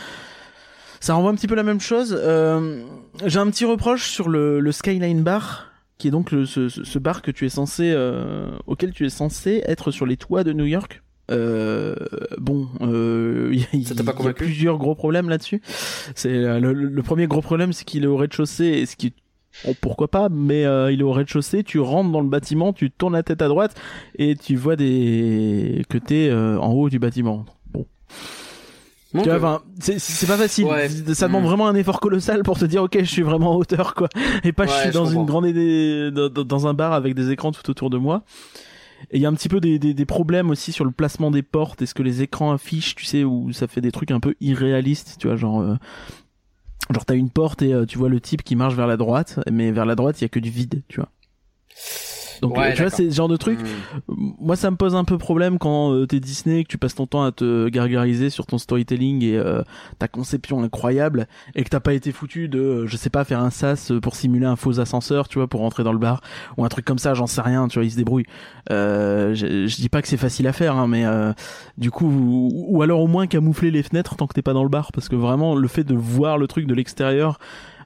Ça 1.02 1.14
renvoie 1.14 1.32
un 1.32 1.36
petit 1.36 1.48
peu 1.48 1.56
la 1.56 1.64
même 1.64 1.80
chose. 1.80 2.14
Euh, 2.18 2.84
J'ai 3.26 3.40
un 3.40 3.50
petit 3.50 3.66
reproche 3.66 4.10
sur 4.10 4.28
le, 4.30 4.60
le 4.60 4.72
Skyline 4.72 5.24
Bar, 5.24 5.69
qui 6.00 6.08
est 6.08 6.12
donc 6.12 6.32
le, 6.32 6.48
ce, 6.48 6.68
ce- 6.70 6.98
bar 6.98 7.22
que 7.22 7.30
tu 7.30 7.46
es 7.46 7.50
censé, 7.50 7.92
euh, 7.94 8.50
auquel 8.66 8.92
tu 8.94 9.06
es 9.06 9.10
censé 9.10 9.62
être 9.68 9.92
sur 9.92 10.08
les 10.08 10.18
toits 10.18 10.44
de 10.44 10.54
New 10.54 10.66
York. 10.66 11.04
Euh, 11.30 11.94
bon, 12.40 12.68
euh, 12.82 13.50
il 13.54 13.60
y, 13.60 13.92
a- 13.92 14.34
plusieurs 14.34 14.80
gros 14.80 14.96
problèmes 14.96 15.30
là-dessus. 15.30 15.62
C'est 16.16 16.30
euh, 16.34 16.60
le, 16.60 16.74
le 16.74 17.04
premier 17.04 17.28
gros 17.28 17.42
problème, 17.42 17.72
c'est 17.74 17.86
qu'il 17.86 18.04
est 18.04 18.08
au 18.08 18.18
rez-de-chaussée, 18.18 18.66
et 18.66 18.86
ce 18.88 18.96
qui 18.96 19.14
Bon, 19.66 19.74
pourquoi 19.82 20.08
pas, 20.08 20.30
mais 20.30 20.64
euh, 20.66 20.92
il 20.92 21.00
est 21.00 21.04
au 21.04 21.12
rez-de-chaussée, 21.12 21.64
tu 21.64 21.80
rentres 21.80 22.12
dans 22.12 22.22
le 22.22 22.30
bâtiment, 22.30 22.72
tu 22.72 22.92
tournes 22.92 23.14
la 23.14 23.24
tête 23.24 23.42
à 23.42 23.48
droite 23.48 23.76
et 24.16 24.36
tu 24.36 24.56
vois 24.56 24.76
des 24.76 25.84
que 25.90 25.98
t'es 25.98 26.30
euh, 26.30 26.58
en 26.60 26.72
haut 26.72 26.88
du 26.88 27.00
bâtiment. 27.00 27.46
Bon, 27.74 27.86
Tu 29.24 29.30
vois, 29.30 29.38
enfin, 29.38 29.62
c'est 29.80 30.28
pas 30.28 30.38
facile. 30.38 30.66
Ouais. 30.66 30.88
Ça 31.16 31.28
demande 31.28 31.44
Mm. 31.44 31.48
vraiment 31.48 31.68
un 31.68 31.76
effort 31.76 32.00
colossal 32.00 32.44
pour 32.44 32.60
te 32.60 32.66
dire 32.66 32.84
ok, 32.84 32.98
je 33.00 33.06
suis 33.06 33.22
vraiment 33.24 33.52
en 33.52 33.56
hauteur 33.56 33.96
quoi, 33.96 34.08
et 34.44 34.52
pas 34.52 34.66
je 34.68 34.72
suis 34.72 34.90
je 34.90 34.94
dans 34.94 35.06
une 35.06 35.26
grande 35.26 35.48
idée- 35.48 36.12
dans, 36.12 36.30
dans- 36.30 36.44
dans 36.44 36.68
un 36.68 36.74
bar 36.76 36.94
avec 36.94 37.16
des 37.16 37.32
écrans 37.32 37.52
tout 37.52 37.68
autour 37.70 37.90
de 37.90 37.98
moi. 37.98 38.24
Et 39.12 39.18
il 39.18 39.22
y 39.22 39.26
a 39.26 39.30
un 39.30 39.34
petit 39.34 39.48
peu 39.50 39.60
des, 39.62 39.80
des, 39.80 39.94
des 39.94 40.06
problèmes 40.06 40.50
aussi 40.50 40.72
sur 40.74 40.84
le 40.86 40.92
placement 40.92 41.32
des 41.32 41.42
portes. 41.42 41.82
Est-ce 41.82 41.96
que 41.96 42.04
les 42.04 42.22
écrans 42.22 42.52
affichent, 42.52 42.96
tu 42.96 43.06
sais, 43.06 43.24
où 43.24 43.52
ça 43.54 43.68
fait 43.68 43.80
des 43.82 43.92
trucs 43.94 44.12
un 44.12 44.20
peu 44.20 44.36
irréalistes, 44.42 45.16
tu 45.20 45.28
vois, 45.28 45.38
genre. 45.38 45.62
euh, 45.62 45.76
Genre 46.92 47.06
t'as 47.06 47.16
une 47.16 47.30
porte 47.30 47.62
et 47.62 47.74
euh, 47.74 47.86
tu 47.86 47.98
vois 48.00 48.10
le 48.10 48.20
type 48.20 48.44
qui 48.44 48.56
marche 48.56 48.74
vers 48.74 48.88
la 48.88 48.98
droite, 48.98 49.40
mais 49.52 49.72
vers 49.72 49.86
la 49.86 49.96
droite 49.96 50.20
il 50.20 50.24
y 50.24 50.26
a 50.26 50.30
que 50.30 50.40
du 50.40 50.50
vide, 50.50 50.82
tu 50.88 51.00
vois. 51.00 51.10
Donc 52.42 52.58
Ouais, 52.58 52.72
euh, 52.72 52.74
tu 52.74 52.82
vois 52.82 52.90
c'est 52.90 53.10
ce 53.10 53.16
genre 53.16 53.28
de 53.28 53.38
truc. 53.38 53.60
hmm. 53.60 54.32
Moi 54.40 54.56
ça 54.56 54.72
me 54.72 54.76
pose 54.78 54.96
un 54.96 55.04
peu 55.04 55.18
problème 55.18 55.58
quand 55.60 55.94
euh, 55.94 56.06
t'es 56.06 56.20
Disney 56.20 56.64
que 56.64 56.70
tu 56.70 56.78
passes 56.78 56.96
ton 56.96 57.06
temps 57.08 57.24
à 57.24 57.32
te 57.32 57.68
gargariser 57.70 58.30
sur 58.30 58.46
ton 58.46 58.58
storytelling 58.58 59.24
et 59.24 59.38
euh, 59.38 59.62
ta 59.98 60.08
conception 60.08 60.62
incroyable 60.64 61.28
et 61.56 61.64
que 61.64 61.70
t'as 61.70 61.80
pas 61.80 61.94
été 61.94 62.12
foutu 62.12 62.48
de 62.48 62.60
euh, 62.60 62.88
je 62.88 62.98
sais 62.98 63.10
pas 63.10 63.24
faire 63.24 63.40
un 63.42 63.50
sas 63.50 63.92
pour 64.02 64.16
simuler 64.16 64.46
un 64.46 64.56
faux 64.56 64.80
ascenseur 64.80 65.28
tu 65.28 65.40
vois 65.40 65.48
pour 65.48 65.62
rentrer 65.62 65.84
dans 65.84 65.94
le 65.94 66.00
bar 66.00 66.22
ou 66.58 66.66
un 66.66 66.70
truc 66.70 66.86
comme 66.86 67.00
ça 67.00 67.14
j'en 67.14 67.28
sais 67.28 67.42
rien 67.42 67.68
tu 67.68 67.80
vois 67.80 67.86
ils 67.86 67.92
se 67.92 67.98
débrouillent. 67.98 68.26
Euh, 68.72 69.34
je, 69.34 69.68
je 69.68 69.76
dis 69.76 69.90
pas 69.90 70.02
que 70.02 70.08
c'est 70.08 70.18
facile 70.18 70.48
à 70.48 70.54
faire 70.54 70.76
hein, 70.76 70.88
mais 70.88 71.06
euh, 71.06 71.34
du 71.78 71.92
coup 71.92 72.08
ou, 72.08 72.66
ou 72.70 72.82
alors 72.82 73.00
au 73.02 73.08
moins 73.08 73.28
camoufler 73.28 73.72
les 73.72 73.84
fenêtres 73.84 74.16
tant 74.16 74.28
que 74.28 74.34
t'es 74.34 74.42
pas 74.42 74.54
dans 74.54 74.64
le 74.64 74.70
bar 74.70 74.92
parce 74.92 75.10
que 75.10 75.16
vraiment 75.16 75.56
le 75.56 75.68
fait 75.68 75.84
de 75.84 75.96
voir 75.96 76.38
le 76.38 76.48
truc 76.48 76.68
de 76.68 76.74
l'extérieur 76.74 77.40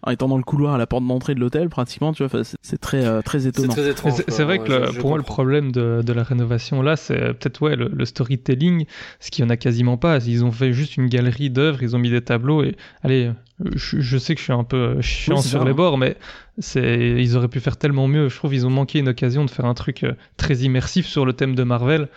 en 0.06 0.12
étant 0.12 0.28
dans 0.28 0.38
le 0.38 0.43
couloir 0.43 0.74
à 0.76 0.78
la 0.78 0.86
porte 0.88 1.06
d'entrée 1.08 1.34
de 1.36 1.39
l'hôtel 1.39 1.70
pratiquement 1.70 2.14
tu 2.14 2.24
vois 2.26 2.43
c'est- 2.43 2.58
c'est 2.62 2.78
très 2.80 3.06
euh, 3.06 3.22
très 3.22 3.39
C'est 3.41 3.49
étonnant. 3.49 3.74
très 3.74 3.84
Mais 3.84 3.89
étrange. 3.91 4.14
C'est 4.18 4.30
c'est 4.32 4.43
vrai 4.43 4.60
que 4.60 4.72
Ouais, 4.72 4.80
le- 4.91 4.99
pour 4.99 5.10
moi, 5.10 5.18
le 5.18 5.24
problème 5.24 5.72
de, 5.72 6.01
de 6.06 6.14
la 6.14 6.24
rénovation 6.24 6.82
là, 6.82 6.95
c'est 6.95 7.18
peut-être 7.34 7.62
ouais, 7.62 7.76
le, 7.76 7.89
le 7.93 8.06
storytelling, 8.06 8.86
ce 9.20 9.32
qu'il 9.32 9.43
y 9.43 9.47
en 9.47 9.49
a 9.49 9.58
quasiment 9.58 9.97
pas. 9.97 10.18
Ils 10.26 10.43
ont 10.45 10.51
fait 10.51 10.74
juste 10.74 10.97
une 10.97 11.08
galerie 11.08 11.49
d'œuvres, 11.49 11.82
ils 11.84 11.95
ont 11.95 11.99
mis 11.99 12.10
des 12.10 12.22
tableaux 12.22 12.64
et 12.64 12.76
allez, 13.04 13.32
je, 13.76 13.99
je 13.99 14.18
sais 14.18 14.34
que 14.36 14.39
je 14.39 14.45
suis 14.45 14.54
un 14.54 14.64
peu 14.64 14.99
chiant 15.01 15.38
Oui, 15.38 15.41
sur 15.43 15.64
les 15.64 15.72
hein. 15.72 15.76
bords, 15.76 15.97
mais 15.97 16.18
c'est 16.60 17.16
ils 17.18 17.36
auraient 17.38 17.47
pu 17.47 17.60
faire 17.60 17.78
tellement 17.78 18.08
mieux. 18.08 18.30
Je 18.30 18.36
trouve 18.36 18.51
qu'ils 18.51 18.66
ont 18.68 18.70
manqué 18.72 18.99
une 18.99 19.10
occasion 19.10 19.45
de 19.45 19.49
faire 19.49 19.66
un 19.66 19.74
truc 19.74 20.04
euh, 20.04 20.14
très 20.38 20.56
immersif 20.58 21.06
sur 21.06 21.26
le 21.26 21.34
thème 21.34 21.56
de 21.56 21.64
Marvel. 21.64 22.08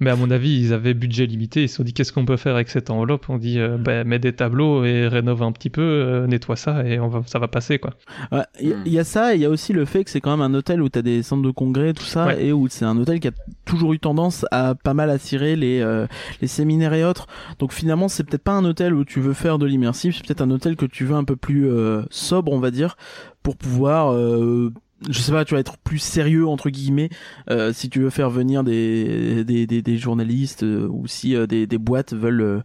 Mais 0.00 0.10
à 0.10 0.16
mon 0.16 0.28
avis, 0.32 0.58
ils 0.60 0.72
avaient 0.72 0.92
budget 0.92 1.24
limité. 1.24 1.62
Ils 1.62 1.68
se 1.68 1.76
sont 1.76 1.84
dit 1.84 1.92
qu'est-ce 1.94 2.12
qu'on 2.12 2.24
peut 2.24 2.36
faire 2.36 2.56
avec 2.56 2.68
cette 2.68 2.90
enveloppe? 2.90 3.26
On 3.30 3.38
dit 3.38 3.60
euh, 3.60 3.76
ben, 3.78 4.04
mets 4.06 4.18
des 4.18 4.32
tableaux 4.32 4.84
et 4.84 5.06
rénove 5.06 5.42
un 5.44 5.52
petit 5.52 5.70
peu, 5.70 5.82
euh, 5.82 6.26
nettoie 6.26 6.56
ça 6.56 6.84
et 6.84 6.98
on 6.98 7.06
va, 7.06 7.22
ça 7.34 7.40
va 7.40 7.48
passer 7.48 7.80
quoi. 7.80 7.90
Ouais, 8.30 8.44
il 8.60 8.68
y, 8.68 8.72
Hmm. 8.74 8.82
y 8.86 8.98
a 9.00 9.04
ça, 9.04 9.32
et 9.34 9.38
il 9.38 9.42
y 9.42 9.44
a 9.44 9.50
aussi 9.50 9.72
le 9.72 9.84
fait 9.84 10.04
que 10.04 10.10
c'est 10.10 10.20
quand 10.20 10.30
même 10.36 10.40
un 10.40 10.56
hôtel 10.56 10.80
où 10.80 10.88
t'as 10.88 11.02
des 11.02 11.24
centres 11.24 11.42
de 11.42 11.50
congrès, 11.50 11.92
tout 11.92 12.04
ça, 12.04 12.26
Ouais. 12.26 12.46
et 12.46 12.52
où 12.52 12.68
c'est 12.68 12.84
un 12.84 12.96
hôtel 12.96 13.18
qui 13.18 13.26
a 13.26 13.32
toujours 13.64 13.92
eu 13.92 13.98
tendance 13.98 14.46
à 14.52 14.76
pas 14.76 14.94
mal 14.94 15.10
attirer 15.10 15.56
les 15.56 15.80
euh, 15.80 16.06
les 16.40 16.46
séminaires 16.46 16.94
et 16.94 17.04
autres. 17.04 17.26
Donc 17.58 17.72
finalement, 17.72 18.06
c'est 18.06 18.22
peut-être 18.22 18.44
pas 18.44 18.52
un 18.52 18.64
hôtel 18.64 18.94
où 18.94 19.04
tu 19.04 19.18
veux 19.20 19.32
faire 19.32 19.58
de 19.58 19.66
l'immersif, 19.66 20.14
c'est 20.16 20.24
peut-être 20.26 20.42
un 20.42 20.50
hôtel 20.52 20.76
que 20.76 20.86
tu 20.86 21.04
veux 21.04 21.16
un 21.16 21.24
peu 21.24 21.34
plus 21.34 21.68
euh, 21.68 22.02
sobre, 22.08 22.52
on 22.52 22.60
va 22.60 22.70
dire, 22.70 22.96
pour 23.42 23.56
pouvoir 23.56 24.12
euh, 24.12 24.72
je 25.10 25.18
sais 25.20 25.32
pas, 25.32 25.44
tu 25.44 25.54
vas 25.54 25.60
être 25.60 25.76
plus 25.78 25.98
sérieux 25.98 26.46
entre 26.46 26.70
guillemets 26.70 27.10
euh, 27.50 27.72
si 27.74 27.90
tu 27.90 28.00
veux 28.00 28.10
faire 28.10 28.30
venir 28.30 28.62
des 28.64 29.42
des, 29.44 29.66
des, 29.66 29.82
des 29.82 29.96
journalistes 29.98 30.62
euh, 30.62 30.86
ou 30.88 31.06
si 31.08 31.34
euh, 31.34 31.46
des, 31.48 31.66
des 31.66 31.78
boîtes 31.78 32.14
veulent 32.14 32.40
euh, 32.40 32.60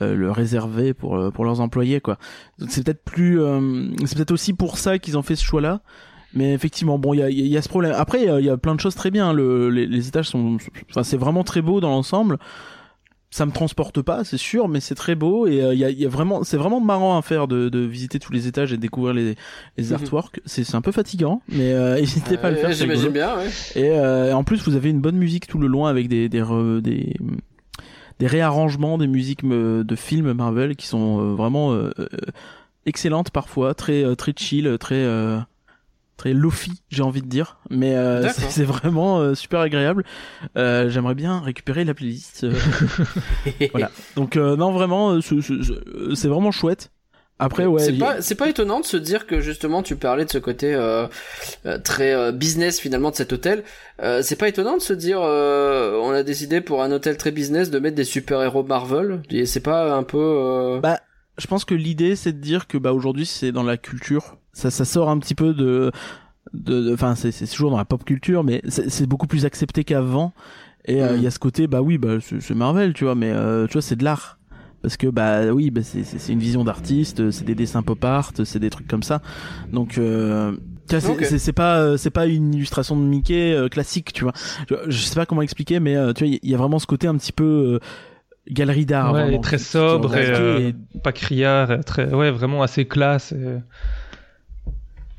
le 0.00 0.30
réserver 0.30 0.94
pour 0.94 1.16
euh, 1.16 1.30
pour 1.30 1.44
leurs 1.44 1.60
employés 1.60 2.00
quoi. 2.00 2.18
Donc 2.58 2.70
c'est 2.70 2.84
peut-être 2.84 3.04
plus 3.04 3.40
euh, 3.40 3.88
c'est 4.06 4.16
peut-être 4.16 4.30
aussi 4.32 4.52
pour 4.52 4.78
ça 4.78 4.98
qu'ils 4.98 5.18
ont 5.18 5.22
fait 5.22 5.36
ce 5.36 5.44
choix 5.44 5.60
là. 5.60 5.80
Mais 6.32 6.54
effectivement, 6.54 6.96
bon, 6.96 7.12
il 7.12 7.18
y 7.18 7.22
a, 7.24 7.28
il 7.30 7.46
y 7.48 7.56
a 7.56 7.62
ce 7.62 7.68
problème. 7.68 7.92
Après, 7.96 8.20
il 8.20 8.26
y 8.26 8.28
a- 8.28 8.38
il 8.38 8.46
y, 8.46 8.50
a 8.50 8.56
plein 8.56 8.76
de 8.76 8.80
choses 8.80 8.94
très 8.94 9.10
bien. 9.10 9.32
Le, 9.32 9.68
les, 9.68 9.84
les 9.88 10.06
étages 10.06 10.28
sont, 10.28 10.58
enfin, 10.88 11.02
c'est 11.02 11.16
vraiment 11.16 11.42
très 11.42 11.60
beau 11.60 11.80
dans 11.80 11.90
l'ensemble. 11.90 12.38
Ça 13.32 13.46
me 13.46 13.50
transporte 13.52 14.00
pas, 14.02 14.22
c'est 14.22 14.36
sûr, 14.38 14.68
mais 14.68 14.78
c'est 14.80 14.94
très 14.96 15.16
beau 15.16 15.46
et 15.48 15.60
euh, 15.62 15.72
il 15.74 15.78
y, 15.80 15.84
a, 15.84 15.90
il 15.90 15.98
y 16.00 16.04
a 16.06 16.08
vraiment, 16.08 16.42
c'est 16.44 16.56
vraiment 16.56 16.80
marrant 16.80 17.16
à 17.18 17.22
faire 17.22 17.46
de, 17.48 17.68
de 17.68 17.80
visiter 17.80 18.18
tous 18.20 18.32
les 18.32 18.46
étages 18.46 18.72
et 18.72 18.76
de 18.76 18.80
découvrir 18.80 19.12
les, 19.14 19.36
les 19.76 19.84
Mhm. 19.86 19.92
artworks. 19.94 20.40
C'est, 20.46 20.62
c'est 20.62 20.76
un 20.76 20.80
peu 20.82 20.90
fatigant, 20.92 21.42
mais 21.48 21.72
euh, 21.72 21.94
n'hésitez 22.00 22.36
pas 22.36 22.48
à 22.48 22.50
le 22.52 22.56
faire. 22.58 22.70
J'imagine 22.72 23.10
bien, 23.10 23.36
ouais. 23.36 23.48
Et 23.74 23.90
euh, 23.90 24.32
en 24.32 24.44
plus, 24.44 24.62
vous 24.68 24.76
avez 24.76 24.90
une 24.90 25.00
bonne 25.00 25.16
musique 25.16 25.46
tout 25.48 25.58
le 25.58 25.66
long 25.66 25.86
avec 25.86 26.06
des 26.08 26.28
des 26.28 26.42
re- 26.42 26.80
des, 26.80 27.14
des 28.20 28.26
réarrangements 28.28 28.96
des 28.98 29.08
musiques 29.08 29.42
me- 29.42 29.82
de 29.82 29.96
films 29.96 30.32
Marvel 30.32 30.76
qui 30.76 30.86
sont 30.86 31.18
euh, 31.20 31.34
vraiment 31.34 31.72
euh, 31.72 31.90
euh, 31.98 32.06
excellentes 32.86 33.30
parfois, 33.30 33.74
très 33.74 34.04
euh, 34.04 34.14
très 34.14 34.32
chill, 34.36 34.76
très 34.78 34.94
euh, 35.04 35.38
très 36.16 36.32
lofi, 36.34 36.82
j'ai 36.90 37.02
envie 37.02 37.22
de 37.22 37.26
dire. 37.28 37.56
Mais 37.70 37.96
euh, 37.96 38.22
c'est 38.50 38.64
vraiment 38.64 39.18
euh, 39.20 39.34
super 39.34 39.60
agréable. 39.60 40.04
Euh, 40.56 40.90
J'aimerais 40.90 41.14
bien 41.14 41.40
récupérer 41.40 41.84
la 41.84 41.94
playlist. 41.94 42.44
euh. 42.44 42.52
voilà. 43.72 43.90
Donc 44.16 44.36
euh, 44.36 44.54
non, 44.56 44.70
vraiment, 44.70 45.12
euh, 45.12 45.20
c'est 46.14 46.28
vraiment 46.28 46.50
chouette. 46.52 46.92
Après, 47.40 47.66
ouais. 47.66 47.80
c'est 47.82 47.92
pas 47.98 48.20
c'est 48.22 48.34
pas 48.34 48.48
étonnant 48.48 48.80
de 48.80 48.84
se 48.84 48.96
dire 48.96 49.26
que 49.26 49.40
justement 49.40 49.82
tu 49.82 49.96
parlais 49.96 50.24
de 50.24 50.30
ce 50.30 50.38
côté 50.38 50.74
euh, 50.74 51.06
euh, 51.66 51.78
très 51.78 52.12
euh, 52.12 52.32
business 52.32 52.78
finalement 52.80 53.10
de 53.10 53.16
cet 53.16 53.32
hôtel. 53.32 53.64
Euh, 54.02 54.20
c'est 54.22 54.36
pas 54.36 54.48
étonnant 54.48 54.76
de 54.76 54.82
se 54.82 54.92
dire 54.92 55.18
euh, 55.22 55.98
on 56.02 56.10
a 56.10 56.22
décidé 56.22 56.60
pour 56.60 56.82
un 56.82 56.92
hôtel 56.92 57.16
très 57.16 57.30
business 57.32 57.70
de 57.70 57.78
mettre 57.78 57.96
des 57.96 58.04
super 58.04 58.42
héros 58.42 58.62
Marvel. 58.62 59.22
Et 59.30 59.46
c'est 59.46 59.60
pas 59.60 59.94
un 59.94 60.02
peu 60.02 60.18
euh, 60.18 60.80
Bah, 60.80 61.00
je 61.38 61.46
pense 61.46 61.64
que 61.64 61.74
l'idée 61.74 62.16
c'est 62.16 62.32
de 62.32 62.40
dire 62.40 62.66
que 62.66 62.76
bah 62.78 62.92
aujourd'hui 62.92 63.26
c'est 63.26 63.52
dans 63.52 63.62
la 63.62 63.76
culture 63.76 64.36
ça 64.52 64.70
ça 64.70 64.84
sort 64.84 65.08
un 65.08 65.18
petit 65.18 65.34
peu 65.34 65.54
de 65.54 65.90
de 66.52 66.92
enfin 66.92 67.14
c'est 67.14 67.30
c'est 67.30 67.46
toujours 67.46 67.70
dans 67.70 67.76
la 67.78 67.84
pop 67.84 68.04
culture 68.04 68.42
mais 68.44 68.60
c'est 68.66 69.06
beaucoup 69.06 69.26
plus 69.28 69.44
accepté 69.44 69.84
qu'avant 69.84 70.32
et 70.86 71.02
euh, 71.02 71.14
il 71.14 71.20
Mm. 71.20 71.24
y 71.24 71.26
a 71.26 71.30
ce 71.30 71.38
côté 71.38 71.66
bah 71.68 71.80
oui 71.82 71.96
bah 71.98 72.16
c'est 72.20 72.40
c'est 72.42 72.54
Marvel 72.54 72.92
tu 72.92 73.04
vois 73.04 73.14
mais 73.14 73.30
euh, 73.30 73.66
tu 73.66 73.74
vois 73.74 73.82
c'est 73.82 73.96
de 73.96 74.04
l'art 74.04 74.38
parce 74.82 74.96
que 74.96 75.06
bah 75.06 75.46
oui 75.52 75.70
bah 75.70 75.82
c'est 75.82 76.04
c'est 76.04 76.18
c'est 76.18 76.32
une 76.32 76.38
vision 76.40 76.64
d'artiste 76.64 77.30
c'est 77.30 77.44
des 77.44 77.54
dessins 77.54 77.82
pop 77.82 78.02
art 78.04 78.32
c'est 78.44 78.58
des 78.58 78.70
trucs 78.70 78.88
comme 78.88 79.02
ça 79.02 79.20
donc 79.72 79.98
euh, 79.98 80.52
tu 80.88 80.96
vois, 80.96 81.00
c'est 81.00 81.08
Ok. 81.10 81.24
c'est- 81.24 81.38
c'est 81.38 81.52
pas 81.52 81.78
euh, 81.80 81.96
c'est 81.96 82.10
pas 82.10 82.26
une 82.26 82.54
illustration 82.54 82.96
de 82.96 83.02
Mickey 83.02 83.52
euh, 83.52 83.68
classique 83.68 84.12
tu 84.12 84.24
vois 84.24 84.32
je, 84.68 84.74
je 84.88 84.98
sais 85.02 85.14
pas 85.14 85.26
comment 85.26 85.42
expliquer 85.42 85.80
mais 85.80 85.96
euh, 85.96 86.12
tu 86.12 86.24
vois 86.24 86.38
il 86.42 86.48
y 86.50 86.54
a 86.54 86.58
vraiment 86.58 86.78
ce 86.78 86.86
côté 86.86 87.06
un 87.06 87.16
petit 87.16 87.32
peu 87.32 87.44
euh, 87.44 87.78
galerie 88.50 88.86
d'art 88.86 89.12
Ouais, 89.12 89.38
très 89.40 89.58
sobre 89.58 90.16
et, 90.16 90.26
euh, 90.26 90.70
et 90.70 90.74
pas 91.04 91.12
criard, 91.12 91.70
et 91.72 91.84
très, 91.84 92.12
ouais, 92.12 92.30
vraiment 92.30 92.62
assez 92.62 92.86
classe 92.86 93.32
et, 93.32 93.58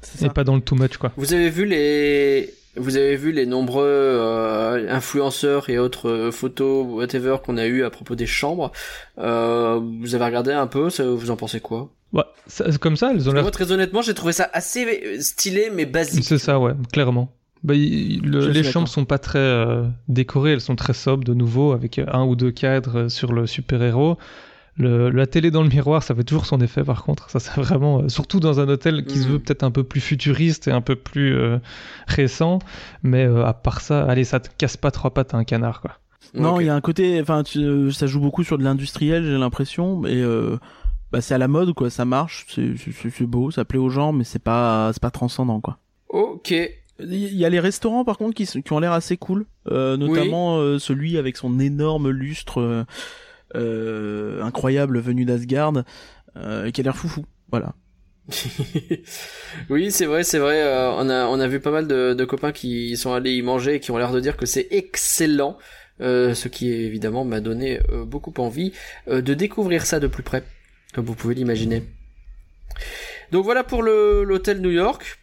c'est 0.02 0.34
pas 0.34 0.44
dans 0.44 0.56
le 0.56 0.62
too 0.62 0.76
much 0.76 0.98
quoi. 0.98 1.12
Vous 1.16 1.34
avez 1.34 1.50
vu 1.52 1.66
les 1.66 2.52
vous 2.78 2.98
avez 2.98 3.16
vu 3.16 3.32
les 3.32 3.46
nombreux 3.46 3.86
euh, 3.88 4.90
influenceurs 4.90 5.70
et 5.70 5.78
autres 5.78 6.10
euh, 6.10 6.32
photos 6.32 6.86
whatever 6.88 7.38
qu'on 7.46 7.58
a 7.58 7.66
eu 7.66 7.84
à 7.84 7.90
propos 7.90 8.16
des 8.16 8.26
chambres. 8.26 8.72
Euh, 9.18 9.80
vous 10.02 10.16
avez 10.16 10.26
regardé 10.26 10.52
un 10.52 10.68
peu, 10.68 10.90
ça, 10.90 11.04
vous 11.06 11.32
en 11.32 11.36
pensez 11.38 11.60
quoi? 11.60 11.90
Ouais, 12.14 12.24
ça- 12.48 12.66
comme 12.80 12.96
ça, 12.98 13.12
elles 13.14 13.30
ont 13.30 13.34
l'air. 13.34 13.44
Moi 13.44 13.52
très 13.52 13.72
honnêtement, 13.72 14.02
j'ai 14.02 14.14
trouvé 14.14 14.34
ça 14.34 14.50
assez 14.54 14.86
euh, 14.86 15.20
stylé 15.22 15.70
mais 15.74 15.86
basique. 15.86 16.24
C'est 16.24 16.38
ça, 16.38 16.60
ouais, 16.60 16.74
clairement. 16.92 17.34
Bah, 17.64 17.76
il- 17.76 18.22
le- 18.24 18.48
les 18.48 18.64
chambres 18.64 18.88
sont 18.88 19.06
pas 19.06 19.20
très 19.20 19.38
euh, 19.38 19.84
décorées, 20.08 20.54
elles 20.54 20.62
sont 20.62 20.76
très 20.76 20.94
sobres 20.94 21.24
de 21.24 21.34
nouveau, 21.36 21.74
avec 21.74 22.00
un 22.00 22.24
ou 22.26 22.36
deux 22.36 22.52
cadres 22.52 23.08
sur 23.08 23.34
le 23.34 23.46
super-héros. 23.48 24.18
Le- 24.78 25.10
la 25.10 25.28
télé 25.28 25.52
dans 25.52 25.64
le 25.64 25.70
miroir, 25.70 26.02
ça 26.02 26.16
fait 26.16 26.24
toujours 26.24 26.46
son 26.46 26.62
effet 26.62 26.84
par 26.84 27.04
contre. 27.04 27.30
Ça, 27.30 27.40
c'est 27.40 27.60
vraiment, 27.60 28.02
euh, 28.04 28.10
surtout 28.10 28.40
dans 28.40 28.60
un 28.60 28.70
hôtel 28.70 29.06
qui 29.06 29.18
se 29.20 29.26
Mhm. 29.28 29.34
veut 29.34 29.40
peut-être 29.40 29.64
un 29.64 29.72
peu 29.72 29.84
plus 29.84 30.00
futuriste 30.02 30.68
et 30.68 30.72
un 30.72 30.82
peu 30.82 30.96
plus 30.96 31.36
euh, 31.36 31.58
récent. 32.08 32.60
Mais 33.04 33.26
euh, 33.26 33.46
à 33.46 33.54
part 33.54 33.82
ça, 33.82 34.04
allez, 34.06 34.24
ça 34.24 34.40
te 34.40 34.50
casse 34.58 34.78
pas 34.78 34.92
trois 34.92 35.14
pattes 35.14 35.34
à 35.34 35.38
un 35.38 35.44
canard, 35.44 35.82
quoi. 35.82 35.92
Non, 36.34 36.62
il 36.62 36.68
y 36.68 36.70
a 36.70 36.76
un 36.76 36.82
côté, 36.82 37.20
enfin, 37.22 37.44
ça 37.92 38.08
joue 38.08 38.22
beaucoup 38.22 38.44
sur 38.46 38.58
de 38.58 38.64
l'industriel, 38.64 39.24
j'ai 39.26 39.38
l'impression, 39.38 40.06
et 40.06 40.22
euh, 40.22 40.56
bah, 41.12 41.20
c'est 41.20 41.34
à 41.34 41.38
la 41.38 41.50
mode, 41.50 41.74
quoi. 41.74 41.90
Ça 41.90 42.06
marche, 42.06 42.46
c'est 42.50 43.24
beau, 43.26 43.52
ça 43.52 43.66
plaît 43.66 43.80
aux 43.80 43.90
gens, 43.90 44.14
mais 44.14 44.24
c'est 44.24 44.40
pas, 44.42 44.92
c'est 44.94 45.02
pas 45.02 45.12
transcendant, 45.12 45.60
quoi. 45.60 45.78
Ok. 46.08 46.52
Il 47.00 47.16
y 47.36 47.44
a 47.46 47.50
les 47.50 47.60
restaurants, 47.60 48.06
par 48.06 48.18
contre, 48.18 48.36
qui, 48.36 48.46
sont- 48.46 48.62
qui 48.62 48.72
ont 48.72 48.80
l'air 48.80 48.94
assez 48.94 49.18
cool, 49.18 49.46
euh, 49.72 49.98
notamment 49.98 50.60
euh, 50.60 50.78
celui 50.80 51.18
avec 51.18 51.36
son 51.36 51.60
énorme 51.60 52.10
lustre 52.10 52.62
euh, 52.62 52.84
incroyable 53.56 55.00
venu 55.00 55.26
d'Asgard, 55.26 55.84
euh, 56.38 56.72
qui 56.72 56.82
a 56.82 56.84
l'air 56.84 56.98
foufou. 56.98 57.26
Voilà. 57.52 57.74
oui, 59.70 59.92
c'est 59.92 60.06
vrai, 60.06 60.24
c'est 60.24 60.40
vrai. 60.40 60.62
euh, 60.62 60.92
on 60.92 61.10
a 61.10 61.26
on 61.26 61.40
a 61.40 61.48
vu 61.48 61.60
pas 61.60 61.72
mal 61.72 61.88
de, 61.88 62.14
de 62.14 62.26
copains 62.26 62.52
qui 62.52 62.96
sont 62.98 63.14
allés 63.14 63.34
y 63.36 63.42
manger 63.42 63.76
et 63.76 63.80
qui 63.80 63.92
ont 63.92 63.98
l'air 63.98 64.12
de 64.12 64.20
dire 64.20 64.38
que 64.38 64.46
c'est 64.46 64.68
excellent. 64.72 65.58
euh, 66.02 66.34
ce 66.34 66.48
qui 66.48 66.72
évidemment 66.72 67.26
m'a 67.26 67.42
donné 67.42 67.80
euh, 67.92 68.06
beaucoup 68.06 68.34
envie 68.40 68.74
euh, 69.08 69.22
de 69.22 69.34
découvrir 69.36 69.86
ça 69.86 70.00
de 70.00 70.08
plus 70.08 70.24
près, 70.24 70.44
comme 70.94 71.06
vous 71.06 71.16
pouvez 71.16 71.36
l'imaginer. 71.36 71.84
Donc 73.32 73.46
voilà 73.46 73.64
pour 73.64 73.84
l'hôtel 73.84 74.62
New 74.62 74.72
York 74.72 75.20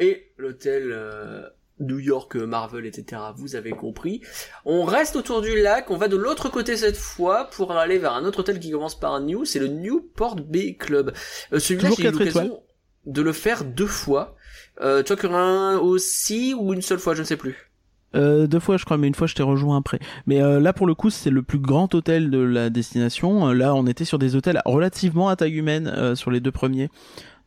et 0.00 0.30
l'hôtel 0.38 0.90
euh, 0.92 1.48
New 1.80 1.98
York 1.98 2.36
euh, 2.36 2.46
Marvel, 2.46 2.86
etc. 2.86 3.20
Vous 3.36 3.56
avez 3.56 3.70
compris. 3.70 4.20
On 4.64 4.84
reste 4.84 5.16
autour 5.16 5.40
du 5.42 5.60
lac. 5.60 5.90
On 5.90 5.96
va 5.96 6.08
de 6.08 6.16
l'autre 6.16 6.48
côté 6.48 6.76
cette 6.76 6.96
fois 6.96 7.48
pour 7.50 7.72
aller 7.72 7.98
vers 7.98 8.14
un 8.14 8.24
autre 8.24 8.40
hôtel 8.40 8.58
qui 8.60 8.70
commence 8.70 8.98
par 8.98 9.14
un 9.14 9.20
New. 9.20 9.44
C'est 9.44 9.58
le 9.58 9.68
Newport 9.68 10.36
Bay 10.36 10.76
Club. 10.76 11.12
Euh, 11.52 11.58
Celui-là, 11.58 11.90
j'ai 11.96 12.08
eu 12.08 12.10
l'occasion 12.10 12.62
de 13.06 13.22
le 13.22 13.32
faire 13.32 13.64
deux 13.64 13.86
fois. 13.86 14.36
Euh, 14.80 15.02
toi, 15.02 15.16
Corinne 15.16 15.76
aussi 15.76 16.54
ou 16.54 16.72
une 16.72 16.82
seule 16.82 16.98
fois, 16.98 17.14
je 17.14 17.20
ne 17.20 17.26
sais 17.26 17.36
plus. 17.36 17.68
Euh, 18.14 18.46
deux 18.46 18.60
fois, 18.60 18.76
je 18.76 18.84
crois, 18.84 18.96
mais 18.96 19.06
une 19.06 19.14
fois, 19.14 19.26
je 19.26 19.34
t'ai 19.34 19.42
rejoint 19.42 19.76
après. 19.76 19.98
Mais 20.26 20.40
euh, 20.40 20.60
là, 20.60 20.72
pour 20.72 20.86
le 20.86 20.94
coup, 20.94 21.10
c'est 21.10 21.30
le 21.30 21.42
plus 21.42 21.58
grand 21.58 21.94
hôtel 21.94 22.30
de 22.30 22.38
la 22.38 22.70
destination. 22.70 23.48
Euh, 23.48 23.52
Là, 23.52 23.74
on 23.74 23.86
était 23.86 24.04
sur 24.04 24.18
des 24.18 24.34
hôtels 24.36 24.62
relativement 24.64 25.28
à 25.28 25.36
taille 25.36 25.56
humaine 25.56 25.92
euh, 25.94 26.14
sur 26.14 26.30
les 26.30 26.40
deux 26.40 26.52
premiers. 26.52 26.88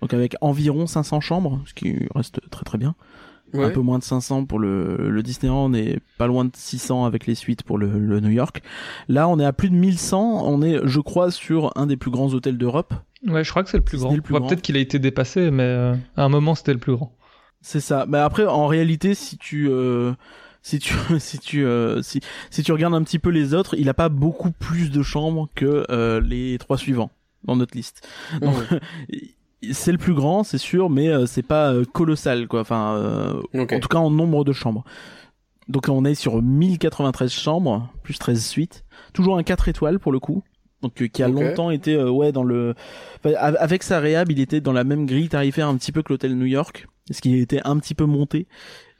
Donc 0.02 0.14
avec 0.14 0.36
environ 0.42 0.88
500 0.88 1.22
chambres, 1.22 1.62
ce 1.66 1.74
qui 1.76 1.96
reste 2.16 2.42
très 2.50 2.64
très 2.64 2.80
bien. 2.80 2.96
Un 3.54 3.70
peu 3.70 3.82
moins 3.82 4.00
de 4.00 4.04
500 4.04 4.46
pour 4.46 4.60
le, 4.60 5.10
le 5.10 5.24
Disneyland 5.24 5.74
et 5.74 6.00
pas 6.18 6.28
loin 6.28 6.46
de 6.46 6.52
600 6.54 7.06
avec 7.06 7.28
les 7.28 7.36
suites 7.36 7.64
pour 7.64 7.78
le, 7.78 8.00
le 8.00 8.20
New 8.20 8.30
York. 8.30 8.62
Là, 9.08 9.28
on 9.28 9.40
est 9.40 9.46
à 9.46 9.54
plus 9.54 9.70
de 9.70 9.76
1100. 9.76 10.44
On 10.46 10.62
est, 10.62 10.80
je 10.84 11.00
crois, 11.00 11.32
sur 11.32 11.72
un 11.76 11.88
des 11.88 11.98
plus 11.98 12.12
grands 12.12 12.34
hôtels 12.34 12.58
d'Europe. 12.58 12.94
Ouais, 13.28 13.44
je 13.44 13.50
crois 13.50 13.64
que 13.64 13.70
c'est 13.70 13.78
le 13.78 13.84
plus 13.84 14.00
grand. 14.00 14.16
Peut-être 14.18 14.62
qu'il 14.62 14.78
a 14.78 14.80
été 14.80 15.00
dépassé, 15.00 15.52
mais 15.52 15.64
euh, 15.64 15.96
à 16.18 16.24
un 16.24 16.30
moment, 16.30 16.56
c'était 16.56 16.74
le 16.74 16.80
plus 16.80 16.96
grand. 16.96 17.16
C'est 17.62 17.80
ça. 17.80 18.06
Mais 18.08 18.18
après, 18.18 18.46
en 18.46 18.68
réalité, 18.68 19.14
si 19.14 19.38
tu 19.38 19.70
euh, 19.70 20.14
si 20.62 20.80
tu 20.80 20.96
si 21.20 21.40
tu 21.40 21.64
euh, 21.66 22.02
si 22.02 22.22
si 22.50 22.64
tu 22.64 22.72
regardes 22.72 22.96
un 22.96 23.04
petit 23.04 23.20
peu 23.20 23.30
les 23.30 23.54
autres, 23.54 23.76
il 23.78 23.90
a 23.90 23.94
pas 23.94 24.10
beaucoup 24.10 24.52
plus 24.52 24.92
de 24.92 25.04
chambres 25.04 25.50
que 25.56 25.86
euh, 25.90 26.20
les 26.22 26.58
trois 26.58 26.78
suivants 26.78 27.12
dans 27.44 27.56
notre 27.56 27.76
liste. 27.76 28.08
Donc, 28.42 28.56
c'est 29.72 29.92
le 29.92 29.98
plus 29.98 30.14
grand, 30.14 30.44
c'est 30.44 30.58
sûr, 30.58 30.90
mais 30.90 31.10
euh, 31.10 31.26
c'est 31.26 31.44
pas 31.44 31.72
euh, 31.72 31.86
colossal 31.86 32.48
quoi. 32.48 32.62
Enfin, 32.62 32.96
euh, 32.96 33.42
en 33.54 33.80
tout 33.80 33.88
cas 33.88 34.00
en 34.00 34.10
nombre 34.10 34.44
de 34.44 34.54
chambres. 34.54 34.84
Donc 35.68 35.88
on 35.88 36.04
est 36.04 36.16
sur 36.16 36.42
1093 36.42 37.32
chambres 37.32 37.90
plus 38.04 38.18
13 38.18 38.44
suites. 38.44 38.84
Toujours 39.14 39.38
un 39.38 39.44
4 39.44 39.70
étoiles 39.70 40.00
pour 40.00 40.12
le 40.12 40.20
coup. 40.20 40.44
Donc 40.82 41.02
euh, 41.02 41.08
qui 41.08 41.22
a 41.22 41.28
longtemps 41.28 41.70
été 41.70 41.96
ouais 42.04 42.32
dans 42.32 42.44
le 42.44 42.74
enfin, 43.24 43.36
avec 43.36 43.84
sa 43.84 44.00
réhab, 44.00 44.32
il 44.32 44.40
était 44.40 44.62
dans 44.62 44.74
la 44.74 44.84
même 44.84 45.06
grille 45.06 45.30
tarifaire 45.30 45.68
un 45.68 45.78
petit 45.78 45.92
peu 45.92 46.02
que 46.02 46.12
l'hôtel 46.12 46.36
New 46.36 46.46
York, 46.46 46.88
ce 47.12 47.22
qui 47.22 47.38
était 47.38 47.62
un 47.64 47.78
petit 47.78 47.94
peu 47.94 48.06
monté 48.06 48.48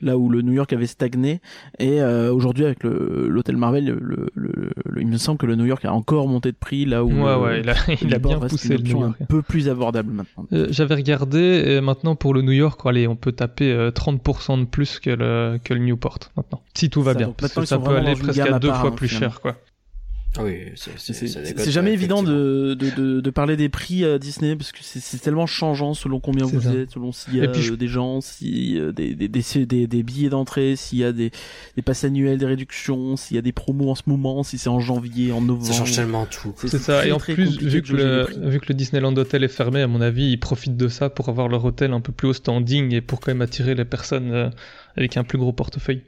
là 0.02 0.18
où 0.18 0.30
le 0.30 0.42
New 0.42 0.54
York 0.54 0.72
avait 0.74 0.88
stagné 0.88 1.42
et 1.80 2.02
euh, 2.02 2.34
aujourd'hui 2.34 2.66
avec 2.66 2.84
le 2.84 3.28
l'hôtel 3.30 3.58
Marvel 3.58 3.86
le, 3.86 3.98
le, 4.02 4.28
le- 4.36 4.72
le- 4.86 5.02
il 5.02 5.08
me 5.08 5.18
semble 5.18 5.38
que 5.38 5.46
le 5.46 5.56
New 5.56 5.66
York 5.66 5.84
a 5.86 5.94
encore 5.94 6.28
monté 6.28 6.52
de 6.52 6.58
prix 6.58 6.86
là 6.86 7.04
où 7.04 7.10
Ouais, 7.12 7.16
le- 7.36 7.42
ouais, 7.42 7.60
il 7.62 7.70
a, 7.70 7.76
il 8.02 8.16
a 8.16 8.20
bien 8.20 8.40
poussé 8.40 8.78
le 8.78 8.84
New 8.84 9.00
York. 9.00 9.16
un 9.22 9.26
peu 9.26 9.42
plus 9.42 9.70
abordable 9.70 10.12
maintenant. 10.14 10.46
Euh, 10.54 10.68
J'avais 10.70 10.96
regardé, 10.96 11.40
et 11.68 11.82
maintenant 11.82 12.16
pour 12.16 12.34
le 12.34 12.42
New 12.42 12.52
York, 12.52 12.80
allez, 12.86 13.08
on 13.08 13.16
peut 13.16 13.32
taper 13.32 13.72
euh, 13.72 13.92
30% 13.92 14.60
de 14.60 14.66
plus 14.66 15.00
que 15.00 15.10
le, 15.10 15.60
que 15.64 15.74
le 15.74 15.80
Newport 15.82 16.20
maintenant. 16.38 16.62
Si 16.74 16.90
tout 16.90 17.02
va 17.02 17.14
Ça, 17.14 17.18
bien. 17.20 17.34
Parce 17.38 17.54
que 17.54 17.66
ça 17.66 17.78
peut 17.80 17.96
aller 17.96 18.16
presque 18.16 18.40
à 18.40 18.60
deux 18.60 18.68
part, 18.70 18.82
fois 18.82 18.90
hein, 18.90 18.94
plus 18.96 19.08
cher, 19.08 19.40
quoi. 19.42 19.56
Ah 20.38 20.44
oui, 20.46 20.60
c'est 20.76 20.92
C'est- 20.98 21.12
c'est- 21.14 21.28
ça 21.28 21.40
C'est 21.42 21.50
déconne 21.50 21.66
c'est 21.66 21.72
jamais 21.72 21.92
évident 21.92 22.24
de, 22.24 22.74
de, 22.74 22.90
de, 22.96 23.20
de 23.20 23.30
parler 23.32 23.58
des 23.58 23.68
prix 23.68 24.06
à 24.06 24.18
Disney 24.18 24.56
parce 24.56 24.72
que 24.72 24.80
c'est- 24.82 25.02
c'est 25.02 25.18
tellement 25.18 25.46
changeant 25.46 25.94
selon 25.94 26.22
combien 26.22 26.46
vous 26.46 26.62
ça. 26.62 26.74
êtes, 26.74 26.92
selon 26.92 27.12
s'il 27.12 27.36
y 27.36 27.42
a 27.42 27.52
je- 27.52 27.74
euh, 27.74 27.76
des 27.76 27.90
gens, 27.90 28.22
si 28.22 28.80
euh, 28.80 28.94
des, 28.94 29.14
des, 29.14 29.28
des, 29.28 29.66
des, 29.66 29.88
des 29.88 30.04
billets 30.04 30.30
d'entrée, 30.30 30.78
s'il 30.78 31.00
y 31.00 31.04
a 31.04 31.12
des, 31.12 31.32
des 31.76 31.82
passes 31.82 32.06
annuelles, 32.06 32.38
des 32.38 32.46
réductions, 32.46 33.18
s'il 33.18 33.36
y 33.36 33.40
a 33.40 33.42
des 33.42 33.52
promos 33.52 33.90
en 33.92 33.96
ce 33.96 34.04
moment, 34.06 34.44
si 34.44 34.58
c'est 34.58 34.70
en 34.70 34.80
janvier, 34.80 35.34
en 35.34 35.42
novembre. 35.42 35.66
Ça 35.66 35.74
change 35.74 35.96
tellement 35.96 36.26
tout. 36.26 36.54
C'est 36.58 36.78
ça, 36.78 37.06
et 37.06 37.12
en 37.12 37.20
plus, 37.20 37.58
vu 37.62 37.82
que, 37.82 37.92
le, 37.94 38.26
vu 38.50 38.60
que 38.62 38.68
le 38.70 38.74
Disneyland 38.74 39.16
Hotel 39.18 39.44
est 39.44 39.50
fermé, 39.50 39.82
à 39.82 39.88
mon 39.88 40.00
avis, 40.00 40.32
ils 40.32 40.40
profitent 40.40 40.78
de 40.78 40.88
ça 40.88 41.10
pour 41.10 41.28
avoir 41.28 41.50
leur 41.50 41.66
hôtel 41.66 41.92
un 41.92 42.00
peu 42.00 42.14
plus 42.14 42.30
haut 42.30 42.34
standing 42.34 42.94
et 42.94 43.02
pour 43.02 43.20
quand 43.20 43.32
même 43.32 43.42
attirer 43.42 43.76
les 43.76 43.84
personnes 43.86 44.32
euh, 44.32 44.50
avec 44.96 45.18
un 45.18 45.26
plus 45.26 45.38
gros 45.38 45.52
portefeuille. 45.52 46.04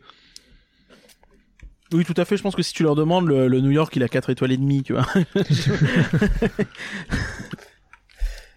Oui, 1.94 2.04
tout 2.06 2.14
à 2.18 2.26
fait. 2.26 2.38
Je 2.38 2.44
pense 2.44 2.56
que 2.56 2.64
si 2.64 2.74
tu 2.74 2.84
leur 2.84 2.96
demandes, 2.96 3.28
le, 3.28 3.48
le 3.48 3.62
New 3.62 3.72
York, 3.72 3.96
il 3.96 4.04
a 4.04 4.08
4 4.08 4.30
étoiles 4.32 4.52
et 4.52 4.58
demie, 4.58 4.84
tu 4.84 4.94
vois. 4.94 5.06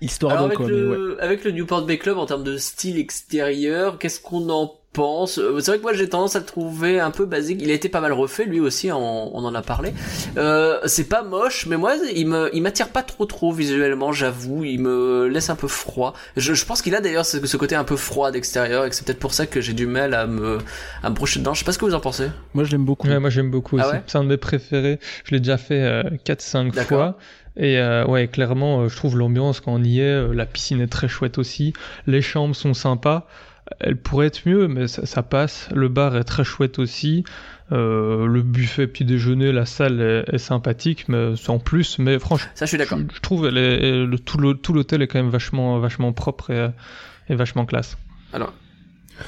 Histoire 0.01 0.33
Alors 0.33 0.45
de 0.45 0.47
avec 0.49 0.59
quoi, 0.59 0.67
mais 0.67 0.73
ouais. 0.75 0.97
le, 0.97 1.23
avec 1.23 1.45
le 1.45 1.53
Newport 1.53 1.87
Bay 1.87 1.99
Club 1.99 2.19
en 2.19 2.27
termes 2.27 2.45
de 2.45 2.59
style 2.59 2.99
extérieur, 2.99 3.99
qu'est-ce 3.99 4.21
qu'on 4.21 4.51
en 4.51 4.75
pense 4.97 5.39
Euh, 5.39 5.61
C'est 5.61 5.71
vrai 5.71 5.79
que 5.79 5.83
moi 5.83 5.93
j'ai 5.93 6.09
tendance 6.09 6.35
à 6.35 6.41
le 6.41 6.45
trouver 6.45 6.99
un 6.99 7.11
peu 7.13 7.25
basique. 7.27 7.61
Il 7.63 7.71
a 7.71 7.75
été 7.75 7.89
pas 7.89 8.01
mal 8.01 8.13
refait 8.13 8.45
lui 8.47 8.59
aussi, 8.61 8.91
on, 8.91 9.37
on 9.37 9.45
en 9.45 9.55
a 9.55 9.63
parlé. 9.63 9.93
Euh, 10.37 10.79
c'est 10.87 11.09
pas 11.09 11.23
moche, 11.23 11.67
mais 11.67 11.77
moi 11.77 11.95
il 12.15 12.27
me 12.27 12.51
il 12.55 12.63
m'attire 12.63 12.89
pas 12.89 13.03
trop 13.03 13.27
trop 13.27 13.53
visuellement, 13.53 14.11
j'avoue. 14.13 14.65
Il 14.65 14.81
me 14.81 15.29
laisse 15.29 15.51
un 15.51 15.57
peu 15.57 15.69
froid. 15.69 16.15
Je, 16.37 16.55
je 16.55 16.65
pense 16.65 16.83
qu'il 16.83 16.95
a 16.95 17.01
d'ailleurs 17.01 17.27
ce, 17.27 17.45
ce 17.47 17.57
côté 17.57 17.75
un 17.77 17.85
peu 17.85 17.97
froid 17.97 18.31
d'extérieur 18.31 18.85
et 18.85 18.91
que 18.91 18.95
c'est 18.97 19.05
peut-être 19.07 19.19
pour 19.21 19.35
ça 19.35 19.47
que 19.47 19.61
j'ai 19.61 19.73
du 19.75 19.87
mal 19.87 20.15
à 20.15 20.27
me 20.27 20.59
à 21.03 21.11
me 21.11 21.15
projeter 21.15 21.41
dedans. 21.41 21.55
Je 21.55 21.61
sais 21.61 21.65
pas 21.65 21.73
ce 21.73 21.79
que 21.79 21.85
vous 21.85 21.95
en 21.95 22.01
pensez. 22.01 22.29
Moi, 22.55 22.65
je 22.65 22.73
l'aime 22.73 22.85
beaucoup. 22.85 23.07
Ouais, 23.09 23.21
moi 23.21 23.31
j'aime 23.31 23.51
beaucoup 23.51 23.77
Ah 23.79 23.87
aussi. 23.87 23.97
ouais 23.97 24.03
c'est 24.07 24.19
un 24.19 24.25
de 24.25 24.29
mes 24.29 24.37
préférés. 24.39 24.99
Je 25.25 25.35
l'ai 25.35 25.41
déjà 25.41 25.59
fait 25.59 25.81
euh, 25.83 26.03
4-5 26.25 26.73
D'accord. 26.73 26.87
fois. 26.99 27.19
Et 27.59 27.79
euh, 27.79 28.05
ouais, 28.07 28.29
clairement, 28.29 28.81
euh, 28.83 28.89
je 28.89 28.97
trouve 28.97 29.17
l'ambiance 29.17 29.61
quand 29.61 29.73
on 29.73 29.83
y 29.83 30.01
est, 30.01 30.03
euh, 30.03 30.35
la 30.35 30.45
piscine 30.45 30.81
est 30.83 30.89
très 30.89 31.09
chouette 31.09 31.39
aussi. 31.39 31.73
Les 32.07 32.21
chambres 32.21 32.55
sont 32.55 32.75
sympas. 32.75 33.27
Elles 33.81 33.97
pourraient 33.97 34.27
être 34.29 34.43
mieux, 34.47 34.69
mais 34.69 34.87
ça, 34.89 35.07
ça 35.07 35.23
passe. 35.23 35.69
Le 35.75 35.89
bar 35.89 36.17
est 36.17 36.25
très 36.25 36.45
chouette 36.45 36.79
aussi. 36.79 37.25
Euh, 37.73 38.27
le 38.27 38.43
buffet 38.43 38.87
petit 38.87 39.05
déjeuner, 39.05 39.51
la 39.53 39.67
salle 39.67 40.01
est, 40.01 40.35
est 40.35 40.39
sympathique, 40.39 41.07
mais 41.09 41.35
sans 41.37 41.59
plus. 41.59 41.99
Mais 41.99 42.19
franchement, 42.21 42.49
Ça 42.55 42.65
je 42.65 42.69
suis 42.71 42.79
d'accord. 42.79 42.99
je, 42.99 43.17
je 43.17 43.21
trouve 43.21 43.47
elle 43.47 43.59
est- 43.59 44.05
le, 44.07 44.19
tout 44.19 44.39
le- 44.39 44.55
tout 44.55 44.73
l'hôtel 44.73 45.03
est 45.03 45.09
quand 45.09 45.19
même 45.19 45.31
vachement, 45.31 45.79
vachement 45.81 46.13
propre 46.13 46.51
et, 46.51 46.69
et 47.29 47.35
vachement 47.35 47.67
classe. 47.67 47.99
Alors, 48.33 48.53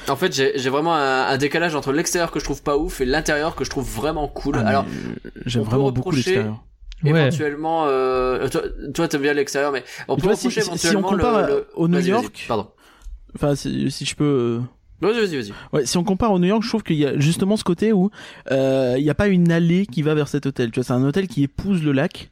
en 0.07 0.15
fait, 0.15 0.33
j'ai 0.33 0.57
j'ai 0.57 0.69
vraiment 0.69 0.95
un, 0.95 1.27
un 1.27 1.37
décalage 1.37 1.75
entre 1.75 1.91
l'extérieur 1.91 2.31
que 2.31 2.39
je 2.39 2.45
trouve 2.45 2.63
pas 2.63 2.77
ouf 2.77 3.01
et 3.01 3.05
l'intérieur 3.05 3.55
que 3.55 3.65
je 3.65 3.69
trouve 3.69 3.89
vraiment 3.93 4.27
cool. 4.29 4.55
Ah, 4.57 4.67
Alors, 4.67 4.85
j'aime 5.45 5.63
vraiment 5.63 5.91
beaucoup 5.91 6.11
l'extérieur. 6.11 6.63
Ouais. 7.03 7.11
éventuellement, 7.11 7.85
euh, 7.87 8.47
toi, 8.49 8.61
toi 8.93 9.07
t'aimes 9.07 9.21
bien 9.21 9.33
l'extérieur, 9.33 9.71
mais 9.71 9.83
on 10.09 10.15
peut 10.17 10.23
vois, 10.23 10.35
si- 10.35 10.47
reprocher 10.47 10.61
si- 10.61 10.77
si 10.77 10.87
on 10.87 10.99
éventuellement 10.99 11.09
compare 11.09 11.41
le, 11.47 11.53
le- 11.53 11.67
au 11.75 11.87
New 11.87 11.93
Vas-y, 11.95 12.09
vas-y, 12.11 12.21
York- 12.23 12.45
Pardon. 12.47 12.67
Enfin, 13.35 13.55
si, 13.55 13.89
si 13.91 14.05
je 14.05 14.15
peux. 14.15 14.23
euh, 14.23 14.59
Vas-y, 15.01 15.19
vas-y, 15.21 15.35
vas-y. 15.37 15.53
Ouais, 15.71 15.85
si 15.85 15.97
on 15.97 16.03
compare 16.03 16.31
au 16.33 16.39
New 16.39 16.47
York, 16.47 16.61
je 16.63 16.67
trouve 16.69 16.83
qu'il 16.83 16.97
y 16.97 17.05
a 17.05 17.17
justement 17.17 17.55
ce 17.55 17.63
côté 17.63 17.93
où 17.93 18.09
euh, 18.51 18.95
il 18.97 19.03
n'y 19.03 19.09
a 19.09 19.15
pas 19.15 19.27
une 19.27 19.51
allée 19.51 19.85
qui 19.85 20.01
va 20.01 20.13
vers 20.13 20.27
cet 20.27 20.45
hôtel. 20.45 20.71
Tu 20.71 20.79
vois, 20.79 20.83
c'est 20.83 20.93
un 20.93 21.03
hôtel 21.03 21.27
qui 21.29 21.43
épouse 21.43 21.81
le 21.83 21.91
lac, 21.93 22.31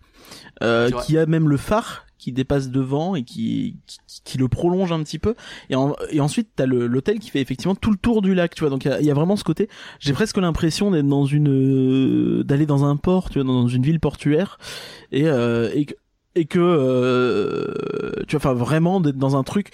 euh, 0.63 0.89
qui 1.05 1.17
a 1.17 1.25
même 1.25 1.47
le 1.47 1.55
phare 1.57 2.03
qui 2.17 2.31
dépasse 2.33 2.69
devant 2.71 3.15
et 3.15 3.23
qui 3.23 3.77
qui, 3.85 3.99
qui 4.25 4.37
le 4.39 4.47
prolonge 4.49 4.91
un 4.91 5.01
petit 5.03 5.19
peu. 5.19 5.35
Et, 5.69 5.75
en- 5.75 5.95
et 6.11 6.19
ensuite, 6.19 6.49
t'as 6.57 6.65
le- 6.65 6.87
l'hôtel 6.87 7.19
qui 7.19 7.29
fait 7.29 7.39
effectivement 7.39 7.75
tout 7.75 7.91
le 7.91 7.95
tour 7.97 8.21
du 8.21 8.33
lac. 8.33 8.53
Tu 8.53 8.61
vois, 8.61 8.69
donc 8.69 8.83
il 8.83 8.89
y 8.89 8.91
a, 8.91 8.99
il 8.99 9.05
y 9.05 9.11
a 9.11 9.13
vraiment 9.13 9.35
ce 9.37 9.43
côté. 9.45 9.69
J'ai 9.99 10.11
presque 10.13 10.35
l'impression 10.37 10.91
d'être 10.91 11.07
dans 11.07 11.25
une 11.25 11.47
euh, 12.39 12.43
d'aller 12.43 12.65
dans 12.65 12.83
un 12.83 12.97
port, 12.97 13.29
tu 13.29 13.39
vois, 13.39 13.47
dans 13.47 13.67
une 13.67 13.83
ville 13.83 13.99
portuaire 14.01 14.57
et 15.13 15.27
euh, 15.27 15.69
et 15.73 15.85
que 15.85 15.93
et 16.35 16.45
que 16.45 16.59
euh, 16.59 18.23
tu 18.27 18.35
vois, 18.35 18.39
enfin 18.51 18.53
vraiment 18.53 18.99
d'être 18.99 19.17
dans 19.17 19.35
un 19.37 19.43
truc 19.43 19.71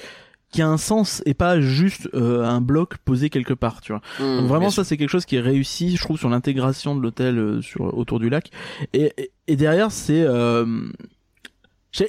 qui 0.53 0.61
a 0.61 0.67
un 0.69 0.77
sens 0.77 1.21
et 1.25 1.33
pas 1.33 1.59
juste 1.59 2.07
euh, 2.13 2.45
un 2.45 2.61
bloc 2.61 2.97
posé 2.99 3.29
quelque 3.29 3.53
part, 3.53 3.81
tu 3.81 3.91
vois. 3.91 4.01
Mmh, 4.19 4.37
Donc 4.37 4.47
vraiment 4.47 4.69
ça 4.69 4.83
c'est 4.83 4.95
quelque 4.95 5.09
chose 5.09 5.25
qui 5.25 5.35
est 5.35 5.41
réussi, 5.41 5.97
je 5.97 6.01
trouve, 6.01 6.17
sur 6.17 6.29
l'intégration 6.29 6.95
de 6.95 7.01
l'hôtel 7.01 7.37
euh, 7.37 7.61
sur 7.61 7.97
autour 7.97 8.19
du 8.19 8.29
lac. 8.29 8.51
Et, 8.93 9.11
et, 9.17 9.31
et 9.47 9.55
derrière 9.55 9.91
c'est 9.91 10.21
euh, 10.21 10.65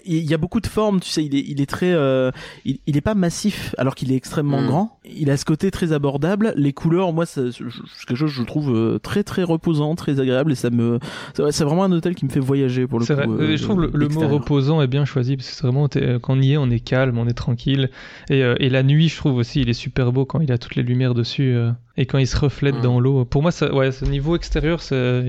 Il 0.06 0.22
y 0.24 0.32
a 0.32 0.38
beaucoup 0.38 0.60
de 0.60 0.66
formes, 0.66 1.00
tu 1.00 1.10
sais, 1.10 1.22
il 1.22 1.34
est, 1.34 1.44
il 1.46 1.60
est 1.60 1.66
très, 1.66 1.92
euh, 1.92 2.30
il, 2.64 2.78
il 2.86 2.96
est 2.96 3.02
pas 3.02 3.14
massif 3.14 3.74
alors 3.76 3.94
qu'il 3.94 4.10
est 4.12 4.16
extrêmement 4.16 4.62
Mm. 4.62 4.66
grand. 4.66 4.98
Il 5.04 5.30
a 5.30 5.36
ce 5.36 5.44
côté 5.44 5.70
très 5.70 5.92
abordable. 5.92 6.54
Les 6.56 6.72
couleurs, 6.72 7.12
moi, 7.12 7.26
c'est 7.26 7.50
quelque 7.50 8.14
chose 8.16 8.30
que 8.32 8.40
je 8.40 8.42
trouve 8.44 8.74
euh, 8.74 8.98
très 8.98 9.24
très 9.24 9.42
reposant, 9.42 9.94
très 9.94 10.20
agréable 10.20 10.52
et 10.52 10.54
ça 10.54 10.70
me, 10.70 10.98
c'est 11.34 11.42
c'est 11.52 11.64
vraiment 11.64 11.84
un 11.84 11.92
hôtel 11.92 12.14
qui 12.14 12.24
me 12.24 12.30
fait 12.30 12.40
voyager 12.40 12.86
pour 12.86 12.98
le 12.98 13.04
coup. 13.04 13.12
Vrai. 13.12 13.26
euh, 13.28 13.56
je 13.58 13.62
trouve 13.62 13.82
le, 13.82 13.90
le 13.92 14.08
mot 14.08 14.26
reposant 14.26 14.80
est 14.80 14.86
bien 14.86 15.04
choisi 15.04 15.36
parce 15.36 15.50
que 15.50 15.54
c'est 15.54 15.62
vraiment 15.66 15.86
quand 16.22 16.34
on 16.38 16.40
y 16.40 16.52
est, 16.52 16.56
on 16.56 16.70
est 16.70 16.80
calme, 16.80 17.18
on 17.18 17.26
est 17.28 17.34
tranquille. 17.34 17.90
Et, 18.30 18.42
euh, 18.42 18.54
et 18.60 18.70
la 18.70 18.82
nuit, 18.82 19.08
je 19.10 19.16
trouve 19.18 19.36
aussi, 19.36 19.60
il 19.60 19.68
est 19.68 19.74
super 19.74 20.12
beau 20.12 20.24
quand 20.24 20.40
il 20.40 20.50
a 20.50 20.56
toutes 20.56 20.76
les 20.76 20.82
lumières 20.82 21.12
dessus 21.14 21.54
euh, 21.54 21.72
et 21.98 22.06
quand 22.06 22.16
il 22.18 22.26
se 22.26 22.36
reflète 22.38 22.80
dans 22.80 23.00
l'eau. 23.00 23.26
Pour 23.26 23.42
moi, 23.42 23.50
ça, 23.50 23.72
ouais, 23.74 23.92
ce 23.92 24.06
niveau 24.06 24.34
extérieur, 24.34 24.80
c'est 24.80 25.24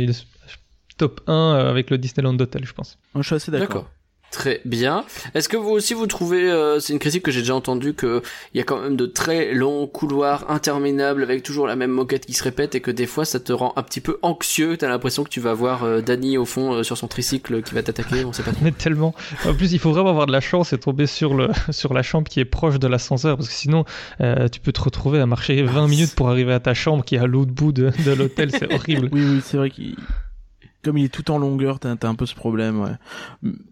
top 0.97 1.20
1 1.28 1.34
euh, 1.34 1.70
avec 1.70 1.89
le 1.89 1.97
Disneyland 1.97 2.39
Hotel, 2.39 2.64
je 2.66 2.72
pense. 2.74 2.97
Je 3.16 3.22
suis 3.22 3.36
assez 3.36 3.51
d'accord. 3.51 3.89
Très 4.32 4.60
bien. 4.66 5.06
Est-ce 5.34 5.48
que 5.48 5.56
vous 5.56 5.70
aussi 5.70 5.94
vous 5.94 6.08
trouvez, 6.08 6.52
euh, 6.52 6.80
c'est 6.80 6.92
une 6.92 7.00
critique 7.00 7.24
que 7.24 7.32
j'ai 7.32 7.40
déjà 7.40 7.56
entendue, 7.56 7.94
que 7.94 8.22
il 8.54 8.58
y 8.58 8.62
a 8.62 8.64
quand 8.64 8.82
même 8.82 8.98
de 8.98 9.06
très 9.06 9.54
longs 9.54 9.88
couloirs 9.88 10.52
interminables 10.52 11.24
avec 11.24 11.42
toujours 11.42 11.68
la 11.68 11.78
même 11.78 11.92
moquette 11.92 12.26
qui 12.26 12.34
se 12.34 12.44
répète 12.44 12.76
et 12.76 12.82
que 12.82 12.92
des 12.92 13.06
fois 13.06 13.24
ça 13.24 13.40
te 13.40 13.54
rend 13.54 13.72
un 13.78 13.84
petit 13.84 14.02
peu 14.02 14.20
anxieux. 14.24 14.76
T'as 14.78 14.90
l'impression 14.90 15.24
que 15.24 15.30
tu 15.30 15.40
vas 15.40 15.54
voir 15.54 15.84
euh, 15.84 16.02
Danny 16.02 16.38
au 16.38 16.44
fond 16.46 16.74
euh, 16.74 16.84
sur 16.84 16.98
son 16.98 17.08
tricycle 17.08 17.62
qui 17.62 17.74
va 17.74 17.82
t'attaquer. 17.82 18.26
On 18.26 18.34
sait 18.34 18.44
pas 18.44 18.52
trop. 18.52 18.60
Mais 18.62 18.72
tellement. 18.72 19.16
En 19.46 19.54
plus, 19.54 19.72
il 19.72 19.80
faut 19.80 19.92
vraiment 19.92 20.10
avoir 20.10 20.28
de 20.28 20.34
la 20.34 20.42
chance 20.42 20.74
et 20.74 20.78
tomber 20.78 21.08
sur 21.08 21.34
le 21.34 21.50
sur 21.70 21.94
la 21.94 22.04
chambre 22.04 22.28
qui 22.28 22.42
est 22.42 22.46
proche 22.46 22.78
de 22.78 22.88
l'ascenseur 22.88 23.38
parce 23.38 23.48
que 23.48 23.56
sinon, 23.56 23.86
euh, 24.20 24.50
tu 24.50 24.60
peux 24.60 24.74
te 24.74 24.82
retrouver 24.82 25.20
à 25.22 25.26
marcher 25.26 25.64
20 25.64 25.88
minutes 25.88 26.14
pour 26.14 26.30
arriver 26.30 26.52
à 26.52 26.60
ta 26.60 26.74
chambre 26.74 27.06
qui 27.06 27.16
est 27.16 27.20
à 27.20 27.28
l'autre 27.28 27.52
bout 27.52 27.72
de, 27.72 27.92
de 28.06 28.12
l'hôtel. 28.12 28.52
C'est 28.52 28.74
horrible. 28.74 29.10
Oui, 29.14 29.24
oui, 29.24 29.42
c'est 29.46 29.56
vrai 29.58 29.70
qu'il, 29.70 29.96
comme 30.86 30.98
il 30.98 31.06
est 31.06 31.10
tout 31.10 31.32
en 31.32 31.38
longueur, 31.40 31.80
t'as, 31.80 31.96
un 32.02 32.16
peu 32.16 32.26
ce 32.26 32.36
problème, 32.36 32.82
ouais. 32.82 32.92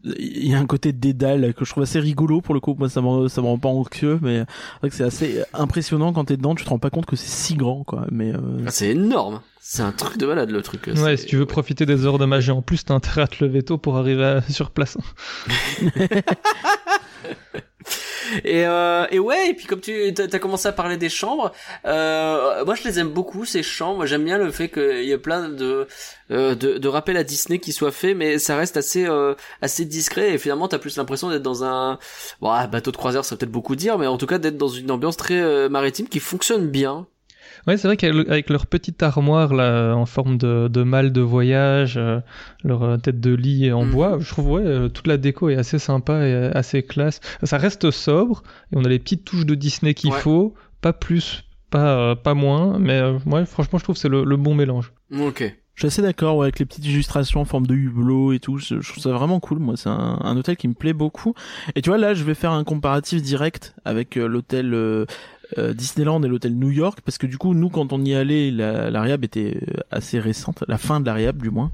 Il 0.03 0.47
y 0.47 0.55
a 0.55 0.59
un 0.59 0.65
côté 0.65 0.91
dédale 0.91 1.53
que 1.53 1.63
je 1.63 1.69
trouve 1.69 1.83
assez 1.83 1.99
rigolo 1.99 2.41
pour 2.41 2.53
le 2.53 2.59
coup. 2.59 2.75
Moi, 2.77 2.89
ça 2.89 3.01
me, 3.01 3.27
ça 3.27 3.41
me 3.41 3.47
rend 3.47 3.59
pas 3.59 3.69
anxieux, 3.69 4.19
mais 4.21 4.39
c'est 4.39 4.79
vrai 4.79 4.89
que 4.89 4.95
c'est 4.95 5.03
assez 5.03 5.43
impressionnant 5.53 6.11
quand 6.11 6.25
t'es 6.25 6.37
dedans. 6.37 6.55
Tu 6.55 6.65
te 6.65 6.69
rends 6.69 6.79
pas 6.79 6.89
compte 6.89 7.05
que 7.05 7.15
c'est 7.15 7.29
si 7.29 7.55
grand, 7.55 7.83
quoi. 7.83 8.07
Mais, 8.11 8.33
euh, 8.33 8.39
c'est 8.67 8.89
énorme. 8.89 9.41
C'est 9.59 9.83
un 9.83 9.91
truc 9.91 10.17
de 10.17 10.25
malade 10.25 10.49
le 10.49 10.61
truc. 10.61 10.89
Ouais, 10.93 11.15
si 11.15 11.25
tu 11.25 11.37
veux 11.37 11.45
profiter 11.45 11.85
des 11.85 12.05
heures 12.05 12.17
de 12.17 12.25
magie 12.25 12.51
en 12.51 12.61
plus, 12.61 12.83
t'as 12.83 12.95
intérêt 12.95 13.21
à 13.21 13.27
te 13.27 13.43
lever 13.43 13.63
tôt 13.63 13.77
pour 13.77 13.97
arriver 13.97 14.25
à- 14.25 14.41
sur 14.49 14.71
place. 14.71 14.97
Et, 18.43 18.65
euh, 18.65 19.05
et 19.11 19.19
ouais, 19.19 19.49
et 19.49 19.53
puis 19.53 19.65
comme 19.67 19.81
tu 19.81 20.13
t'as 20.13 20.23
as 20.23 20.39
commencé 20.39 20.67
à 20.67 20.71
parler 20.71 20.97
des 20.97 21.09
chambres, 21.09 21.51
euh, 21.85 22.63
moi 22.65 22.73
je 22.75 22.83
les 22.83 22.99
aime 22.99 23.09
beaucoup 23.09 23.45
ces 23.45 23.63
chambres. 23.63 24.05
J'aime 24.05 24.23
bien 24.23 24.37
le 24.37 24.49
fait 24.51 24.69
qu'il 24.69 25.03
y 25.03 25.11
ait 25.11 25.17
plein 25.17 25.49
de, 25.49 25.87
euh, 26.31 26.55
de 26.55 26.77
de 26.77 26.87
rappels 26.87 27.17
à 27.17 27.23
Disney 27.23 27.59
qui 27.59 27.73
soient 27.73 27.91
faits, 27.91 28.15
mais 28.15 28.39
ça 28.39 28.55
reste 28.55 28.77
assez 28.77 29.05
euh, 29.05 29.35
assez 29.61 29.85
discret. 29.85 30.33
Et 30.33 30.37
finalement, 30.37 30.67
t'as 30.67 30.79
plus 30.79 30.97
l'impression 30.97 31.29
d'être 31.29 31.43
dans 31.43 31.63
un 31.63 31.99
bon, 32.41 32.51
un 32.51 32.67
bateau 32.67 32.91
de 32.91 32.97
croisière, 32.97 33.25
ça 33.25 33.35
peut-être 33.35 33.51
beaucoup 33.51 33.75
dire, 33.75 33.97
mais 33.97 34.07
en 34.07 34.17
tout 34.17 34.27
cas 34.27 34.37
d'être 34.37 34.57
dans 34.57 34.67
une 34.69 34.91
ambiance 34.91 35.17
très 35.17 35.39
euh, 35.41 35.69
maritime 35.69 36.07
qui 36.07 36.19
fonctionne 36.19 36.67
bien. 36.69 37.07
Ouais, 37.67 37.77
c'est 37.77 37.87
vrai 37.87 37.97
qu'avec 37.97 38.49
leur 38.49 38.65
petite 38.67 39.01
armoire 39.03 39.53
là, 39.53 39.93
en 39.93 40.05
forme 40.05 40.37
de, 40.37 40.67
de 40.67 40.83
malle 40.83 41.11
de 41.11 41.21
voyage, 41.21 41.95
euh, 41.97 42.19
leur 42.63 42.83
euh, 42.83 42.97
tête 42.97 43.19
de 43.19 43.33
lit 43.33 43.71
en 43.71 43.85
Mhm. 43.85 43.91
bois, 43.91 44.17
je 44.19 44.27
trouve 44.29 44.49
ouais, 44.51 44.61
euh, 44.65 44.89
toute 44.89 45.07
la 45.07 45.17
déco 45.17 45.49
est 45.49 45.55
assez 45.55 45.79
sympa 45.79 46.25
et 46.25 46.51
assez 46.53 46.83
classe. 46.83 47.19
Ça 47.43 47.57
reste 47.57 47.91
sobre 47.91 48.43
et 48.71 48.77
on 48.77 48.83
a 48.85 48.89
les 48.89 48.99
petites 48.99 49.25
touches 49.25 49.45
de 49.45 49.55
Disney 49.55 49.93
qu'il 49.93 50.11
Ouais. 50.11 50.19
faut, 50.19 50.53
pas 50.81 50.93
plus, 50.93 51.43
pas 51.69 51.97
euh, 51.97 52.15
pas 52.15 52.33
moins, 52.33 52.77
mais 52.79 52.99
euh, 52.99 53.17
ouais, 53.25 53.45
franchement, 53.45 53.79
je 53.79 53.83
trouve 53.83 53.95
que 53.95 54.01
c'est 54.01 54.09
le, 54.09 54.23
le 54.23 54.37
bon 54.37 54.53
mélange. 54.55 54.91
Ok. 55.19 55.43
je 55.75 55.79
suis 55.81 55.87
assez 55.87 56.01
d'accord 56.01 56.37
ouais, 56.37 56.45
avec 56.45 56.59
les 56.59 56.65
petites 56.65 56.85
illustrations 56.85 57.41
en 57.41 57.45
forme 57.45 57.65
de 57.67 57.73
hublot 57.75 58.33
et 58.33 58.39
tout. 58.39 58.57
Je, 58.57 58.79
je 58.81 58.89
trouve 58.91 59.01
ça 59.03 59.11
vraiment 59.11 59.39
cool. 59.39 59.59
Moi, 59.59 59.75
c'est 59.77 59.89
un, 59.89 60.19
un 60.21 60.37
hôtel 60.37 60.55
qui 60.57 60.67
me 60.67 60.73
plaît 60.73 60.93
beaucoup. 60.93 61.33
Et 61.75 61.81
tu 61.81 61.89
vois, 61.89 61.97
là, 61.97 62.13
je 62.13 62.23
vais 62.23 62.33
faire 62.35 62.51
un 62.51 62.63
comparatif 62.63 63.21
direct 63.21 63.73
avec 63.85 64.17
euh, 64.17 64.27
l'hôtel 64.27 64.73
euh, 65.57 65.73
Disneyland 65.73 66.21
et 66.23 66.27
l'hôtel 66.27 66.55
New 66.55 66.71
York, 66.71 66.99
parce 67.05 67.17
que 67.17 67.27
du 67.27 67.37
coup, 67.37 67.53
nous, 67.53 67.69
quand 67.69 67.93
on 67.93 68.03
y 68.03 68.13
allait, 68.15 68.51
la, 68.51 68.89
la 68.89 69.01
Riab 69.01 69.23
était 69.23 69.57
euh, 69.69 69.81
assez 69.91 70.19
récente, 70.19 70.63
la 70.67 70.77
fin 70.77 70.99
de 70.99 71.05
la 71.05 71.13
Riab, 71.13 71.41
du 71.41 71.49
moins. 71.49 71.71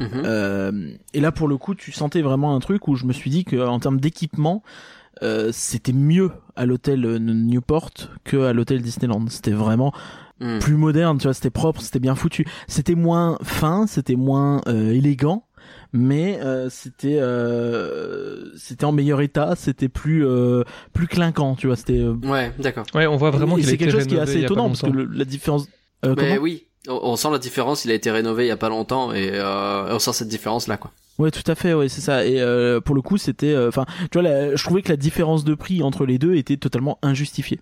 Mhm. 0.00 0.08
Euh, 0.24 0.90
et 1.14 1.20
là, 1.20 1.32
pour 1.32 1.48
le 1.48 1.56
coup, 1.56 1.74
tu 1.74 1.92
sentais 1.92 2.22
vraiment 2.22 2.54
un 2.54 2.60
truc 2.60 2.88
où 2.88 2.94
je 2.96 3.04
me 3.04 3.12
suis 3.12 3.30
dit 3.30 3.44
que 3.44 3.56
en 3.56 3.80
termes 3.80 4.00
d'équipement, 4.00 4.62
euh, 5.22 5.50
c'était 5.52 5.92
mieux 5.92 6.30
à 6.54 6.64
l'hôtel 6.64 7.04
euh, 7.04 7.18
Newport 7.18 7.90
que 8.24 8.36
à 8.44 8.52
l'hôtel 8.52 8.82
Disneyland. 8.82 9.24
C'était 9.28 9.50
vraiment 9.50 9.92
Mhm. 10.40 10.60
plus 10.60 10.76
moderne, 10.76 11.18
tu 11.18 11.24
vois, 11.24 11.34
c'était 11.34 11.50
propre, 11.50 11.80
c'était 11.80 11.98
bien 11.98 12.14
foutu. 12.14 12.46
C'était 12.68 12.94
moins 12.94 13.38
fin, 13.42 13.88
c'était 13.88 14.14
moins 14.14 14.60
euh, 14.68 14.92
élégant, 14.92 15.42
mais 15.92 16.40
euh, 16.40 16.68
c'était 16.70 17.18
euh, 17.20 18.44
c'était 18.56 18.84
en 18.84 18.92
meilleur 18.92 19.20
état, 19.20 19.54
c'était 19.56 19.88
plus 19.88 20.26
euh, 20.26 20.64
plus 20.92 21.06
clinquant, 21.06 21.54
tu 21.54 21.66
vois, 21.66 21.76
c'était 21.76 22.00
euh, 22.00 22.14
Ouais, 22.24 22.52
d'accord. 22.58 22.86
Ouais, 22.94 23.06
on 23.06 23.16
voit 23.16 23.30
vraiment 23.30 23.56
a 23.56 23.62
c'est 23.62 23.76
quelque 23.76 23.90
chose 23.92 24.06
qui 24.06 24.16
est 24.16 24.20
assez 24.20 24.40
étonnant 24.42 24.68
parce 24.68 24.82
que 24.82 24.90
le- 24.90 25.04
la 25.04 25.24
différence 25.24 25.68
euh, 26.04 26.14
Mais 26.16 26.38
oui, 26.38 26.66
on, 26.88 26.98
on 27.02 27.16
sent 27.16 27.30
la 27.30 27.38
différence. 27.38 27.84
Il 27.84 27.90
a 27.90 27.94
été 27.94 28.10
rénové 28.10 28.44
il 28.44 28.48
y 28.48 28.52
a 28.52 28.56
pas 28.56 28.68
longtemps 28.68 29.12
et 29.12 29.30
euh, 29.32 29.94
on 29.94 29.98
sent 29.98 30.12
cette 30.12 30.28
différence 30.28 30.68
là 30.68 30.76
quoi. 30.76 30.92
Ouais, 31.18 31.32
tout 31.32 31.42
à 31.50 31.56
fait, 31.56 31.74
ouais, 31.74 31.88
c'est 31.88 32.00
ça. 32.00 32.24
Et 32.24 32.40
euh, 32.40 32.80
pour 32.80 32.94
le 32.94 33.02
coup, 33.02 33.16
c'était, 33.18 33.56
enfin, 33.66 33.86
tu 34.12 34.20
vois, 34.20 34.22
la- 34.22 34.54
je 34.54 34.62
trouvais 34.62 34.82
que 34.82 34.88
la 34.88 34.96
différence 34.96 35.42
de 35.42 35.54
prix 35.54 35.82
entre 35.82 36.06
les 36.06 36.16
deux 36.16 36.36
était 36.36 36.56
totalement 36.56 36.96
injustifiée. 37.02 37.60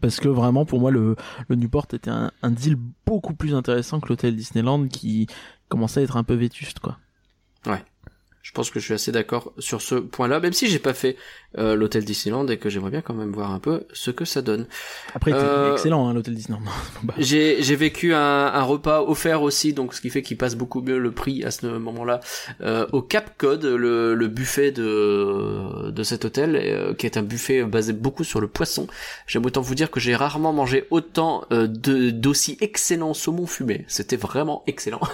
Parce 0.00 0.18
que 0.18 0.26
vraiment, 0.28 0.64
pour 0.64 0.80
moi, 0.80 0.90
le, 0.90 1.14
le 1.48 1.54
Newport 1.56 1.86
était 1.92 2.10
un, 2.10 2.32
un 2.42 2.50
deal 2.50 2.76
beaucoup 3.06 3.34
plus 3.34 3.54
intéressant 3.54 4.00
que 4.00 4.08
l'hôtel 4.08 4.34
Disneyland 4.34 4.88
qui 4.88 5.28
commençait 5.68 6.00
à 6.00 6.02
être 6.02 6.16
un 6.16 6.24
peu 6.24 6.34
vétuste, 6.34 6.80
quoi. 6.80 6.98
Je 8.42 8.52
pense 8.52 8.70
que 8.70 8.80
je 8.80 8.86
suis 8.86 8.94
assez 8.94 9.12
d'accord 9.12 9.52
sur 9.58 9.82
ce 9.82 9.94
point-là, 9.94 10.40
même 10.40 10.52
si 10.52 10.66
j'ai 10.66 10.78
pas 10.78 10.94
fait 10.94 11.16
euh, 11.58 11.74
l'hôtel 11.74 12.04
Disneyland 12.04 12.46
et 12.48 12.56
que 12.58 12.68
j'aimerais 12.70 12.90
bien 12.90 13.00
quand 13.00 13.14
même 13.14 13.32
voir 13.32 13.50
un 13.52 13.58
peu 13.58 13.82
ce 13.92 14.10
que 14.10 14.24
ça 14.24 14.42
donne. 14.42 14.66
Après, 15.14 15.32
Euh, 15.32 15.72
excellent, 15.72 16.08
hein, 16.08 16.14
l'hôtel 16.14 16.34
Disneyland. 16.34 16.62
J'ai 17.18 17.62
j'ai 17.62 17.76
vécu 17.76 18.14
un, 18.14 18.18
un 18.46 18.62
repas 18.62 19.02
offert 19.02 19.42
aussi, 19.42 19.72
donc 19.72 19.94
ce 19.94 20.00
qui 20.00 20.10
fait 20.10 20.22
qu'il 20.22 20.36
passe 20.36 20.54
beaucoup 20.54 20.80
mieux 20.82 20.98
le 20.98 21.10
prix 21.12 21.44
à 21.44 21.50
ce 21.50 21.66
moment-là 21.66 22.20
euh, 22.60 22.86
au 22.92 23.02
Cap 23.02 23.36
Cod, 23.38 23.64
le, 23.64 24.14
le 24.14 24.28
buffet 24.28 24.70
de 24.72 25.90
de 25.90 26.02
cet 26.02 26.24
hôtel, 26.24 26.56
euh, 26.56 26.94
qui 26.94 27.06
est 27.06 27.16
un 27.16 27.22
buffet 27.22 27.62
basé 27.64 27.92
beaucoup 27.92 28.24
sur 28.24 28.40
le 28.40 28.48
poisson. 28.48 28.86
J'aime 29.26 29.44
autant 29.46 29.60
vous 29.60 29.74
dire 29.74 29.90
que 29.90 30.00
j'ai 30.00 30.14
rarement 30.14 30.52
mangé 30.52 30.86
autant 30.90 31.44
euh, 31.52 31.66
de 31.66 32.10
d'aussi 32.10 32.56
excellent 32.60 33.14
saumon 33.14 33.46
fumé. 33.46 33.84
C'était 33.88 34.16
vraiment 34.16 34.62
excellent. 34.66 35.00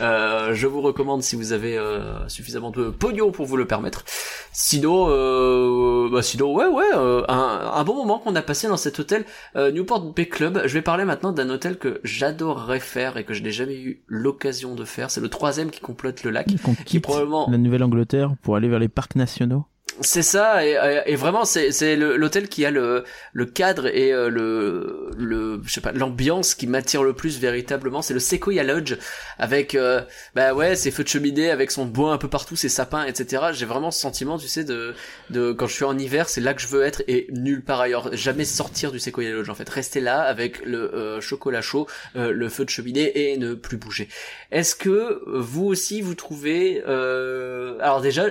Euh, 0.00 0.54
je 0.54 0.66
vous 0.66 0.80
recommande 0.80 1.22
si 1.22 1.36
vous 1.36 1.52
avez 1.52 1.76
euh, 1.76 2.26
suffisamment 2.28 2.70
de 2.70 2.88
pognon 2.90 3.30
pour 3.30 3.46
vous 3.46 3.56
le 3.56 3.66
permettre. 3.66 4.04
Sinon, 4.52 5.06
euh, 5.10 5.65
bah 6.10 6.22
sinon, 6.22 6.54
ouais, 6.54 6.66
ouais, 6.66 6.84
euh, 6.94 7.22
un, 7.28 7.70
un 7.74 7.84
bon 7.84 7.94
moment 7.94 8.18
qu'on 8.18 8.34
a 8.34 8.42
passé 8.42 8.68
dans 8.68 8.76
cet 8.76 8.98
hôtel 8.98 9.24
euh, 9.56 9.70
Newport 9.70 10.12
Bay 10.12 10.26
Club. 10.26 10.62
Je 10.64 10.74
vais 10.74 10.82
parler 10.82 11.04
maintenant 11.04 11.32
d'un 11.32 11.50
hôtel 11.50 11.78
que 11.78 12.00
j'adorerais 12.04 12.80
faire 12.80 13.16
et 13.16 13.24
que 13.24 13.34
je 13.34 13.42
n'ai 13.42 13.50
jamais 13.52 13.76
eu 13.76 14.02
l'occasion 14.06 14.74
de 14.74 14.84
faire. 14.84 15.10
C'est 15.10 15.20
le 15.20 15.28
troisième 15.28 15.70
qui 15.70 15.80
complote 15.80 16.24
le 16.24 16.30
lac. 16.30 16.46
Qui 16.84 17.00
probablement 17.00 17.48
la 17.50 17.58
Nouvelle-Angleterre 17.58 18.34
pour 18.42 18.56
aller 18.56 18.68
vers 18.68 18.78
les 18.78 18.88
parcs 18.88 19.16
nationaux. 19.16 19.66
C'est 20.02 20.22
ça 20.22 20.66
et, 20.66 20.76
et- 21.06 21.16
vraiment 21.16 21.44
c'est 21.46 21.96
l'hôtel 21.96 22.48
qui 22.48 22.66
a 22.66 22.70
le 22.70 23.04
le 23.32 23.46
cadre 23.46 23.86
et 23.86 24.12
euh, 24.12 24.28
le 24.28 25.08
le 25.16 25.60
je 25.64 25.72
sais 25.72 25.80
pas 25.80 25.92
l'ambiance 25.92 26.54
qui 26.54 26.66
m'attire 26.66 27.02
le 27.02 27.14
plus 27.14 27.38
véritablement. 27.38 28.02
C'est 28.02 28.12
le 28.12 28.20
Sequoia 28.20 28.62
Lodge 28.62 28.96
avec 29.38 29.74
euh, 29.74 30.02
bah 30.34 30.52
ouais 30.54 30.76
ses 30.76 30.90
feux 30.90 31.02
de 31.02 31.08
cheminée 31.08 31.50
avec 31.50 31.70
son 31.70 31.86
bois 31.86 32.12
un 32.12 32.18
peu 32.18 32.28
partout 32.28 32.56
ses 32.56 32.68
sapins 32.68 33.04
etc 33.04 33.44
j'ai 33.54 33.64
vraiment 33.64 33.90
ce 33.90 34.00
sentiment 34.00 34.36
tu 34.38 34.48
sais 34.48 34.64
de 34.64 34.92
de 35.30 35.52
quand 35.52 35.66
je 35.66 35.74
suis 35.74 35.84
en 35.84 35.96
hiver 35.96 36.28
c'est 36.28 36.42
là 36.42 36.52
que 36.52 36.60
je 36.60 36.66
veux 36.66 36.82
être 36.82 37.02
et 37.08 37.28
nulle 37.30 37.64
part 37.64 37.80
ailleurs. 37.80 38.14
Jamais 38.14 38.44
sortir 38.44 38.92
du 38.92 38.98
Sequoia 39.00 39.30
Lodge 39.30 39.48
en 39.48 39.54
fait. 39.54 39.68
Rester 39.68 40.00
là 40.00 40.20
avec 40.22 40.62
le 40.66 40.94
euh, 40.94 41.20
chocolat 41.22 41.62
chaud 41.62 41.86
euh, 42.16 42.32
le 42.32 42.48
feu 42.50 42.64
de 42.66 42.70
cheminée 42.70 43.30
et 43.32 43.36
ne 43.38 43.54
plus 43.54 43.78
bouger. 43.78 44.08
Est-ce 44.50 44.74
que 44.74 45.22
vous 45.26 45.64
aussi 45.64 46.02
vous 46.02 46.14
trouvez 46.14 46.82
euh, 46.86 47.78
alors 47.80 48.00
déjà 48.02 48.26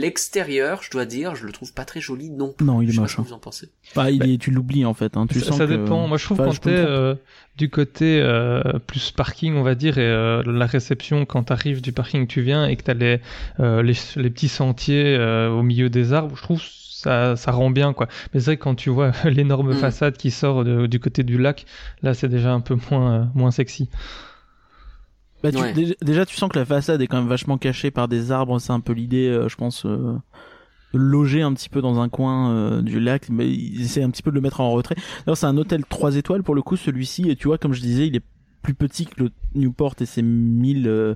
l'extérieur, 0.00 0.82
je 0.82 0.90
dois 0.90 1.04
dire, 1.04 1.34
je 1.34 1.46
le 1.46 1.52
trouve 1.52 1.72
pas 1.72 1.84
très 1.84 2.00
joli 2.00 2.30
non 2.30 2.52
plus. 2.52 2.64
Non, 2.66 2.82
il 2.82 2.86
Je 2.86 2.90
est 2.90 2.92
sais 2.92 2.96
pas 2.96 3.02
moche. 3.02 3.10
ce 3.12 3.16
que 3.16 3.20
hein. 3.22 3.24
vous 3.28 3.32
en 3.34 3.38
pensez. 3.38 3.68
Bah, 3.94 4.10
il 4.10 4.30
est, 4.30 4.38
tu 4.38 4.50
l'oublies 4.50 4.84
en 4.84 4.94
fait. 4.94 5.16
Hein. 5.16 5.26
Tu 5.28 5.40
ça, 5.40 5.46
sens 5.46 5.58
ça 5.58 5.66
que- 5.66 5.70
dépend. 5.72 6.06
Moi, 6.08 6.18
je 6.18 6.24
trouve 6.24 6.40
Enfin, 6.40 6.50
quand 6.50 6.54
je 6.56 6.60
t'es 6.60 6.70
euh, 6.70 7.14
du 7.56 7.70
côté 7.70 8.20
euh, 8.20 8.62
plus 8.86 9.10
parking, 9.10 9.54
on 9.56 9.62
va 9.62 9.74
dire, 9.74 9.98
et 9.98 10.02
euh, 10.02 10.42
la 10.46 10.66
réception 10.66 11.24
quand 11.24 11.44
t'arrives 11.44 11.80
du 11.82 11.92
parking, 11.92 12.26
tu 12.26 12.40
viens 12.42 12.66
et 12.66 12.76
que 12.76 12.82
t'as 12.82 12.94
les, 12.94 13.20
euh, 13.60 13.82
les 13.82 13.94
les 14.16 14.30
petits 14.30 14.48
sentiers 14.48 15.16
euh, 15.16 15.48
au 15.50 15.62
milieu 15.62 15.88
des 15.90 16.12
arbres, 16.12 16.36
je 16.36 16.42
trouve 16.42 16.60
ça 16.62 17.36
ça 17.36 17.52
rend 17.52 17.70
bien 17.70 17.92
quoi. 17.92 18.08
Mais 18.32 18.40
c'est 18.40 18.46
vrai 18.46 18.56
que 18.56 18.62
quand 18.62 18.74
tu 18.74 18.90
vois 18.90 19.12
l'énorme 19.24 19.70
Mm. 19.72 19.76
façade 19.76 20.16
qui 20.16 20.30
sort 20.30 20.64
de- 20.64 20.86
du 20.86 20.98
côté 21.00 21.22
du 21.22 21.38
lac, 21.38 21.66
là 22.02 22.14
c'est 22.14 22.28
déjà 22.28 22.52
un 22.52 22.60
peu 22.60 22.76
moins 22.90 23.12
euh, 23.20 23.24
moins 23.34 23.50
sexy. 23.50 23.88
Bah, 25.52 25.58
tu- 25.58 25.62
Ouais. 25.62 25.72
déjà, 25.72 25.94
déjà, 26.02 26.26
tu 26.26 26.36
sens 26.36 26.48
que 26.50 26.58
la 26.58 26.64
façade 26.64 27.00
est 27.02 27.06
quand 27.06 27.18
même 27.18 27.28
vachement 27.28 27.58
cachée 27.58 27.90
par 27.90 28.08
des 28.08 28.32
arbres. 28.32 28.58
C'est 28.58 28.72
un 28.72 28.80
peu 28.80 28.92
l'idée, 28.92 29.28
euh, 29.28 29.48
je 29.48 29.56
pense, 29.56 29.84
euh, 29.86 30.14
loger 30.92 31.42
un 31.42 31.52
petit 31.52 31.68
peu 31.68 31.80
dans 31.82 32.00
un 32.00 32.08
coin 32.08 32.50
euh, 32.52 32.82
du 32.82 33.00
lac. 33.00 33.28
Mais 33.28 33.50
ils 33.50 33.82
essaient 33.82 34.02
un 34.02 34.10
petit 34.10 34.22
peu 34.22 34.30
de 34.30 34.36
le 34.36 34.40
mettre 34.40 34.60
en 34.60 34.70
retrait. 34.72 34.96
D'ailleurs, 35.24 35.36
c'est 35.36 35.46
un 35.46 35.56
hôtel 35.56 35.84
3 35.84 36.16
étoiles 36.16 36.42
pour 36.42 36.54
le 36.54 36.62
coup, 36.62 36.76
celui-ci. 36.76 37.28
Et 37.30 37.36
tu 37.36 37.48
vois, 37.48 37.58
comme 37.58 37.72
je 37.72 37.80
disais, 37.80 38.06
il 38.06 38.16
est 38.16 38.22
plus 38.62 38.74
petit 38.74 39.06
que 39.06 39.22
le 39.24 39.30
Newport 39.54 39.94
et 40.00 40.06
ses 40.06 40.22
1000 40.22 40.88
euh, 40.88 41.14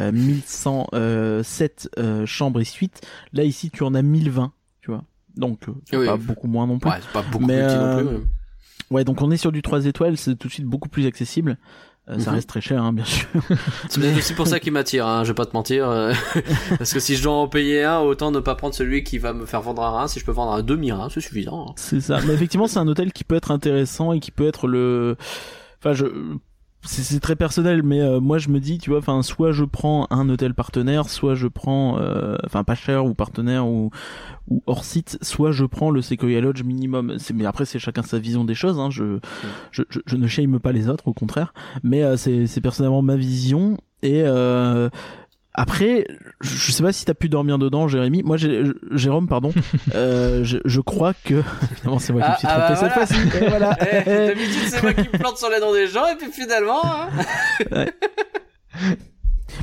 euh, 0.00 0.12
1107 0.12 1.90
euh, 1.98 2.26
chambres 2.26 2.60
et 2.60 2.64
suites. 2.64 3.00
Là 3.32 3.44
ici 3.44 3.70
tu 3.70 3.82
en 3.82 3.94
as 3.94 4.02
1020, 4.02 4.52
tu 4.80 4.90
vois. 4.90 5.04
Donc 5.36 5.68
euh, 5.68 5.72
c'est 5.84 5.96
Oui. 5.96 6.06
pas 6.06 6.16
beaucoup 6.16 6.46
moins 6.46 6.66
non 6.66 6.78
plus. 6.78 6.90
Ouais, 6.90 6.96
c'est 7.00 7.12
pas 7.12 7.22
beaucoup 7.30 7.44
Mais, 7.46 7.58
plus 7.58 7.66
petit 7.66 7.76
non 7.78 7.96
plus. 7.98 8.04
mais- 8.18 8.24
Ouais, 8.96 9.04
donc 9.04 9.20
on 9.20 9.30
est 9.30 9.36
sur 9.36 9.50
du 9.52 9.62
3 9.62 9.84
étoiles, 9.86 10.16
c'est 10.16 10.36
tout 10.36 10.48
de 10.48 10.52
suite 10.52 10.64
beaucoup 10.66 10.88
plus 10.88 11.06
accessible. 11.06 11.58
Euh, 12.08 12.18
Ça 12.20 12.30
Mhm. 12.30 12.36
reste 12.36 12.48
très 12.48 12.60
cher, 12.60 12.82
hein, 12.84 12.92
bien 12.92 13.04
sûr. 13.04 13.26
C'est 13.88 14.16
aussi 14.16 14.34
pour 14.34 14.46
ça 14.46 14.60
qu'il 14.60 14.72
m'attire, 14.72 15.06
hein, 15.08 15.24
je 15.24 15.28
vais 15.30 15.34
pas 15.34 15.44
te 15.46 15.52
mentir. 15.56 15.88
euh, 15.90 16.12
Parce 16.78 16.92
que 16.92 17.00
si 17.00 17.16
je 17.16 17.22
dois 17.24 17.32
en 17.34 17.48
payer 17.48 17.82
un, 17.82 17.98
autant 17.98 18.30
ne 18.30 18.38
pas 18.38 18.54
prendre 18.54 18.74
celui 18.74 19.02
qui 19.02 19.18
va 19.18 19.32
me 19.32 19.44
faire 19.44 19.60
vendre 19.60 19.82
un 19.82 19.90
rein. 19.90 20.06
Si 20.08 20.20
je 20.20 20.24
peux 20.24 20.30
vendre 20.32 20.52
un 20.52 20.62
demi-rein, 20.62 21.08
c'est 21.10 21.20
suffisant. 21.20 21.70
hein. 21.70 21.72
C'est 21.76 22.00
ça. 22.00 22.20
Mais 22.26 22.34
effectivement, 22.34 22.68
c'est 22.68 22.78
un 22.78 22.86
hôtel 22.86 23.12
qui 23.12 23.24
peut 23.24 23.34
être 23.34 23.50
intéressant 23.50 24.12
et 24.12 24.20
qui 24.20 24.30
peut 24.30 24.46
être 24.46 24.68
le. 24.68 25.16
Enfin, 25.80 25.94
je. 25.94 26.06
C'est 26.86 27.20
très 27.20 27.36
personnel, 27.36 27.82
mais 27.82 28.00
euh, 28.00 28.20
moi 28.20 28.38
je 28.38 28.48
me 28.48 28.60
dis, 28.60 28.78
tu 28.78 28.90
vois, 28.90 29.00
enfin, 29.00 29.22
soit 29.22 29.52
je 29.52 29.64
prends 29.64 30.06
un 30.10 30.28
hôtel 30.28 30.54
partenaire, 30.54 31.08
soit 31.08 31.34
je 31.34 31.48
prends, 31.48 31.98
euh, 31.98 32.36
enfin, 32.44 32.64
pas 32.64 32.74
cher 32.74 33.04
ou 33.04 33.14
partenaire 33.14 33.66
ou 33.66 33.90
ou 34.48 34.62
hors 34.66 34.84
site, 34.84 35.18
soit 35.22 35.50
je 35.50 35.64
prends 35.64 35.90
le 35.90 36.00
Sequoia 36.02 36.40
Lodge 36.40 36.62
minimum. 36.62 37.16
Mais 37.34 37.46
après, 37.46 37.64
c'est 37.64 37.80
chacun 37.80 38.02
sa 38.02 38.18
vision 38.18 38.44
des 38.44 38.54
choses. 38.54 38.78
Hein. 38.78 38.90
Je, 38.90 39.18
je, 39.72 39.82
je, 40.06 40.16
ne 40.16 40.28
shame 40.28 40.60
pas 40.60 40.70
les 40.70 40.88
autres, 40.88 41.08
au 41.08 41.12
contraire. 41.12 41.52
Mais 41.82 42.04
euh, 42.04 42.16
c'est 42.16 42.46
c'est 42.46 42.60
personnellement 42.60 43.02
ma 43.02 43.16
vision 43.16 43.78
et. 44.02 44.22
Après, 45.58 46.06
je 46.42 46.70
sais 46.70 46.82
pas 46.82 46.92
si 46.92 47.04
t'as 47.06 47.14
pu 47.14 47.28
dormir 47.30 47.58
dedans, 47.58 47.88
Jérémy. 47.88 48.22
Moi, 48.22 48.36
Jérôme, 48.92 49.26
pardon. 49.26 49.52
euh, 49.94 50.44
je, 50.44 50.58
je 50.64 50.80
crois 50.80 51.14
que 51.14 51.42
finalement 51.76 51.98
c'est 51.98 52.12
moi 52.12 52.22
qui 52.22 52.28
me 52.28 52.34
Ah, 52.34 52.38
suis 52.38 52.48
ah 52.50 52.74
trompé 52.74 52.74
bah 52.74 52.76
cette 52.76 52.92
fois-ci. 52.92 53.48
Voilà. 53.48 53.78
Eh, 54.06 54.26
D'habitude, 54.28 54.68
c'est 54.68 54.82
moi 54.82 54.92
qui 54.92 55.00
me 55.12 55.18
plante 55.18 55.38
sur 55.38 55.48
les 55.50 55.60
noms 55.60 55.72
des 55.72 55.86
gens, 55.86 56.06
et 56.06 56.16
puis 56.16 56.30
finalement. 56.30 56.82
hein. 56.84 57.86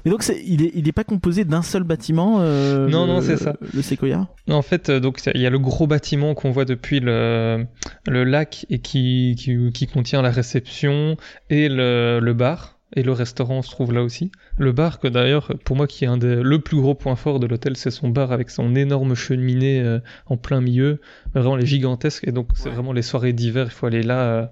Mais 0.06 0.12
donc, 0.12 0.24
il 0.46 0.64
est, 0.64 0.72
il 0.74 0.88
est 0.88 0.92
pas 0.94 1.04
composé 1.04 1.46
d'un 1.46 1.62
seul 1.62 1.84
bâtiment. 1.84 2.38
Euh, 2.42 2.88
Non, 2.90 3.06
le- 3.06 3.14
non, 3.14 3.22
c'est 3.22 3.38
ça. 3.38 3.56
Le 3.74 3.82
Sequoia. 3.82 4.28
En 4.50 4.62
fait, 4.62 4.90
euh, 4.90 5.00
donc 5.00 5.20
il 5.36 5.40
y 5.42 5.46
a 5.46 5.50
le 5.50 5.60
gros 5.60 5.86
bâtiment 5.88 6.34
qu'on 6.34 6.52
voit 6.52 6.66
depuis 6.66 7.00
le, 7.00 7.66
le 8.08 8.24
lac 8.24 8.66
et 8.70 8.80
qui, 8.80 9.36
qui, 9.38 9.72
qui 9.72 9.88
contient 9.88 10.22
la 10.22 10.32
réception 10.32 11.16
et 11.50 11.70
le, 11.70 12.20
le 12.22 12.34
bar. 12.34 12.73
Et 12.96 13.02
le 13.04 13.12
restaurant 13.12 13.62
se 13.64 13.72
trouve 13.72 13.92
là 13.92 14.04
aussi. 14.04 14.32
Le 14.58 14.72
bar, 14.72 15.00
que 15.00 15.08
d'ailleurs, 15.08 15.52
pour 15.66 15.76
moi, 15.76 15.88
qui 15.88 16.04
est 16.06 16.08
un 16.08 16.18
des, 16.18 16.36
le 16.44 16.60
plus 16.60 16.78
gros 16.78 16.94
point 16.96 17.16
fort 17.16 17.40
de 17.40 17.48
l'hôtel, 17.48 17.76
c'est 17.76 17.90
son 17.92 18.10
bar 18.10 18.32
avec 18.32 18.50
son 18.52 18.76
énorme 18.76 19.16
cheminée 19.16 19.82
euh, 19.82 20.00
en 20.28 20.38
plein 20.38 20.62
milieu. 20.62 21.00
Vraiment, 21.34 21.58
elle 21.58 21.64
est 21.64 21.68
gigantesque. 21.68 22.28
Et 22.28 22.32
donc, 22.32 22.50
c'est 22.56 22.70
Ouais. 22.70 22.76
vraiment 22.76 22.94
les 22.94 23.02
soirées 23.02 23.34
d'hiver, 23.34 23.66
il 23.68 23.72
faut 23.72 23.88
aller 23.88 24.04
là. 24.04 24.20
euh. 24.22 24.46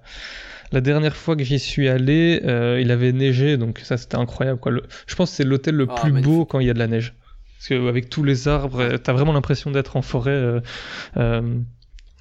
La 0.72 0.82
dernière 0.82 1.16
fois 1.16 1.36
que 1.36 1.44
j'y 1.44 1.60
suis 1.60 1.88
allé, 1.90 2.42
euh, 2.46 2.80
il 2.82 2.92
avait 2.92 3.12
neigé, 3.12 3.58
donc 3.58 3.80
ça, 3.84 3.98
c'était 3.98 4.16
incroyable. 4.18 4.60
Quoi. 4.60 4.72
Le- 4.72 4.84
je 5.06 5.16
pense 5.16 5.30
que 5.32 5.36
c'est 5.36 5.44
l'hôtel 5.44 5.76
le 5.76 5.88
Ah, 5.90 6.02
plus 6.02 6.12
beau 6.14 6.46
quand 6.46 6.60
il 6.60 6.68
y 6.68 6.70
a 6.70 6.74
de 6.74 6.80
la 6.80 6.88
neige. 6.88 7.14
Parce 7.58 7.68
que 7.70 7.88
avec 7.90 8.10
tous 8.10 8.24
les 8.24 8.48
arbres, 8.48 8.96
t'as 8.98 9.14
vraiment 9.14 9.34
l'impression 9.34 9.70
d'être 9.70 9.98
en 9.98 10.02
forêt 10.02 10.62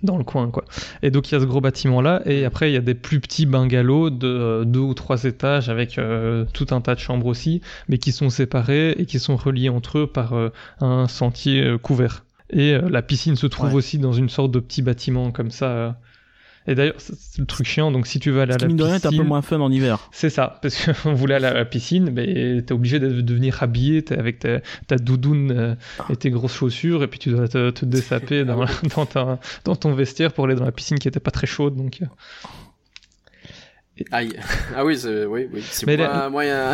dans 0.03 0.17
le 0.17 0.25
coin, 0.25 0.51
quoi. 0.51 0.65
Et 1.03 1.11
donc 1.11 1.31
il 1.31 1.35
y 1.35 1.37
a 1.37 1.41
ce 1.41 1.45
gros 1.45 1.61
bâtiment 1.61 2.01
là, 2.01 2.23
et 2.25 2.45
après 2.45 2.71
il 2.71 2.75
y 2.75 2.77
a 2.77 2.81
des 2.81 2.95
plus 2.95 3.21
petits 3.21 3.47
bungalows 3.47 4.11
de 4.11 4.27
euh, 4.27 4.65
deux 4.65 4.81
ou 4.81 4.95
trois 4.95 5.25
étages 5.25 5.69
avec 5.69 5.99
euh, 5.99 6.45
tout 6.53 6.67
un 6.71 6.81
tas 6.81 6.95
de 6.95 7.01
chambres 7.01 7.27
aussi, 7.27 7.61
mais 7.89 7.99
qui 7.99 8.13
sont 8.13 8.31
séparés 8.31 8.93
et 8.93 9.07
qui 9.07 9.19
sont 9.19 9.37
reliés 9.37 9.69
entre 9.69 9.99
eux 9.99 10.07
par 10.07 10.33
euh, 10.35 10.51
un 10.81 11.09
sentier 11.09 11.77
couvert. 11.83 12.25
Et 12.53 12.77
la 12.79 13.03
piscine 13.03 13.37
se 13.37 13.47
trouve 13.47 13.71
Ouais. 13.71 13.75
aussi 13.77 13.99
dans 13.99 14.13
une 14.13 14.29
sorte 14.29 14.51
de 14.51 14.59
petit 14.59 14.83
bâtiment 14.83 15.31
comme 15.31 15.51
ça. 15.53 15.97
Et 16.67 16.75
d'ailleurs, 16.75 16.95
c'est 16.99 17.39
le 17.39 17.47
truc 17.47 17.67
chiant. 17.67 17.91
Donc 17.91 18.07
si 18.07 18.19
tu 18.21 18.31
veux 18.31 18.43
aller 18.43 18.53
à 18.53 18.59
la 18.59 18.67
mine 18.67 18.77
de 18.77 18.85
un 18.85 19.01
peu 19.01 19.09
piscine- 19.09 19.25
moins 19.25 19.43
fun 19.43 19.61
en 19.61 19.73
hiver. 19.73 19.99
c'est 20.13 20.31
ça, 20.31 20.59
parce 20.63 20.77
qu'on 21.03 21.15
voulait 21.15 21.35
aller 21.37 21.47
à 21.47 21.55
la 21.55 21.65
piscine, 21.65 22.11
mais 22.13 22.63
t'es 22.63 22.73
obligé 22.73 22.99
de, 23.01 23.21
de 23.23 23.35
venir 23.35 23.63
habillé 23.63 24.03
t'es 24.03 24.19
avec 24.19 24.39
ta, 24.41 24.61
ta 24.87 24.97
doudoune 24.97 25.51
euh, 25.53 25.75
et 26.11 26.17
tes 26.17 26.31
grosses 26.31 26.55
chaussures, 26.55 27.03
et 27.03 27.07
puis 27.09 27.19
tu 27.19 27.31
dois 27.31 27.49
te, 27.49 27.71
te 27.71 27.85
dessaper 27.87 28.45
dans, 28.45 28.65
dans, 28.97 29.07
ta- 29.07 29.39
dans 29.65 29.75
ton 29.75 29.95
vestiaire 29.95 30.33
pour 30.33 30.45
aller 30.45 30.55
dans 30.55 30.65
la 30.67 30.73
piscine 30.73 30.99
qui 30.99 31.09
était 31.09 31.19
pas 31.21 31.31
très 31.31 31.47
chaude. 31.47 31.77
Donc, 31.77 31.99
euh. 32.03 32.07
Aïe. 34.11 34.33
Ah 34.77 34.85
oui, 34.85 34.97
c'est 34.99 35.27
oui, 35.27 35.47
oui. 35.53 35.63
C'est 35.71 35.87
Mais 35.87 35.97
moi, 35.97 36.09
la- 36.09 36.31
moi, 36.31 36.45
il 36.45 36.49
y 36.49 36.51
a- 36.51 36.73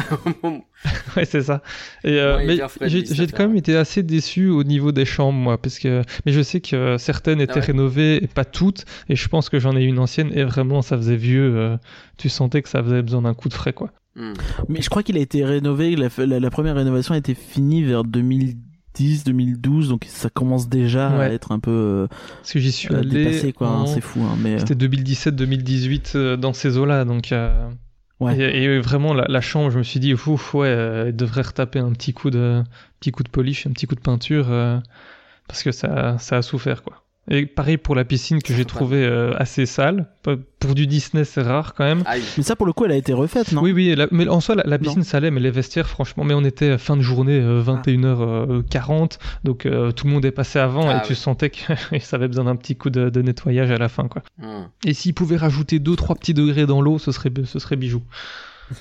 ouais, 1.16 1.24
c'est 1.24 1.43
ça. 1.43 1.62
Et, 2.05 2.18
euh, 2.20 2.39
mais 2.47 2.59
j'ai 2.83 3.27
quand 3.29 3.47
même 3.49 3.57
été 3.57 3.77
assez 3.77 4.03
déçu 4.03 4.49
au 4.49 4.62
niveau 4.64 4.93
des 4.93 5.05
chambres, 5.05 5.39
moi, 5.39 5.61
parce 5.61 5.79
que 5.79 6.03
mais 6.24 6.33
je 6.33 6.41
sais 6.43 6.61
que 6.61 6.97
certaines 6.99 7.41
étaient 7.41 7.53
Ah 7.57 7.59
ouais 7.61 7.66
rénovées 7.66 8.22
et 8.22 8.27
pas 8.27 8.45
toutes, 8.45 8.85
et 9.09 9.16
je 9.16 9.29
pense 9.29 9.49
que 9.49 9.59
j'en 9.59 9.77
ai 9.77 9.83
une 9.85 9.99
ancienne 9.99 10.31
et 10.35 10.45
vraiment 10.45 10.83
ça 10.83 10.97
faisait 10.97 11.16
vieux. 11.16 11.57
euh, 11.57 11.77
tu 12.16 12.29
sentais 12.29 12.62
que 12.62 12.68
ça 12.68 12.83
faisait 12.83 13.03
besoin 13.03 13.22
d'un 13.22 13.35
coup 13.35 13.49
de 13.49 13.55
frais, 13.55 13.72
quoi. 13.72 13.91
Hmm. 14.14 14.33
Mais 14.68 14.81
je 14.81 14.89
crois 14.89 15.03
qu'il 15.03 15.16
a 15.18 15.20
été 15.20 15.45
rénové. 15.45 15.95
La, 15.97 16.09
la, 16.18 16.41
la 16.41 16.51
première 16.51 16.74
rénovation 16.77 17.14
a 17.14 17.18
été 17.18 17.35
finie 17.35 17.83
vers 17.85 18.03
2010, 18.05 18.57
2012, 19.25 19.89
donc 19.89 20.05
ça 20.09 20.31
commence 20.31 20.69
déjà 20.69 21.09
à 21.21 21.29
être 21.31 21.53
un 21.53 21.59
peu 21.59 21.71
euh, 21.71 22.07
Parce 22.41 22.53
que 22.53 22.59
j'y 22.59 22.73
suis 22.73 22.95
euh, 22.95 22.99
allé. 23.01 23.25
dépassé, 23.25 23.53
quoi. 23.53 23.69
hein, 23.69 23.81
en- 23.83 23.87
c'est 23.87 24.01
fou, 24.01 24.21
hein, 24.23 24.37
mais 24.43 24.59
C'était 24.59 24.75
2017-2018 24.75 26.13
euh, 26.17 26.37
dans 26.37 26.53
ces 26.53 26.79
eaux-là, 26.79 27.05
donc. 27.05 27.33
Ouais. 28.19 28.39
Et, 28.39 28.65
et 28.65 28.79
vraiment 28.81 29.13
la, 29.13 29.27
la 29.29 29.41
chambre, 29.43 29.71
je 29.71 29.79
me 29.79 29.83
suis 29.83 30.01
dit, 30.01 30.15
ouf, 30.15 30.55
ouais, 30.55 30.69
euh, 30.69 31.07
il 31.11 31.17
devrait 31.17 31.43
retaper 31.43 31.79
un 31.81 31.93
petit 31.93 32.15
coup 32.15 32.31
de, 32.31 32.63
petit 32.99 33.11
coup 33.13 33.23
de 33.23 33.29
polish, 33.29 33.67
un 33.67 33.73
petit 33.73 33.87
coup 33.87 33.95
de 33.95 34.01
peinture, 34.01 34.47
euh, 34.51 34.79
parce 35.49 35.63
que 35.63 35.71
ça, 35.71 36.17
ça 36.19 36.39
a 36.39 36.43
souffert, 36.43 36.83
quoi. 36.83 37.03
Et 37.29 37.45
pareil 37.47 37.77
pour 37.77 37.95
la 37.97 38.05
piscine 38.05 38.41
que 38.41 38.53
j'ai 38.55 38.62
faut 38.62 38.68
pas. 38.68 38.74
trouvé 38.77 39.05
euh, 39.05 39.33
assez 39.37 39.66
sale. 39.66 40.07
Pour 40.61 40.74
du 40.77 40.87
Disney, 40.87 41.24
c'est 41.24 41.43
rare 41.43 41.74
quand 41.74 41.83
même. 41.85 42.03
Aïe. 42.07 42.22
mais 42.37 42.45
ça 42.45 42.55
pour 42.55 42.66
le 42.66 42.72
coup, 42.72 42.85
elle 42.85 42.93
a 42.93 42.97
été 42.97 43.12
refaite, 43.12 43.51
non? 43.53 43.62
Oui, 43.62 43.72
oui, 43.72 43.95
la- 43.97 44.07
mais 44.12 44.29
en 44.29 44.41
soi, 44.41 44.55
la, 44.55 44.62
la 44.64 44.79
piscine, 44.79 45.03
ça 45.03 45.16
allait, 45.16 45.31
mais 45.33 45.41
les 45.41 45.51
vestiaires, 45.51 45.89
franchement, 45.89 46.22
mais 46.24 46.35
on 46.35 46.45
était 46.45 46.79
fin 46.79 46.97
de 46.97 47.03
journée, 47.03 47.41
euh, 47.41 47.62
21h40, 47.62 49.18
donc 49.45 49.66
euh, 49.66 49.91
tout 49.91 50.07
le 50.07 50.12
monde 50.12 50.24
est 50.24 50.31
passé 50.31 50.59
avant 50.61 50.89
Ah 50.89 50.99
et 50.99 51.03
tu 51.03 51.11
oui. 51.12 51.16
sentais 51.16 51.51
que 51.51 51.59
ça 52.01 52.16
avait 52.16 52.29
besoin 52.29 52.45
d'un 52.45 52.57
petit 52.57 52.77
coup 52.77 52.91
de, 52.91 53.11
de 53.11 53.22
nettoyage 53.22 53.70
à 53.72 53.79
la 53.79 53.89
fin, 53.89 54.07
quoi. 54.09 54.22
Hmm. 54.39 54.66
Et 54.85 54.95
s'ils 54.95 55.14
pouvaient 55.14 55.37
rajouter 55.37 55.79
2-3 55.81 56.18
petits 56.18 56.35
degrés 56.35 56.66
dans 56.66 56.81
l'eau, 56.81 56.99
ce 56.99 57.11
serait, 57.12 57.33
ce 57.45 57.59
serait 57.59 57.77
bijou. 57.77 58.03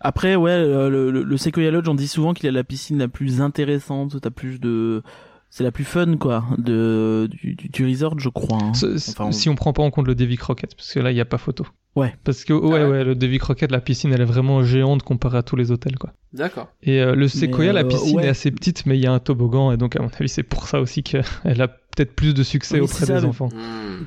Après, 0.00 0.36
ouais, 0.36 0.50
euh, 0.50 0.88
le, 0.88 1.10
le, 1.10 1.22
le 1.22 1.36
Sequoia 1.36 1.70
Lodge, 1.70 1.88
on 1.88 1.94
dit 1.94 2.06
souvent 2.08 2.34
qu'il 2.34 2.48
a 2.48 2.52
la 2.52 2.64
piscine 2.64 2.98
la 2.98 3.08
plus 3.08 3.40
intéressante. 3.40 4.20
T'as 4.20 4.30
plus 4.30 4.60
de, 4.60 5.02
c'est 5.50 5.64
la 5.64 5.70
plus 5.72 5.84
fun, 5.84 6.16
quoi, 6.16 6.44
de 6.58 7.28
du, 7.72 7.86
resort, 7.86 8.18
je 8.18 8.28
crois. 8.28 8.58
hein. 8.62 8.72
Enfin, 8.74 9.26
on- 9.26 9.32
Si 9.32 9.48
on 9.48 9.54
prend 9.54 9.72
pas 9.72 9.82
en 9.82 9.90
compte 9.90 10.06
le 10.06 10.14
Davy 10.14 10.36
Crockett, 10.36 10.74
parce 10.74 10.92
que 10.92 11.00
là, 11.00 11.10
il 11.10 11.14
n'y 11.14 11.20
a 11.20 11.24
pas 11.24 11.38
photo. 11.38 11.66
Ouais. 11.94 12.14
Parce 12.24 12.44
que, 12.44 12.52
ouais, 12.52 12.80
Ah 12.80 12.84
ouais 12.84 12.90
ouais, 12.90 13.04
le 13.04 13.14
Davy 13.14 13.38
Crockett, 13.38 13.70
la 13.72 13.80
piscine, 13.80 14.12
elle 14.12 14.20
est 14.20 14.24
vraiment 14.26 14.62
géante 14.62 15.02
comparée 15.02 15.38
à 15.38 15.42
tous 15.42 15.56
les 15.56 15.70
hôtels, 15.70 15.96
quoi. 15.98 16.12
D'accord. 16.34 16.68
Et 16.82 17.00
euh, 17.00 17.14
le 17.14 17.26
Sequoia, 17.28 17.72
la 17.72 17.80
euh, 17.80 17.84
piscine 17.84 18.16
ouais. 18.18 18.26
est 18.26 18.28
assez 18.28 18.50
petite, 18.50 18.84
mais 18.84 18.98
il 18.98 19.02
y 19.02 19.06
a 19.06 19.12
un 19.12 19.18
toboggan, 19.18 19.72
et 19.72 19.78
donc, 19.78 19.96
à 19.96 20.02
mon 20.02 20.08
avis, 20.08 20.28
c'est 20.28 20.42
pour 20.42 20.68
ça 20.68 20.78
aussi 20.80 21.02
qu'elle 21.02 21.24
a 21.62 21.68
peut-être 21.68 22.14
plus 22.14 22.34
de 22.34 22.42
succès 22.42 22.74
Oui, 22.74 22.80
auprès 22.80 23.06
ça, 23.06 23.14
des 23.14 23.20
mais- 23.22 23.26
enfants. 23.28 23.48
Hmm. 23.48 24.04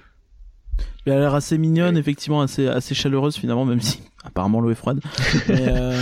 Elle 1.10 1.18
a 1.18 1.20
l'air 1.22 1.34
assez 1.34 1.58
mignonne, 1.58 1.98
effectivement, 1.98 2.42
assez, 2.42 2.68
assez 2.68 2.94
chaleureuse 2.94 3.36
finalement, 3.36 3.66
même 3.66 3.82
si 3.82 4.02
apparemment 4.24 4.62
l'eau 4.62 4.70
est 4.70 4.76
froide. 4.76 5.00
Euh, 5.50 5.96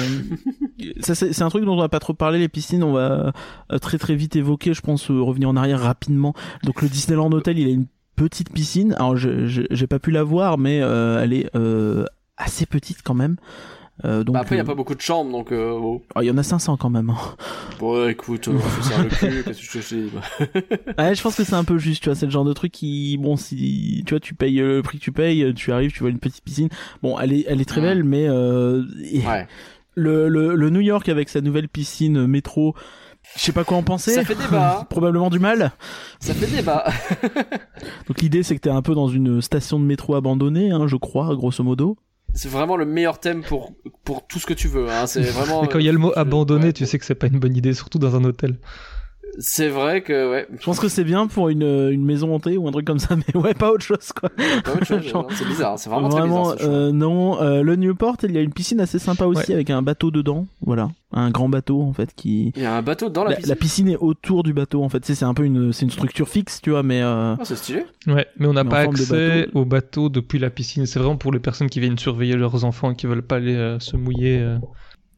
ça, 0.99 1.15
c'est 1.15 1.41
un 1.41 1.49
truc 1.49 1.63
dont 1.63 1.73
on 1.73 1.79
va 1.79 1.87
pas 1.87 1.99
trop 1.99 2.13
parler, 2.13 2.39
les 2.39 2.49
piscines, 2.49 2.83
on 2.83 2.91
va 2.91 3.33
euh, 3.71 3.77
très 3.79 3.97
très 3.97 4.15
vite 4.15 4.35
évoquer, 4.35 4.73
je 4.73 4.81
pense, 4.81 5.09
euh, 5.09 5.21
revenir 5.21 5.49
en 5.49 5.55
arrière 5.55 5.79
rapidement. 5.79 6.33
Donc 6.63 6.81
le 6.81 6.89
Disneyland 6.89 7.31
Hotel, 7.31 7.57
il 7.57 7.67
a 7.67 7.71
une 7.71 7.87
petite 8.17 8.51
piscine, 8.51 8.93
alors 8.93 9.15
j'ai 9.15 9.87
pas 9.87 9.99
pu 9.99 10.11
la 10.11 10.23
voir, 10.23 10.57
mais 10.57 10.81
euh, 10.81 11.23
elle 11.23 11.33
est 11.33 11.49
assez 12.35 12.65
petite 12.65 13.01
quand 13.03 13.13
même. 13.13 13.37
Euh, 14.05 14.23
donc, 14.23 14.33
Bah 14.35 14.41
après, 14.41 14.55
il 14.55 14.57
y 14.59 14.61
a 14.61 14.63
euh, 14.63 14.67
pas 14.67 14.75
beaucoup 14.75 14.93
de 14.95 15.01
chambres, 15.01 15.31
donc 15.31 15.51
euh, 15.51 15.71
bon. 15.71 16.01
oh, 16.15 16.21
il 16.21 16.25
y 16.27 16.31
en 16.31 16.37
a 16.37 16.43
500 16.43 16.77
quand 16.77 16.89
même. 16.89 17.09
hein. 17.09 17.15
Bon, 17.79 18.07
écoute, 18.09 18.47
on 18.47 18.59
se 18.59 18.89
serre 18.89 19.03
le 19.03 19.09
cul, 19.09 19.43
qu'est-ce 19.43 19.59
que 19.71 19.81
je 19.81 19.87
te 19.89 19.95
dis 19.95 20.09
bah? 20.11 20.21
Ouais, 21.03 21.13
je 21.15 21.21
pense 21.21 21.35
que 21.35 21.43
c'est 21.43 21.53
un 21.53 21.63
peu 21.63 21.77
juste, 21.77 22.01
tu 22.03 22.09
vois, 22.09 22.15
c'est 22.15 22.25
le 22.25 22.31
genre 22.31 22.45
de 22.45 22.53
truc 22.53 22.71
qui, 22.71 23.17
bon, 23.17 23.35
si, 23.37 24.03
tu 24.07 24.13
vois, 24.15 24.19
tu 24.19 24.33
payes 24.33 24.59
euh, 24.61 24.77
le 24.77 24.81
prix 24.81 24.97
que 24.97 25.03
tu 25.03 25.11
payes, 25.11 25.53
tu 25.55 25.71
arrives, 25.71 25.91
tu 25.91 25.99
vois 25.99 26.09
une 26.09 26.17
petite 26.19 26.43
piscine. 26.43 26.69
Bon, 27.03 27.19
elle 27.19 27.33
est, 27.33 27.45
elle 27.47 27.61
est 27.61 27.65
très 27.65 27.81
belle, 27.81 28.03
mais 28.03 28.27
euh, 28.27 28.83
Ouais. 29.25 29.47
le, 29.93 30.27
le, 30.27 30.55
le 30.55 30.69
New 30.71 30.81
York 30.81 31.07
avec 31.09 31.29
sa 31.29 31.41
nouvelle 31.41 31.69
piscine 31.69 32.17
euh, 32.17 32.27
métro, 32.27 32.73
je 33.35 33.41
sais 33.41 33.51
pas 33.51 33.63
quoi 33.63 33.77
en 33.77 33.83
penser. 33.83 34.13
Ça 34.13 34.23
fait 34.23 34.35
débat. 34.35 34.79
hein. 34.81 34.85
Probablement 34.89 35.29
du 35.29 35.37
mal. 35.39 35.71
Ça 36.19 36.33
fait 36.33 36.47
débat. 36.55 36.85
Donc 38.07 38.21
l'idée 38.21 38.41
c'est 38.43 38.55
que 38.55 38.61
t'es 38.61 38.69
un 38.69 38.81
peu 38.81 38.95
dans 38.95 39.07
une 39.07 39.41
station 39.41 39.79
de 39.79 39.85
métro 39.85 40.15
abandonnée, 40.15 40.71
hein, 40.71 40.87
je 40.87 40.95
crois, 40.95 41.35
grosso 41.35 41.63
modo. 41.63 41.97
C'est 42.37 42.49
vraiment 42.49 42.77
le 42.77 42.85
meilleur 42.85 43.19
thème 43.19 43.43
pour 43.43 43.73
pour 44.03 44.27
tout 44.27 44.37
ce 44.37 44.45
que 44.45 44.53
tu 44.53 44.67
veux. 44.67 44.89
Hein. 44.89 45.07
C'est 45.07 45.21
vraiment. 45.31 45.63
Mais 45.63 45.67
quand 45.67 45.79
il 45.79 45.85
y 45.85 45.89
a 45.89 45.91
le 45.91 45.97
mot 45.97 46.11
euh, 46.11 46.19
abandonné, 46.19 46.67
ouais, 46.67 46.73
tu 46.73 46.85
sais 46.85 46.99
que 46.99 47.05
c'est 47.05 47.15
pas 47.15 47.27
une 47.27 47.39
bonne 47.39 47.55
idée, 47.55 47.73
surtout 47.73 47.97
dans 47.97 48.15
un 48.15 48.23
hôtel. 48.23 48.59
C'est 49.39 49.69
vrai 49.69 50.01
que 50.01 50.31
ouais. 50.31 50.47
Je 50.59 50.65
pense 50.65 50.79
que 50.79 50.87
c'est 50.87 51.03
bien 51.03 51.27
pour 51.27 51.49
une, 51.49 51.61
une 51.63 52.03
maison 52.03 52.33
hantée 52.33 52.57
ou 52.57 52.67
un 52.67 52.71
truc 52.71 52.85
comme 52.87 52.97
ça, 52.99 53.15
mais 53.33 53.39
ouais, 53.39 53.53
pas 53.53 53.71
autre 53.71 53.83
chose 53.83 54.11
quoi. 54.19 54.29
Pas 54.63 54.73
autre 54.73 54.85
chose, 54.85 55.03
Genre, 55.03 55.23
non, 55.23 55.27
c'est 55.35 55.47
bizarre, 55.47 55.77
c'est 55.77 55.89
vraiment, 55.89 56.09
très 56.09 56.23
bizarre. 56.23 56.55
ce 56.59 56.65
euh, 56.65 56.91
non. 56.91 57.39
Euh, 57.41 57.61
le 57.61 57.75
Newport, 57.75 58.17
il 58.23 58.31
y 58.31 58.37
a 58.37 58.41
une 58.41 58.53
piscine 58.53 58.79
assez 58.79 58.99
sympa 58.99 59.25
aussi 59.25 59.49
Ouais. 59.49 59.53
avec 59.53 59.69
un 59.69 59.81
bateau 59.83 60.09
dedans. 60.09 60.47
Voilà, 60.65 60.89
un 61.11 61.29
grand 61.29 61.49
bateau 61.49 61.81
en 61.83 61.93
fait 61.93 62.09
qui. 62.15 62.51
Il 62.55 62.63
y 62.63 62.65
a 62.65 62.75
un 62.75 62.81
bateau 62.81 63.09
dans 63.09 63.23
la, 63.23 63.29
La, 63.31 63.35
piscine. 63.35 63.49
la 63.49 63.55
piscine 63.55 63.87
est 63.89 63.97
autour 63.97 64.41
du 64.43 64.53
bateau 64.53 64.83
en 64.83 64.89
fait. 64.89 65.05
C'est 65.05 65.23
un 65.23 65.33
peu 65.35 65.43
une, 65.43 65.71
c'est 65.71 65.85
une 65.85 65.91
structure 65.91 66.27
fixe, 66.27 66.59
tu 66.61 66.71
vois, 66.71 66.81
mais. 66.83 67.01
Euh... 67.03 67.35
Oh, 67.39 67.43
c'est 67.43 67.55
stylé. 67.57 67.85
Ouais, 68.07 68.25
mais 68.39 68.47
on 68.47 68.53
n'a 68.53 68.65
pas 68.65 68.79
accès 68.79 69.41
bateau. 69.45 69.59
au 69.59 69.65
bateau 69.65 70.09
depuis 70.09 70.39
la 70.39 70.49
piscine. 70.49 70.85
C'est 70.87 70.97
vraiment 70.99 71.17
pour 71.17 71.31
les 71.31 71.39
personnes 71.39 71.69
qui 71.69 71.79
viennent 71.79 71.97
surveiller 71.99 72.35
leurs 72.35 72.65
enfants 72.65 72.91
et 72.91 72.95
qui 72.95 73.05
veulent 73.05 73.21
pas 73.21 73.35
aller 73.35 73.55
euh, 73.55 73.77
se 73.79 73.95
mouiller. 73.97 74.39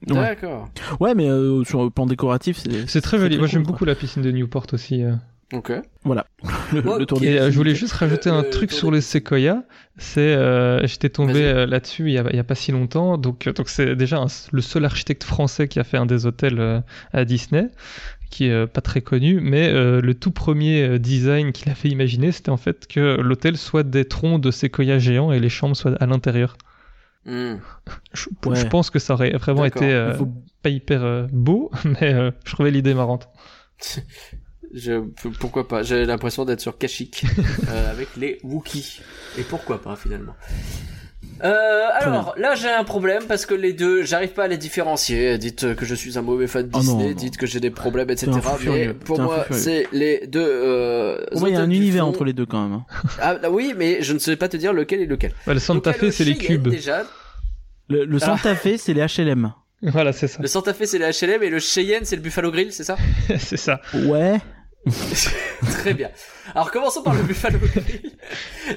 Ouais. 0.07 0.15
D'accord. 0.15 0.69
Ouais, 0.99 1.13
mais 1.15 1.29
euh, 1.29 1.63
sur 1.65 1.83
le 1.83 1.89
plan 1.89 2.05
décoratif, 2.05 2.57
c'est. 2.57 2.87
C'est 2.89 3.01
très 3.01 3.17
joli. 3.19 3.37
Moi, 3.37 3.47
j'aime 3.47 3.63
beaucoup 3.63 3.85
la 3.85 3.95
piscine 3.95 4.21
de 4.21 4.31
Newport 4.31 4.67
aussi. 4.73 5.03
euh. 5.03 5.13
Ok. 5.51 5.71
Voilà. 6.03 6.27
Le, 6.73 7.05
tour 7.05 7.23
Et 7.23 7.39
euh, 7.39 7.49
je 7.49 7.57
voulais 7.57 7.73
juste 7.73 7.93
rajouter 7.93 8.29
un 8.29 8.43
Euh, 8.43 8.49
truc 8.51 8.71
sur 8.71 8.91
les 8.91 9.01
séquoias. 9.01 9.63
C'est, 9.97 10.19
euh, 10.21 10.85
j'étais 10.85 11.09
tombé 11.09 11.33
Vas-y. 11.33 11.43
euh, 11.43 11.65
là-dessus 11.65 12.03
il 12.05 12.13
y, 12.13 12.17
a, 12.19 12.23
il 12.29 12.35
y 12.35 12.39
a 12.39 12.43
pas 12.43 12.53
si 12.53 12.71
longtemps. 12.71 13.17
Donc, 13.17 13.47
euh, 13.47 13.53
donc 13.53 13.67
c'est 13.67 13.95
déjà 13.95 14.19
un- 14.19 14.27
le 14.51 14.61
seul 14.61 14.85
architecte 14.85 15.23
français 15.23 15.67
qui 15.67 15.79
a 15.79 15.83
fait 15.83 15.97
un 15.97 16.05
des 16.05 16.27
hôtels 16.27 16.59
euh, 16.59 16.79
à 17.13 17.25
Disney, 17.25 17.67
qui 18.29 18.45
est 18.45 18.51
euh, 18.51 18.67
pas 18.67 18.81
très 18.81 19.01
connu. 19.01 19.39
Mais 19.41 19.67
euh, 19.69 20.01
le 20.01 20.13
tout 20.13 20.29
premier 20.31 20.83
euh, 20.83 20.99
design 20.99 21.51
qu'il 21.51 21.67
a 21.71 21.73
fait 21.75 21.89
imaginer, 21.89 22.31
c'était 22.31 22.51
en 22.51 22.57
fait 22.57 22.85
que 22.87 23.19
l'hôtel 23.19 23.57
soit 23.57 23.81
des 23.83 24.05
troncs 24.05 24.39
de 24.39 24.51
séquoias 24.51 24.99
géants 24.99 25.31
et 25.31 25.39
les 25.39 25.49
chambres 25.49 25.75
soient 25.75 25.95
à 25.99 26.05
l'intérieur. 26.05 26.57
Je, 28.13 28.29
Ouais. 28.45 28.55
je 28.55 28.65
pense 28.67 28.89
que 28.89 28.99
ça 28.99 29.13
aurait 29.13 29.31
vraiment 29.31 29.65
été 29.65 29.85
euh, 29.85 30.13
faut- 30.15 30.27
pas 30.63 30.69
hyper 30.69 31.03
euh, 31.03 31.27
beau, 31.31 31.71
mais 31.85 32.13
euh, 32.13 32.31
je 32.45 32.51
trouvais 32.53 32.71
l'idée 32.71 32.93
marrante. 32.93 33.29
Je, 34.71 34.99
pourquoi 35.39 35.67
pas? 35.67 35.81
J'ai 35.81 36.05
l'impression 36.05 36.45
d'être 36.45 36.59
sur 36.61 36.77
Kashyyyk 36.77 37.25
avec 37.89 38.15
les 38.17 38.37
Wookiees. 38.43 38.99
Et 39.39 39.41
pourquoi 39.41 39.81
pas 39.81 39.95
finalement? 39.95 40.35
Euh, 41.43 41.87
alors 41.93 42.33
là 42.37 42.55
j'ai 42.55 42.69
un 42.69 42.83
problème 42.83 43.23
parce 43.27 43.45
que 43.45 43.53
les 43.53 43.73
deux 43.73 44.03
j'arrive 44.03 44.29
pas 44.31 44.43
à 44.43 44.47
les 44.47 44.57
différencier. 44.57 45.37
Dites 45.37 45.75
que 45.75 45.85
je 45.85 45.95
suis 45.95 46.17
un 46.17 46.21
mauvais 46.21 46.47
fan 46.47 46.63
de 46.63 46.69
Oh 46.73 46.77
non, 46.77 46.81
Disney, 46.81 47.09
non. 47.09 47.15
dites 47.15 47.37
que 47.37 47.45
j'ai 47.45 47.59
des 47.59 47.69
problèmes 47.71 48.09
etc. 48.09 48.31
Mais 48.65 48.93
pour 48.93 49.19
moi 49.19 49.45
c'est 49.51 49.87
les 49.91 50.27
deux. 50.27 50.39
Euh, 50.45 51.23
Pour 51.31 51.41
moi, 51.41 51.49
il 51.49 51.53
y 51.53 51.57
a 51.57 51.61
un 51.61 51.69
univers 51.69 52.03
fond. 52.03 52.09
entre 52.09 52.25
les 52.25 52.33
deux 52.33 52.45
quand 52.45 52.61
même. 52.61 52.73
hein. 52.73 52.85
Ah 53.21 53.35
bah 53.35 53.49
oui 53.49 53.73
mais 53.77 54.01
je 54.01 54.13
ne 54.13 54.19
sais 54.19 54.35
pas 54.35 54.49
te 54.49 54.57
dire 54.57 54.73
lequel 54.73 55.01
est 55.01 55.05
lequel. 55.05 55.31
Bah, 55.47 55.53
le 55.53 55.59
Santa 55.59 55.91
Donc, 55.91 55.99
Fe, 56.01 56.11
c'est 56.11 56.23
les 56.25 56.35
cubes. 56.37 56.67
déjà. 56.67 57.03
Le, 57.89 58.05
le 58.05 58.17
Ah. 58.21 58.25
Santa 58.37 58.55
Fe, 58.55 58.77
c'est 58.77 58.93
les 58.93 59.01
HLM. 59.05 59.51
Voilà, 59.81 60.11
c'est 60.11 60.27
ça. 60.27 60.41
Le 60.41 60.47
Santa 60.49 60.73
Fe 60.73 60.83
c'est 60.83 60.97
le 60.97 61.05
HLM 61.05 61.41
et 61.41 61.49
le 61.49 61.59
Cheyenne 61.59 62.01
c'est 62.03 62.17
le 62.17 62.21
Buffalo 62.21 62.51
Grill 62.51 62.73
c'est 62.73 62.83
ça? 62.83 62.97
C'est 63.39 63.55
ça. 63.57 63.79
Ouais. 63.93 64.39
Très 65.61 65.93
bien. 65.93 66.09
Alors 66.55 66.71
commençons 66.71 67.03
par 67.03 67.13
le 67.13 67.23
Buffalo 67.23 67.59
Grill. 67.59 68.11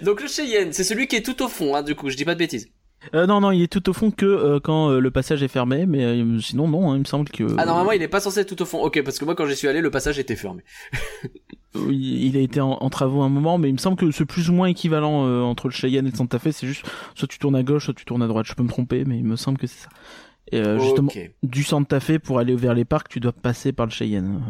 Donc 0.02 0.20
le 0.20 0.28
Cheyenne 0.28 0.72
c'est 0.72 0.84
celui 0.84 1.06
qui 1.06 1.16
est 1.16 1.22
tout 1.22 1.42
au 1.42 1.48
fond 1.48 1.74
hein, 1.74 1.82
du 1.82 1.94
coup 1.94 2.10
je 2.10 2.16
dis 2.16 2.24
pas 2.24 2.34
de 2.34 2.38
bêtises. 2.38 2.68
Euh, 3.14 3.26
non, 3.26 3.40
non, 3.40 3.50
il 3.50 3.62
est 3.62 3.72
tout 3.72 3.90
au 3.90 3.92
fond 3.92 4.12
que 4.12 4.24
euh, 4.24 4.60
quand 4.60 4.90
euh, 4.90 5.00
le 5.00 5.10
passage 5.10 5.42
est 5.42 5.48
fermé, 5.48 5.86
mais 5.86 6.04
euh, 6.04 6.38
sinon, 6.38 6.68
non, 6.68 6.92
hein, 6.92 6.94
il 6.94 7.00
me 7.00 7.04
semble 7.04 7.28
que. 7.28 7.42
Ah 7.58 7.66
normalement 7.66 7.90
il 7.90 8.00
est 8.00 8.06
pas 8.06 8.20
censé 8.20 8.38
être 8.38 8.48
tout 8.48 8.62
au 8.62 8.64
fond. 8.64 8.80
Ok 8.80 9.02
parce 9.02 9.18
que 9.18 9.24
moi 9.24 9.34
quand 9.34 9.44
j'y 9.46 9.56
suis 9.56 9.66
allé 9.66 9.80
le 9.80 9.90
passage 9.90 10.20
était 10.20 10.36
fermé. 10.36 10.62
Il 11.74 12.36
a 12.36 12.40
été 12.40 12.60
en, 12.60 12.72
en 12.72 12.90
travaux 12.90 13.22
un 13.22 13.30
moment, 13.30 13.56
mais 13.56 13.70
il 13.70 13.72
me 13.72 13.78
semble 13.78 13.96
que 13.96 14.10
c'est 14.10 14.26
plus 14.26 14.50
ou 14.50 14.52
moins 14.52 14.66
équivalent 14.66 15.26
euh, 15.26 15.40
entre 15.40 15.68
le 15.68 15.72
Cheyenne 15.72 16.06
et 16.06 16.10
le 16.10 16.16
Santa 16.16 16.38
Fe. 16.38 16.50
C'est 16.50 16.66
juste 16.66 16.84
soit 17.14 17.26
tu 17.26 17.38
tournes 17.38 17.56
à 17.56 17.62
gauche, 17.62 17.86
soit 17.86 17.94
tu 17.94 18.04
tournes 18.04 18.22
à 18.22 18.26
droite. 18.26 18.44
Je 18.46 18.54
peux 18.54 18.62
me 18.62 18.68
tromper, 18.68 19.04
mais 19.06 19.16
il 19.16 19.24
me 19.24 19.36
semble 19.36 19.56
que 19.56 19.66
c'est 19.66 19.84
ça. 19.84 19.88
Et 20.50 20.58
euh, 20.60 20.78
justement, 20.78 21.10
du 21.42 21.62
Santa 21.62 21.98
Fe 21.98 22.18
pour 22.18 22.38
aller 22.38 22.54
vers 22.54 22.74
les 22.74 22.84
parcs, 22.84 23.08
tu 23.08 23.20
dois 23.20 23.32
passer 23.32 23.72
par 23.72 23.86
le 23.86 23.90
Cheyenne. 23.90 24.42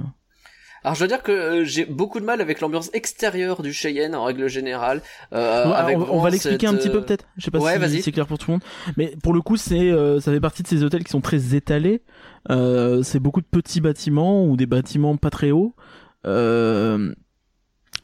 Alors 0.84 0.94
je 0.94 1.00
dois 1.00 1.08
dire 1.08 1.22
que 1.22 1.32
euh, 1.32 1.64
j'ai 1.64 1.84
beaucoup 1.84 2.18
de 2.18 2.24
mal 2.24 2.40
avec 2.40 2.60
l'ambiance 2.60 2.90
extérieure 2.92 3.62
du 3.62 3.72
Cheyenne 3.72 4.14
en 4.14 4.24
règle 4.24 4.48
générale. 4.48 5.02
Euh, 5.32 5.68
Ouais, 5.68 5.74
avec 5.74 5.98
on, 5.98 6.20
va 6.20 6.30
l'expliquer 6.30 6.66
un 6.66 6.74
petit 6.74 6.88
peu 6.90 6.98
euh, 6.98 7.00
peut-être. 7.02 7.24
Je 7.36 7.44
sais 7.44 7.50
pas 7.50 7.58
ouais, 7.58 7.74
si 7.74 7.78
vas-y. 7.78 8.02
c'est 8.02 8.12
clair 8.12 8.26
pour 8.26 8.38
tout 8.38 8.50
le 8.50 8.54
monde. 8.54 8.62
Mais 8.96 9.14
pour 9.22 9.32
le 9.32 9.40
coup, 9.40 9.56
c'est 9.56 9.90
euh, 9.90 10.20
ça 10.20 10.32
fait 10.32 10.40
partie 10.40 10.62
de 10.62 10.68
ces 10.68 10.82
hôtels 10.82 11.04
qui 11.04 11.10
sont 11.10 11.20
très 11.20 11.54
étalés. 11.54 12.02
Euh, 12.50 13.02
c'est 13.02 13.20
beaucoup 13.20 13.40
de 13.40 13.46
petits 13.46 13.80
bâtiments 13.80 14.44
ou 14.44 14.56
des 14.56 14.66
bâtiments 14.66 15.16
pas 15.16 15.30
très 15.30 15.50
hauts. 15.52 15.74
Euh, 16.26 17.14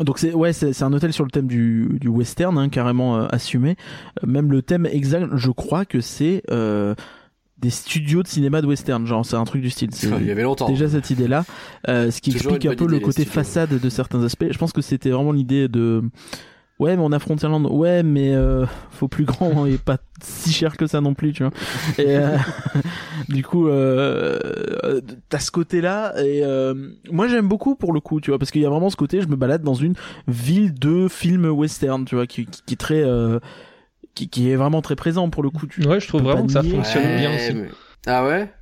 donc 0.00 0.18
c'est 0.18 0.32
ouais, 0.32 0.52
c'est 0.52 0.82
un 0.82 0.92
hôtel 0.92 1.12
sur 1.12 1.24
le 1.24 1.30
thème 1.30 1.48
du, 1.48 1.98
du 2.00 2.08
western, 2.08 2.56
hein, 2.56 2.68
carrément 2.68 3.16
euh, 3.18 3.26
assumé. 3.30 3.76
Même 4.24 4.52
le 4.52 4.62
thème 4.62 4.86
exact, 4.86 5.26
je 5.34 5.50
crois 5.50 5.84
que 5.84 6.00
c'est 6.00 6.42
euh, 6.50 6.94
des 7.60 7.70
studios 7.70 8.22
de 8.22 8.28
cinéma 8.28 8.62
de 8.62 8.66
western. 8.66 9.06
Genre 9.06 9.24
c'est 9.24 9.36
un 9.36 9.44
truc 9.44 9.62
du 9.62 9.70
style. 9.70 9.90
Il 10.02 10.26
y 10.26 10.30
avait 10.30 10.42
longtemps. 10.42 10.68
déjà 10.68 10.88
cette 10.88 11.10
idée-là, 11.10 11.44
euh, 11.88 12.10
ce 12.10 12.20
qui 12.20 12.32
Toujours 12.32 12.52
explique 12.52 12.72
un 12.72 12.76
peu 12.76 12.86
le 12.86 13.00
côté 13.00 13.24
façade 13.24 13.78
de 13.78 13.88
certains 13.88 14.22
aspects. 14.22 14.46
Je 14.50 14.58
pense 14.58 14.72
que 14.72 14.82
c'était 14.82 15.10
vraiment 15.10 15.32
l'idée 15.32 15.68
de 15.68 16.02
ouais, 16.78 16.96
mais 16.96 17.02
on 17.02 17.12
a 17.12 17.18
Frontierland, 17.18 17.66
ouais, 17.66 18.02
mais 18.02 18.34
euh, 18.34 18.64
faut 18.90 19.08
plus 19.08 19.24
grand 19.24 19.66
et 19.66 19.78
pas 19.78 19.98
si 20.22 20.52
cher 20.52 20.76
que 20.76 20.86
ça 20.86 21.00
non 21.00 21.14
plus, 21.14 21.32
tu 21.32 21.42
vois. 21.42 21.52
Et 21.98 22.16
euh, 22.16 22.36
du 23.28 23.42
coup, 23.42 23.68
euh, 23.68 25.00
t'as 25.28 25.38
ce 25.38 25.50
côté-là 25.50 26.14
et 26.22 26.42
euh, 26.44 26.74
moi 27.10 27.28
j'aime 27.28 27.48
beaucoup 27.48 27.74
pour 27.74 27.92
le 27.92 28.00
coup, 28.00 28.20
tu 28.20 28.30
vois, 28.30 28.38
parce 28.38 28.50
qu'il 28.50 28.62
y 28.62 28.66
a 28.66 28.70
vraiment 28.70 28.90
ce 28.90 28.96
côté, 28.96 29.20
je 29.20 29.28
me 29.28 29.36
balade 29.36 29.62
dans 29.62 29.74
une 29.74 29.94
ville 30.26 30.74
de 30.74 31.08
film 31.08 31.46
western, 31.46 32.04
tu 32.04 32.14
vois, 32.14 32.26
qui, 32.26 32.46
qui, 32.46 32.62
qui 32.64 32.74
est 32.74 32.78
très 32.78 33.02
euh, 33.02 33.38
qui, 34.18 34.28
qui 34.28 34.50
est 34.50 34.56
vraiment 34.56 34.82
très 34.82 34.96
présent 34.96 35.30
pour 35.30 35.42
le 35.44 35.50
coup. 35.50 35.66
Tu, 35.68 35.86
Ouais, 35.86 36.00
je 36.00 36.08
trouve 36.08 36.22
vraiment 36.22 36.44
que 36.46 36.52
ça 36.52 36.62
fonctionne 36.62 37.04
Ouais, 37.04 37.18
bien 37.18 37.34
aussi. 37.34 37.54
mais- 37.54 37.68
Ah 38.06 38.24
ouais? 38.24 38.52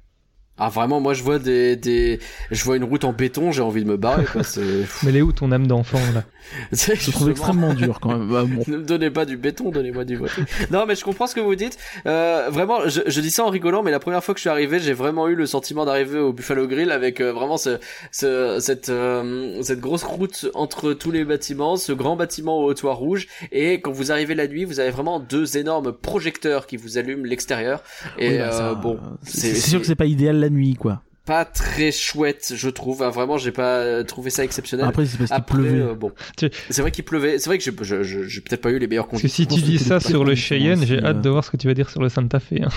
Ah 0.59 0.69
vraiment 0.69 1.01
moi 1.01 1.15
je 1.15 1.23
vois 1.23 1.39
des, 1.39 1.77
des 1.77 2.19
je 2.51 2.65
vois 2.65 2.77
une 2.77 2.85
route 2.85 3.05
en 3.05 3.13
béton, 3.13 3.53
j'ai 3.53 3.63
envie 3.63 3.85
de 3.85 3.89
me 3.89 3.97
barrer 3.97 4.25
quoi, 4.25 4.43
c'est 4.43 4.61
Mais 5.03 5.11
elle 5.11 5.17
est 5.17 5.23
où 5.23 5.33
ton 5.33 5.53
âme 5.53 5.67
d'enfant 5.67 6.01
là 6.15 6.25
c'est 6.73 6.97
je 7.01 7.11
trouve 7.11 7.31
extrêmement 7.31 7.75
dur 7.75 7.99
quand 8.01 8.17
même. 8.17 8.29
Bah, 8.29 8.45
bon. 8.45 8.63
Ne 8.77 8.79
me 8.79 8.85
donnez 8.85 9.11
pas 9.11 9.25
du 9.25 9.37
béton, 9.37 9.71
donnez-moi 9.71 10.05
du 10.05 10.17
vrai. 10.17 10.31
non, 10.71 10.87
mais 10.87 10.95
je 10.95 11.05
comprends 11.05 11.27
ce 11.27 11.35
que 11.35 11.41
vous 11.41 11.55
dites. 11.55 11.79
Euh, 12.07 12.49
vraiment, 12.51 12.89
je, 12.89 13.01
je 13.07 13.21
dis 13.21 13.31
ça 13.31 13.45
en 13.45 13.51
rigolant, 13.51 13.83
mais 13.83 13.91
la 13.91 14.01
première 14.01 14.23
fois 14.25 14.35
que 14.35 14.39
je 14.39 14.43
suis 14.43 14.51
arrivé, 14.51 14.81
j'ai 14.81 14.93
vraiment 14.93 15.29
eu 15.29 15.35
le 15.35 15.47
sentiment 15.47 15.85
d'arriver 15.85 16.19
au 16.19 16.33
Buffalo 16.33 16.67
Grill 16.67 16.91
avec 16.91 17.21
euh, 17.21 17.33
vraiment 17.33 17.57
ce, 17.57 17.79
ce, 18.11 18.59
cette, 18.61 18.89
euh, 18.89 19.63
cette 19.63 19.81
grosse 19.81 20.03
route 20.03 20.47
entre 20.55 20.93
tous 20.93 21.11
les 21.11 21.25
bâtiments, 21.25 21.77
ce 21.77 21.93
grand 21.93 22.17
bâtiment 22.17 22.59
au 22.59 22.75
toit 22.75 22.95
rouge, 22.95 23.29
et 23.53 23.81
quand 23.81 23.93
vous 23.93 24.11
arrivez 24.11 24.35
la 24.35 24.49
nuit, 24.49 24.65
vous 24.65 24.81
avez 24.81 24.91
vraiment 24.91 25.21
deux 25.21 25.57
énormes 25.57 25.93
projecteurs 25.93 26.67
qui 26.67 26.77
vous 26.77 26.99
allument 26.99 27.25
l'extérieur. 27.25 27.83
Et 28.19 28.31
Oui, 28.31 28.39
bah, 28.39 28.53
ça, 28.53 28.71
euh, 28.71 28.75
bon, 28.75 28.99
c'est 29.23 29.55
c'est 29.55 29.71
sûr 29.71 29.81
que 29.81 29.87
c'est 29.87 29.95
pas 29.95 30.07
idéal 30.07 30.39
la 30.47 30.51
nuit, 30.51 30.75
quoi. 30.75 31.03
pas 31.25 31.45
très 31.45 31.91
chouette, 31.93 32.53
je 32.55 32.69
trouve. 32.69 33.03
Hein, 33.03 33.11
vraiment, 33.11 33.37
j'ai 33.39 33.53
pas 33.53 33.79
euh, 33.81 34.05
trouvé 34.05 34.31
ça 34.31 34.45
exceptionnel. 34.45 34.87
Après, 34.87 35.05
c'est 35.07 35.19
parce 35.19 35.31
qu'il 35.33 35.43
pleuvait. 35.45 35.81
euh, 35.81 35.95
bon, 35.95 36.13
Tu- 36.37 36.51
c'est 36.71 36.83
vrai 36.83 36.91
qu'il 36.93 37.05
pleuvait. 37.05 37.39
C'est 37.39 37.49
vrai 37.51 37.59
que 37.59 37.65
j'ai, 37.65 37.73
je, 37.81 38.03
je, 38.03 38.23
j'ai 38.25 38.41
peut-être 38.41 38.61
pas 38.63 38.71
eu 38.71 38.79
les 38.79 38.87
meilleures 38.87 39.09
Parce 39.09 39.23
que 39.23 39.27
conditions. 39.29 39.57
si 39.57 39.63
tu 39.63 39.63
dis 39.63 39.79
ça 39.79 39.99
sur 40.01 40.25
le 40.25 40.35
Cheyenne, 40.35 40.85
j'ai 40.87 40.99
hâte 41.03 41.17
euh. 41.17 41.21
de 41.21 41.29
voir 41.31 41.45
ce 41.45 41.51
que 41.51 41.57
tu 41.57 41.67
vas 41.67 41.75
dire 41.75 41.91
sur 41.91 42.01
le 42.03 42.09
Santa 42.09 42.39
Fe. 42.41 42.55
hein. 42.63 42.69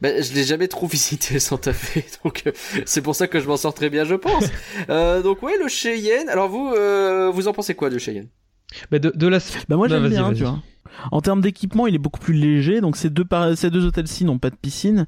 Ben, 0.00 0.22
je 0.22 0.32
l'ai 0.32 0.44
jamais 0.44 0.68
trop 0.68 0.86
visité 0.86 1.40
Santa 1.40 1.72
Fe, 1.72 2.04
donc 2.24 2.44
euh, 2.46 2.52
c'est 2.86 3.02
pour 3.02 3.16
ça 3.16 3.26
que 3.26 3.40
je 3.40 3.48
m'en 3.48 3.56
sors 3.56 3.74
très 3.74 3.90
bien, 3.90 4.04
je 4.04 4.14
pense. 4.14 4.44
euh, 4.90 5.22
donc 5.22 5.42
ouais, 5.42 5.54
le 5.60 5.66
Cheyenne. 5.68 6.28
Alors 6.28 6.48
vous, 6.48 6.68
euh, 6.76 7.30
vous 7.34 7.48
en 7.48 7.52
pensez 7.52 7.74
quoi 7.74 7.90
du 7.90 7.98
Cheyenne? 7.98 8.28
Mais 8.92 9.00
de, 9.00 9.10
de 9.14 9.26
la... 9.26 9.38
Bah 9.68 9.76
moi 9.76 9.88
Bah, 9.88 9.98
j'aime 10.00 10.08
bien, 10.08 10.32
tu 10.32 10.44
vois. 10.44 10.60
En 11.10 11.20
termes 11.20 11.40
d'équipement, 11.40 11.86
il 11.86 11.94
est 11.94 11.98
beaucoup 11.98 12.20
plus 12.20 12.34
léger. 12.34 12.80
Donc 12.80 12.96
ces 12.96 13.10
deux 13.10 13.24
par... 13.24 13.56
ces 13.56 13.70
deux 13.70 13.84
hôtels-ci 13.84 14.24
n'ont 14.24 14.38
pas 14.38 14.50
de 14.50 14.56
piscine. 14.56 15.06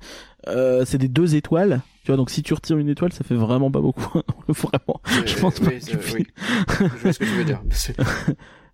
Euh, 0.48 0.84
c'est 0.84 0.98
des 0.98 1.08
deux 1.08 1.34
étoiles. 1.34 1.80
Tu 2.04 2.10
vois, 2.10 2.16
donc 2.16 2.30
si 2.30 2.42
tu 2.42 2.54
retires 2.54 2.78
une 2.78 2.88
étoile, 2.88 3.12
ça 3.12 3.24
fait 3.24 3.34
vraiment 3.34 3.70
pas 3.70 3.80
beaucoup. 3.80 4.20
vraiment. 4.48 5.00
Je 5.26 5.38
pense 5.38 5.60
pas 5.60 5.66
oui, 5.66 5.78
que 5.78 5.84
c'est- 5.84 5.98
tu 5.98 6.14
oui. 6.14 6.26
Je 6.78 7.02
vois 7.02 7.12
ce 7.12 7.18
que 7.18 7.24
tu 7.24 7.30
veux 7.30 7.44
dire. 7.44 7.62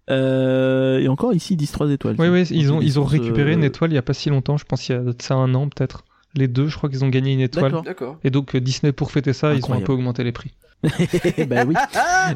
Euh, 0.09 1.01
et 1.01 1.09
encore 1.09 1.35
ici, 1.35 1.55
ils 1.55 1.57
disent 1.57 1.73
trois 1.73 1.91
étoiles. 1.91 2.15
Oui, 2.19 2.29
oui, 2.29 2.47
ils 2.53 2.73
ont, 2.73 2.81
ils 2.81 3.01
ont 3.01 3.05
récupéré 3.05 3.51
euh, 3.51 3.55
une 3.55 3.65
étoile 3.65 3.91
il 3.91 3.97
y 3.97 3.99
a 3.99 4.03
pas 4.03 4.13
si 4.15 4.31
longtemps, 4.31 4.57
je 4.57 4.65
pense 4.65 4.89
il 4.89 4.93
y 4.93 4.95
a 4.95 5.01
de 5.01 5.15
ça 5.19 5.35
un 5.35 5.53
an 5.55 5.69
peut-être. 5.69 6.05
Les 6.35 6.49
deux, 6.49 6.69
je 6.69 6.77
crois 6.77 6.89
qu'ils 6.89 7.05
ont 7.05 7.09
gagné 7.09 7.33
une 7.33 7.41
étoile. 7.41 7.65
D'accord. 7.65 7.83
D'accord. 7.83 8.19
Et 8.23 8.31
donc 8.31 8.55
euh, 8.55 8.61
Disney, 8.61 8.93
pour 8.93 9.11
fêter 9.11 9.33
ça, 9.33 9.55
ils 9.55 9.65
ont 9.65 9.73
un 9.75 9.81
peu 9.81 9.93
augmenté 9.93 10.23
les 10.23 10.33
prix. 10.33 10.53
bah 11.49 11.65
oui. 11.67 11.75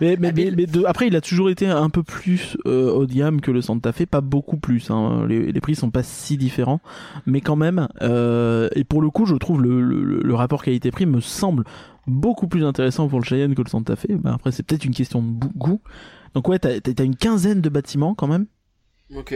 Mais, 0.00 0.16
mais, 0.18 0.32
mais, 0.32 0.50
mais 0.50 0.66
de- 0.66 0.84
après, 0.84 1.06
il 1.06 1.14
a 1.16 1.20
toujours 1.20 1.50
été 1.50 1.66
un 1.66 1.90
peu 1.90 2.02
plus 2.02 2.56
euh, 2.66 2.90
haut 2.90 3.06
de 3.06 3.12
gamme 3.12 3.40
que 3.40 3.50
le 3.50 3.60
Santa 3.60 3.92
Fe, 3.92 4.06
pas 4.06 4.20
beaucoup 4.20 4.56
plus. 4.56 4.90
Hein. 4.90 5.26
Les, 5.28 5.52
les 5.52 5.60
prix 5.60 5.74
sont 5.76 5.90
pas 5.90 6.02
si 6.02 6.36
différents, 6.36 6.80
mais 7.26 7.40
quand 7.40 7.56
même. 7.56 7.88
Euh, 8.02 8.68
et 8.74 8.84
pour 8.84 9.02
le 9.02 9.10
coup, 9.10 9.26
je 9.26 9.34
trouve 9.36 9.62
le, 9.62 9.80
le, 9.82 10.20
le 10.22 10.34
rapport 10.34 10.62
qualité-prix 10.64 11.06
me 11.06 11.20
semble 11.20 11.64
beaucoup 12.06 12.48
plus 12.48 12.64
intéressant 12.64 13.08
pour 13.08 13.20
le 13.20 13.24
Cheyenne 13.24 13.54
que 13.54 13.62
le 13.62 13.68
Santa 13.68 13.94
Fe. 13.94 14.06
Bah, 14.10 14.32
après, 14.34 14.52
c'est 14.52 14.62
peut-être 14.64 14.84
une 14.84 14.94
question 14.94 15.22
de 15.22 15.46
goût. 15.56 15.80
Donc 16.34 16.48
ouais, 16.48 16.58
t'as 16.58 16.80
t'as 16.80 17.04
une 17.04 17.16
quinzaine 17.16 17.60
de 17.60 17.68
bâtiments 17.68 18.14
quand 18.14 18.26
même. 18.28 18.46
Ok. 19.14 19.34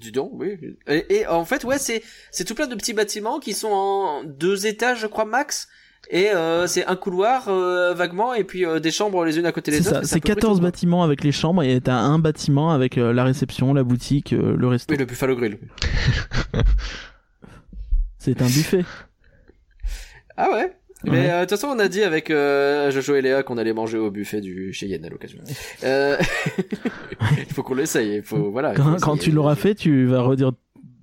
Dis 0.00 0.10
donc, 0.12 0.30
oui. 0.32 0.56
Et, 0.88 1.16
et 1.16 1.26
en 1.26 1.44
fait, 1.44 1.64
ouais, 1.64 1.78
c'est 1.78 2.02
c'est 2.30 2.44
tout 2.44 2.54
plein 2.54 2.66
de 2.66 2.74
petits 2.74 2.94
bâtiments 2.94 3.38
qui 3.38 3.52
sont 3.52 3.68
en 3.70 4.24
deux 4.24 4.66
étages, 4.66 5.00
je 5.00 5.06
crois 5.06 5.26
max. 5.26 5.68
Et 6.10 6.30
euh, 6.30 6.66
c'est 6.66 6.84
un 6.86 6.96
couloir 6.96 7.48
euh, 7.48 7.94
vaguement, 7.94 8.34
et 8.34 8.44
puis 8.44 8.66
euh, 8.66 8.80
des 8.80 8.90
chambres 8.90 9.24
les 9.24 9.38
unes 9.38 9.46
à 9.46 9.52
côté 9.52 9.70
des 9.70 9.78
autres. 9.88 10.00
C'est 10.04 10.16
à 10.16 10.18
peu 10.18 10.20
près 10.20 10.20
14 10.20 10.56
tout, 10.56 10.60
quoi. 10.60 10.68
bâtiments 10.70 11.02
avec 11.02 11.24
les 11.24 11.32
chambres 11.32 11.62
et 11.62 11.80
t'as 11.80 11.94
un 11.94 12.18
bâtiment 12.18 12.70
avec 12.70 12.98
euh, 12.98 13.12
la 13.12 13.24
réception, 13.24 13.72
la 13.72 13.82
boutique, 13.82 14.32
euh, 14.34 14.54
le 14.56 14.66
resto. 14.68 14.92
Oui, 14.92 14.98
le 14.98 15.06
Buffalo 15.06 15.36
Grill. 15.36 15.58
C'est 18.18 18.40
un 18.42 18.46
buffet. 18.46 18.84
Ah 20.36 20.48
ouais. 20.52 20.72
Mais 21.04 21.10
Ouais. 21.10 21.30
euh, 21.30 21.36
de 21.40 21.44
toute 21.46 21.50
façon, 21.58 21.68
on 21.74 21.78
a 21.80 21.88
dit 21.88 22.02
avec 22.02 22.30
euh, 22.30 22.90
Jojo 22.92 23.16
et 23.16 23.22
Léa 23.22 23.42
qu'on 23.42 23.58
allait 23.58 23.72
manger 23.72 23.98
au 23.98 24.10
buffet 24.12 24.40
du 24.40 24.72
chez 24.72 24.86
Yen 24.86 25.04
à 25.04 25.08
l'occasion. 25.08 25.40
Euh... 25.84 26.16
il 27.38 27.52
faut 27.52 27.62
qu'on 27.64 27.74
l'essaye. 27.74 28.16
Il 28.16 28.22
faut 28.22 28.52
voilà. 28.52 28.74
faut 28.74 28.82
Quand, 29.00 29.16
tu 29.16 29.32
l'auras 29.32 29.56
fait, 29.56 29.74
tu 29.74 30.06
vas 30.06 30.20
redire 30.20 30.52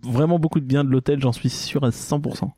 vraiment 0.03 0.40
beaucoup 0.40 0.61
de 0.61 0.65
bien 0.65 0.86
de 0.86 0.90
l'hôtel, 0.90 1.19
j'en 1.19 1.34
suis 1.34 1.49
sûr 1.49 1.84
à 1.84 1.90
100%. 1.90 2.49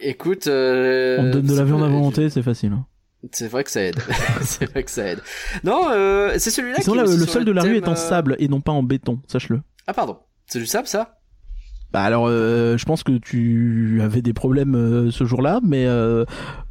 Écoute, 0.00 0.46
euh, 0.46 1.18
On 1.18 1.24
te 1.24 1.28
donne 1.32 1.42
de 1.46 1.48
ça 1.48 1.54
la 1.56 1.64
viande 1.64 1.80
peut- 1.80 1.86
à 1.86 1.88
volonté, 1.88 2.30
c'est 2.30 2.42
facile. 2.42 2.72
hein. 2.72 2.86
C'est 3.32 3.48
vrai 3.48 3.64
que 3.64 3.70
ça 3.70 3.82
aide. 3.82 3.96
c'est 4.42 4.70
vrai 4.70 4.84
que 4.84 4.90
ça 4.90 5.04
aide. 5.08 5.20
Non, 5.64 5.88
euh, 5.90 6.34
c'est 6.38 6.50
celui-là 6.50 6.78
qui 6.78 6.90
là, 6.96 7.02
le 7.02 7.26
sol 7.26 7.44
de 7.44 7.50
la 7.52 7.62
rue 7.62 7.76
est 7.76 7.88
en 7.88 7.92
euh, 7.92 7.96
sable 7.96 8.36
et 8.38 8.46
non 8.48 8.60
pas 8.60 8.70
en 8.72 8.82
béton, 8.84 9.20
sache-le. 9.26 9.60
Ah 9.88 9.92
pardon, 9.92 10.18
c'est 10.46 10.60
du 10.60 10.66
sable 10.66 10.86
ça? 10.86 11.16
Bah 11.90 12.02
alors, 12.02 12.26
euh, 12.28 12.76
je 12.76 12.84
pense 12.84 13.02
que 13.02 13.16
tu 13.16 13.98
avais 14.02 14.20
des 14.22 14.34
problèmes 14.34 14.74
euh, 14.76 15.10
ce 15.10 15.24
jour-là, 15.24 15.60
mais 15.64 15.86
euh, 15.86 16.26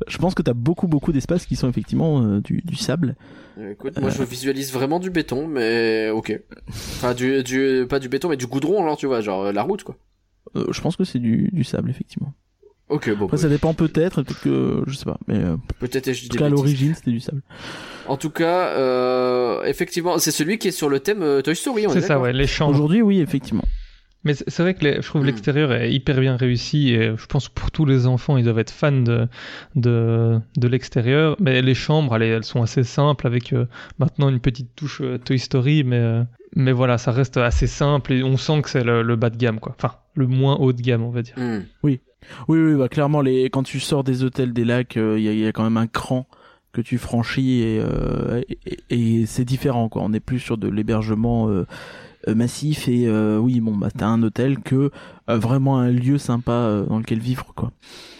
je 0.07 0.17
pense 0.19 0.35
que 0.35 0.43
t'as 0.43 0.53
beaucoup 0.53 0.87
beaucoup 0.87 1.11
d'espaces 1.11 1.45
qui 1.47 1.55
sont 1.55 1.67
effectivement 1.67 2.21
euh, 2.21 2.39
du, 2.39 2.61
du 2.63 2.75
sable. 2.75 3.15
Écoute, 3.71 3.99
moi 3.99 4.11
je 4.11 4.21
visualise 4.23 4.71
vraiment 4.71 4.99
du 4.99 5.09
béton, 5.09 5.47
mais 5.47 6.11
ok. 6.11 6.39
Enfin, 6.69 7.13
du, 7.15 7.41
du, 7.43 7.85
pas 7.89 7.97
du 7.99 8.07
béton, 8.09 8.29
mais 8.29 8.37
du 8.37 8.45
goudron, 8.45 8.83
alors 8.83 8.95
tu 8.95 9.07
vois, 9.07 9.19
genre 9.21 9.51
la 9.51 9.63
route 9.63 9.83
quoi. 9.83 9.97
Euh, 10.55 10.67
je 10.71 10.79
pense 10.79 10.95
que 10.95 11.03
c'est 11.03 11.19
du, 11.19 11.49
du 11.51 11.63
sable 11.63 11.89
effectivement. 11.89 12.33
Ok, 12.89 13.09
bon. 13.15 13.25
Après, 13.25 13.37
bah, 13.37 13.41
ça 13.41 13.49
dépend 13.49 13.73
peut-être, 13.73 14.21
peut-être 14.23 14.41
que 14.41 14.83
je 14.87 14.95
sais 14.95 15.03
pas, 15.05 15.17
mais 15.27 15.35
euh, 15.37 15.55
en 15.55 15.59
Peut-être 15.79 16.13
je 16.13 16.21
dis 16.21 16.29
tout 16.29 16.37
cas 16.37 16.45
à 16.45 16.49
l'origine 16.49 16.95
c'était 16.95 17.11
du 17.11 17.19
sable. 17.19 17.41
En 18.07 18.15
tout 18.15 18.29
cas, 18.29 18.69
euh, 18.77 19.63
effectivement, 19.65 20.17
c'est 20.19 20.31
celui 20.31 20.57
qui 20.57 20.69
est 20.69 20.71
sur 20.71 20.87
le 20.89 20.99
thème 21.01 21.21
euh, 21.21 21.41
Toy 21.41 21.55
Story. 21.55 21.85
C'est 21.89 21.99
ça, 22.01 22.19
ouais, 22.19 22.31
les 22.31 22.47
chambres. 22.47 22.71
Aujourd'hui, 22.73 23.01
oui, 23.01 23.19
effectivement. 23.19 23.65
Mais 24.23 24.33
c'est 24.33 24.59
vrai 24.61 24.73
que 24.73 24.83
les- 24.83 24.95
je 25.01 25.07
trouve 25.07 25.21
Hmm. 25.23 25.27
l'extérieur 25.27 25.71
est 25.73 25.91
hyper 25.93 26.19
bien 26.19 26.35
réussi 26.37 26.89
et 26.93 27.11
je 27.15 27.25
pense 27.27 27.49
pour 27.49 27.71
tous 27.71 27.85
les 27.85 28.07
enfants, 28.07 28.35
ils 28.37 28.43
doivent 28.43 28.59
être 28.59 28.71
fans 28.71 28.91
de, 28.91 29.27
de, 29.75 30.39
de 30.57 30.67
l'extérieur. 30.67 31.35
Mais 31.39 31.61
les 31.61 31.73
chambres, 31.75 32.13
allez, 32.13 32.27
elles 32.27 32.43
sont 32.43 32.61
assez 32.61 32.83
simples 32.83 33.27
avec 33.27 33.53
euh, 33.53 33.67
maintenant 33.99 34.29
une 34.29 34.39
petite 34.39 34.75
touche 34.75 35.01
euh, 35.01 35.17
Toy 35.17 35.39
Story, 35.39 35.83
mais, 35.83 35.97
euh, 35.99 36.23
mais 36.55 36.71
voilà, 36.71 36.97
ça 36.97 37.11
reste 37.11 37.37
assez 37.37 37.67
simple 37.67 38.13
et 38.13 38.23
on 38.23 38.37
sent 38.37 38.61
que 38.63 38.69
c'est 38.69 38.83
le, 38.83 39.01
le 39.01 39.15
bas 39.15 39.29
de 39.29 39.37
gamme, 39.37 39.59
quoi. 39.59 39.75
Enfin, 39.77 39.95
le 40.15 40.27
moins 40.27 40.55
haut 40.55 40.73
de 40.73 40.81
gamme, 40.81 41.03
on 41.03 41.11
va 41.11 41.21
dire. 41.21 41.35
Hmm. 41.37 41.61
Oui, 41.83 41.99
oui, 42.47 42.75
bah, 42.75 42.87
clairement, 42.89 43.21
les... 43.21 43.45
quand 43.45 43.63
tu 43.63 43.79
sors 43.79 44.03
des 44.03 44.23
hôtels, 44.23 44.53
des 44.53 44.65
lacs, 44.65 44.95
il 44.95 45.19
y, 45.21 45.27
a, 45.29 45.33
y 45.33 45.45
a 45.47 45.51
quand 45.51 45.63
même 45.63 45.77
un 45.77 45.87
cran 45.87 46.27
que 46.73 46.81
tu 46.81 46.97
franchis 46.97 47.61
et, 47.61 47.79
euh, 47.81 48.41
et, 48.67 48.77
et 49.21 49.25
c'est 49.25 49.45
différent, 49.45 49.89
quoi. 49.89 50.03
On 50.03 50.09
n'est 50.09 50.19
plus 50.19 50.39
sur 50.39 50.57
de 50.57 50.67
l'hébergement 50.67 51.49
euh, 51.49 51.65
euh, 52.27 52.35
massif 52.35 52.87
et 52.87 53.07
euh, 53.07 53.37
oui, 53.39 53.61
bon, 53.61 53.75
bah 53.75 53.87
t'as 53.95 54.05
un 54.07 54.21
hôtel 54.21 54.59
que 54.59 54.91
euh, 55.29 55.37
vraiment 55.37 55.79
un 55.79 55.89
lieu 55.89 56.17
sympa 56.19 56.51
euh, 56.51 56.85
dans 56.85 56.99
lequel 56.99 57.19
vivre, 57.19 57.53
quoi. 57.55 57.71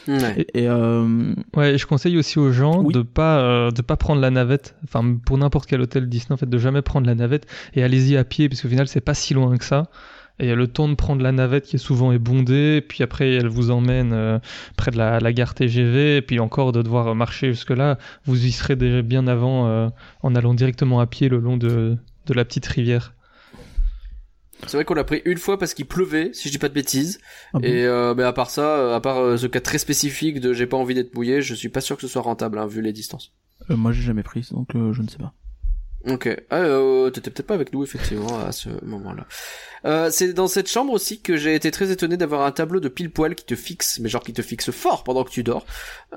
Ouais. 0.08 0.48
Et, 0.54 0.62
et, 0.64 0.70
euh, 0.70 1.34
Ouais, 1.56 1.78
je 1.78 1.86
conseille 1.86 2.18
aussi 2.18 2.40
aux 2.40 2.52
gens 2.52 2.82
Oui. 2.82 2.94
de 2.94 3.02
pas 3.02 3.42
euh, 3.42 3.72
de 3.72 3.82
pas 3.82 3.98
prendre 3.98 4.22
la 4.22 4.32
navette. 4.32 4.76
Enfin, 4.86 5.18
pour 5.26 5.38
n'importe 5.38 5.68
quel 5.70 5.82
hôtel 5.82 6.08
Disney, 6.10 6.32
en 6.34 6.38
fait, 6.38 6.50
de 6.50 6.58
jamais 6.58 6.82
prendre 6.82 7.06
la 7.06 7.14
navette 7.16 7.46
et 7.76 7.84
allez-y 7.84 8.16
à 8.18 8.24
pied, 8.24 8.48
parce 8.50 8.62
qu'au 8.62 8.70
final, 8.70 8.88
c'est 8.88 9.02
pas 9.02 9.14
si 9.14 9.34
loin 9.34 9.56
que 9.58 9.66
ça. 9.66 9.84
Et 10.40 10.46
il 10.46 10.50
y 10.50 10.52
a 10.52 10.56
le 10.56 10.68
temps 10.68 10.88
de 10.88 10.94
prendre 10.94 11.24
la 11.24 11.32
navette 11.32 11.66
qui 11.66 11.78
est 11.78 11.80
souvent 11.80 12.12
est 12.12 12.20
bondée, 12.20 12.82
puis 12.88 13.04
après 13.04 13.34
elle 13.34 13.48
vous 13.48 13.72
emmène 13.72 14.14
euh, 14.14 14.38
près 14.76 14.92
de 14.92 14.98
la, 14.98 15.20
la 15.20 15.34
gare 15.34 15.56
TGV, 15.56 16.18
et 16.18 16.22
puis 16.22 16.40
encore 16.40 16.72
de 16.72 16.82
devoir 16.82 17.16
marcher 17.16 17.48
jusque 17.48 17.72
là, 17.72 17.98
vous 18.26 18.46
y 18.46 18.52
serez 18.52 18.76
déjà 18.76 19.02
bien 19.02 19.28
avant 19.28 19.68
euh, 19.68 19.90
en 20.22 20.36
allant 20.36 20.54
directement 20.54 21.00
à 21.00 21.08
pied 21.08 21.28
le 21.28 21.40
long 21.40 21.58
de, 21.58 21.98
de 22.28 22.34
la 22.34 22.46
petite 22.46 22.68
rivière. 22.68 23.14
C'est 24.66 24.76
vrai 24.78 24.86
qu'on 24.86 24.96
l'a 24.96 25.04
pris 25.04 25.22
une 25.26 25.38
fois 25.38 25.60
parce 25.60 25.74
qu'il 25.76 25.86
pleuvait, 25.86 26.32
si 26.34 26.48
je 26.48 26.54
dis 26.54 26.58
pas 26.58 26.70
de 26.70 26.74
bêtises. 26.74 27.20
ah 27.54 27.60
bon? 27.60 27.64
Et 27.64 27.86
euh, 27.86 28.16
mais 28.16 28.24
à 28.24 28.34
part 28.34 28.50
ça, 28.50 28.78
euh, 28.78 28.96
à 28.96 29.02
part 29.02 29.18
euh, 29.20 29.38
ce 29.38 29.46
cas 29.46 29.60
très 29.60 29.78
spécifique 29.78 30.40
de 30.40 30.52
j'ai 30.54 30.66
pas 30.66 30.78
envie 30.78 30.96
d'être 30.96 31.14
mouillé, 31.14 31.42
je 31.42 31.54
suis 31.54 31.70
pas 31.70 31.82
sûr 31.82 31.96
que 31.96 32.02
ce 32.02 32.08
soit 32.08 32.24
rentable 32.24 32.58
hein, 32.58 32.66
vu 32.66 32.82
les 32.82 32.92
distances. 32.92 33.34
Euh, 33.70 33.76
moi, 33.78 33.92
j'ai 33.92 34.02
jamais 34.02 34.24
pris, 34.24 34.48
donc 34.52 34.74
euh, 34.76 34.94
je 34.94 35.02
ne 35.02 35.08
sais 35.08 35.18
pas. 35.18 35.34
Ok. 36.08 36.30
Ah, 36.50 36.58
euh, 36.58 37.10
t'étais 37.10 37.30
peut-être 37.32 37.48
pas 37.48 37.54
avec 37.54 37.74
nous 37.74 37.84
effectivement 37.84 38.40
à 38.46 38.52
ce 38.52 38.70
moment-là. 38.86 39.26
Euh, 39.86 40.10
c'est 40.12 40.34
dans 40.34 40.48
cette 40.48 40.70
chambre 40.70 40.94
aussi 40.94 41.22
que 41.22 41.36
j'ai 41.38 41.54
été 41.54 41.70
très 41.70 41.92
étonné 41.92 42.18
d'avoir 42.18 42.46
un 42.46 42.52
tableau 42.52 42.80
de 42.80 42.88
pile 42.88 43.12
poil 43.12 43.36
qui 43.36 43.46
te 43.46 43.56
fixe, 43.56 44.00
mais 44.00 44.08
genre 44.10 44.24
qui 44.24 44.34
te 44.34 44.42
fixe 44.42 44.72
fort 44.72 45.04
pendant 45.04 45.24
que 45.24 45.30
tu 45.30 45.44
dors. 45.44 45.66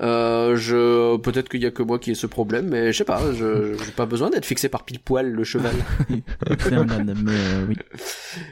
Euh, 0.01 0.55
je 0.55 1.17
peut-être 1.17 1.49
qu'il 1.49 1.61
y 1.61 1.65
a 1.65 1.71
que 1.71 1.83
moi 1.83 1.99
qui 1.99 2.11
ai 2.11 2.15
ce 2.15 2.25
problème, 2.25 2.69
mais 2.69 2.93
je 2.93 2.97
sais 2.99 3.03
pas. 3.03 3.21
Je 3.33 3.75
j'ai 3.83 3.91
pas 3.91 4.05
besoin 4.05 4.29
d'être 4.29 4.45
fixé 4.45 4.69
par 4.69 4.85
pile 4.85 4.99
poil 4.99 5.29
le 5.29 5.43
cheval. 5.43 5.75
C'est 6.59 6.73
un 6.73 6.89
âne, 6.89 7.13
mais 7.23 7.31
euh, 7.31 7.65
oui. 7.67 7.77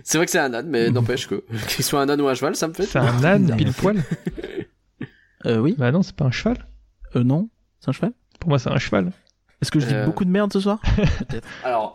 c'est 0.03 0.17
vrai 0.17 0.25
que 0.25 0.31
c'est 0.31 0.39
un 0.39 0.53
âne, 0.53 0.67
mais 0.67 0.89
n'empêche 0.89 1.27
que 1.27 1.43
qu'il 1.67 1.85
soit 1.85 2.01
un 2.01 2.09
âne 2.09 2.21
ou 2.21 2.27
un 2.27 2.33
cheval, 2.33 2.55
ça 2.55 2.67
me 2.67 2.73
fait. 2.73 2.85
C'est 2.85 2.99
un 2.99 3.23
âne 3.23 3.55
pile 3.55 3.73
poil 3.73 4.03
Euh, 5.45 5.57
oui. 5.59 5.75
Bah 5.77 5.91
non, 5.91 6.01
c'est 6.01 6.15
pas 6.15 6.25
un 6.25 6.31
cheval. 6.31 6.57
Euh, 7.15 7.23
non. 7.23 7.49
C'est 7.79 7.89
un 7.89 7.93
cheval? 7.93 8.11
Pour 8.39 8.49
moi, 8.49 8.59
c'est 8.59 8.69
un 8.69 8.77
cheval. 8.77 9.11
Est-ce 9.61 9.71
que 9.71 9.79
je 9.79 9.87
dis 9.87 9.93
Euh. 9.95 10.05
beaucoup 10.05 10.25
de 10.25 10.29
merde 10.29 10.51
ce 10.53 10.59
soir 10.59 10.79
Alors, 11.63 11.93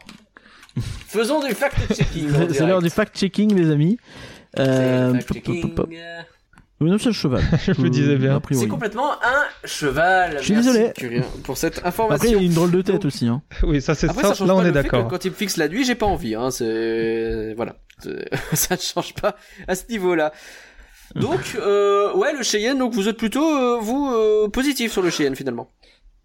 faisons 1.07 1.41
du 1.47 1.55
fact-checking. 1.55 2.29
C'est 2.53 2.67
l'heure 2.67 2.83
du 2.83 2.91
fact-checking, 2.91 3.55
les 3.55 3.71
amis. 3.71 3.99
Euh, 4.59 5.13
non, 6.81 6.99
c'est 6.99 7.07
le 7.07 7.13
cheval. 7.13 7.43
Je 7.67 7.81
me 7.81 7.89
disais 7.89 8.17
bien. 8.17 8.37
A 8.37 8.41
priori. 8.41 8.65
C'est 8.65 8.69
complètement 8.71 9.13
un 9.13 9.45
cheval. 9.65 10.37
Je 10.39 10.45
suis 10.45 10.55
Merci, 10.55 10.69
désolé. 10.73 10.93
Curien, 10.95 11.23
pour 11.45 11.57
cette 11.57 11.79
Après, 11.79 11.89
information. 11.89 12.29
il 12.31 12.37
a 12.37 12.41
une 12.43 12.53
drôle 12.53 12.71
de 12.73 12.83
tête 12.83 12.97
Donc- 12.97 13.05
aussi. 13.07 13.27
Hein. 13.27 13.43
Oui, 13.63 13.81
ça 13.81 13.95
c'est 13.95 14.09
Après, 14.11 14.23
ça. 14.23 14.29
ça 14.31 14.35
change 14.35 14.49
Là, 14.49 14.55
pas 14.55 14.61
on 14.61 14.63
est 14.63 14.67
le 14.67 14.73
d'accord. 14.73 15.09
quand 15.09 15.25
il 15.25 15.31
me 15.31 15.37
fixe 15.37 15.57
la 15.57 15.69
nuit, 15.69 15.85
j'ai 15.85 15.95
pas 15.95 16.07
envie. 16.07 16.35
Hein. 16.35 16.51
C'est 16.51 17.55
voilà, 17.57 17.77
ça 18.53 18.75
ne 18.75 18.81
change 18.81 19.15
pas 19.15 19.37
à 19.67 19.75
ce 19.77 19.85
niveau-là. 19.89 20.33
Donc, 21.15 21.57
euh, 21.57 22.13
ouais, 22.15 22.33
le 22.37 22.43
Cheyenne. 22.43 22.79
Donc, 22.79 22.93
vous 22.93 23.09
êtes 23.09 23.17
plutôt 23.17 23.47
euh, 23.57 23.79
vous 23.81 24.11
euh, 24.13 24.49
positif 24.49 24.93
sur 24.93 25.01
le 25.03 25.11
Cheyenne 25.11 25.37
finalement. 25.37 25.71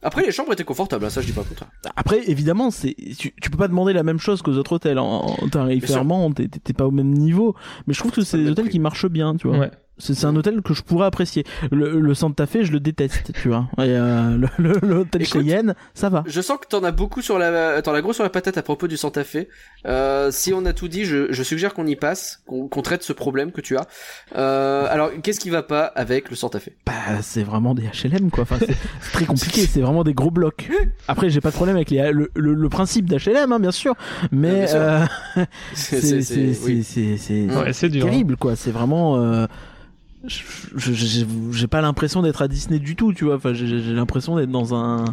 Après, 0.02 0.26
les 0.26 0.32
chambres 0.32 0.54
étaient 0.54 0.64
confortables. 0.64 1.04
hein, 1.06 1.10
ça, 1.10 1.22
je 1.22 1.26
dis 1.28 1.34
pas 1.34 1.42
le 1.42 1.48
contraire. 1.50 1.70
Après, 1.96 2.30
évidemment, 2.30 2.72
c'est 2.72 2.96
tu, 3.18 3.34
tu 3.42 3.50
peux 3.50 3.58
pas 3.58 3.68
demander 3.68 3.92
la 3.94 4.04
même 4.04 4.20
chose 4.20 4.42
qu'aux 4.42 4.54
autres 4.54 4.74
hôtels. 4.74 4.98
En, 5.00 5.26
en 5.26 5.48
tarifairement, 5.50 6.32
t'es 6.32 6.48
t'es 6.48 6.74
pas 6.74 6.86
au 6.88 6.92
même 6.92 7.12
niveau. 7.12 7.56
Mais 7.86 7.94
je 7.94 8.00
trouve 8.00 8.12
que 8.12 8.22
c'est 8.22 8.38
des 8.38 8.50
hôtels 8.50 8.66
prix. 8.66 8.72
qui 8.74 8.80
marchent 8.80 9.08
bien, 9.10 9.36
tu 9.36 9.48
vois. 9.50 9.58
Ouais. 9.58 9.72
C'est 10.00 10.16
c'est 10.16 10.26
un 10.26 10.36
hôtel 10.36 10.62
que 10.62 10.74
je 10.74 10.82
pourrais 10.82 11.06
apprécier. 11.06 11.44
Le, 11.72 12.00
le 12.00 12.14
Santa 12.14 12.48
Fe, 12.48 12.64
je 12.64 12.72
le 12.72 12.80
déteste, 12.80 13.32
tu 13.34 13.50
vois. 13.50 13.68
Et 13.78 13.82
euh, 13.82 14.38
le- 14.38 14.50
le- 14.58 14.80
l'hôtel 14.82 15.22
Écoute, 15.22 15.42
Cheyenne, 15.44 15.76
ça 15.94 16.10
va. 16.10 16.24
Je 16.26 16.42
sens 16.42 16.58
que 16.58 16.68
t'en 16.68 16.84
as 16.84 16.92
beaucoup 16.92 17.22
sur 17.22 17.38
la, 17.38 17.82
t'en 17.82 17.94
as 17.94 18.02
gros 18.02 18.14
sur 18.14 18.24
la 18.24 18.30
patate 18.30 18.58
à 18.58 18.62
propos 18.64 18.88
du 18.88 18.98
Santa 18.98 19.24
Fe. 19.24 19.48
Euh, 19.86 20.32
si 20.32 20.54
on 20.54 20.66
a 20.66 20.74
tout 20.74 20.88
dit, 20.88 21.06
je, 21.06 21.32
je 21.32 21.44
suggère 21.44 21.74
qu'on 21.74 21.86
y 21.86 21.96
passe, 21.96 22.42
qu'on 22.48 22.68
qu'on 22.68 22.82
traite 22.82 23.04
ce 23.04 23.14
problème 23.14 23.52
que 23.52 23.62
tu 23.62 23.78
as. 23.78 23.88
Euh, 24.36 24.88
alors, 24.90 25.12
qu'est-ce 25.22 25.40
qui 25.40 25.50
va 25.50 25.64
pas 25.64 25.84
avec 25.86 26.30
le 26.30 26.36
Santa 26.36 26.60
Fe 26.60 26.70
Bah, 26.86 26.94
c'est 27.22 27.44
vraiment 27.44 27.76
des 27.76 27.84
HLM, 27.84 28.32
quoi. 28.32 28.44
Enfin, 28.44 28.58
c'est 28.60 28.68
c'est 29.02 29.12
très 29.12 29.26
compliqué. 29.26 29.66
C'est 29.66 29.82
vraiment 29.82 30.04
des 30.04 30.14
gros 30.14 30.32
blocs. 30.32 30.70
Après, 31.08 31.30
j'ai 31.30 31.42
pas 31.42 31.50
de 31.50 31.56
problème 31.56 31.76
avec 31.76 31.90
les, 31.90 32.12
le, 32.12 32.32
le, 32.36 32.54
le 32.54 32.70
principe 32.70 33.06
d'HLM, 33.10 33.52
hein, 33.52 33.60
bien 33.60 33.72
sûr. 33.72 33.96
Mais 34.32 34.68
euh, 34.74 35.06
C'est- 35.74 36.00
c'est 36.02 36.22
c'est- 36.22 36.54
c'est 36.54 36.66
oui. 36.66 36.84
c'est 36.84 37.18
c'est 37.18 37.46
Ouais, 37.54 37.74
c'est 37.74 37.90
dur. 37.90 38.06
terrible, 38.06 38.38
quoi. 38.38 38.56
C'est 38.56 38.72
vraiment. 38.72 39.18
J'ai 40.28 41.68
pas 41.68 41.82
l'impression 41.82 42.22
d'être 42.22 42.42
à 42.42 42.48
Disney 42.48 42.80
du 42.80 42.96
tout, 42.96 43.14
tu 43.14 43.26
vois. 43.26 43.36
Enfin, 43.36 43.54
j'ai 43.54 43.94
l'impression 43.94 44.36
d'être 44.36 44.52
dans 44.52 44.74
un 44.76 45.06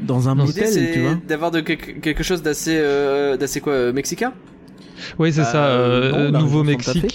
dans 0.00 0.28
un 0.28 0.34
motel, 0.34 0.90
tu 0.92 1.00
vois. 1.00 1.18
d'avoir 1.26 1.50
de 1.50 1.60
quelque, 1.60 1.98
quelque 2.00 2.22
chose 2.22 2.42
d'assez, 2.42 2.76
euh, 2.78 3.36
d'assez 3.36 3.60
quoi, 3.60 3.72
euh, 3.72 3.92
mexicain? 3.92 4.32
Oui, 5.18 5.32
c'est 5.32 5.40
Bah, 5.40 5.46
ça. 5.46 5.66
euh, 5.66 6.30
non, 6.30 6.30
bah, 6.30 6.38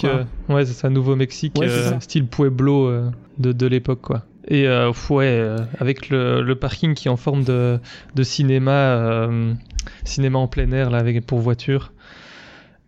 euh, 0.04 0.24
ouais, 0.50 0.66
c'est 0.66 0.74
ça. 0.74 0.90
Nouveau-Mexique, 0.90 1.54
Ouais, 1.56 1.68
c'est 1.68 1.74
euh, 1.74 1.90
ça. 1.91 2.00
style 2.02 2.28
Pueblo 2.28 2.88
euh, 2.88 3.10
de, 3.38 3.52
de 3.52 3.68
l'époque, 3.68 4.02
quoi. 4.02 4.26
Et 4.50 4.68
euh, 4.68 4.91
ouais, 5.10 5.26
euh, 5.28 5.58
avec 5.80 6.10
le, 6.10 6.41
le 6.41 6.56
parking 6.56 6.94
qui 6.94 7.08
est 7.08 7.12
en 7.12 7.16
forme 7.18 7.44
de, 7.45 7.80
de 8.16 8.24
cinéma, 8.24 8.72
euh, 8.72 9.54
cinéma 10.04 10.40
en 10.40 10.48
plein 10.48 10.70
air 10.72 10.90
là, 10.90 10.98
avec 10.98 11.26
pour 11.26 11.40
voiture. 11.40 11.94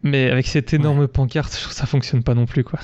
Mais 0.04 0.30
avec 0.30 0.48
cette 0.48 0.74
énorme 0.74 1.08
pancarte, 1.08 1.54
je 1.56 1.60
trouve 1.62 1.70
que 1.74 1.80
ça 1.80 1.86
fonctionne 1.86 2.24
pas 2.24 2.34
non 2.36 2.46
plus, 2.46 2.64
quoi. 2.66 2.80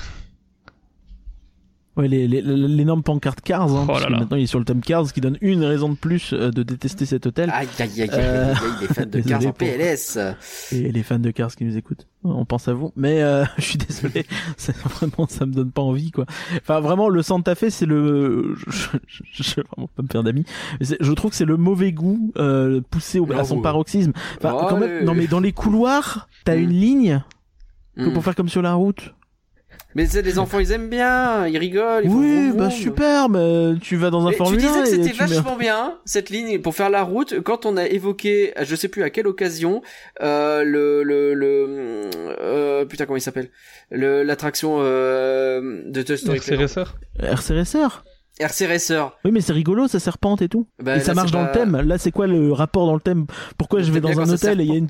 Ouais, 1.94 2.08
les- 2.08 2.26
les- 2.26 2.40
l'énorme 2.40 3.02
pancarte 3.02 3.42
Cars, 3.42 3.70
hein, 3.70 3.80
Oh 3.82 3.86
parce 3.86 4.00
là 4.00 4.06
que 4.06 4.12
là. 4.12 4.18
maintenant 4.20 4.38
il 4.38 4.44
est 4.44 4.46
sur 4.46 4.58
le 4.58 4.64
thème 4.64 4.80
Cars, 4.80 5.06
ce 5.06 5.12
qui 5.12 5.20
donne 5.20 5.36
une 5.42 5.62
raison 5.62 5.90
de 5.90 5.94
plus 5.94 6.32
euh, 6.32 6.50
de 6.50 6.62
détester 6.62 7.04
cet 7.04 7.26
hôtel. 7.26 7.50
Aïe, 7.52 7.68
aïe, 7.78 7.90
aïe, 8.00 8.00
aïe, 8.02 8.08
Euh, 8.14 8.52
aïe, 8.54 8.56
aïe, 8.56 8.72
les 8.80 8.86
fans 8.88 9.06
de 9.06 9.20
Cars 9.28 9.46
en 9.46 9.52
PLS. 9.52 10.18
Et 10.72 10.90
les 10.90 11.02
fans 11.02 11.18
de 11.18 11.30
Cars 11.30 11.54
qui 11.54 11.64
nous 11.66 11.76
écoutent, 11.76 12.06
on 12.24 12.46
pense 12.46 12.66
à 12.68 12.72
vous. 12.72 12.92
Mais 12.96 13.22
euh, 13.22 13.44
je 13.58 13.62
suis 13.62 13.78
désolé, 13.78 14.24
vraiment 14.84 15.26
ça 15.28 15.44
me 15.44 15.52
donne 15.52 15.70
pas 15.70 15.82
envie 15.82 16.10
quoi. 16.12 16.24
Enfin 16.62 16.80
vraiment 16.80 17.10
le 17.10 17.20
Santa 17.20 17.54
Fe 17.54 17.68
c'est 17.68 17.84
le, 17.86 18.54
je, 18.68 18.70
je, 19.06 19.22
je, 19.30 19.54
vais 19.56 19.62
vraiment 19.76 19.88
pas 19.94 20.02
me 20.02 20.08
faire 20.08 20.22
d'amis. 20.22 20.46
Je 20.80 21.12
trouve 21.12 21.32
que 21.32 21.36
c'est 21.36 21.44
le 21.44 21.58
mauvais 21.58 21.92
goût 21.92 22.32
euh, 22.38 22.80
poussé 22.90 23.18
au, 23.18 23.30
à 23.32 23.44
son 23.44 23.60
paroxysme. 23.60 24.12
Enfin 24.38 24.56
Oh, 24.58 24.66
quand 24.70 24.78
même, 24.78 25.04
non 25.04 25.12
mais 25.14 25.26
dans 25.26 25.40
les 25.40 25.52
couloirs 25.52 26.28
t'as 26.46 26.56
Mm. 26.56 26.60
une 26.60 26.70
ligne 26.70 27.22
que 27.98 28.04
Hmm. 28.08 28.12
pour 28.14 28.24
faire 28.24 28.34
comme 28.34 28.48
sur 28.48 28.62
la 28.62 28.72
route. 28.72 29.12
Mais 29.94 30.06
c'est 30.06 30.22
les 30.22 30.38
enfants, 30.38 30.58
ils 30.58 30.72
aiment 30.72 30.88
bien, 30.88 31.46
ils 31.46 31.58
rigolent. 31.58 32.04
Ils 32.04 32.10
font 32.10 32.18
Oui 32.18 32.48
vroom, 32.48 32.56
bah 32.56 32.70
super, 32.70 33.28
mais 33.28 33.74
tu 33.80 33.96
vas 33.96 34.10
dans 34.10 34.22
un 34.26 34.30
Mais 34.30 34.32
tu 34.32 34.38
Formule 34.38 34.58
disais 34.58 34.78
1 34.78 34.82
que 34.82 34.88
c'était 34.88 35.12
vachement 35.12 35.56
bien 35.56 35.98
cette 36.04 36.30
ligne 36.30 36.60
pour 36.60 36.74
faire 36.74 36.90
la 36.90 37.02
route 37.02 37.40
quand 37.40 37.66
on 37.66 37.76
a 37.76 37.86
évoqué, 37.86 38.52
je 38.62 38.76
sais 38.76 38.88
plus 38.88 39.02
à 39.02 39.10
quelle 39.10 39.26
occasion, 39.26 39.82
euh, 40.22 40.64
le 40.64 41.02
le 41.02 41.34
le 41.34 42.10
euh, 42.40 42.84
putain 42.84 43.06
comment 43.06 43.16
il 43.16 43.22
s'appelle, 43.22 43.50
le 43.90 44.22
l'attraction 44.22 44.78
euh, 44.80 45.82
de 45.86 46.02
Toy 46.02 46.18
Story. 46.18 46.38
RCRSR. 47.20 48.04
RC 48.42 48.66
Racer. 48.66 49.12
Oui, 49.24 49.30
mais 49.32 49.40
c'est 49.40 49.52
rigolo, 49.52 49.88
ça 49.88 49.98
serpente 50.00 50.42
et 50.42 50.48
tout. 50.48 50.66
Bah, 50.82 50.96
et 50.96 51.00
ça 51.00 51.08
là, 51.08 51.14
marche 51.14 51.30
c'est 51.30 51.36
dans 51.36 51.44
pas- 51.44 51.52
le 51.52 51.58
thème. 51.58 51.80
Là, 51.80 51.98
c'est 51.98 52.10
quoi 52.10 52.26
le 52.26 52.52
rapport 52.52 52.86
dans 52.86 52.94
le 52.94 53.00
thème? 53.00 53.26
Pourquoi 53.58 53.82
je 53.82 53.90
vais 53.92 54.00
dans 54.00 54.20
un 54.20 54.28
hôtel 54.30 54.60
et 54.60 54.64
il 54.64 54.70
y 54.70 54.74
a 54.74 54.78
une 54.78 54.88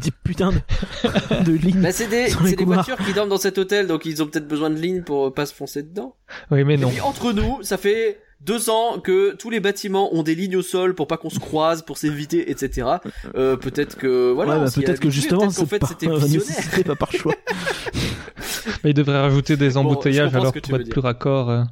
des 0.00 0.10
putains 0.24 0.52
de, 0.52 1.44
de 1.44 1.52
lignes 1.52 1.80
Bah, 1.80 1.92
c'est 1.92 2.08
des, 2.08 2.28
c'est 2.28 2.62
voitures 2.62 2.96
qui 2.98 3.12
dorment 3.12 3.28
dans 3.30 3.36
cet 3.36 3.58
hôtel, 3.58 3.86
donc 3.86 4.04
ils 4.06 4.22
ont 4.22 4.26
peut-être 4.26 4.48
besoin 4.48 4.70
de 4.70 4.76
lignes 4.76 5.02
pour 5.02 5.26
euh, 5.26 5.30
pas 5.32 5.46
se 5.46 5.54
foncer 5.54 5.82
dedans. 5.82 6.14
Oui, 6.50 6.64
mais 6.64 6.74
Et 6.74 6.78
non. 6.78 6.88
puis 6.88 7.00
entre 7.00 7.32
nous, 7.32 7.62
ça 7.62 7.76
fait 7.76 8.18
deux 8.40 8.70
ans 8.70 8.98
que 8.98 9.36
tous 9.36 9.50
les 9.50 9.60
bâtiments 9.60 10.12
ont 10.16 10.24
des 10.24 10.34
lignes 10.34 10.56
au 10.56 10.62
sol 10.62 10.94
pour 10.96 11.06
pas 11.06 11.16
qu'on 11.16 11.30
se 11.30 11.38
croise, 11.38 11.82
pour 11.82 11.96
s'éviter, 11.96 12.50
etc. 12.50 12.88
Euh, 13.36 13.56
peut-être 13.56 13.96
que 13.96 14.32
voilà. 14.32 14.58
ouais, 14.58 14.64
bah, 14.64 14.70
peut-être 14.74 14.98
que 14.98 15.10
justement, 15.10 15.42
peut-être 15.42 15.54
qu'en 15.56 15.66
c'est 15.66 15.78
fait 15.78 16.62
c'était 16.62 16.84
pas 16.84 16.96
par 16.96 17.12
choix. 17.12 17.34
Mais 18.84 18.90
il 18.90 18.94
devrait 18.94 19.20
rajouter 19.20 19.56
des 19.56 19.70
Bon, 19.70 19.80
embouteillages 19.80 20.30
ce 20.32 20.36
alors 20.36 20.52
que 20.52 20.58
tu 20.58 20.70
pour 20.70 20.80
être 20.80 20.88
plus 20.90 21.00
raccord 21.00 21.50
euh, 21.50 21.62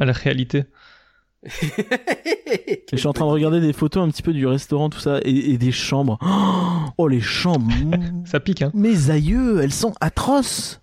à 0.00 0.04
la 0.04 0.12
réalité. 0.12 0.64
Je 2.92 2.96
suis 2.96 3.06
en 3.06 3.12
train 3.12 3.26
de 3.26 3.30
regarder 3.30 3.60
des 3.60 3.72
photos 3.72 4.02
un 4.06 4.10
petit 4.10 4.22
peu 4.22 4.32
du 4.32 4.46
restaurant, 4.46 4.90
tout 4.90 4.98
ça, 4.98 5.20
et, 5.24 5.52
et 5.52 5.58
des 5.58 5.72
chambres. 5.72 6.18
Oh, 6.98 7.08
les 7.08 7.20
chambres 7.20 7.70
Ça 8.26 8.40
pique, 8.40 8.60
hein. 8.62 8.72
Mes 8.74 9.10
aïeux, 9.10 9.60
elles 9.62 9.72
sont 9.72 9.94
atroces 10.00 10.82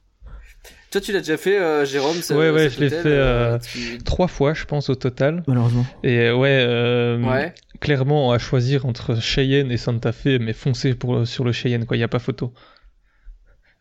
Toi, 0.90 1.02
tu 1.02 1.12
l'as 1.12 1.20
déjà 1.20 1.38
fait, 1.38 1.60
euh, 1.60 1.86
Jérôme 1.86 2.16
Ouais, 2.32 2.50
ouais, 2.50 2.70
je 2.70 2.80
l'ai 2.80 2.90
fait, 2.90 3.04
euh, 3.06 3.60
tu- 3.60 3.98
Trois 4.00 4.28
fois, 4.28 4.54
je 4.56 4.66
pense, 4.66 4.90
au 4.90 4.96
total. 4.96 5.44
Malheureusement. 5.48 5.86
Et 6.04 6.20
euh, 6.22 6.36
ouais, 6.36 6.64
euh, 6.66 7.22
Ouais. 7.22 7.54
clairement, 7.82 8.32
à 8.32 8.40
choisir 8.40 8.86
entre 8.88 9.20
Cheyenne 9.20 9.70
et 9.72 9.78
Santa 9.78 10.12
Fe, 10.12 10.40
mais 10.40 10.54
foncez 10.54 10.96
pour, 10.96 11.28
sur 11.28 11.44
le 11.44 11.52
Cheyenne, 11.52 11.86
quoi. 11.86 11.98
Il 11.98 12.00
n'y 12.00 12.04
a 12.06 12.08
pas 12.10 12.20
photo. 12.20 12.54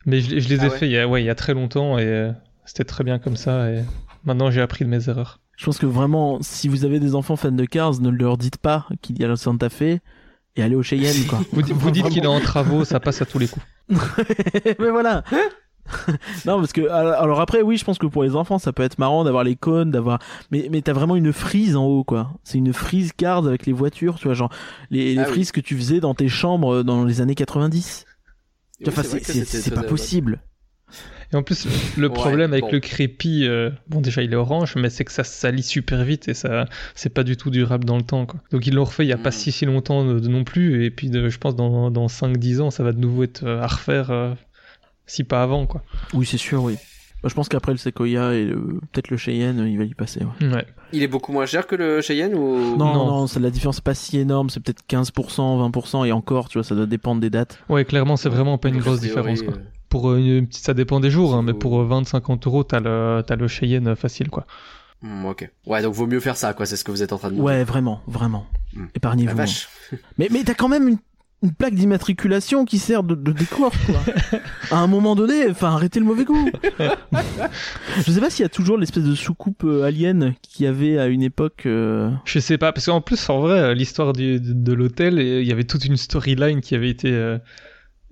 Mais 0.05 0.19
je, 0.21 0.39
je 0.39 0.49
les 0.49 0.55
ai 0.55 0.59
Ah 0.61 0.67
ouais 0.69 0.77
fait 0.77 0.85
il 0.87 0.91
y, 0.91 0.97
a, 0.99 1.07
ouais, 1.07 1.23
il 1.23 1.25
y 1.25 1.29
a 1.29 1.35
très 1.35 1.53
longtemps 1.53 1.97
et 1.97 2.05
euh, 2.05 2.31
c'était 2.65 2.83
très 2.83 3.03
bien 3.03 3.17
comme 3.19 3.35
ça. 3.37 3.71
Et 3.71 3.83
maintenant, 4.27 4.51
j'ai 4.51 4.61
appris 4.61 4.85
de 4.85 4.89
mes 4.89 5.09
erreurs. 5.09 5.39
Je 5.57 5.65
pense 5.65 5.79
que 5.79 5.87
vraiment, 5.87 6.37
si 6.41 6.67
vous 6.67 6.85
avez 6.85 6.99
des 6.99 7.15
enfants 7.15 7.35
fans 7.35 7.51
de 7.51 7.65
Cars, 7.65 7.99
ne 7.99 8.09
leur 8.09 8.37
dites 8.37 8.57
pas 8.57 8.85
qu'il 9.01 9.19
y 9.19 9.23
a 9.23 9.27
le 9.27 9.35
Santa 9.35 9.69
Fe 9.69 9.99
et 10.55 10.61
allez 10.61 10.75
au 10.75 10.83
Cheyenne, 10.83 11.25
quoi. 11.27 11.39
Vous, 11.51 11.61
di- 11.63 11.73
vous 11.73 11.89
dites 11.91 12.09
qu'il 12.09 12.23
est 12.23 12.27
en 12.27 12.39
travaux, 12.39 12.85
ça 12.85 12.99
passe 12.99 13.21
à 13.21 13.25
tous 13.25 13.39
les 13.39 13.47
coups. 13.47 13.65
mais 14.79 14.89
voilà. 14.91 15.23
non, 16.45 16.59
parce 16.59 16.73
que 16.73 16.81
alors 16.89 17.39
après, 17.39 17.61
oui, 17.61 17.77
je 17.77 17.85
pense 17.85 17.97
que 17.97 18.07
pour 18.07 18.23
les 18.23 18.35
enfants, 18.35 18.59
ça 18.59 18.73
peut 18.73 18.83
être 18.83 18.99
marrant 18.99 19.23
d'avoir 19.23 19.43
les 19.45 19.55
cônes, 19.55 19.89
d'avoir. 19.91 20.19
Mais 20.51 20.67
mais 20.69 20.81
t'as 20.81 20.93
vraiment 20.93 21.15
une 21.15 21.31
frise 21.31 21.75
en 21.77 21.85
haut, 21.85 22.03
quoi. 22.03 22.31
C'est 22.43 22.57
une 22.57 22.73
frise 22.73 23.13
Cars 23.13 23.47
avec 23.47 23.65
les 23.65 23.71
voitures, 23.73 24.15
tu 24.19 24.25
vois, 24.25 24.33
genre 24.33 24.51
les, 24.89 25.13
les 25.15 25.19
Ah 25.21 25.25
oui. 25.27 25.31
frises 25.33 25.51
que 25.53 25.61
tu 25.61 25.77
faisais 25.77 25.99
dans 26.01 26.13
tes 26.13 26.27
chambres 26.27 26.83
dans 26.83 27.05
les 27.05 27.21
années 27.21 27.35
90. 27.35 28.05
Oui, 28.81 28.85
Enfin, 28.89 29.01
c'est 29.03 29.73
pas 29.73 29.83
possible. 29.83 30.41
Et 31.33 31.35
en 31.35 31.43
plus, 31.43 31.67
le 31.97 32.07
Ouais, 32.07 32.13
problème 32.13 32.53
avec 32.53 32.63
bon. 32.65 32.71
le 32.71 32.79
crépi, 32.79 33.45
euh, 33.45 33.69
bon 33.89 33.99
déjà 33.99 34.21
il 34.23 34.31
est 34.31 34.35
orange, 34.37 34.75
mais 34.77 34.89
c'est 34.89 35.03
que 35.03 35.11
ça 35.11 35.25
se 35.25 35.33
salit 35.33 35.61
super 35.63 36.03
vite 36.05 36.29
et 36.29 36.33
ça, 36.33 36.65
c'est 36.95 37.09
pas 37.13 37.23
du 37.23 37.35
tout 37.35 37.49
durable 37.49 37.83
dans 37.83 37.97
le 37.97 38.03
temps. 38.03 38.25
Quoi. 38.25 38.39
Donc 38.51 38.65
ils 38.65 38.73
l'ont 38.73 38.85
refait 38.85 39.03
il 39.05 39.09
y 39.09 39.13
a 39.13 39.17
pas 39.17 39.29
Mm. 39.29 39.33
si 39.33 39.51
si 39.51 39.65
longtemps 39.65 40.05
de- 40.05 40.19
de 40.19 40.27
non 40.29 40.43
plus, 40.45 40.85
et 40.85 40.89
puis 40.89 41.09
de- 41.09 41.27
je 41.27 41.37
pense 41.37 41.55
dans, 41.55 41.91
dans 41.91 42.07
5-10 42.07 42.61
ans 42.61 42.71
ça 42.71 42.83
va 42.83 42.93
de 42.93 42.99
nouveau 42.99 43.23
être 43.23 43.43
euh, 43.43 43.61
à 43.61 43.67
refaire, 43.67 44.09
euh, 44.11 44.33
si 45.05 45.23
pas 45.25 45.43
avant 45.43 45.65
quoi. 45.65 45.83
Oui, 46.13 46.25
c'est 46.25 46.37
sûr, 46.37 46.63
oui. 46.63 46.75
Bah, 47.23 47.29
je 47.29 47.33
pense 47.33 47.49
qu'après 47.49 47.71
le 47.71 47.77
Sequoia 47.79 48.33
et 48.35 48.45
le- 48.45 48.79
peut-être 48.91 49.09
le 49.09 49.17
Cheyenne, 49.17 49.65
il 49.67 49.77
va 49.77 49.83
y 49.83 49.93
passer. 49.95 50.21
Ouais. 50.39 50.47
Ouais. 50.53 50.65
Il 50.93 51.01
est 51.03 51.07
beaucoup 51.07 51.33
moins 51.33 51.45
cher 51.47 51.65
que 51.67 51.75
le 51.75 51.99
Cheyenne 51.99 52.35
ou? 52.35 52.77
Non, 52.77 52.93
non, 52.93 53.05
Non. 53.07 53.27
c'est 53.27 53.39
la 53.41 53.49
différence 53.49 53.81
pas 53.81 53.95
si 53.95 54.17
énorme, 54.19 54.49
c'est 54.49 54.59
peut-être 54.61 54.83
15%, 54.87 55.57
20%, 55.57 56.05
et 56.05 56.11
encore, 56.13 56.47
tu 56.47 56.57
vois, 56.59 56.63
ça 56.63 56.75
doit 56.75 56.85
dépendre 56.85 57.19
des 57.19 57.29
dates. 57.31 57.59
Ouais, 57.69 57.83
clairement 57.85 58.15
c'est 58.17 58.29
vraiment 58.29 58.57
pas 58.57 58.69
une 58.69 58.77
grosse 58.77 59.01
différence. 59.01 59.41
Quoi. 59.41 59.55
Euh, 59.87 59.89
Pour 59.89 60.09
euh, 60.11 60.17
une 60.17 60.47
petite, 60.47 60.63
ça 60.65 60.73
dépend 60.73 60.99
des 60.99 61.09
jours, 61.11 61.33
hein, 61.35 61.41
mais 61.43 61.53
pour 61.53 61.79
euh, 61.81 61.87
20-50 61.87 62.47
euros 62.47 62.63
t'as 62.63 62.79
le, 62.79 63.23
t'as 63.25 63.35
le 63.35 63.47
Cheyenne 63.47 63.87
euh, 63.89 63.95
facile 63.95 64.29
quoi. 64.29 64.45
hmm, 65.01 65.25
ok. 65.25 65.49
Ouais, 65.65 65.81
donc 65.81 65.93
vaut 65.93 66.07
mieux 66.07 66.19
faire 66.19 66.37
ça, 66.37 66.53
quoi. 66.53 66.65
C'est 66.65 66.75
ce 66.75 66.83
que 66.83 66.91
vous 66.91 67.03
êtes 67.03 67.13
en 67.13 67.17
train 67.17 67.29
de 67.29 67.35
dire. 67.35 67.43
Ouais, 67.43 67.63
vraiment, 67.63 68.01
vraiment. 68.07 68.45
Mm. 68.73 68.79
La 68.81 68.87
Épargnez-vous. 68.95 69.37
vache. 69.37 69.67
Mais, 70.17 70.27
mais 70.31 70.43
t'as 70.43 70.53
quand 70.53 70.67
même 70.67 70.87
une, 70.89 70.97
une 71.43 71.53
plaque 71.53 71.75
d'immatriculation 71.75 72.65
qui 72.65 72.77
sert 72.79 73.03
de, 73.03 73.15
de 73.15 73.31
décor, 73.31 73.71
quoi. 73.85 74.39
à 74.71 74.79
un 74.79 74.87
moment 74.87 75.15
donné, 75.15 75.49
enfin, 75.49 75.69
arrêtez 75.71 75.99
le 76.01 76.05
mauvais 76.05 76.25
goût. 76.25 76.49
Je 78.05 78.11
sais 78.11 78.19
pas 78.19 78.29
s'il 78.29 78.43
y 78.43 78.45
a 78.45 78.49
toujours 78.49 78.77
l'espèce 78.77 79.03
de 79.03 79.15
soucoupe 79.15 79.63
euh, 79.63 79.83
alien 79.83 80.33
qu'il 80.41 80.65
y 80.65 80.67
avait 80.67 80.97
à 80.97 81.07
une 81.07 81.21
époque. 81.21 81.63
euh, 81.65 82.09
Je 82.25 82.39
sais 82.39 82.57
pas, 82.57 82.71
parce 82.73 82.87
qu'en 82.87 83.01
plus, 83.01 83.29
en 83.29 83.39
vrai, 83.39 83.59
euh, 83.59 83.73
l'histoire 83.73 84.13
du- 84.13 84.39
de, 84.39 84.53
de 84.53 84.73
l'hôtel, 84.73 85.19
il 85.19 85.45
y 85.47 85.51
avait 85.51 85.63
toute 85.63 85.85
une 85.85 85.97
storyline 85.97 86.61
qui 86.61 86.75
avait 86.75 86.89
été. 86.89 87.11
euh, 87.11 87.37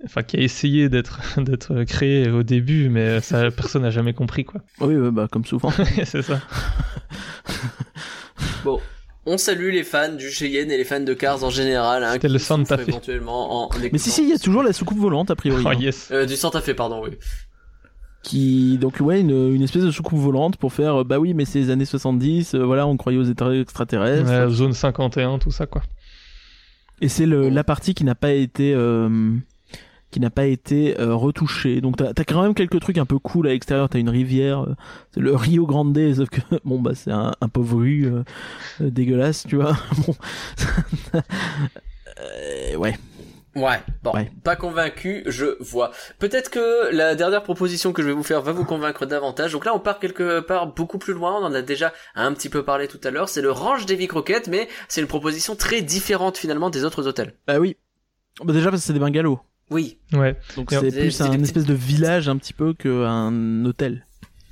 Enfin, 0.04 0.22
qui 0.22 0.36
a 0.36 0.40
essayé 0.40 0.88
d'être 0.88 1.20
d'être 1.40 1.84
créée 1.84 2.30
au 2.30 2.42
début, 2.42 2.88
mais 2.88 3.20
ça, 3.20 3.50
personne 3.50 3.82
n'a 3.82 3.90
jamais 3.90 4.12
compris, 4.12 4.44
quoi. 4.44 4.60
Oui, 4.80 4.94
bah, 5.10 5.28
comme 5.30 5.44
souvent. 5.44 5.70
c'est 6.04 6.22
ça. 6.22 6.40
Bon. 8.64 8.80
On 9.28 9.38
salue 9.38 9.72
les 9.72 9.82
fans 9.82 10.12
du 10.12 10.30
Cheyenne 10.30 10.70
et 10.70 10.76
les 10.76 10.84
fans 10.84 11.00
de 11.00 11.12
Cars 11.12 11.42
en 11.42 11.50
général. 11.50 12.04
Hein, 12.04 12.12
C'était 12.12 12.28
le 12.28 12.38
Santa 12.38 12.78
Fe. 12.78 12.88
éventuellement 12.88 13.64
en, 13.64 13.66
en 13.66 13.70
Mais 13.92 13.98
si, 13.98 14.10
si, 14.10 14.22
il 14.22 14.28
y 14.28 14.32
a 14.32 14.38
toujours 14.38 14.62
la 14.62 14.72
soucoupe 14.72 14.98
volante, 14.98 15.32
a 15.32 15.34
priori. 15.34 15.64
Oh 15.66 15.70
hein, 15.70 15.74
yes. 15.74 16.10
Euh, 16.12 16.26
du 16.26 16.36
Santa 16.36 16.60
Fe, 16.60 16.74
pardon, 16.74 17.02
oui. 17.02 17.10
Qui, 18.22 18.78
donc, 18.78 19.00
ouais, 19.00 19.20
une, 19.20 19.52
une 19.52 19.62
espèce 19.62 19.82
de 19.82 19.90
soucoupe 19.90 20.20
volante 20.20 20.58
pour 20.58 20.72
faire, 20.72 21.04
bah 21.04 21.18
oui, 21.18 21.34
mais 21.34 21.44
c'est 21.44 21.58
les 21.58 21.70
années 21.70 21.84
70, 21.84 22.54
euh, 22.54 22.64
voilà, 22.64 22.86
on 22.86 22.96
croyait 22.96 23.18
aux 23.18 23.24
extraterrestres. 23.24 24.30
Ouais, 24.30 24.48
zone 24.48 24.72
51, 24.72 25.40
tout 25.40 25.50
ça, 25.50 25.66
quoi. 25.66 25.82
Et 27.00 27.08
c'est 27.08 27.26
le, 27.26 27.48
la 27.48 27.64
partie 27.64 27.94
qui 27.94 28.04
n'a 28.04 28.14
pas 28.14 28.30
été 28.30 28.74
euh, 28.74 29.08
qui 30.10 30.20
n'a 30.20 30.30
pas 30.30 30.46
été 30.46 30.98
euh, 31.00 31.14
retouchée. 31.14 31.80
Donc 31.80 31.96
t'as 31.96 32.10
as 32.16 32.24
quand 32.24 32.42
même 32.42 32.54
quelques 32.54 32.80
trucs 32.80 32.98
un 32.98 33.06
peu 33.06 33.18
cool 33.18 33.48
à 33.48 33.50
l'extérieur. 33.50 33.88
T'as 33.88 33.98
une 33.98 34.08
rivière, 34.08 34.62
euh, 34.64 34.74
c'est 35.12 35.20
le 35.20 35.34
Rio 35.34 35.66
Grande, 35.66 35.98
sauf 36.14 36.28
que 36.30 36.40
bon 36.64 36.80
bah 36.80 36.92
c'est 36.94 37.10
un, 37.12 37.32
un 37.40 37.48
pauvre 37.48 37.78
rue 37.78 38.06
euh, 38.06 38.22
euh, 38.80 38.90
dégueulasse, 38.90 39.46
tu 39.48 39.56
vois. 39.56 39.76
bon, 40.06 40.14
Euh, 42.20 42.76
ouais. 42.76 42.96
Ouais, 43.54 43.80
bon, 44.02 44.12
Ouais. 44.12 44.30
pas 44.44 44.54
convaincu, 44.54 45.22
je 45.26 45.56
vois. 45.62 45.90
Peut-être 46.18 46.50
que 46.50 46.94
la 46.94 47.14
dernière 47.14 47.42
proposition 47.42 47.94
que 47.94 48.02
je 48.02 48.08
vais 48.08 48.12
vous 48.12 48.22
faire 48.22 48.42
va 48.42 48.52
vous 48.52 48.66
convaincre 48.66 49.06
davantage. 49.06 49.52
Donc 49.52 49.64
là, 49.64 49.74
on 49.74 49.78
part 49.80 49.98
quelque 49.98 50.40
part 50.40 50.74
beaucoup 50.74 50.98
plus 50.98 51.14
loin. 51.14 51.38
On 51.40 51.44
en 51.44 51.54
a 51.54 51.62
déjà 51.62 51.94
un 52.14 52.34
petit 52.34 52.50
peu 52.50 52.62
parlé 52.64 52.86
tout 52.86 53.00
à 53.02 53.10
l'heure. 53.10 53.30
C'est 53.30 53.40
le 53.40 53.50
Ranch 53.50 53.86
Davy 53.86 54.08
Crockett, 54.08 54.48
mais 54.48 54.68
c'est 54.88 55.00
une 55.00 55.06
proposition 55.06 55.56
très 55.56 55.80
différente 55.80 56.36
finalement 56.36 56.68
des 56.68 56.84
autres 56.84 57.06
hôtels. 57.08 57.32
Bah 57.46 57.58
oui. 57.58 57.76
Bah 58.44 58.52
déjà 58.52 58.68
parce 58.70 58.82
que 58.82 58.86
c'est 58.88 58.92
des 58.92 58.98
bungalows. 58.98 59.40
Oui. 59.70 59.98
Ouais, 60.12 60.36
Donc 60.56 60.70
c'est 60.70 60.90
plus 60.90 61.10
c'est 61.10 61.24
un 61.24 61.42
espèce 61.42 61.64
de 61.66 61.74
village 61.74 62.28
un 62.28 62.36
petit 62.36 62.52
peu 62.52 62.72
qu'un 62.74 63.64
hôtel. 63.64 64.06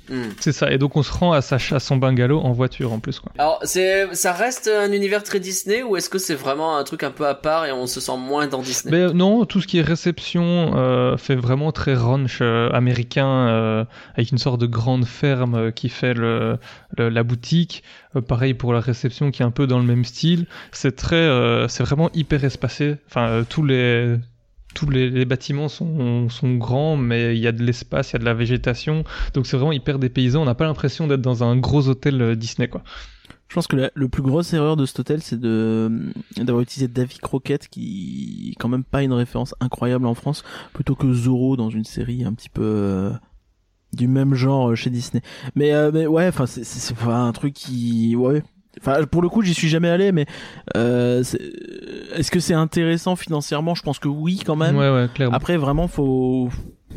Hmm. 0.07 0.29
c'est 0.39 0.51
ça. 0.51 0.71
Et 0.71 0.77
donc, 0.77 0.97
on 0.97 1.01
se 1.01 1.11
rend 1.11 1.31
à, 1.31 1.41
sa, 1.41 1.55
à 1.55 1.79
son 1.79 1.97
bungalow 1.97 2.39
en 2.39 2.51
voiture, 2.51 2.93
en 2.93 2.99
plus, 2.99 3.19
quoi. 3.19 3.31
Alors, 3.39 3.59
c'est, 3.63 4.13
ça 4.13 4.33
reste 4.33 4.67
un 4.67 4.91
univers 4.91 5.23
très 5.23 5.39
Disney 5.39 5.81
ou 5.81 5.97
est-ce 5.97 6.11
que 6.11 6.19
c'est 6.19 6.35
vraiment 6.35 6.77
un 6.77 6.83
truc 6.83 7.01
un 7.01 7.09
peu 7.09 7.25
à 7.25 7.33
part 7.33 7.65
et 7.65 7.71
on 7.71 7.87
se 7.87 7.99
sent 7.99 8.15
moins 8.19 8.45
dans 8.45 8.61
Disney? 8.61 8.95
Mais 8.95 9.03
euh, 9.05 9.13
non, 9.13 9.45
tout 9.45 9.61
ce 9.61 9.65
qui 9.67 9.79
est 9.79 9.81
réception 9.81 10.73
euh, 10.75 11.17
fait 11.17 11.33
vraiment 11.35 11.71
très 11.71 11.95
ranch 11.95 12.37
euh, 12.41 12.69
américain, 12.69 13.27
euh, 13.47 13.83
avec 14.13 14.31
une 14.31 14.37
sorte 14.37 14.61
de 14.61 14.67
grande 14.67 15.05
ferme 15.05 15.55
euh, 15.55 15.71
qui 15.71 15.89
fait 15.89 16.13
le, 16.13 16.59
le- 16.99 17.09
la 17.09 17.23
boutique. 17.23 17.81
Euh, 18.15 18.21
pareil 18.21 18.53
pour 18.53 18.73
la 18.73 18.81
réception 18.81 19.31
qui 19.31 19.41
est 19.41 19.45
un 19.45 19.49
peu 19.49 19.65
dans 19.65 19.79
le 19.79 19.85
même 19.85 20.05
style. 20.05 20.45
C'est 20.71 20.95
très, 20.95 21.15
euh, 21.15 21.67
c'est 21.67 21.83
vraiment 21.83 22.11
hyper 22.13 22.43
espacé. 22.43 22.97
Enfin, 23.09 23.27
euh, 23.29 23.43
tous 23.49 23.63
les 23.63 24.17
tous 24.75 24.89
les, 24.89 25.09
les 25.09 25.25
bâtiments 25.25 25.69
sont, 25.69 26.29
sont 26.29 26.53
grands, 26.55 26.97
mais 26.97 27.35
il 27.35 27.41
y 27.41 27.47
a 27.47 27.51
de 27.51 27.63
l'espace, 27.63 28.11
il 28.11 28.13
y 28.13 28.15
a 28.17 28.19
de 28.19 28.25
la 28.25 28.35
végétation, 28.35 29.03
donc 29.33 29.47
c'est 29.47 29.57
vraiment 29.57 29.71
hyper 29.71 29.97
dépaysant. 29.97 30.43
On 30.43 30.45
n'a 30.45 30.53
pas 30.53 30.65
l'impression 30.65 31.07
d'être 31.07 31.21
dans 31.21 31.43
un 31.43 31.57
gros 31.57 31.87
hôtel 31.87 32.21
euh, 32.21 32.35
Disney, 32.35 32.67
quoi. 32.67 32.83
Je 33.47 33.53
pense 33.53 33.67
que 33.67 33.75
la 33.75 33.91
le 33.93 34.09
plus 34.09 34.23
grosse 34.23 34.53
erreur 34.53 34.75
de 34.75 34.85
cet 34.85 34.99
hôtel, 34.99 35.21
c'est 35.21 35.39
de 35.39 36.11
d'avoir 36.37 36.61
utilisé 36.61 36.87
Davy 36.87 37.19
Crockett, 37.19 37.67
qui 37.69 38.51
est 38.51 38.59
quand 38.59 38.69
même 38.69 38.83
pas 38.83 39.03
une 39.03 39.13
référence 39.13 39.55
incroyable 39.59 40.05
en 40.07 40.13
France, 40.15 40.43
plutôt 40.73 40.95
que 40.95 41.11
Zorro 41.13 41.55
dans 41.55 41.69
une 41.69 41.85
série 41.85 42.25
un 42.25 42.33
petit 42.33 42.49
peu 42.49 42.63
euh, 42.63 43.11
du 43.93 44.07
même 44.07 44.33
genre 44.33 44.71
euh, 44.71 44.75
chez 44.75 44.89
Disney. 44.89 45.21
Mais, 45.55 45.73
euh, 45.73 45.91
mais 45.93 46.07
ouais, 46.07 46.27
enfin 46.27 46.45
c'est 46.47 46.95
pas 46.95 47.17
un 47.17 47.31
truc 47.31 47.53
qui 47.53 48.15
ouais. 48.15 48.43
Enfin 48.81 49.03
pour 49.05 49.21
le 49.21 49.29
coup, 49.29 49.41
j'y 49.41 49.53
suis 49.53 49.69
jamais 49.69 49.89
allé, 49.89 50.11
mais 50.11 50.25
euh, 50.75 51.23
c'est- 51.23 51.41
est-ce 52.15 52.31
que 52.31 52.39
c'est 52.39 52.53
intéressant 52.53 53.15
financièrement? 53.15 53.75
Je 53.75 53.81
pense 53.83 53.99
que 53.99 54.07
oui 54.07 54.41
quand 54.45 54.55
même. 54.55 54.75
Ouais, 54.77 54.89
ouais, 54.89 55.07
clairement. 55.13 55.35
Après 55.35 55.57
vraiment 55.57 55.87
faut 55.87 56.49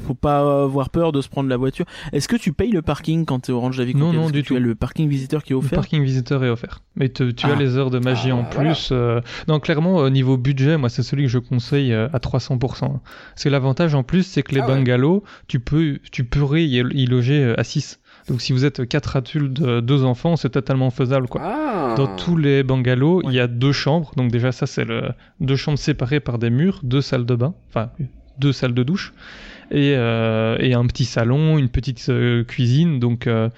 faut 0.07 0.15
pas 0.15 0.63
avoir 0.63 0.91
peur 0.91 1.11
de 1.11 1.21
se 1.21 1.29
prendre 1.29 1.49
la 1.49 1.57
voiture. 1.57 1.85
Est-ce 2.13 2.29
que 2.29 2.37
tu 2.37 2.53
payes 2.53 2.71
le 2.71 2.83
parking 2.83 3.25
quand 3.25 3.41
t'es 3.41 3.53
Orange 3.53 3.79
Davy 3.79 3.95
Non, 3.97 4.01
Crockett 4.13 4.21
non, 4.21 4.27
que 4.29 4.33
du 4.33 4.43
tu 4.43 4.49
tout. 4.49 4.57
as 4.57 4.61
le 4.61 4.75
parking 4.77 5.09
visiteur 5.09 5.43
qui 5.43 5.53
est 5.53 5.55
Le 5.55 5.59
offert? 5.59 5.77
parking 5.79 6.05
visiteur 6.05 6.45
est 6.45 6.51
offert. 6.51 6.83
Mais 6.95 7.09
te- 7.09 7.31
tu 7.33 7.47
Ah. 7.49 7.55
as 7.55 7.57
les 7.57 7.77
heures 7.77 7.91
de 7.91 7.99
magie 7.99 8.31
Ah, 8.31 8.37
en 8.37 8.43
voilà. 8.43 8.71
plus. 8.75 8.91
euh, 8.93 9.21
Non, 9.49 9.59
clairement, 9.59 9.97
au 9.97 10.11
niveau 10.11 10.37
budget, 10.37 10.77
moi, 10.77 10.89
c'est 10.89 11.03
celui 11.03 11.25
que 11.25 11.29
je 11.31 11.39
conseille 11.41 11.93
euh, 11.93 12.09
à 12.13 12.21
300%. 12.21 13.01
Parce 13.35 13.43
que 13.45 13.49
l'avantage 13.49 13.95
en 13.97 14.05
plus, 14.05 14.23
c'est 14.23 14.43
que 14.45 14.55
les 14.55 14.61
Ah 14.61 14.69
ouais. 14.69 14.75
bungalows, 14.77 15.25
tu, 15.49 15.59
peux, 15.59 15.99
tu 16.13 16.23
pourrais 16.23 16.65
y, 16.65 16.77
y 16.77 17.07
loger 17.07 17.43
euh, 17.43 17.55
à 17.59 17.65
6. 17.65 17.99
Donc 18.29 18.43
si 18.43 18.53
vous 18.53 18.65
êtes 18.65 18.87
4 18.87 19.17
adultes, 19.17 19.61
2 19.61 20.05
enfants, 20.05 20.37
c'est 20.37 20.51
totalement 20.51 20.91
faisable. 20.91 21.29
quoi. 21.29 21.41
Ah. 21.43 21.95
Dans 21.97 22.15
tous 22.17 22.37
les 22.37 22.63
bungalows, 22.63 23.23
il 23.25 23.33
y 23.33 23.41
a 23.41 23.47
deux 23.47 23.73
chambres. 23.73 24.13
Donc 24.17 24.31
déjà, 24.31 24.53
ça, 24.53 24.67
c'est 24.67 24.85
le... 24.85 25.11
deux 25.41 25.57
chambres 25.57 25.79
séparées 25.79 26.21
par 26.21 26.39
des 26.39 26.51
murs, 26.51 26.81
deux 26.83 27.01
salles 27.01 27.25
de 27.27 27.35
bain, 27.35 27.55
enfin, 27.69 27.91
deux 28.39 28.53
salles 28.53 28.75
de 28.75 28.83
douche, 28.83 29.15
et, 29.70 29.95
euh, 29.97 30.57
et 30.61 30.74
un 30.74 30.86
petit 30.86 31.05
salon, 31.05 31.59
une 31.59 31.69
petite 31.69 32.07
euh, 32.09 32.45
cuisine. 32.45 32.99
Donc, 33.01 33.27
euh, 33.27 33.49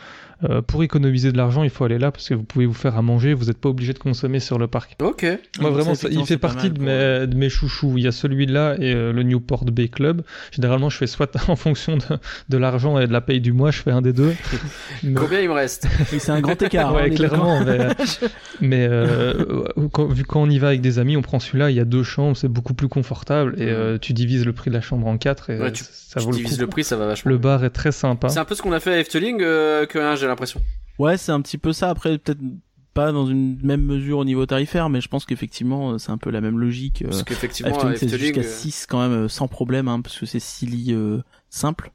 euh, 0.48 0.62
pour 0.62 0.82
économiser 0.82 1.32
de 1.32 1.36
l'argent, 1.36 1.64
il 1.64 1.68
faut 1.68 1.84
aller 1.84 1.98
là 1.98 2.10
parce 2.10 2.26
que 2.30 2.32
vous 2.32 2.44
pouvez 2.44 2.64
vous 2.64 2.72
faire 2.72 2.96
à 2.96 3.02
manger, 3.02 3.34
vous 3.34 3.44
n'êtes 3.46 3.58
pas 3.58 3.68
obligé 3.68 3.92
de 3.92 3.98
consommer 3.98 4.40
sur 4.40 4.58
le 4.58 4.68
parc. 4.68 4.96
Ok. 5.02 5.22
Moi 5.60 5.68
donc 5.68 5.72
vraiment, 5.78 5.94
ça, 5.94 6.08
il 6.10 6.24
fait 6.24 6.38
partie 6.38 6.70
de 6.70 6.80
mes, 6.80 7.26
de 7.26 7.34
mes 7.36 7.50
chouchous. 7.50 7.92
Il 7.98 8.04
y 8.04 8.06
a 8.06 8.12
celui-là 8.12 8.76
et 8.78 8.94
euh, 8.94 9.12
le 9.12 9.22
Newport 9.22 9.66
Bay 9.66 9.88
Club. 9.88 10.22
Généralement, 10.50 10.88
je 10.88 10.96
fais 10.96 11.06
soit 11.06 11.36
en 11.48 11.56
fonction 11.56 11.98
de, 11.98 12.04
de 12.48 12.56
l'argent 12.56 12.98
et 12.98 13.06
de 13.06 13.12
la 13.12 13.20
paye 13.20 13.42
du 13.42 13.52
mois, 13.52 13.70
je 13.70 13.82
fais 13.82 13.90
un 13.90 14.00
des 14.00 14.14
deux. 14.14 14.32
Mais- 15.02 15.12
Combien 15.12 15.40
il 15.42 15.48
me 15.48 15.52
reste? 15.54 15.86
C'est 16.06 16.30
un 16.32 16.40
grand 16.40 16.60
écart. 16.62 16.88
hein, 16.96 17.02
ouais, 17.02 17.10
clairement. 17.10 17.62
Mais, 17.62 17.88
mais, 18.62 18.86
euh, 18.88 19.64
quand- 19.92 20.06
vu 20.06 20.24
quand 20.24 20.40
on 20.40 20.48
y 20.48 20.58
va 20.58 20.68
avec 20.68 20.80
des 20.80 20.98
amis, 20.98 21.18
on 21.18 21.22
prend 21.22 21.38
celui-là. 21.38 21.70
Il 21.70 21.76
y 21.76 21.80
a 21.80 21.84
deux 21.84 22.02
chambres, 22.02 22.34
c'est 22.34 22.48
beaucoup 22.48 22.72
plus 22.72 22.88
confortable 22.88 23.56
et 23.58 23.68
euh, 23.68 23.98
tu 23.98 24.14
divises 24.14 24.46
le 24.46 24.54
prix 24.54 24.70
de 24.70 24.74
la 24.74 24.80
chambre 24.80 25.06
en 25.06 25.18
quatre 25.18 25.50
et 25.50 25.58
Ouais, 25.60 25.70
tu- 25.70 25.84
ça 26.08 26.20
Tu 26.20 26.26
vaut 26.26 26.32
le 26.32 26.36
divises 26.38 26.54
coup. 26.56 26.60
le 26.62 26.66
prix, 26.66 26.84
ça 26.84 26.96
va 26.96 27.06
vachement. 27.06 27.30
Le 27.30 27.38
bar 27.38 27.64
est 27.64 27.70
très 27.70 27.92
sympa. 27.92 28.28
C'est 28.28 28.38
un 28.38 28.44
peu 28.44 28.54
ce 28.54 28.62
qu'on 28.62 28.72
a 28.72 28.80
fait 28.80 28.92
à 28.94 28.98
Efteling, 29.00 29.40
euh, 29.42 29.86
que 29.86 29.98
hein, 29.98 30.16
j'ai 30.16 30.26
l'impression. 30.26 30.60
Ouais, 30.98 31.16
c'est 31.16 31.32
un 31.32 31.40
petit 31.40 31.58
peu 31.58 31.72
ça. 31.72 31.88
Après, 31.90 32.18
peut-être 32.18 32.40
pas 32.92 33.12
dans 33.12 33.26
une 33.26 33.58
même 33.62 33.82
mesure 33.84 34.18
au 34.18 34.24
niveau 34.24 34.44
tarifaire, 34.46 34.88
mais 34.90 35.00
je 35.00 35.08
pense 35.08 35.24
qu'effectivement, 35.24 35.92
euh, 35.92 35.98
c'est 35.98 36.10
un 36.10 36.18
peu 36.18 36.30
la 36.30 36.40
même 36.40 36.58
logique. 36.58 37.02
Parce 37.04 37.20
Euh, 37.20 37.24
qu'effectivement, 37.24 37.72
Efteling, 37.74 37.96
c'est 37.96 38.06
Efteling, 38.06 38.34
jusqu'à 38.34 38.40
euh, 38.48 38.52
6 38.60 38.86
quand 38.88 39.08
même, 39.08 39.28
sans 39.28 39.46
problème, 39.48 39.86
hein, 39.88 40.00
parce 40.00 40.18
que 40.18 40.26
c'est 40.26 40.40
6 40.40 40.66
lits 40.66 40.92
euh, 40.94 41.18
simples. 41.48 41.90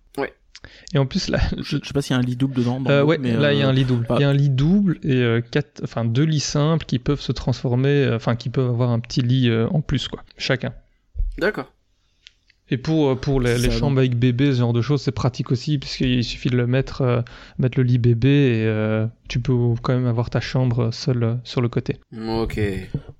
Et 0.95 0.97
en 0.97 1.05
plus, 1.05 1.27
là, 1.27 1.39
Je, 1.57 1.77
je 1.79 1.85
sais 1.85 1.93
pas 1.93 2.01
s'il 2.01 2.15
y 2.15 2.17
a 2.17 2.19
un 2.19 2.23
lit 2.25 2.35
double 2.35 2.55
dedans. 2.55 2.81
Euh, 2.87 3.03
ouais, 3.03 3.19
mais, 3.19 3.33
là 3.33 3.53
il 3.53 3.59
y 3.59 3.61
a 3.61 3.67
un 3.67 3.71
lit 3.71 3.85
double. 3.85 4.07
Il 4.15 4.21
y 4.21 4.23
a 4.23 4.29
un 4.29 4.33
lit 4.33 4.49
double 4.49 4.97
et 5.03 5.13
euh, 5.21 5.39
quatre, 5.39 5.81
enfin 5.83 6.05
deux 6.05 6.23
lits 6.23 6.39
simples 6.39 6.85
qui 6.87 6.97
peuvent 6.97 7.21
se 7.21 7.31
transformer, 7.31 8.09
enfin 8.11 8.35
qui 8.35 8.49
peuvent 8.49 8.69
avoir 8.69 8.89
un 8.89 8.99
petit 8.99 9.21
lit 9.21 9.47
euh, 9.47 9.67
en 9.69 9.81
plus 9.81 10.07
quoi, 10.07 10.23
chacun. 10.39 10.73
D'accord. 11.37 11.71
Et 12.71 12.77
pour 12.77 13.09
euh, 13.09 13.15
pour 13.15 13.39
les, 13.39 13.69
chambres 13.69 13.99
avec 13.99 14.17
bébé, 14.17 14.51
ce 14.51 14.59
genre 14.59 14.73
de 14.73 14.81
choses, 14.81 15.01
c'est 15.01 15.11
pratique 15.11 15.51
aussi 15.51 15.77
puisqu'il 15.77 16.23
suffit 16.23 16.49
de 16.49 16.57
le 16.57 16.65
mettre, 16.65 17.01
euh, 17.01 17.21
mettre 17.59 17.77
le 17.77 17.83
lit 17.83 17.99
bébé 17.99 18.27
et 18.29 18.65
euh, 18.65 19.05
tu 19.27 19.39
peux 19.39 19.53
quand 19.83 19.93
même 19.93 20.07
avoir 20.07 20.31
ta 20.31 20.39
chambre 20.39 20.91
seule 20.91 21.23
euh, 21.23 21.35
sur 21.43 21.61
le 21.61 21.69
côté. 21.69 21.97
Ok. 22.17 22.57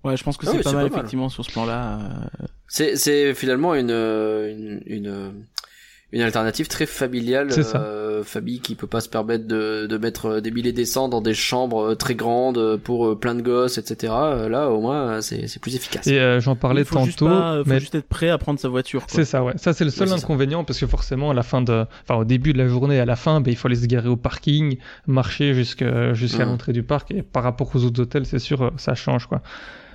Ouais, 0.03 0.17
je 0.17 0.23
pense 0.23 0.37
que 0.37 0.47
Ah 0.47 0.51
c'est 0.51 0.57
oui, 0.57 0.63
pas 0.63 0.71
mal, 0.71 0.83
pas 0.85 0.89
mal. 0.89 0.97
effectivement, 0.97 1.29
sur 1.29 1.45
ce 1.45 1.51
plan-là. 1.51 1.99
C'est, 2.67 2.95
c'est 2.95 3.35
finalement 3.35 3.75
une, 3.75 3.91
une, 3.91 4.81
une, 4.87 5.31
une 6.11 6.21
alternative 6.21 6.67
très 6.67 6.85
familiale. 6.85 7.51
C'est 7.51 7.63
ça. 7.63 7.79
euh, 7.81 8.23
famille 8.23 8.59
qui 8.61 8.75
peut 8.75 8.87
pas 8.87 9.01
se 9.01 9.09
permettre 9.09 9.45
de, 9.47 9.85
de 9.87 9.97
mettre 9.97 10.25
euh, 10.27 10.39
des 10.41 10.51
milliers 10.51 10.71
des 10.71 10.85
cents 10.85 11.09
dans 11.09 11.19
des 11.21 11.33
chambres 11.33 11.91
euh, 11.91 11.95
très 11.95 12.15
grandes 12.15 12.57
euh, 12.57 12.77
pour 12.77 13.19
plein 13.19 13.35
de 13.35 13.41
gosses, 13.41 13.77
etc. 13.77 14.13
Là, 14.49 14.69
au 14.69 14.79
moins, 14.79 15.19
c'est, 15.21 15.47
c'est 15.47 15.59
plus 15.61 15.75
efficace. 15.75 16.07
Et 16.07 16.19
euh, 16.19 16.39
j'en 16.39 16.55
parlais 16.55 16.81
il 16.81 16.85
faut 16.87 17.03
juste 17.03 17.19
tantôt, 17.19 17.31
pas- 17.31 17.61
faut 17.63 17.69
mais 17.69 17.79
juste 17.79 17.95
être 17.95 18.07
prêt 18.07 18.29
à 18.29 18.37
prendre 18.37 18.59
sa 18.59 18.69
voiture. 18.69 19.01
quoi. 19.01 19.09
C'est 19.13 19.25
ça, 19.25 19.43
ouais. 19.43 19.53
Ça, 19.57 19.73
c'est 19.73 19.83
le 19.83 19.89
seul 19.89 20.07
Ouais, 20.07 20.13
c'est 20.13 20.19
ça. 20.21 20.25
inconvénient 20.25 20.63
parce 20.63 20.79
que 20.79 20.87
forcément, 20.87 21.31
à 21.31 21.33
la 21.33 21.43
fin 21.43 21.61
de, 21.61 21.85
enfin, 22.03 22.19
au 22.19 22.23
début 22.25 22.53
de 22.53 22.57
la 22.59 22.67
journée, 22.67 22.95
et 22.95 22.99
à 22.99 23.05
la 23.05 23.15
fin, 23.17 23.41
ben, 23.41 23.51
il 23.51 23.57
faut 23.57 23.67
aller 23.67 23.75
se 23.75 23.85
garer 23.87 24.07
au 24.09 24.15
parking, 24.15 24.77
marcher 25.07 25.53
jusqu'à 25.53 26.13
jusqu'à 26.13 26.45
Mhm. 26.45 26.51
l'entrée 26.51 26.73
du 26.73 26.83
parc. 26.83 27.11
Et 27.11 27.23
par 27.23 27.43
rapport 27.43 27.75
aux 27.75 27.83
autres 27.83 28.01
hôtels, 28.01 28.25
c'est 28.25 28.39
sûr, 28.39 28.71
ça 28.77 28.95
change, 28.95 29.25
quoi. 29.27 29.41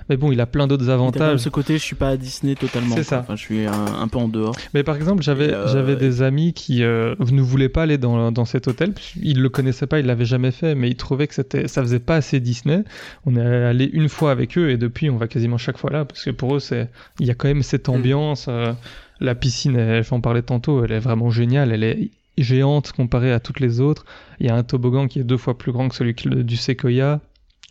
Mais 0.09 0.17
bon, 0.17 0.31
il 0.31 0.39
a 0.41 0.45
plein 0.45 0.67
d'autres 0.67 0.89
avantages. 0.89 1.39
ce 1.39 1.49
côté, 1.49 1.73
je 1.77 1.83
suis 1.83 1.95
pas 1.95 2.09
à 2.09 2.17
Disney 2.17 2.55
totalement. 2.55 2.95
C'est 2.95 3.03
ça. 3.03 3.19
Enfin, 3.19 3.35
je 3.35 3.41
suis 3.41 3.65
un, 3.65 3.85
un 4.01 4.07
peu 4.07 4.17
en 4.17 4.27
dehors. 4.27 4.55
Mais 4.73 4.83
par 4.83 4.95
exemple, 4.95 5.23
j'avais 5.23 5.53
euh, 5.53 5.67
j'avais 5.67 5.95
des 5.95 6.21
amis 6.21 6.53
qui 6.53 6.83
euh, 6.83 7.15
ne 7.19 7.41
voulaient 7.41 7.69
pas 7.69 7.83
aller 7.83 7.97
dans, 7.97 8.31
dans 8.31 8.45
cet 8.45 8.67
hôtel. 8.67 8.93
Ils 9.21 9.41
le 9.41 9.49
connaissaient 9.49 9.87
pas, 9.87 9.99
ils 9.99 10.05
l'avaient 10.05 10.25
jamais 10.25 10.51
fait, 10.51 10.75
mais 10.75 10.89
ils 10.89 10.95
trouvaient 10.95 11.27
que 11.27 11.35
c'était 11.35 11.67
ça 11.67 11.81
faisait 11.81 11.99
pas 11.99 12.15
assez 12.17 12.39
Disney. 12.39 12.83
On 13.25 13.35
est 13.35 13.41
allé 13.45 13.89
une 13.93 14.09
fois 14.09 14.31
avec 14.31 14.57
eux 14.57 14.69
et 14.69 14.77
depuis, 14.77 15.09
on 15.09 15.17
va 15.17 15.27
quasiment 15.27 15.57
chaque 15.57 15.77
fois 15.77 15.91
là 15.91 16.05
parce 16.05 16.23
que 16.23 16.31
pour 16.31 16.55
eux, 16.55 16.59
c'est 16.59 16.89
il 17.19 17.27
y 17.27 17.31
a 17.31 17.35
quand 17.35 17.47
même 17.47 17.63
cette 17.63 17.87
Mm. 17.87 17.91
ambiance. 17.91 18.45
euh, 18.49 18.73
la 19.19 19.35
piscine, 19.35 19.75
elle- 19.75 20.03
j'en 20.03 20.19
parlais 20.19 20.41
tantôt, 20.41 20.83
elle 20.83 20.91
est 20.91 20.99
vraiment 20.99 21.29
géniale. 21.29 21.71
Elle 21.71 21.83
est 21.83 22.09
géante 22.37 22.91
comparée 22.91 23.31
à 23.31 23.39
toutes 23.39 23.59
les 23.59 23.79
autres. 23.79 24.05
Il 24.39 24.47
y 24.47 24.49
a 24.49 24.55
un 24.55 24.63
toboggan 24.63 25.07
qui 25.07 25.19
est 25.19 25.23
deux 25.23 25.37
fois 25.37 25.57
plus 25.57 25.71
grand 25.71 25.89
que 25.89 25.95
celui 25.95 26.15
du 26.15 26.57
Sequoia. 26.57 27.19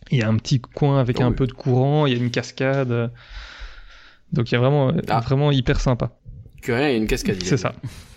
Il 0.09 0.17
y 0.17 0.23
a 0.23 0.27
un 0.27 0.35
petit 0.37 0.59
coin 0.59 0.99
avec 0.99 1.17
Oh 1.19 1.23
un 1.23 1.29
oui. 1.29 1.35
peu 1.35 1.47
de 1.47 1.53
courant. 1.53 2.05
Il 2.05 2.13
y 2.13 2.15
a 2.15 2.19
une 2.19 2.31
cascade. 2.31 3.11
Donc 4.33 4.49
il 4.51 4.55
y 4.55 4.57
a 4.57 4.59
vraiment, 4.59 4.91
Ah. 5.07 5.19
vraiment 5.19 5.51
hyper 5.51 5.79
sympa. 5.79 6.11
Que 6.61 6.71
rien, 6.71 6.89
il 6.89 6.91
y 6.91 6.95
a 6.95 6.97
une 6.97 7.07
cascade. 7.07 7.41
C'est 7.43 7.57
ça. 7.57 7.73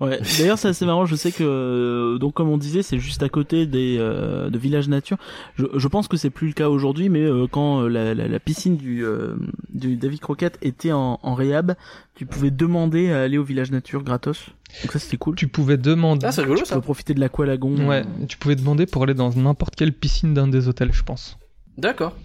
Ouais. 0.00 0.20
D'ailleurs, 0.38 0.58
c'est 0.58 0.68
assez 0.68 0.84
marrant. 0.86 1.06
Je 1.06 1.14
sais 1.16 1.32
que 1.32 1.42
euh, 1.44 2.18
donc 2.18 2.34
comme 2.34 2.48
on 2.48 2.58
disait, 2.58 2.82
c'est 2.82 2.98
juste 2.98 3.22
à 3.22 3.28
côté 3.28 3.66
des 3.66 3.96
euh, 3.98 4.50
de 4.50 4.58
Village 4.58 4.88
Nature. 4.88 5.16
Je, 5.56 5.66
je 5.74 5.88
pense 5.88 6.08
que 6.08 6.16
c'est 6.16 6.30
plus 6.30 6.48
le 6.48 6.52
cas 6.52 6.68
aujourd'hui, 6.68 7.08
mais 7.08 7.22
euh, 7.22 7.46
quand 7.50 7.82
euh, 7.82 7.88
la, 7.88 8.14
la, 8.14 8.28
la 8.28 8.38
piscine 8.40 8.76
du 8.76 9.04
euh, 9.04 9.34
du 9.72 9.96
David 9.96 10.20
Croquette 10.20 10.58
était 10.62 10.92
en, 10.92 11.18
en 11.22 11.34
réhab, 11.34 11.74
tu 12.14 12.26
pouvais 12.26 12.50
demander 12.50 13.10
à 13.10 13.22
aller 13.22 13.38
au 13.38 13.44
Village 13.44 13.70
Nature 13.70 14.02
gratos. 14.02 14.46
Donc 14.82 14.92
ça 14.92 14.98
c'était 14.98 15.16
cool. 15.18 15.34
Tu 15.36 15.48
pouvais 15.48 15.76
demander. 15.76 16.26
Ah, 16.26 16.32
c'est 16.32 16.40
rigolo 16.42 16.60
Tu 16.60 16.66
ça. 16.66 16.74
pouvais 16.76 16.84
profiter 16.84 17.14
de 17.14 17.20
l'aqualagon. 17.20 17.88
Ouais, 17.88 18.04
tu 18.28 18.38
pouvais 18.38 18.56
demander 18.56 18.86
pour 18.86 19.02
aller 19.02 19.14
dans 19.14 19.30
n'importe 19.30 19.76
quelle 19.76 19.92
piscine 19.92 20.34
d'un 20.34 20.48
des 20.48 20.68
hôtels, 20.68 20.92
je 20.92 21.02
pense. 21.02 21.38
D'accord. 21.78 22.16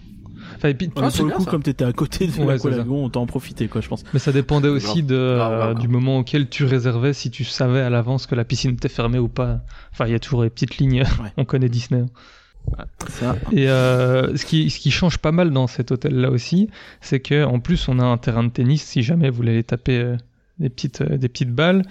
Enfin, 0.58 0.68
et 0.68 0.74
puis- 0.74 0.90
Ah, 0.96 1.08
le 1.18 1.30
coup, 1.30 1.44
ça. 1.44 1.50
comme 1.50 1.62
t'étais 1.62 1.84
à 1.84 1.92
côté 1.92 2.26
de 2.26 2.32
Ouais, 2.42 2.56
on 2.90 3.08
t'en 3.08 3.26
profitait 3.26 3.68
quoi, 3.68 3.80
je 3.80 3.88
pense. 3.88 4.04
mais 4.12 4.18
ça 4.18 4.32
dépendait 4.32 4.68
aussi 4.68 5.02
de, 5.02 5.14
euh, 5.16 5.74
du 5.74 5.88
moment 5.88 6.18
auquel 6.18 6.48
tu 6.48 6.64
réservais, 6.64 7.12
si 7.12 7.30
tu 7.30 7.44
savais 7.44 7.80
à 7.80 7.90
l'avance 7.90 8.26
que 8.26 8.34
la 8.34 8.44
piscine 8.44 8.72
était 8.72 8.88
fermée 8.88 9.18
ou 9.18 9.28
pas. 9.28 9.60
Enfin, 9.92 10.06
il 10.06 10.12
y 10.12 10.14
a 10.14 10.18
toujours 10.18 10.42
les 10.42 10.50
petites 10.50 10.78
lignes, 10.78 11.02
Ouais. 11.02 11.32
on 11.36 11.44
connaît 11.44 11.68
Disney. 11.68 12.04
Ça. 13.08 13.36
Et 13.52 13.70
euh, 13.70 14.36
ce, 14.36 14.44
qui, 14.44 14.68
ce 14.68 14.78
qui 14.78 14.90
change 14.90 15.18
pas 15.18 15.32
mal 15.32 15.50
dans 15.52 15.66
cet 15.66 15.90
hôtel-là 15.90 16.30
aussi, 16.30 16.68
c'est 17.00 17.20
que 17.20 17.44
en 17.44 17.60
plus 17.60 17.88
on 17.88 17.98
a 17.98 18.04
un 18.04 18.18
terrain 18.18 18.44
de 18.44 18.50
tennis 18.50 18.82
si 18.82 19.02
jamais 19.02 19.30
vous 19.30 19.36
voulez 19.36 19.52
aller 19.52 19.64
taper 19.64 19.98
euh, 19.98 20.16
des, 20.58 20.68
petites, 20.68 21.00
euh, 21.02 21.16
des 21.16 21.28
petites 21.28 21.52
balles. 21.52 21.82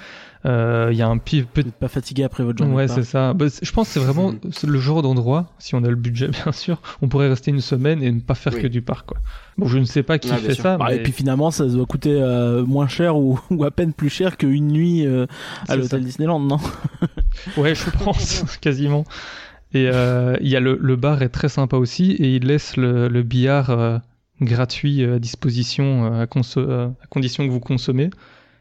Euh, 0.46 0.90
Il 0.92 0.98
y 0.98 1.02
a 1.02 1.08
un 1.08 1.18
petit, 1.18 1.42
Vous 1.42 1.48
n'êtes 1.64 1.74
pas 1.76 1.88
fatigué 1.88 2.24
après 2.24 2.44
votre 2.44 2.58
journée. 2.60 2.74
Ouais, 2.74 2.88
c'est 2.88 3.04
ça. 3.04 3.34
Bah, 3.34 3.46
je 3.62 3.72
pense 3.72 3.88
que 3.88 3.94
c'est 3.94 4.00
vraiment 4.00 4.34
c'est 4.52 4.68
le 4.68 4.80
genre 4.80 5.02
d'endroit, 5.02 5.52
si 5.60 5.76
on 5.76 5.84
a 5.84 5.90
le 5.90 5.96
budget 5.96 6.28
bien 6.44 6.52
sûr, 6.52 6.82
on 7.02 7.08
pourrait 7.10 7.28
rester 7.28 7.52
une 7.52 7.60
semaine 7.62 8.02
et 8.04 8.12
ne 8.12 8.20
pas 8.22 8.36
faire 8.36 8.54
Oui. 8.54 8.62
que 8.62 8.68
du 8.68 8.82
parc. 8.82 9.08
Quoi. 9.08 9.18
Bon, 9.58 9.68
je 9.68 9.78
ne 9.80 9.84
sais 9.86 10.04
pas 10.04 10.20
qui 10.20 10.30
fait 10.30 10.54
sûr. 10.54 10.64
ça, 10.64 10.78
Bah, 10.78 10.86
mais 10.90 10.98
Et 10.98 11.04
puis 11.04 11.12
finalement, 11.12 11.52
ça 11.52 11.66
doit 11.66 11.86
coûter 11.86 12.14
euh, 12.22 12.64
moins 12.66 12.88
cher 12.88 13.18
ou, 13.18 13.40
ou 13.50 13.64
à 13.66 13.72
peine 13.72 13.94
plus 13.94 14.10
cher 14.10 14.38
qu'une 14.38 14.68
nuit 14.68 15.06
euh, 15.06 15.26
à 15.68 15.76
l'hôtel 15.76 16.04
Disneyland, 16.04 16.40
non? 16.40 16.60
Ouais, 17.58 17.76
je 17.76 17.90
pense 18.04 18.58
quasiment. 18.62 19.04
Et 19.74 19.90
euh, 19.94 20.38
il 20.42 20.48
y 20.48 20.56
a 20.56 20.60
le, 20.60 20.78
le 20.82 20.96
bar 20.96 21.22
est 21.22 21.30
très 21.30 21.50
sympa 21.50 21.76
aussi 21.78 22.12
et 22.14 22.36
il 22.38 22.46
laisse 22.46 22.78
le, 22.78 23.10
le 23.10 23.22
billard 23.22 23.70
euh, 23.70 23.98
gratuit 24.42 25.04
à 25.04 25.20
disposition 25.20 26.06
euh, 26.14 26.22
à, 26.22 26.24
à 26.24 27.08
condition 27.10 27.46
que 27.46 27.52
vous 27.52 27.60
consommez. 27.60 28.10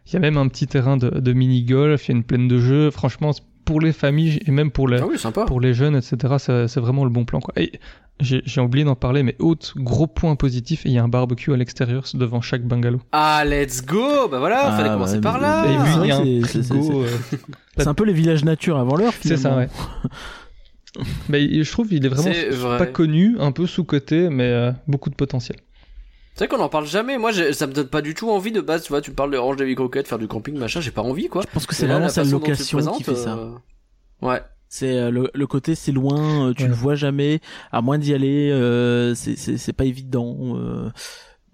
Il 0.07 0.13
y 0.13 0.17
a 0.17 0.21
même 0.21 0.37
un 0.37 0.49
petit 0.49 0.67
terrain 0.67 0.97
de, 0.97 1.11
de 1.11 1.33
mini-golf, 1.33 2.09
il 2.09 2.13
y 2.13 2.15
a 2.15 2.17
une 2.19 2.25
plaine 2.25 2.47
de 2.49 2.59
jeux. 2.59 2.91
Franchement, 2.91 3.33
pour 3.65 3.81
les 3.81 3.93
familles 3.93 4.39
et 4.47 4.51
même 4.53 4.71
pour 4.71 4.89
les, 4.89 4.99
Ah 5.01 5.07
oui, 5.09 5.19
sympa. 5.19 5.45
pour 5.47 5.61
les 5.61 5.75
jeunes, 5.75 5.97
etc., 5.97 6.35
c'est 6.67 6.81
vraiment 6.81 7.05
le 7.05 7.11
bon 7.11 7.25
plan. 7.25 7.41
Quoi. 7.41 7.53
Et 7.61 7.73
j'ai 8.21 8.41
j'ai 8.47 8.61
oublié 8.61 8.85
d'en 8.85 8.95
parler, 8.95 9.23
mais 9.25 9.35
autre 9.41 9.75
gros 9.77 10.07
point 10.07 10.37
positif, 10.37 10.83
il 10.85 10.93
y 10.93 10.99
a 10.99 11.03
un 11.03 11.09
barbecue 11.09 11.53
à 11.53 11.57
l'extérieur 11.57 12.05
devant 12.15 12.41
chaque 12.41 12.63
bungalow. 12.63 13.01
Ah, 13.13 13.43
let's 13.45 13.85
go 13.85 14.29
Bah 14.31 14.39
voilà, 14.39 14.69
Ah, 14.69 14.77
fallait 14.77 14.89
bah, 14.89 14.95
commencer 14.95 15.21
par 15.21 15.39
là 15.41 15.65
Et 15.65 15.67
c'est 15.67 16.07
il 16.07 16.13
un 16.13 16.47
c'est- 16.47 16.63
c'est- 16.63 16.69
frigo. 16.75 17.03
euh, 17.03 17.09
C'est 17.77 17.89
un 17.89 17.95
peu 17.95 18.05
les 18.05 18.15
villages 18.15 18.45
nature 18.45 18.79
avant 18.79 18.97
l'heure, 18.97 19.13
C'est 19.21 19.37
ça, 19.37 19.57
ouais. 19.57 19.69
Mais 21.29 21.63
je 21.63 21.71
trouve 21.71 21.89
qu'il 21.89 22.05
est 22.07 22.09
vraiment 22.09 22.33
C'est 22.33 22.49
vrai. 22.51 22.79
pas 22.79 22.87
connu, 22.87 23.37
un 23.39 23.53
peu 23.53 23.67
sous-coté, 23.67 24.31
mais 24.31 24.45
euh, 24.45 24.73
beaucoup 24.89 25.11
de 25.11 25.15
potentiel. 25.15 25.59
C'est 26.37 26.47
vrai 26.47 26.57
qu'on 26.57 26.63
en 26.63 26.69
parle 26.69 26.87
jamais. 26.87 27.17
Moi, 27.17 27.33
j'ai- 27.33 27.53
ça 27.55 27.67
me 27.67 27.73
donne 27.73 27.89
pas 27.89 28.03
du 28.03 28.13
tout 28.15 28.31
envie 28.31 28.53
de 28.53 28.61
base. 28.61 28.83
Tu 28.83 28.91
vois, 28.91 29.01
tu 29.01 29.11
me 29.11 29.17
parles 29.17 29.31
de 29.31 29.39
Orange 29.39 29.57
David 29.57 29.77
Croquette, 29.77 30.07
faire 30.07 30.19
du 30.19 30.29
camping, 30.29 30.55
machin. 30.59 30.81
J'ai 30.83 30.91
pas 30.91 31.01
envie, 31.03 31.29
quoi. 31.29 31.43
Je 31.43 31.53
pense 31.53 31.65
que 31.67 31.75
c'est 31.75 31.87
là, 31.87 31.95
vraiment 31.95 32.07
la 32.07 32.13
sa 32.13 32.23
façon 32.25 32.37
dont 32.39 32.45
tu 32.45 32.51
le 32.51 32.53
location 32.53 32.93
qui 32.93 33.03
fait 33.05 33.13
présentes, 33.13 33.25
ça. 33.25 33.39
euh, 33.39 33.55
Ouais. 34.29 34.43
C'est 34.69 34.99
euh, 34.99 35.11
le, 35.11 35.31
le 35.33 35.47
côté 35.47 35.75
c'est 35.75 35.93
loin, 35.93 36.49
euh, 36.49 36.53
tu 36.55 36.65
Ouais. 36.65 36.69
le 36.69 36.75
vois 36.75 36.95
jamais, 36.95 37.41
à 37.73 37.81
moins 37.81 37.99
d'y 37.99 38.13
aller, 38.13 38.51
euh, 38.51 39.15
c'est 39.15 39.37
c'est 39.37 39.57
c'est 39.59 39.73
pas 39.73 39.85
évident 39.87 40.37
euh, 40.59 40.91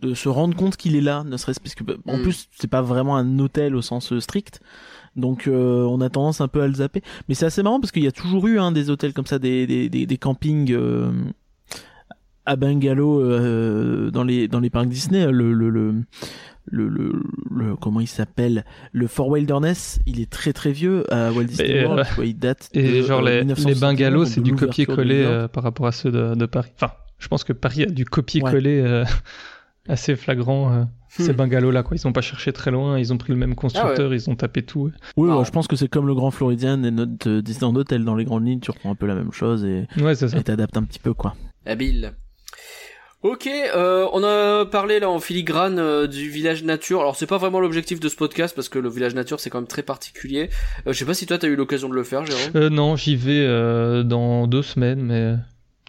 de 0.00 0.14
se 0.14 0.28
rendre 0.28 0.56
compte 0.56 0.76
qu'il 0.76 0.96
est 0.96 1.00
là, 1.02 1.22
ne 1.22 1.36
serait-ce 1.36 1.60
parce 1.60 1.74
que 1.76 1.84
bah, 1.84 1.94
en 2.08 2.16
Mm. 2.18 2.22
plus 2.22 2.48
c'est 2.58 2.70
pas 2.70 2.80
vraiment 2.82 3.16
un 3.16 3.38
hôtel 3.38 3.76
au 3.76 3.82
sens 3.82 4.18
strict. 4.18 4.60
Donc 5.14 5.46
euh, 5.46 5.82
on 5.84 6.00
a 6.00 6.08
tendance 6.08 6.40
un 6.40 6.48
peu 6.48 6.62
à 6.62 6.66
le 6.66 6.74
zapper, 6.74 7.02
mais 7.28 7.34
c'est 7.34 7.44
assez 7.44 7.62
marrant 7.62 7.78
parce 7.80 7.92
qu'il 7.92 8.02
y 8.02 8.06
a 8.08 8.12
toujours 8.12 8.46
eu 8.48 8.58
hein, 8.58 8.72
des 8.72 8.88
hôtels 8.88 9.12
comme 9.12 9.26
ça, 9.26 9.38
des 9.38 9.66
des 9.66 9.90
des, 9.90 10.06
des 10.06 10.16
campings 10.18 10.72
euh, 10.72 11.12
à 12.46 12.56
bungalow 12.56 13.20
euh, 13.22 14.10
dans 14.10 14.24
les 14.24 14.48
dans 14.48 14.60
les 14.60 14.70
parcs 14.70 14.88
Disney. 14.88 15.30
Le 15.30 15.52
le 15.52 15.70
le 15.70 15.94
le, 16.66 16.88
le, 16.88 17.12
le- 17.50 17.74
comment 17.76 17.98
il 17.98 18.06
s'appelle 18.06 18.64
le 18.92 19.08
Fort 19.08 19.28
Wilderness 19.30 19.98
il 20.06 20.20
est 20.20 20.30
très 20.30 20.52
très 20.52 20.70
vieux 20.70 21.02
à 21.12 21.32
Walt 21.32 21.42
Disney 21.44 21.70
Et, 21.80 21.84
World 21.84 21.98
euh, 22.00 22.04
tu 22.08 22.14
vois, 22.14 22.24
il 22.26 22.38
date 22.38 22.68
Et 22.72 22.98
de, 22.98 23.02
genre 23.02 23.18
euh, 23.18 23.24
les, 23.24 23.30
les 23.38 23.44
1961, 23.46 23.88
bungalows, 23.88 24.24
c'est 24.26 24.40
du 24.42 24.54
copier-coller 24.54 25.24
euh, 25.24 25.48
par 25.48 25.64
rapport 25.64 25.86
à 25.88 25.92
ceux 25.92 26.12
de, 26.12 26.36
de 26.36 26.46
Paris. 26.46 26.70
Enfin, 26.76 26.92
je 27.18 27.26
pense 27.26 27.42
que 27.42 27.52
Paris 27.52 27.82
a 27.82 27.86
du 27.86 28.04
copier-coller 28.04 28.80
euh, 28.80 29.04
assez 29.88 30.14
flagrant. 30.14 30.72
euh, 30.72 30.84
Ces 31.08 31.32
Hmm. 31.32 31.36
bungalows-là, 31.36 31.82
quoi. 31.82 31.96
Ils 31.96 32.06
ont 32.06 32.12
pas 32.12 32.20
cherché 32.22 32.52
très 32.52 32.70
loin, 32.70 32.96
ils 32.96 33.12
ont 33.12 33.18
pris 33.18 33.32
le 33.32 33.38
même 33.40 33.56
constructeur, 33.56 34.14
ils 34.14 34.30
ont 34.30 34.36
tapé 34.36 34.62
tout. 34.62 34.90
Oui, 35.16 35.28
ouais, 35.30 35.44
je 35.44 35.50
pense 35.50 35.66
que 35.66 35.74
c'est 35.74 35.88
comme 35.88 36.06
le 36.06 36.14
Grand 36.14 36.30
Floridian 36.30 36.82
et 36.84 36.90
notre 36.92 37.28
euh, 37.28 37.42
Disneyland 37.42 37.74
Hotel 37.74 38.04
dans 38.04 38.14
les 38.14 38.24
grandes 38.24 38.46
lignes, 38.46 38.60
tu 38.60 38.70
reprends 38.70 38.92
un 38.92 38.94
peu 38.94 39.06
la 39.06 39.16
même 39.16 39.32
chose 39.32 39.64
et 39.64 39.86
Ouais, 40.00 40.14
c'est 40.14 40.28
ça. 40.28 40.38
et 40.38 40.44
t'adaptes 40.44 40.76
un 40.76 40.84
petit 40.84 41.00
peu 41.00 41.12
quoi. 41.12 41.34
Habile. 41.66 42.12
Ok, 43.22 43.46
euh, 43.46 44.06
on 44.12 44.24
a 44.24 44.66
parlé 44.66 44.98
là 44.98 45.08
en 45.08 45.20
filigrane 45.20 45.78
euh, 45.78 46.06
du 46.08 46.28
village 46.28 46.64
nature. 46.64 47.00
Alors 47.00 47.14
c'est 47.14 47.26
pas 47.28 47.38
vraiment 47.38 47.60
l'objectif 47.60 48.00
de 48.00 48.08
ce 48.08 48.16
podcast 48.16 48.52
parce 48.54 48.68
que 48.68 48.80
le 48.80 48.88
village 48.88 49.14
nature 49.14 49.38
c'est 49.38 49.48
quand 49.48 49.58
même 49.60 49.68
très 49.68 49.82
particulier. 49.84 50.50
Euh, 50.88 50.92
je 50.92 50.98
sais 50.98 51.04
pas 51.04 51.14
si 51.14 51.26
toi 51.26 51.38
t'as 51.38 51.46
eu 51.46 51.54
l'occasion 51.54 51.88
de 51.88 51.94
le 51.94 52.02
faire, 52.02 52.26
Jérôme. 52.26 52.50
Euh, 52.56 52.68
non, 52.68 52.96
j'y 52.96 53.14
vais 53.14 53.44
euh, 53.46 54.02
dans 54.02 54.48
deux 54.48 54.62
semaines, 54.62 55.00
mais 55.02 55.34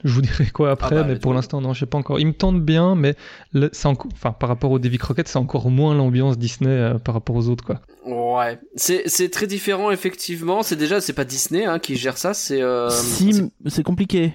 je 0.04 0.14
vous 0.14 0.22
dirai 0.22 0.46
quoi 0.54 0.70
après. 0.72 0.96
Ah 0.96 1.02
bah, 1.02 1.06
mais 1.08 1.16
pour 1.18 1.34
l'instant, 1.34 1.60
non, 1.60 1.74
je 1.74 1.80
sais 1.80 1.86
pas 1.88 1.98
encore. 1.98 2.20
Il 2.20 2.28
me 2.28 2.34
tente 2.34 2.62
bien, 2.62 2.94
mais 2.94 3.16
le- 3.52 3.70
c'est 3.72 3.88
encore, 3.88 4.12
enfin, 4.14 4.32
par 4.32 4.50
rapport 4.50 4.70
au 4.70 4.78
Davy 4.78 5.00
Crockett, 5.00 5.28
c'est 5.28 5.40
encore 5.40 5.72
moins 5.72 5.96
l'ambiance 5.96 6.38
Disney 6.38 6.70
euh, 6.70 7.00
par 7.00 7.16
rapport 7.16 7.36
aux 7.36 7.48
autres, 7.50 7.64
quoi. 7.66 7.82
Ouais, 8.06 8.60
c'est 8.76 9.04
c'est 9.08 9.30
très 9.30 9.48
différent 9.48 9.90
effectivement. 9.90 10.62
C'est 10.62 10.76
déjà 10.76 11.02
c'est 11.02 11.14
pas 11.14 11.26
Disney 11.26 11.66
hein, 11.66 11.80
qui 11.80 11.96
gère 11.96 12.18
ça, 12.20 12.36
c'est 12.36 12.62
euh... 12.62 12.90
si, 12.90 13.34
c'est- 13.34 13.50
c'est 13.70 13.84
compliqué. 13.84 14.34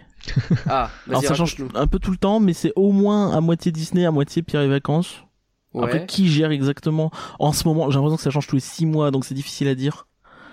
Ah 0.69 0.91
Alors 1.09 1.23
ça 1.23 1.35
change 1.35 1.57
un 1.75 1.87
peu 1.87 1.99
tout 1.99 2.11
le 2.11 2.17
temps, 2.17 2.41
mais 2.41 2.53
c'est 2.53 2.73
au 2.77 2.93
moins 2.93 3.37
à 3.37 3.41
moitié 3.41 3.73
Disney, 3.73 4.05
à 4.07 4.11
moitié 4.11 4.43
Pierre 4.43 4.63
et 4.63 4.69
Vacances. 4.69 5.25
Après, 5.75 6.01
Ouais. 6.01 6.07
qui 6.07 6.29
gère 6.29 6.51
exactement 6.51 7.11
En 7.39 7.53
ce 7.53 7.69
moment, 7.69 7.91
j'ai 7.91 7.97
l'impression 7.97 8.17
que 8.17 8.23
ça 8.23 8.31
change 8.31 8.47
tous 8.47 8.57
les 8.57 8.61
six 8.61 8.87
mois, 8.87 9.11
donc 9.11 9.25
c'est 9.25 9.35
difficile 9.35 9.69
à 9.69 9.75
dire. 9.75 10.07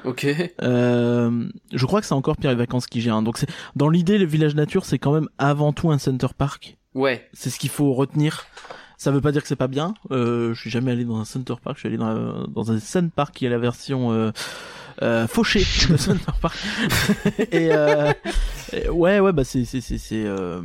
Ok. 0.04 0.28
Euh, 0.62 1.48
je 1.74 1.86
crois 1.86 2.00
que 2.02 2.06
c'est 2.06 2.14
encore 2.14 2.38
Pierre 2.38 2.52
et 2.52 2.56
Vacances 2.56 2.86
qui 2.86 3.02
gère. 3.02 3.20
Donc 3.22 3.38
c'est 3.38 3.50
dans 3.76 3.90
l'idée, 3.90 4.18
le 4.20 4.26
village 4.26 4.54
nature, 4.56 4.86
c'est 4.86 5.00
quand 5.00 5.14
même 5.14 5.30
avant 5.38 5.74
tout 5.74 5.90
un 5.90 5.98
center 5.98 6.28
park. 6.38 6.78
Ouais. 6.94 7.28
C'est 7.34 7.50
ce 7.50 7.58
qu'il 7.58 7.70
faut 7.72 7.94
retenir. 7.94 8.46
Ça 8.98 9.12
veut 9.12 9.20
pas 9.22 9.32
dire 9.32 9.42
que 9.42 9.48
c'est 9.48 9.56
pas 9.56 9.68
bien. 9.68 9.94
Euh, 10.12 10.54
je 10.54 10.62
suis 10.62 10.70
jamais 10.70 10.92
allé 10.92 11.06
dans 11.06 11.18
un 11.18 11.26
center 11.26 11.56
park. 11.64 11.78
Je 11.78 11.80
suis 11.82 11.88
allé 11.88 11.98
dans, 11.98 12.06
un- 12.06 12.48
dans 12.48 12.72
un 12.72 12.80
sun 12.80 13.10
park 13.10 13.34
qui 13.36 13.46
est 13.46 13.50
la 13.50 13.58
version 13.58 14.12
euh, 14.14 14.32
euh, 15.02 15.28
fauchée 15.28 15.66
de 15.90 15.98
center 15.98 16.32
park. 16.42 16.56
et, 17.52 17.70
euh, 17.74 18.12
et 18.12 18.55
ouais, 18.92 19.20
ouais, 19.20 19.34
bah 19.34 19.44
c'est 19.44 19.66
c'est 19.66 19.82
c'est 19.82 19.98
c'est. 19.98 20.26
euh, 20.26 20.62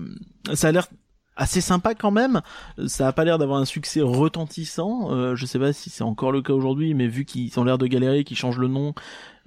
ça 0.55 0.69
a 0.69 0.73
l'air 0.73 0.89
assez 1.37 1.61
sympa 1.63 1.95
quand 1.95 2.11
même. 2.11 2.43
Ça 2.87 3.09
a 3.09 3.13
pas 3.13 3.25
l'air 3.25 3.39
d'avoir 3.39 3.61
un 3.61 3.65
succès 3.65 4.01
retentissant. 4.03 5.11
Euh, 5.13 5.37
je 5.37 5.47
sais 5.47 5.59
pas 5.59 5.73
si 5.73 5.89
c'est 5.91 6.03
encore 6.05 6.33
le 6.33 6.43
cas 6.43 6.53
aujourd'hui, 6.53 6.93
mais 6.95 7.07
vu 7.07 7.25
qu'ils 7.25 7.59
ont 7.59 7.65
l'air 7.65 7.79
de 7.79 7.87
galérer, 7.87 8.25
qu'ils 8.25 8.37
changent 8.37 8.59
le 8.59 8.69
nom, 8.69 8.95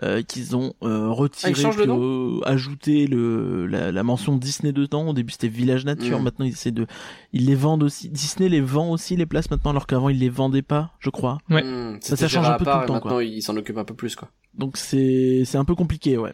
euh, 0.01 0.23
qu'ils 0.23 0.55
ont 0.55 0.73
euh, 0.81 1.09
retiré, 1.11 1.53
Ah, 1.55 1.69
ils 1.81 1.85
le 1.87 1.93
euh, 1.93 2.39
ajouté 2.49 3.05
le 3.05 3.67
la, 3.67 3.91
la 3.91 4.03
mention 4.03 4.35
Disney 4.37 4.71
dedans. 4.73 5.09
Au 5.09 5.13
début 5.13 5.33
c'était 5.33 5.47
Village 5.49 5.85
Nature, 5.85 6.19
Mm. 6.19 6.23
maintenant 6.23 6.45
ils 6.45 6.53
essaient 6.53 6.71
de, 6.71 6.87
ils 7.31 7.45
les 7.45 7.55
vendent 7.55 7.83
aussi. 7.83 8.09
Disney 8.09 8.49
les 8.49 8.61
vend 8.61 8.89
aussi 8.89 9.15
les 9.15 9.27
places 9.27 9.51
maintenant, 9.51 9.69
alors 9.71 9.85
qu'avant 9.85 10.09
ils 10.09 10.17
les 10.19 10.29
vendaient 10.29 10.63
pas, 10.63 10.93
je 10.99 11.11
crois. 11.11 11.37
Ouais. 11.51 11.63
Hmm, 11.63 11.99
Ça, 12.01 12.27
change 12.27 12.47
un 12.47 12.57
peu 12.57 12.65
part, 12.65 12.77
tout 12.77 12.81
le 12.81 12.87
temps, 12.87 12.93
Maintenant 12.95 13.11
quoi. 13.11 13.23
il 13.23 13.41
s'en 13.43 13.55
occupe 13.55 13.77
un 13.77 13.85
peu 13.85 13.93
plus 13.93 14.15
quoi. 14.15 14.29
Donc 14.55 14.77
c'est 14.77 15.43
c'est 15.45 15.57
un 15.59 15.65
peu 15.65 15.75
compliqué, 15.75 16.17
ouais. 16.17 16.33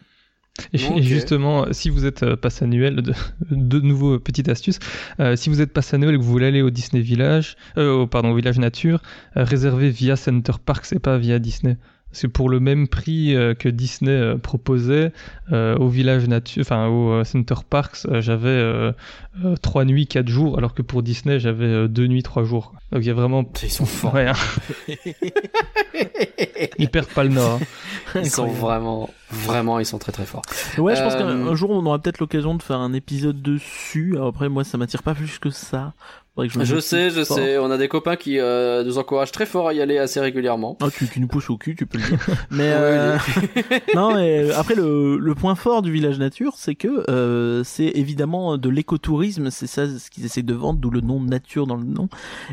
Et, 0.73 0.77
et 0.77 1.03
justement, 1.03 1.65
si 1.71 1.89
vous 1.89 2.05
êtes 2.05 2.23
euh, 2.23 2.35
passe 2.35 2.61
annuel, 2.61 2.97
de, 2.97 3.13
de 3.51 3.79
nouveau 3.79 4.15
euh, 4.15 4.19
petite 4.19 4.49
astuce, 4.49 4.79
euh, 5.19 5.35
si 5.35 5.49
vous 5.49 5.61
êtes 5.61 5.73
passe 5.73 5.93
annuel 5.93 6.15
et 6.15 6.17
que 6.17 6.23
vous 6.23 6.29
voulez 6.31 6.47
aller 6.47 6.61
au 6.61 6.69
Disney 6.69 7.01
Village, 7.01 7.55
euh, 7.77 7.91
au, 7.93 8.07
pardon, 8.07 8.31
au 8.31 8.35
Village 8.35 8.59
Nature, 8.59 9.01
euh, 9.37 9.43
réservez 9.43 9.89
via 9.89 10.15
Center 10.15 10.53
Park, 10.63 10.85
c'est 10.85 10.99
pas 10.99 11.17
via 11.17 11.39
Disney. 11.39 11.77
C'est 12.11 12.27
pour 12.27 12.49
le 12.49 12.59
même 12.59 12.87
prix 12.87 13.35
euh, 13.35 13.53
que 13.53 13.69
Disney 13.69 14.11
euh, 14.11 14.37
proposait 14.37 15.11
euh, 15.51 15.77
au 15.77 15.87
Village 15.89 16.27
Nature, 16.27 16.61
enfin 16.61 16.87
au 16.87 17.11
euh, 17.11 17.23
Center 17.23 17.55
Parks, 17.69 18.05
euh, 18.07 18.19
j'avais 18.19 18.47
euh, 18.49 18.91
euh, 19.45 19.55
trois 19.61 19.85
nuits, 19.85 20.07
quatre 20.07 20.27
jours, 20.27 20.57
alors 20.57 20.73
que 20.73 20.81
pour 20.81 21.03
Disney 21.03 21.39
j'avais 21.39 21.65
euh, 21.65 21.87
deux 21.87 22.07
nuits, 22.07 22.23
trois 22.23 22.43
jours. 22.43 22.73
Donc 22.91 23.03
il 23.03 23.07
y 23.07 23.11
a 23.11 23.13
vraiment 23.13 23.45
Ils 23.61 23.69
sont 23.69 23.85
forts. 23.87 24.15
Ouais, 24.15 24.27
hein. 24.27 24.33
Ils 26.77 26.89
perdent 26.89 27.07
pas 27.09 27.23
le 27.23 27.29
nord. 27.29 27.59
hein. 28.15 28.19
Ils 28.23 28.29
sont 28.29 28.47
vraiment, 28.47 29.09
vraiment, 29.31 29.79
ils 29.79 29.85
sont 29.85 29.99
très 29.99 30.11
très 30.11 30.25
forts. 30.25 30.41
Ouais, 30.77 30.95
je 30.95 31.01
pense 31.03 31.15
qu'un 31.15 31.27
un 31.27 31.55
jour 31.55 31.69
on 31.69 31.85
aura 31.85 31.99
peut-être 31.99 32.19
l'occasion 32.19 32.55
de 32.55 32.63
faire 32.63 32.79
un 32.79 32.93
épisode 32.93 33.41
dessus. 33.41 34.13
Alors 34.15 34.29
après 34.29 34.49
moi 34.49 34.63
ça 34.63 34.77
m'attire 34.77 35.03
pas 35.03 35.13
plus 35.13 35.37
que 35.39 35.49
ça. 35.49 35.93
Que 36.37 36.63
je, 36.63 36.79
sais, 36.79 37.09
je 37.09 37.23
sais. 37.23 37.57
On 37.57 37.69
a 37.69 37.77
des 37.77 37.89
copains 37.89 38.15
qui 38.15 38.39
euh, 38.39 38.83
nous 38.85 38.97
encouragent 38.97 39.33
très 39.33 39.45
fort 39.45 39.67
à 39.67 39.73
y 39.73 39.81
aller 39.81 39.97
assez 39.97 40.21
régulièrement. 40.21 40.77
Ah, 40.81 40.87
tu, 40.89 41.05
tu 41.07 41.19
nous 41.19 41.27
pousses 41.27 41.49
au 41.49 41.57
cul, 41.57 41.75
tu 41.75 41.85
peux 41.85 41.97
le 41.97 42.05
dire. 42.05 42.19
Mais 42.49 42.69
Ouais, 42.69 42.75
euh, 42.77 43.17
non, 43.95 44.13
mais 44.13 44.49
après 44.53 44.75
le, 44.75 45.17
le 45.17 45.35
point 45.35 45.55
fort 45.55 45.81
du 45.81 45.91
village 45.91 46.17
nature, 46.17 46.53
c'est 46.55 46.75
que 46.75 47.09
euh, 47.09 47.63
c'est 47.65 47.91
évidemment 47.95 48.57
de 48.57 48.69
l'écotourisme, 48.69 49.49
c'est 49.51 49.67
ça 49.67 49.85
ce 49.87 50.09
qu'ils 50.09 50.23
essaient 50.23 50.41
de 50.43 50.53
vendre, 50.53 50.79
d'où 50.79 50.89
le 50.91 51.01
nom 51.01 51.21
de 51.21 51.27
nature 51.29 51.67
dans 51.67 51.75
le 51.75 51.83
nom. 51.83 52.07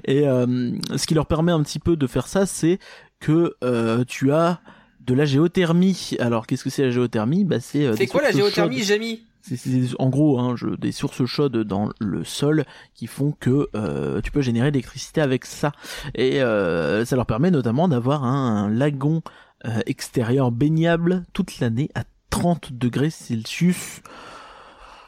Et 0.05 0.27
euh, 0.27 0.73
ce 0.97 1.07
qui 1.07 1.15
leur 1.15 1.27
permet 1.27 1.53
un 1.53 1.63
petit 1.63 1.79
peu 1.79 1.97
de 1.97 2.07
faire 2.09 2.27
ça, 2.27 2.45
c'est 2.45 2.79
que 3.21 3.55
euh, 3.63 4.05
tu 4.07 4.33
as 4.33 4.61
de 5.01 5.15
la 5.15 5.25
géothermie. 5.25 6.17
Alors 6.19 6.47
qu'est-ce 6.47 6.65
que 6.65 6.71
c'est 6.71 6.83
la 6.83 6.91
géothermie? 6.91 7.45
Bah 7.45 7.61
c'est 7.61 7.87
euh, 7.87 7.95
C'est 7.97 8.07
quoi 8.09 8.23
la 8.23 8.33
géothermie. 8.33 8.83
Jamie? 8.83 9.26
C'est 9.55 9.91
en 10.01 10.09
gros 10.09 10.41
hein, 10.41 10.57
des 10.79 10.91
sources 10.91 11.25
chaudes 11.25 11.59
dans 11.59 11.91
le 12.01 12.25
sol 12.25 12.65
qui 12.95 13.07
font 13.07 13.33
que 13.39 13.69
euh, 13.77 14.21
tu 14.21 14.33
peux 14.33 14.41
générer 14.41 14.71
l'électricité 14.73 15.21
avec 15.21 15.45
ça. 15.45 15.73
Et 16.15 16.43
euh, 16.43 17.05
ça 17.05 17.15
leur 17.15 17.27
permet 17.27 17.51
notamment 17.51 17.87
d'avoir 17.87 18.25
un, 18.25 18.65
un 18.65 18.69
lagon 18.69 19.23
euh, 19.65 19.81
extérieur 19.87 20.51
baignable 20.51 21.25
toute 21.33 21.61
l'année 21.61 21.91
à 21.95 22.03
30 22.31 22.73
degrés 22.73 23.11
Celsius. 23.11 24.03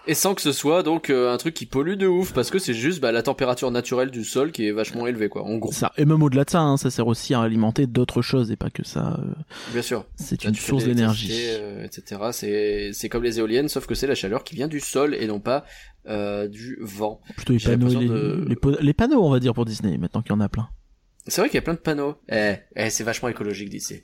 Et 0.09 0.14
sans 0.14 0.35
que 0.35 0.40
ce 0.40 0.52
soit 0.52 0.82
donc 0.82 1.10
euh, 1.10 1.30
un 1.32 1.36
truc 1.36 1.52
qui 1.55 1.66
pollue 1.66 1.94
de 1.97 2.06
ouf, 2.06 2.32
parce 2.32 2.51
que 2.51 2.59
c'est 2.59 2.72
juste 2.74 2.98
bah, 3.01 3.12
la 3.12 3.22
température 3.22 3.70
naturelle 3.70 4.10
du 4.10 4.24
sol 4.24 4.52
qui 4.52 4.66
est 4.66 4.72
vachement 4.72 5.06
élevée, 5.06 5.28
quoi. 5.28 5.44
En 5.44 5.56
gros, 5.59 5.70
Ça, 5.70 5.93
et 5.98 6.06
même 6.06 6.22
au-delà 6.22 6.44
de 6.44 6.51
ça, 6.51 6.60
hein, 6.60 6.76
ça 6.78 6.90
sert 6.90 7.06
aussi 7.06 7.35
à 7.35 7.40
alimenter 7.43 7.86
d'autres 7.86 8.22
choses 8.22 8.51
et 8.51 8.56
pas 8.56 8.70
que 8.70 8.85
ça. 8.85 9.18
euh, 9.20 9.35
bien 9.72 9.82
sûr. 9.82 10.06
c'est 10.16 10.43
Là, 10.43 10.48
une 10.51 10.56
source 10.56 10.85
d'énergie. 10.85 11.30
euh, 11.51 11.85
etc. 11.85 12.20
C'est 12.32 12.90
c'est 12.94 13.09
comme 13.10 13.22
les 13.22 13.39
éoliennes, 13.39 13.68
sauf 13.68 13.86
que 13.86 13.94
c'est 13.94 14.06
la 14.06 14.14
chaleur 14.14 14.44
qui 14.44 14.55
vient 14.56 14.66
du 14.68 14.80
sol 14.80 15.14
et 15.14 15.26
non 15.26 15.40
pas 15.40 15.64
du 16.48 16.78
vent. 16.80 17.20
Plutôt 17.36 17.52
les 17.52 17.59
panneaux, 17.59 18.01
les, 18.01 18.09
de- 18.09 18.44
les 18.48 18.56
po- 18.56 18.76
les 18.80 18.94
panneaux, 18.94 19.22
on 19.22 19.30
va 19.30 19.40
dire 19.40 19.52
pour 19.52 19.66
Disney, 19.66 19.98
maintenant 19.98 20.22
qu'il 20.22 20.32
y 20.32 20.35
en 20.35 20.40
a 20.40 20.48
plein. 20.48 20.70
C'est 21.26 21.43
vrai 21.43 21.51
qu'il 21.51 21.56
y 21.56 21.59
a 21.59 21.62
plein 21.62 21.74
de 21.74 21.78
panneaux. 21.80 22.14
Eh, 22.32 22.55
eh 22.76 22.89
c'est 22.89 23.05
vachement 23.05 23.28
écologique 23.28 23.68
d'ici. 23.68 24.01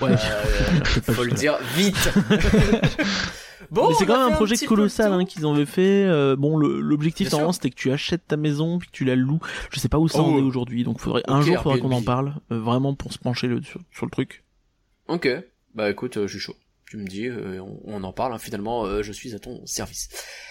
Ouais, 0.00 0.12
Euh, 0.12 1.00
faut 1.12 1.24
le 1.24 1.32
dire 1.32 1.58
vite. 1.74 2.10
bon, 3.72 3.88
Mais 3.88 3.94
c'est 3.94 4.06
quand 4.06 4.16
même 4.24 4.32
un 4.32 4.36
projet 4.36 4.56
colossal 4.66 5.12
hein, 5.12 5.24
qu'ils 5.24 5.44
avaient 5.44 5.66
fait. 5.66 6.04
Euh, 6.06 6.36
bon, 6.36 6.56
l'objectif 6.58 7.30
normalement 7.32 7.52
c'était 7.52 7.70
que 7.70 7.74
tu 7.74 7.90
achètes 7.90 8.26
ta 8.28 8.36
maison 8.36 8.78
puis 8.78 8.88
que 8.88 8.92
tu 8.92 9.04
la 9.04 9.16
loues. 9.16 9.40
Je 9.70 9.80
sais 9.80 9.88
pas 9.88 9.98
où 9.98 10.06
ça 10.08 10.20
Oh. 10.20 10.26
en 10.26 10.38
est 10.38 10.42
aujourd'hui, 10.42 10.84
donc 10.84 11.00
faudrait 11.00 11.22
un 11.26 11.40
jour 11.42 11.56
faudrait 11.62 11.80
qu'on 11.80 11.92
en 11.92 12.02
parle 12.02 12.34
euh, 12.52 12.58
vraiment 12.60 12.94
pour 12.94 13.12
se 13.12 13.18
pencher 13.18 13.48
le, 13.48 13.60
sur, 13.62 13.80
sur 13.90 14.06
le 14.06 14.10
truc. 14.10 14.44
Ok. 15.08 15.28
Bah 15.74 15.90
écoute, 15.90 16.16
euh, 16.18 16.26
je 16.26 16.32
suis 16.38 16.40
chaud. 16.40 16.54
Tu 16.92 16.98
me 16.98 17.06
dis, 17.06 17.26
euh, 17.26 17.58
on, 17.86 18.04
en 18.04 18.12
parle. 18.12 18.34
hein, 18.34 18.38
finalement, 18.38 18.84
euh, 18.84 19.02
je 19.02 19.12
suis 19.12 19.34
à 19.34 19.38
ton 19.38 19.64
service. 19.64 20.10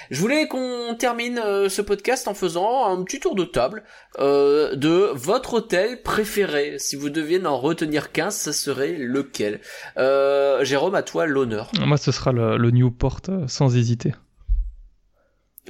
Je 0.09 0.19
voulais 0.19 0.47
qu'on 0.47 0.95
termine 0.97 1.37
euh, 1.37 1.69
ce 1.69 1.83
podcast 1.83 2.27
en 2.27 2.33
faisant 2.33 2.87
un 2.87 3.03
petit 3.03 3.19
tour 3.19 3.35
de 3.35 3.45
table 3.45 3.83
de 4.17 5.11
votre 5.13 5.53
hôtel 5.53 6.01
préféré. 6.01 6.79
Si 6.79 6.95
vous 6.95 7.11
deviez 7.11 7.37
n'en 7.37 7.59
retenir 7.59 8.11
qu'un, 8.11 8.31
ça 8.31 8.53
serait 8.53 8.93
lequel? 8.93 9.59
Jérôme, 10.65 10.95
à 10.95 11.03
toi 11.03 11.27
l'honneur. 11.27 11.71
Moi, 11.79 11.97
ce 11.97 12.11
sera 12.11 12.31
le, 12.31 12.71
Newport 12.71 13.21
sans 13.45 13.77
hésiter. 13.77 14.15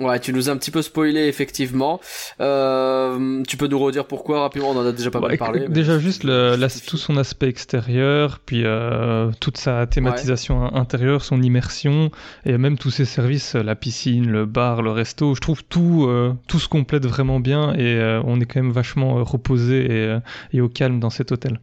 Ouais, 0.02 0.20
tu 0.20 0.34
nous 0.34 0.50
as 0.50 0.52
un 0.54 0.58
petit 0.58 0.72
peu 0.72 0.82
spoilé 0.82 1.28
effectivement. 1.28 2.00
Euh, 2.40 3.44
tu 3.48 3.56
peux 3.56 3.68
nous 3.68 3.78
redire 3.78 4.06
pourquoi 4.08 4.42
rapidement 4.42 4.72
On 4.72 4.78
en 4.78 4.86
a 4.86 4.92
déjà 4.92 5.12
pas 5.12 5.20
Bah, 5.20 5.28
mal 5.28 5.38
parlé. 5.38 5.60
mais- 5.62 5.70
Déjà 5.70 6.00
juste 6.00 6.24
le, 6.24 6.56
la- 6.56 6.70
tout 6.70 6.98
son 6.98 7.18
aspect 7.18 7.48
extérieur, 7.48 8.40
puis 8.46 8.64
euh, 8.66 9.32
toute 9.40 9.58
sa 9.58 9.86
thématisation 9.86 10.64
in- 10.66 10.74
intérieure, 10.80 11.24
son 11.24 11.42
immersion, 11.42 12.10
et 12.46 12.58
même 12.58 12.78
tous 12.78 12.90
ses 12.90 13.06
services, 13.06 13.54
la 13.56 13.76
piscine, 13.76 14.30
le 14.30 14.46
bar, 14.46 14.82
le 14.82 14.92
resto. 14.92 15.36
Je 15.36 15.42
trouve 15.42 15.64
tout, 15.64 16.06
euh, 16.08 16.34
tout 16.48 16.60
se 16.60 16.68
complète 16.68 17.06
vraiment 17.06 17.40
bien 17.40 17.74
et 17.76 17.96
euh, 17.96 18.22
on 18.26 18.40
est 18.42 18.46
quand 18.46 18.62
même 18.62 18.72
vachement 18.72 19.20
euh, 19.20 19.24
reposé 19.24 19.86
et, 19.86 20.06
euh, 20.08 20.20
et 20.52 20.62
au 20.62 20.70
calme 20.70 21.00
dans 21.00 21.10
cet 21.12 21.32
hôtel. 21.32 21.60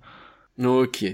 Ok. 0.64 1.04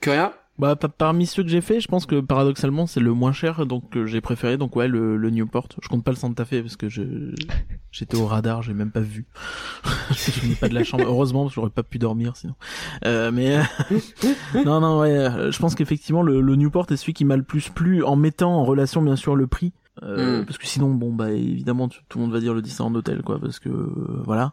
Que 0.00 0.10
rien 0.10 0.32
Bah 0.56 0.76
pa- 0.76 0.88
parmi 0.88 1.26
ceux 1.26 1.42
que 1.42 1.48
j'ai 1.48 1.60
fait, 1.60 1.80
je 1.80 1.88
pense 1.88 2.06
que 2.06 2.20
paradoxalement 2.20 2.86
c'est 2.86 3.00
le 3.00 3.12
moins 3.12 3.32
cher, 3.32 3.66
donc 3.66 3.90
que 3.90 4.06
j'ai 4.06 4.20
préféré. 4.20 4.56
Donc 4.56 4.76
ouais, 4.76 4.86
le, 4.86 5.16
le 5.16 5.30
Newport. 5.30 5.66
Je 5.82 5.88
compte 5.88 6.04
pas 6.04 6.12
le 6.12 6.16
Santa 6.16 6.44
Fe 6.44 6.60
parce 6.62 6.76
que 6.76 6.88
je 6.88 7.02
j'étais 7.90 8.16
au 8.16 8.26
radar, 8.26 8.62
j'ai 8.62 8.72
même 8.72 8.92
pas 8.92 9.00
vu. 9.00 9.26
je 10.12 10.46
n'ai 10.46 10.54
pas 10.54 10.68
de 10.68 10.74
la 10.74 10.84
chambre. 10.84 11.04
Heureusement, 11.06 11.42
parce 11.42 11.52
que 11.54 11.60
j'aurais 11.60 11.70
pas 11.70 11.82
pu 11.82 11.98
dormir 11.98 12.36
sinon. 12.36 12.54
Euh, 13.04 13.32
mais 13.32 13.58
non 14.64 14.80
non 14.80 15.00
ouais, 15.00 15.10
euh, 15.16 15.50
je 15.50 15.58
pense 15.58 15.74
qu'effectivement 15.74 16.22
le, 16.22 16.40
le 16.40 16.56
Newport 16.56 16.86
est 16.90 16.96
celui 16.96 17.14
qui 17.14 17.24
m'a 17.24 17.36
le 17.36 17.42
plus 17.42 17.68
plu 17.70 18.04
en 18.04 18.14
mettant 18.16 18.52
en 18.54 18.64
relation 18.64 19.02
bien 19.02 19.16
sûr 19.16 19.34
le 19.36 19.46
prix. 19.46 19.72
Euh, 20.02 20.42
Mm. 20.42 20.44
Parce 20.46 20.58
que 20.58 20.66
sinon 20.66 20.92
bon 20.92 21.12
bah 21.12 21.30
évidemment 21.32 21.88
tout 21.88 22.18
le 22.18 22.20
monde 22.24 22.32
va 22.32 22.40
dire 22.40 22.52
le 22.52 22.62
Disneyland 22.62 22.94
Hotel 22.96 23.22
quoi 23.22 23.38
parce 23.40 23.58
que 23.60 23.68
euh, 23.68 24.22
voilà. 24.24 24.52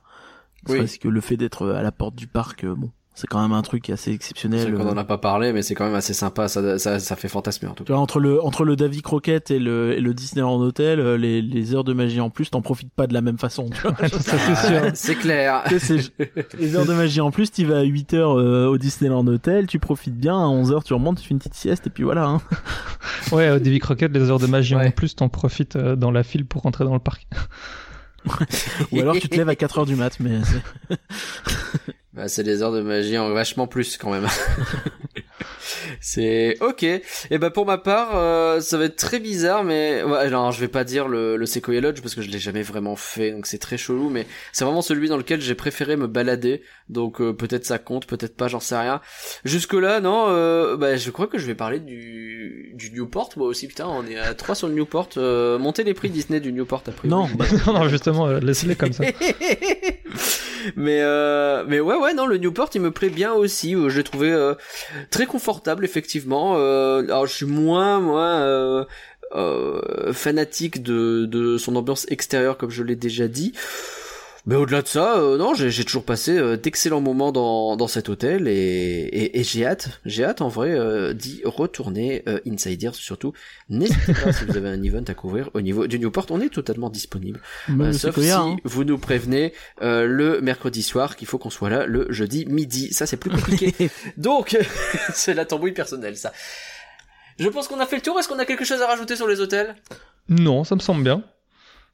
Oui. 0.70 0.78
parce 0.78 0.98
que 0.98 1.08
le 1.08 1.22
fait 1.22 1.38
d'être 1.38 1.70
à 1.70 1.82
la 1.82 1.92
porte 1.92 2.14
du 2.16 2.28
parc, 2.28 2.64
euh, 2.64 2.76
bon, 2.76 2.92
c'est 3.14 3.28
quand 3.28 3.42
même 3.42 3.52
un 3.52 3.62
truc 3.62 3.90
assez 3.90 4.06
C'est 4.06 4.14
exceptionnel. 4.16 4.74
qu'on 4.74 4.88
euh. 4.88 4.92
en 4.92 4.98
a 4.98 5.04
pas 5.04 5.18
parlé, 5.18 5.52
mais 5.54 5.62
c'est 5.62 5.76
quand 5.76 5.86
même 5.86 5.96
assez 5.96 6.14
sympa. 6.14 6.48
Ça, 6.48 6.80
ça, 6.80 6.98
ça 7.00 7.16
fait 7.16 7.28
fantasmer 7.28 7.68
en 7.68 7.74
tout 7.74 7.84
Tu 7.84 7.88
cas. 7.90 7.94
vois, 7.94 8.02
entre 8.02 8.20
le 8.20 8.42
entre 8.44 8.64
le 8.64 8.76
Davy 8.76 9.02
Crockett 9.02 9.52
et 9.52 9.60
le 9.60 9.94
et 9.98 10.00
le 10.00 10.14
Disneyland 10.14 10.60
Hotel, 10.62 11.00
euh, 11.00 11.18
les 11.18 11.42
les 11.42 11.76
heures 11.76 11.84
de 11.84 11.94
magie 11.94 12.22
en 12.22 12.30
plus, 12.30 12.50
t'en 12.50 12.62
profites 12.62 12.92
pas 12.94 13.08
de 13.08 13.14
la 13.14 13.22
même 13.22 13.38
façon. 13.38 13.70
Tu 13.70 13.82
vois 13.82 13.96
Ça 14.10 14.38
c'est 14.38 14.68
sûr. 14.68 14.82
C'est 14.94 15.16
clair. 15.16 15.64
Les 16.60 16.76
heures 16.76 16.86
de 16.86 16.94
magie 16.94 17.22
en 17.22 17.32
plus, 17.32 17.52
tu 17.52 17.66
vas 17.66 17.80
à 17.80 17.84
8 17.84 18.14
heures 18.14 18.40
euh, 18.40 18.68
au 18.68 18.78
Disneyland 18.78 19.26
Hotel, 19.28 19.68
tu 19.68 19.78
profites 19.80 20.18
bien, 20.18 20.36
à 20.36 20.48
11 20.48 20.72
heures 20.72 20.84
tu 20.84 20.94
remontes, 20.94 21.20
tu 21.20 21.28
fais 21.28 21.32
une 21.34 21.40
petite 21.40 21.54
sieste 21.56 21.88
et 21.88 21.90
puis 21.90 22.04
voilà. 22.04 22.26
Hein. 22.26 22.42
Ouais, 23.32 23.50
au 23.50 23.60
Davy 23.60 23.80
Crockett, 23.80 24.12
les 24.12 24.30
heures 24.30 24.40
de 24.40 24.48
magie 24.48 24.76
Ouais. 24.76 24.88
en 24.88 24.92
plus, 24.92 25.16
t'en 25.16 25.30
profites 25.30 25.76
euh, 25.76 25.96
dans 25.96 26.12
la 26.12 26.24
file 26.24 26.46
pour 26.46 26.64
rentrer 26.64 26.84
dans 26.86 26.94
le 26.94 27.00
parc. 27.00 27.28
Ou 28.92 29.00
alors 29.00 29.16
tu 29.16 29.30
te 29.30 29.36
lèves 29.36 29.50
à 29.50 29.56
4 29.56 29.80
heures 29.80 29.86
du 29.86 29.96
mat, 29.96 30.20
mais 30.20 30.40
c'est- 30.44 30.98
Bah, 32.14 32.28
c'est 32.28 32.44
des 32.44 32.62
heures 32.62 32.74
de 32.74 32.82
magie 32.82 33.18
en 33.18 33.30
vachement 33.30 33.68
plus 33.68 33.98
quand 33.98 34.12
même. 34.12 34.28
c'est 36.02 36.58
ok. 36.62 36.84
Et 36.84 37.38
bah 37.40 37.52
pour 37.52 37.66
ma 37.66 37.78
part, 37.78 38.16
euh, 38.16 38.60
ça 38.60 38.78
va 38.78 38.86
être 38.86 38.96
très 38.96 39.20
bizarre, 39.20 39.64
mais 39.64 40.04
ouais, 40.04 40.18
alors 40.18 40.52
je 40.52 40.60
vais 40.60 40.68
pas 40.68 40.84
dire 40.84 41.08
le, 41.08 41.38
le 41.38 41.46
Sequoia 41.46 41.80
Lodge 41.80 42.02
parce 42.02 42.16
que 42.16 42.22
je 42.22 42.30
l'ai 42.30 42.40
jamais 42.40 42.64
vraiment 42.64 42.96
fait, 42.96 43.32
donc 43.32 43.46
c'est 43.46 43.60
très 43.60 43.78
chelou. 43.78 44.10
Mais 44.10 44.26
c'est 44.52 44.66
vraiment 44.66 44.82
celui 44.82 45.08
dans 45.08 45.18
lequel 45.18 45.42
j'ai 45.42 45.56
préféré 45.56 45.96
me 45.96 46.08
balader, 46.08 46.64
donc 46.90 47.22
euh, 47.22 47.34
peut-être 47.34 47.66
ça 47.66 47.78
compte, 47.78 48.08
peut-être 48.08 48.36
pas, 48.36 48.48
j'en 48.48 48.60
sais 48.60 48.78
rien. 48.78 49.00
Jusque 49.46 49.74
là, 49.74 50.02
non. 50.02 50.26
Euh, 50.30 50.76
bah 50.76 50.98
je 50.98 51.12
crois 51.12 51.28
que 51.28 51.38
je 51.38 51.46
vais 51.46 51.56
parler 51.56 51.80
du 51.80 52.72
du 52.74 52.92
Newport 52.92 53.30
moi 53.38 53.48
aussi. 53.48 53.68
Putain, 53.68 53.88
on 53.88 54.06
est 54.08 54.18
à 54.18 54.34
3 54.34 54.56
sur 54.56 54.68
le 54.68 54.74
Newport. 54.74 55.10
Euh, 55.18 55.60
montez 55.60 55.84
les 55.84 55.94
prix 55.94 56.10
Disney 56.10 56.40
du 56.40 56.52
Newport 56.52 56.84
après. 56.88 57.08
non, 57.08 57.28
bah, 57.36 57.46
non, 57.68 57.74
non, 57.74 57.88
justement, 57.88 58.28
euh, 58.28 58.40
laisse-les 58.40 58.76
comme 58.76 58.94
ça. 58.94 59.04
mais 60.76 61.00
euh, 61.02 61.64
mais 61.68 61.80
ouais 61.80 61.96
ouais 61.96 62.14
non 62.14 62.26
le 62.26 62.38
Newport 62.38 62.70
il 62.76 62.82
me 62.82 62.92
plaît 62.92 63.10
bien 63.10 63.34
aussi 63.34 63.72
je 63.72 63.98
l'ai 63.98 64.04
trouvé 64.04 64.32
euh, 64.32 64.54
très 65.10 65.26
confortable 65.26 65.86
effectivement 65.92 66.56
euh, 66.56 67.04
alors 67.04 67.28
je 67.28 67.34
suis 67.34 67.46
moins 67.46 68.00
moins 68.00 68.42
euh, 68.42 68.86
euh, 69.36 70.14
fanatique 70.14 70.82
de 70.82 71.26
de 71.26 71.58
son 71.58 71.76
ambiance 71.76 72.06
extérieure 72.10 72.58
comme 72.58 72.70
je 72.70 72.84
l'ai 72.84 72.96
déjà 72.96 73.28
dit 73.28 73.52
mais 74.46 74.56
au-delà 74.56 74.82
de 74.82 74.88
ça, 74.88 75.18
euh, 75.18 75.38
non, 75.38 75.54
j'ai 75.54 75.70
j'ai 75.70 75.84
toujours 75.84 76.04
passé 76.04 76.38
euh, 76.38 76.58
d'excellents 76.58 77.02
moments 77.02 77.32
dans, 77.32 77.76
dans 77.78 77.88
cet 77.88 78.10
hôtel 78.10 78.48
et, 78.48 78.52
et, 78.52 79.40
et 79.40 79.44
j'ai 79.44 79.66
hâte, 79.66 80.02
j'ai 80.06 80.24
hâte 80.24 80.42
en 80.42 80.48
vrai 80.48 80.72
euh, 80.72 81.14
d'y 81.14 81.42
retourner. 81.46 82.24
Euh, 82.28 82.40
Insiders 82.48 82.96
surtout, 82.96 83.34
n'hésitez 83.70 84.14
pas 84.14 84.34
si 84.34 84.46
vous 84.46 84.58
avez 84.58 84.70
un 84.70 84.82
event 84.82 85.04
à 85.08 85.14
couvrir 85.14 85.50
au 85.54 85.62
niveau 85.62 85.88
du 85.88 86.00
Newport, 86.00 86.26
on 86.30 86.42
est 86.42 86.50
totalement 86.50 86.90
disponible. 86.90 87.40
Euh, 87.70 87.94
sauf 87.94 88.20
si 88.20 88.32
hein. 88.32 88.58
vous 88.64 88.84
nous 88.84 88.98
prévenez 88.98 89.54
euh, 89.82 90.06
le 90.06 90.42
mercredi 90.42 90.84
soir 90.84 91.16
qu'il 91.16 91.28
faut 91.28 91.38
qu'on 91.38 91.50
soit 91.50 91.70
là 91.70 91.86
le 91.86 92.12
jeudi 92.12 92.46
midi. 92.46 92.94
Ça, 92.94 93.06
c'est 93.06 93.18
plus 93.18 93.30
compliqué. 93.30 93.74
Donc, 94.18 94.58
c'est 95.14 95.34
la 95.34 95.46
tambouille 95.46 95.74
personnelle, 95.74 96.18
ça. 96.18 96.32
Je 97.40 97.48
pense 97.48 97.68
qu'on 97.68 97.80
a 97.80 97.86
fait 97.86 97.96
le 97.96 98.02
tour. 98.02 98.20
Est-ce 98.20 98.28
qu'on 98.28 98.40
a 98.40 98.46
quelque 98.46 98.66
chose 98.66 98.82
à 98.82 98.88
rajouter 98.88 99.16
sur 99.16 99.28
les 99.28 99.40
hôtels? 99.40 99.76
Non, 100.30 100.64
ça 100.64 100.76
me 100.76 100.82
semble 100.82 101.04
bien. 101.04 101.24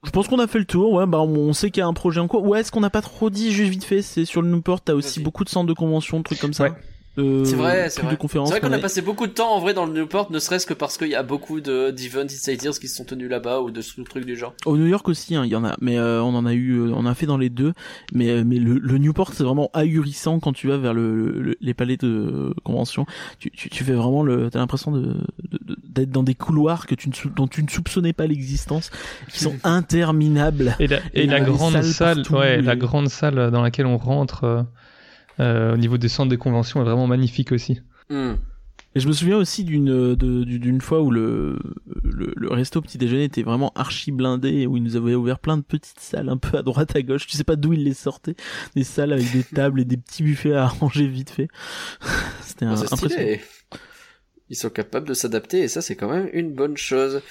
Je 0.04 0.12
pense 0.12 0.28
qu'on 0.28 0.40
a 0.40 0.48
fait 0.48 0.60
le 0.60 0.66
tour, 0.66 0.94
ouais, 0.94 1.06
bah 1.06 1.20
on 1.20 1.54
sait 1.54 1.72
qu'il 1.72 1.82
y 1.82 1.84
a 1.84 1.88
un 1.88 1.94
projet 1.94 2.20
en 2.20 2.28
cours. 2.28 2.44
Ouais, 2.44 2.64
ce 2.64 2.72
qu'on 2.72 2.82
n'a 2.82 2.90
pas 2.90 3.02
trop 3.02 3.30
dit, 3.30 3.52
juste 3.52 3.72
vite 3.72 3.84
fait, 3.84 4.02
c'est 4.02 4.26
sur 4.26 4.42
le 4.42 4.50
Newport, 4.50 4.82
t'as 4.82 4.94
aussi 4.94 5.20
beaucoup 5.20 5.44
de 5.44 5.50
centres 5.50 5.68
de 5.68 5.74
convention, 5.74 6.20
de 6.20 6.24
trucs 6.24 6.40
comme 6.40 6.54
ça. 6.54 6.66
Ouais. 6.66 6.74
Euh, 7.18 7.44
C'est 7.46 7.56
vrai, 7.56 7.90
c'est 7.90 8.02
vrai. 8.02 8.16
C'est 8.22 8.38
vrai 8.38 8.60
qu'on 8.62 8.72
a 8.72 8.78
passé 8.80 9.02
beaucoup 9.02 9.26
de 9.26 9.32
temps 9.32 9.52
en 9.52 9.60
vrai 9.60 9.74
dans 9.74 9.86
le 9.86 9.94
Newport, 9.94 10.32
ne 10.32 10.38
serait-ce 10.40 10.66
que 10.68 10.74
parce 10.76 10.98
qu'il 10.98 11.08
y 11.08 11.16
a 11.16 11.24
beaucoup 11.24 11.62
de 11.62 11.90
d'events 11.92 12.22
insiders 12.26 12.78
qui 12.80 12.88
se 12.88 12.96
sont 12.96 13.06
tenus 13.06 13.30
là-bas 13.30 13.62
ou 13.62 13.72
de 13.72 13.82
ce- 13.82 14.00
trucs 14.02 14.26
du 14.26 14.36
genre. 14.38 14.54
Au 14.66 14.78
New 14.78 14.86
York 14.86 15.08
aussi, 15.10 15.36
hein, 15.36 15.44
il 15.46 15.52
y 15.52 15.56
en 15.56 15.66
a, 15.66 15.76
mais 15.82 15.98
euh, 15.98 16.22
on 16.22 16.36
en 16.36 16.46
a 16.46 16.54
eu, 16.54 16.74
euh, 16.80 16.92
on 16.96 17.06
a 17.08 17.16
fait 17.16 17.26
dans 17.26 17.38
les 17.38 17.50
deux. 17.50 17.74
Mais 18.14 18.30
euh, 18.30 18.44
mais 18.46 18.58
le, 18.60 18.78
le 18.78 18.98
Newport 19.00 19.34
c'est 19.34 19.44
vraiment 19.44 19.70
ahurissant 19.74 20.40
quand 20.40 20.54
tu 20.54 20.68
vas 20.68 20.78
vers 20.78 20.94
le, 20.94 21.32
le- 21.42 21.56
les 21.60 21.74
palais 21.74 21.98
de 21.98 22.54
convention. 22.64 23.06
Tu, 23.40 23.50
tu, 23.52 23.70
tu 23.70 23.84
fais 23.84 23.94
vraiment 23.94 24.22
le, 24.24 24.50
t'as 24.52 24.60
l'impression 24.60 24.92
de 24.92 25.16
d'être 25.88 26.12
dans 26.12 26.24
des 26.24 26.36
couloirs 26.36 26.86
que 26.86 26.94
tu 26.94 27.10
ne 27.10 27.14
sou- 27.16 27.30
dont 27.36 27.48
tu 27.48 27.64
ne 27.64 27.70
soupçonnais 27.70 28.14
pas 28.14 28.28
l'existence, 28.28 28.92
qui 29.32 29.40
sont 29.40 29.56
interminables. 29.64 30.76
Et 30.80 30.88
la, 30.88 30.98
et 31.14 31.24
Et 31.24 31.26
la 31.28 31.40
grande 31.40 31.82
salle, 31.82 32.18
partout, 32.18 32.36
ouais, 32.36 32.60
et- 32.60 32.62
la 32.62 32.76
grande 32.76 33.10
salle 33.10 33.50
dans 33.52 33.62
laquelle 33.64 33.88
on 33.88 33.98
rentre 33.98 34.44
euh, 34.44 34.62
euh, 35.40 35.74
au 35.74 35.78
niveau 35.78 35.98
des 35.98 36.10
centres 36.10 36.30
de 36.32 36.36
convention 36.36 36.82
est 36.82 36.86
vraiment 36.86 37.08
magnifique 37.08 37.52
aussi. 37.52 37.82
Hmm. 38.10 38.34
Et 38.96 39.00
je 39.00 39.08
me 39.08 39.14
souviens 39.14 39.38
aussi 39.38 39.64
d'une 39.64 40.16
de- 40.16 40.44
du- 40.44 40.58
d'une 40.60 40.82
fois 40.82 41.02
où 41.02 41.12
le, 41.12 41.60
le 42.04 42.34
le 42.36 42.50
resto 42.50 42.82
petit 42.82 42.98
déjeuner 42.98 43.26
était 43.26 43.44
vraiment 43.44 43.72
archi 43.76 44.12
blindé 44.12 44.66
où 44.66 44.76
ils 44.78 44.82
nous 44.84 44.96
avaient 44.96 45.14
ouvert 45.14 45.38
plein 45.40 45.58
de 45.58 45.62
petites 45.62 46.00
salles 46.00 46.30
un 46.30 46.38
peu 46.38 46.58
à 46.58 46.64
droite 46.64 46.96
à 46.96 47.02
gauche. 47.04 47.28
Tu 47.28 47.38
sais 47.38 47.44
pas 47.44 47.56
d'où 47.58 47.74
ils 47.74 47.84
les 47.84 47.94
sortaient, 47.94 48.36
des 48.76 48.84
salles 48.84 49.14
avec 49.14 49.32
des 49.32 49.44
tables 49.56 49.82
et 49.82 49.86
des 49.86 49.98
petits 49.98 50.24
buffets 50.24 50.54
à 50.54 50.64
arranger 50.64 51.06
vite 51.08 51.30
fait. 51.30 51.48
C'était 52.42 52.66
c'est 52.76 52.84
impressionnant. 52.94 53.12
stylé. 53.14 53.42
Ils 54.50 54.56
sont 54.56 54.70
capables 54.70 55.08
de 55.08 55.14
s'adapter 55.14 55.60
et 55.60 55.68
ça 55.68 55.82
c'est 55.82 55.96
quand 55.98 56.10
même 56.10 56.30
une 56.34 56.54
bonne 56.54 56.78
chose. 56.78 57.22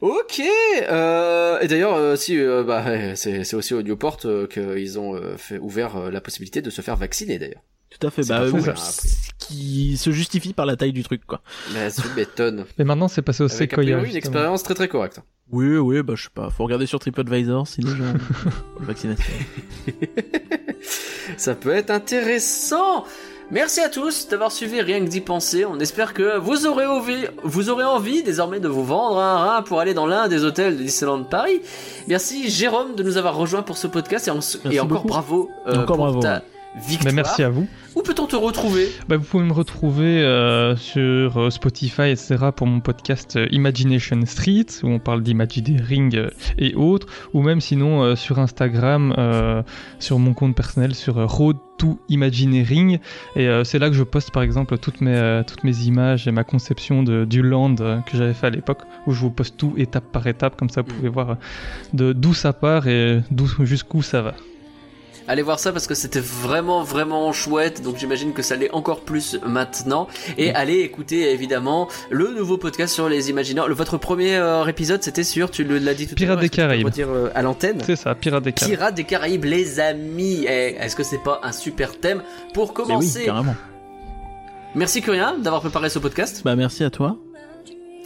Ok. 0.00 0.40
Euh, 0.88 1.58
et 1.60 1.66
d'ailleurs, 1.66 1.94
euh, 1.96 2.14
si 2.16 2.38
euh, 2.38 2.62
bah, 2.62 3.16
c'est 3.16 3.42
c'est 3.44 3.56
aussi 3.56 3.74
au 3.74 3.82
Newport 3.82 4.18
euh, 4.26 4.46
qu'ils 4.46 4.98
ont 4.98 5.14
euh, 5.16 5.36
fait 5.36 5.58
ouvert 5.58 5.96
euh, 5.96 6.10
la 6.10 6.20
possibilité 6.20 6.62
de 6.62 6.70
se 6.70 6.82
faire 6.82 6.96
vacciner 6.96 7.38
d'ailleurs. 7.38 7.62
Tout 7.90 8.06
à 8.06 8.10
fait. 8.10 8.22
Bah, 8.28 8.42
hein, 8.44 8.74
ce 8.76 9.30
qui 9.38 9.96
se 9.96 10.10
justifie 10.10 10.52
par 10.52 10.66
la 10.66 10.76
taille 10.76 10.92
du 10.92 11.02
truc, 11.02 11.24
quoi. 11.26 11.40
Mais 11.72 11.90
tu 11.90 12.02
m'étonnes. 12.16 12.66
Et 12.78 12.84
maintenant, 12.84 13.08
c'est 13.08 13.22
passé 13.22 13.42
au 13.42 13.46
Avec 13.46 13.72
a 13.72 13.76
Sequoia. 13.76 13.84
priori 13.96 14.10
une 14.10 14.16
expérience 14.16 14.62
très 14.62 14.74
très 14.74 14.88
correcte. 14.88 15.20
Oui, 15.50 15.76
oui, 15.78 16.02
bah 16.02 16.12
je 16.14 16.24
sais 16.24 16.28
pas. 16.32 16.50
Faut 16.50 16.64
regarder 16.64 16.84
sur 16.86 17.00
TripAdvisor 17.00 17.66
si 17.66 17.80
les 17.80 17.90
gens 17.96 18.04
ont 18.04 18.80
la 18.80 18.86
vaccination. 18.86 19.32
Ça 21.36 21.54
peut 21.54 21.70
être 21.74 21.90
intéressant. 21.90 23.04
Merci 23.50 23.80
à 23.80 23.88
tous 23.88 24.28
d'avoir 24.28 24.52
suivi 24.52 24.82
Rien 24.82 25.00
que 25.00 25.08
d'y 25.08 25.22
penser. 25.22 25.64
On 25.64 25.78
espère 25.80 26.12
que 26.12 26.36
vous 26.36 26.66
aurez 26.66 26.84
envie, 26.84 27.24
vous 27.44 27.70
aurez 27.70 27.84
envie 27.84 28.22
désormais 28.22 28.60
de 28.60 28.68
vous 28.68 28.84
vendre 28.84 29.18
un 29.18 29.38
rein 29.38 29.62
pour 29.62 29.80
aller 29.80 29.94
dans 29.94 30.06
l'un 30.06 30.28
des 30.28 30.44
hôtels 30.44 30.76
de 30.76 30.82
Disneyland 30.82 31.24
Paris. 31.24 31.62
Merci 32.08 32.50
Jérôme 32.50 32.94
de 32.94 33.02
nous 33.02 33.16
avoir 33.16 33.36
rejoints 33.36 33.62
pour 33.62 33.78
ce 33.78 33.86
podcast 33.86 34.28
et, 34.28 34.30
en- 34.30 34.40
et 34.40 34.58
Merci 34.64 34.80
encore 34.80 35.04
bravo 35.06 35.50
euh, 35.66 35.82
Encore 35.82 35.96
bravo, 35.96 36.20
ta. 36.20 36.42
Victoire. 36.76 37.14
Bah, 37.14 37.22
merci 37.22 37.42
à 37.42 37.48
vous. 37.48 37.66
Où 37.94 38.02
peut-on 38.02 38.26
te 38.26 38.36
retrouver 38.36 38.88
Bah, 39.08 39.16
vous 39.16 39.24
pouvez 39.24 39.44
me 39.44 39.52
retrouver 39.52 40.22
euh, 40.22 40.76
sur 40.76 41.36
euh, 41.36 41.50
Spotify, 41.50 42.10
etc. 42.10 42.36
pour 42.54 42.66
mon 42.66 42.80
podcast 42.80 43.36
euh, 43.36 43.48
Imagination 43.50 44.20
Street, 44.26 44.66
où 44.82 44.88
on 44.88 44.98
parle 44.98 45.22
d'imagineering 45.22 46.14
euh, 46.16 46.30
et 46.58 46.74
autres, 46.74 47.06
ou 47.32 47.42
même 47.42 47.60
sinon 47.60 48.14
sur 48.16 48.38
Instagram, 48.38 49.14
sur 49.98 50.18
mon 50.18 50.34
compte 50.34 50.54
personnel, 50.54 50.94
sur 50.94 51.16
Road 51.28 51.56
to 51.78 51.98
Imagineering. 52.08 52.98
Et 53.36 53.48
c'est 53.64 53.78
là 53.78 53.88
que 53.88 53.94
je 53.94 54.02
poste 54.02 54.30
par 54.30 54.42
exemple 54.42 54.78
toutes 54.78 55.00
mes, 55.00 55.42
toutes 55.46 55.64
mes 55.64 55.76
images 55.82 56.28
et 56.28 56.30
ma 56.30 56.44
conception 56.44 57.02
de, 57.02 57.24
du 57.24 57.42
land 57.42 57.74
que 57.76 58.16
j'avais 58.16 58.34
fait 58.34 58.48
à 58.48 58.50
l'époque, 58.50 58.82
où 59.06 59.12
je 59.12 59.20
vous 59.20 59.30
poste 59.30 59.56
tout 59.56 59.74
étape 59.76 60.04
par 60.12 60.26
étape, 60.26 60.56
comme 60.56 60.70
ça 60.70 60.82
vous 60.82 60.94
pouvez 60.94 61.08
voir 61.08 61.36
d'où 61.92 62.34
ça 62.34 62.52
part 62.52 62.86
et 62.88 63.20
d'où 63.30 63.48
jusqu'où 63.64 64.02
ça 64.02 64.22
va. 64.22 64.34
Allez 65.28 65.42
voir 65.42 65.60
ça 65.60 65.72
parce 65.72 65.86
que 65.86 65.94
c'était 65.94 66.20
vraiment 66.20 66.82
vraiment 66.82 67.30
chouette. 67.32 67.82
Donc 67.82 67.98
j'imagine 67.98 68.32
que 68.32 68.40
ça 68.42 68.56
l'est 68.56 68.70
encore 68.70 69.00
plus 69.02 69.38
maintenant. 69.46 70.08
Et 70.38 70.52
allez 70.54 70.78
écouter 70.80 71.30
évidemment 71.32 71.88
le 72.10 72.32
nouveau 72.32 72.56
podcast 72.56 72.94
sur 72.94 73.08
les 73.10 73.28
Imagineurs. 73.30 73.68
Le, 73.68 73.74
votre 73.74 73.98
premier 73.98 74.36
euh, 74.36 74.64
épisode 74.66 75.02
c'était 75.02 75.24
sur, 75.24 75.50
tu 75.50 75.64
le- 75.64 75.78
l'as 75.78 75.92
dit 75.94 76.06
tout 76.08 76.14
Pirates 76.14 76.30
à 76.30 76.34
l'heure. 76.34 76.40
des 76.42 76.48
tu 76.48 76.56
peux 76.56 76.62
Caraïbes. 76.62 76.86
redire, 76.86 77.08
euh, 77.10 77.28
à 77.34 77.42
l'antenne? 77.42 77.78
C'est 77.84 77.96
ça, 77.96 78.14
Pirates 78.14 78.42
des 78.42 78.52
Caraïbes. 78.52 78.76
Pirates 78.78 78.94
des 78.94 79.04
Caraïbes, 79.04 79.44
les 79.44 79.80
amis. 79.80 80.46
Eh, 80.48 80.76
Est-ce 80.80 80.96
que 80.96 81.02
c'est 81.02 81.22
pas 81.22 81.40
un 81.42 81.52
super 81.52 81.98
thème 82.00 82.22
pour 82.54 82.68
Mais 82.68 82.80
oui, 82.80 82.86
commencer? 82.86 83.24
carrément. 83.26 83.54
Merci 84.74 85.02
Curien 85.02 85.36
d'avoir 85.38 85.60
préparé 85.60 85.90
ce 85.90 85.98
podcast. 85.98 86.42
Bah 86.44 86.56
merci 86.56 86.84
à 86.84 86.90
toi. 86.90 87.18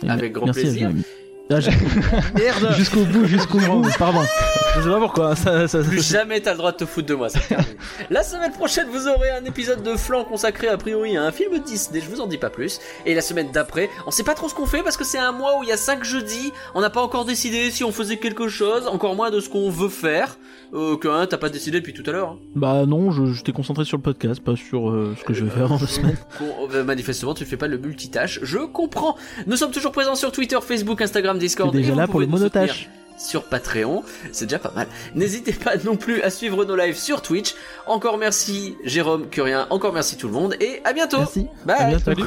Avec 0.08 0.32
grand 0.32 0.46
merci 0.46 0.60
à 0.60 0.62
plaisir. 0.64 0.90
Ah, 1.50 1.60
j'ai- 1.60 1.70
Merde. 2.34 2.74
Jusqu'au 2.76 3.04
bout, 3.04 3.26
jusqu'au 3.26 3.58
bout. 3.58 3.84
Pardon. 3.98 4.22
Je 4.76 4.80
sais 4.82 4.88
pas 4.88 4.98
pourquoi. 5.00 5.36
Ça, 5.36 5.68
ça, 5.68 5.80
Plus 5.80 6.10
jamais 6.10 6.40
t'as 6.40 6.52
le 6.52 6.58
droit 6.58 6.72
de 6.72 6.78
te 6.78 6.86
foutre 6.86 7.08
de 7.08 7.14
moi. 7.14 7.28
c'est 7.28 7.40
terminé. 7.46 7.68
la 8.08 8.22
semaine 8.22 8.52
prochaine, 8.52 8.86
vous 8.90 9.06
aurez 9.06 9.30
un 9.30 9.44
épisode 9.44 9.82
de 9.82 9.94
flanc 9.96 10.24
consacré 10.24 10.68
a 10.68 10.78
priori 10.78 11.16
à 11.18 11.24
un 11.24 11.32
film 11.32 11.58
Disney. 11.58 12.00
Je 12.00 12.08
vous 12.08 12.20
en 12.22 12.26
dis 12.26 12.38
pas 12.38 12.48
plus. 12.48 12.80
Et 13.04 13.14
la 13.14 13.20
semaine 13.20 13.50
d'après, 13.52 13.90
on 14.06 14.10
sait 14.10 14.22
pas 14.24 14.34
trop 14.34 14.48
ce 14.48 14.54
qu'on 14.54 14.64
fait 14.66 14.82
parce 14.82 14.96
que 14.96 15.04
c'est 15.04 15.18
un 15.18 15.32
mois 15.32 15.58
où 15.58 15.62
il 15.62 15.68
y 15.68 15.72
a 15.72 15.76
5 15.76 16.04
jeudis. 16.04 16.52
On 16.74 16.80
n'a 16.80 16.88
pas 16.90 17.02
encore 17.02 17.26
décidé 17.26 17.70
si 17.70 17.84
on 17.84 17.92
faisait 17.92 18.16
quelque 18.16 18.48
chose, 18.48 18.86
encore 18.86 19.14
moins 19.14 19.30
de 19.30 19.40
ce 19.40 19.50
qu'on 19.50 19.68
veut 19.68 19.90
faire. 19.90 20.38
Euh, 20.74 20.96
que 20.96 21.06
hein, 21.08 21.26
t'as 21.28 21.36
pas 21.36 21.50
décidé 21.50 21.80
depuis 21.80 21.92
tout 21.92 22.04
à 22.08 22.12
l'heure. 22.12 22.28
hein. 22.30 22.38
Bah 22.56 22.86
non, 22.86 23.10
je, 23.10 23.26
je 23.34 23.42
t'ai 23.42 23.52
concentré 23.52 23.84
sur 23.84 23.98
le 23.98 24.02
podcast, 24.02 24.40
pas 24.42 24.56
sur 24.56 24.88
euh, 24.88 25.14
ce 25.20 25.24
que 25.24 25.34
je 25.34 25.44
vais 25.44 25.50
faire 25.50 25.68
dans 25.68 25.76
deux 25.76 25.86
semaines. 25.86 26.16
Qu'on- 26.38 26.70
euh, 26.72 26.82
manifestement, 26.82 27.34
tu 27.34 27.42
ne 27.44 27.48
fais 27.48 27.58
pas 27.58 27.66
le 27.68 27.76
multitâche. 27.76 28.40
Je 28.42 28.56
comprends. 28.56 29.16
Nous 29.46 29.56
sommes 29.56 29.70
toujours 29.70 29.92
présents 29.92 30.14
sur 30.14 30.32
Twitter, 30.32 30.56
Facebook, 30.66 31.02
Instagram, 31.02 31.31
Discord. 31.38 31.72
Déjà 31.72 31.88
et 31.88 31.92
vous 31.92 31.98
là 31.98 32.06
pour 32.06 32.20
le 32.20 32.26
monotache. 32.26 32.88
sur 33.18 33.44
Patreon. 33.44 34.02
C'est 34.32 34.46
déjà 34.46 34.58
pas 34.58 34.72
mal. 34.74 34.86
N'hésitez 35.14 35.52
pas 35.52 35.76
non 35.84 35.96
plus 35.96 36.22
à 36.22 36.30
suivre 36.30 36.64
nos 36.64 36.76
lives 36.76 36.96
sur 36.96 37.22
Twitch. 37.22 37.54
Encore 37.86 38.18
merci 38.18 38.76
Jérôme, 38.84 39.28
Curien. 39.28 39.66
Encore 39.70 39.92
merci 39.92 40.16
tout 40.16 40.26
le 40.26 40.34
monde. 40.34 40.56
Et 40.60 40.80
à 40.84 40.92
bientôt. 40.92 41.18
Merci. 41.18 41.46
Bye. 41.64 41.76
À 41.78 41.84
bientôt. 41.88 42.04
Salut. 42.04 42.24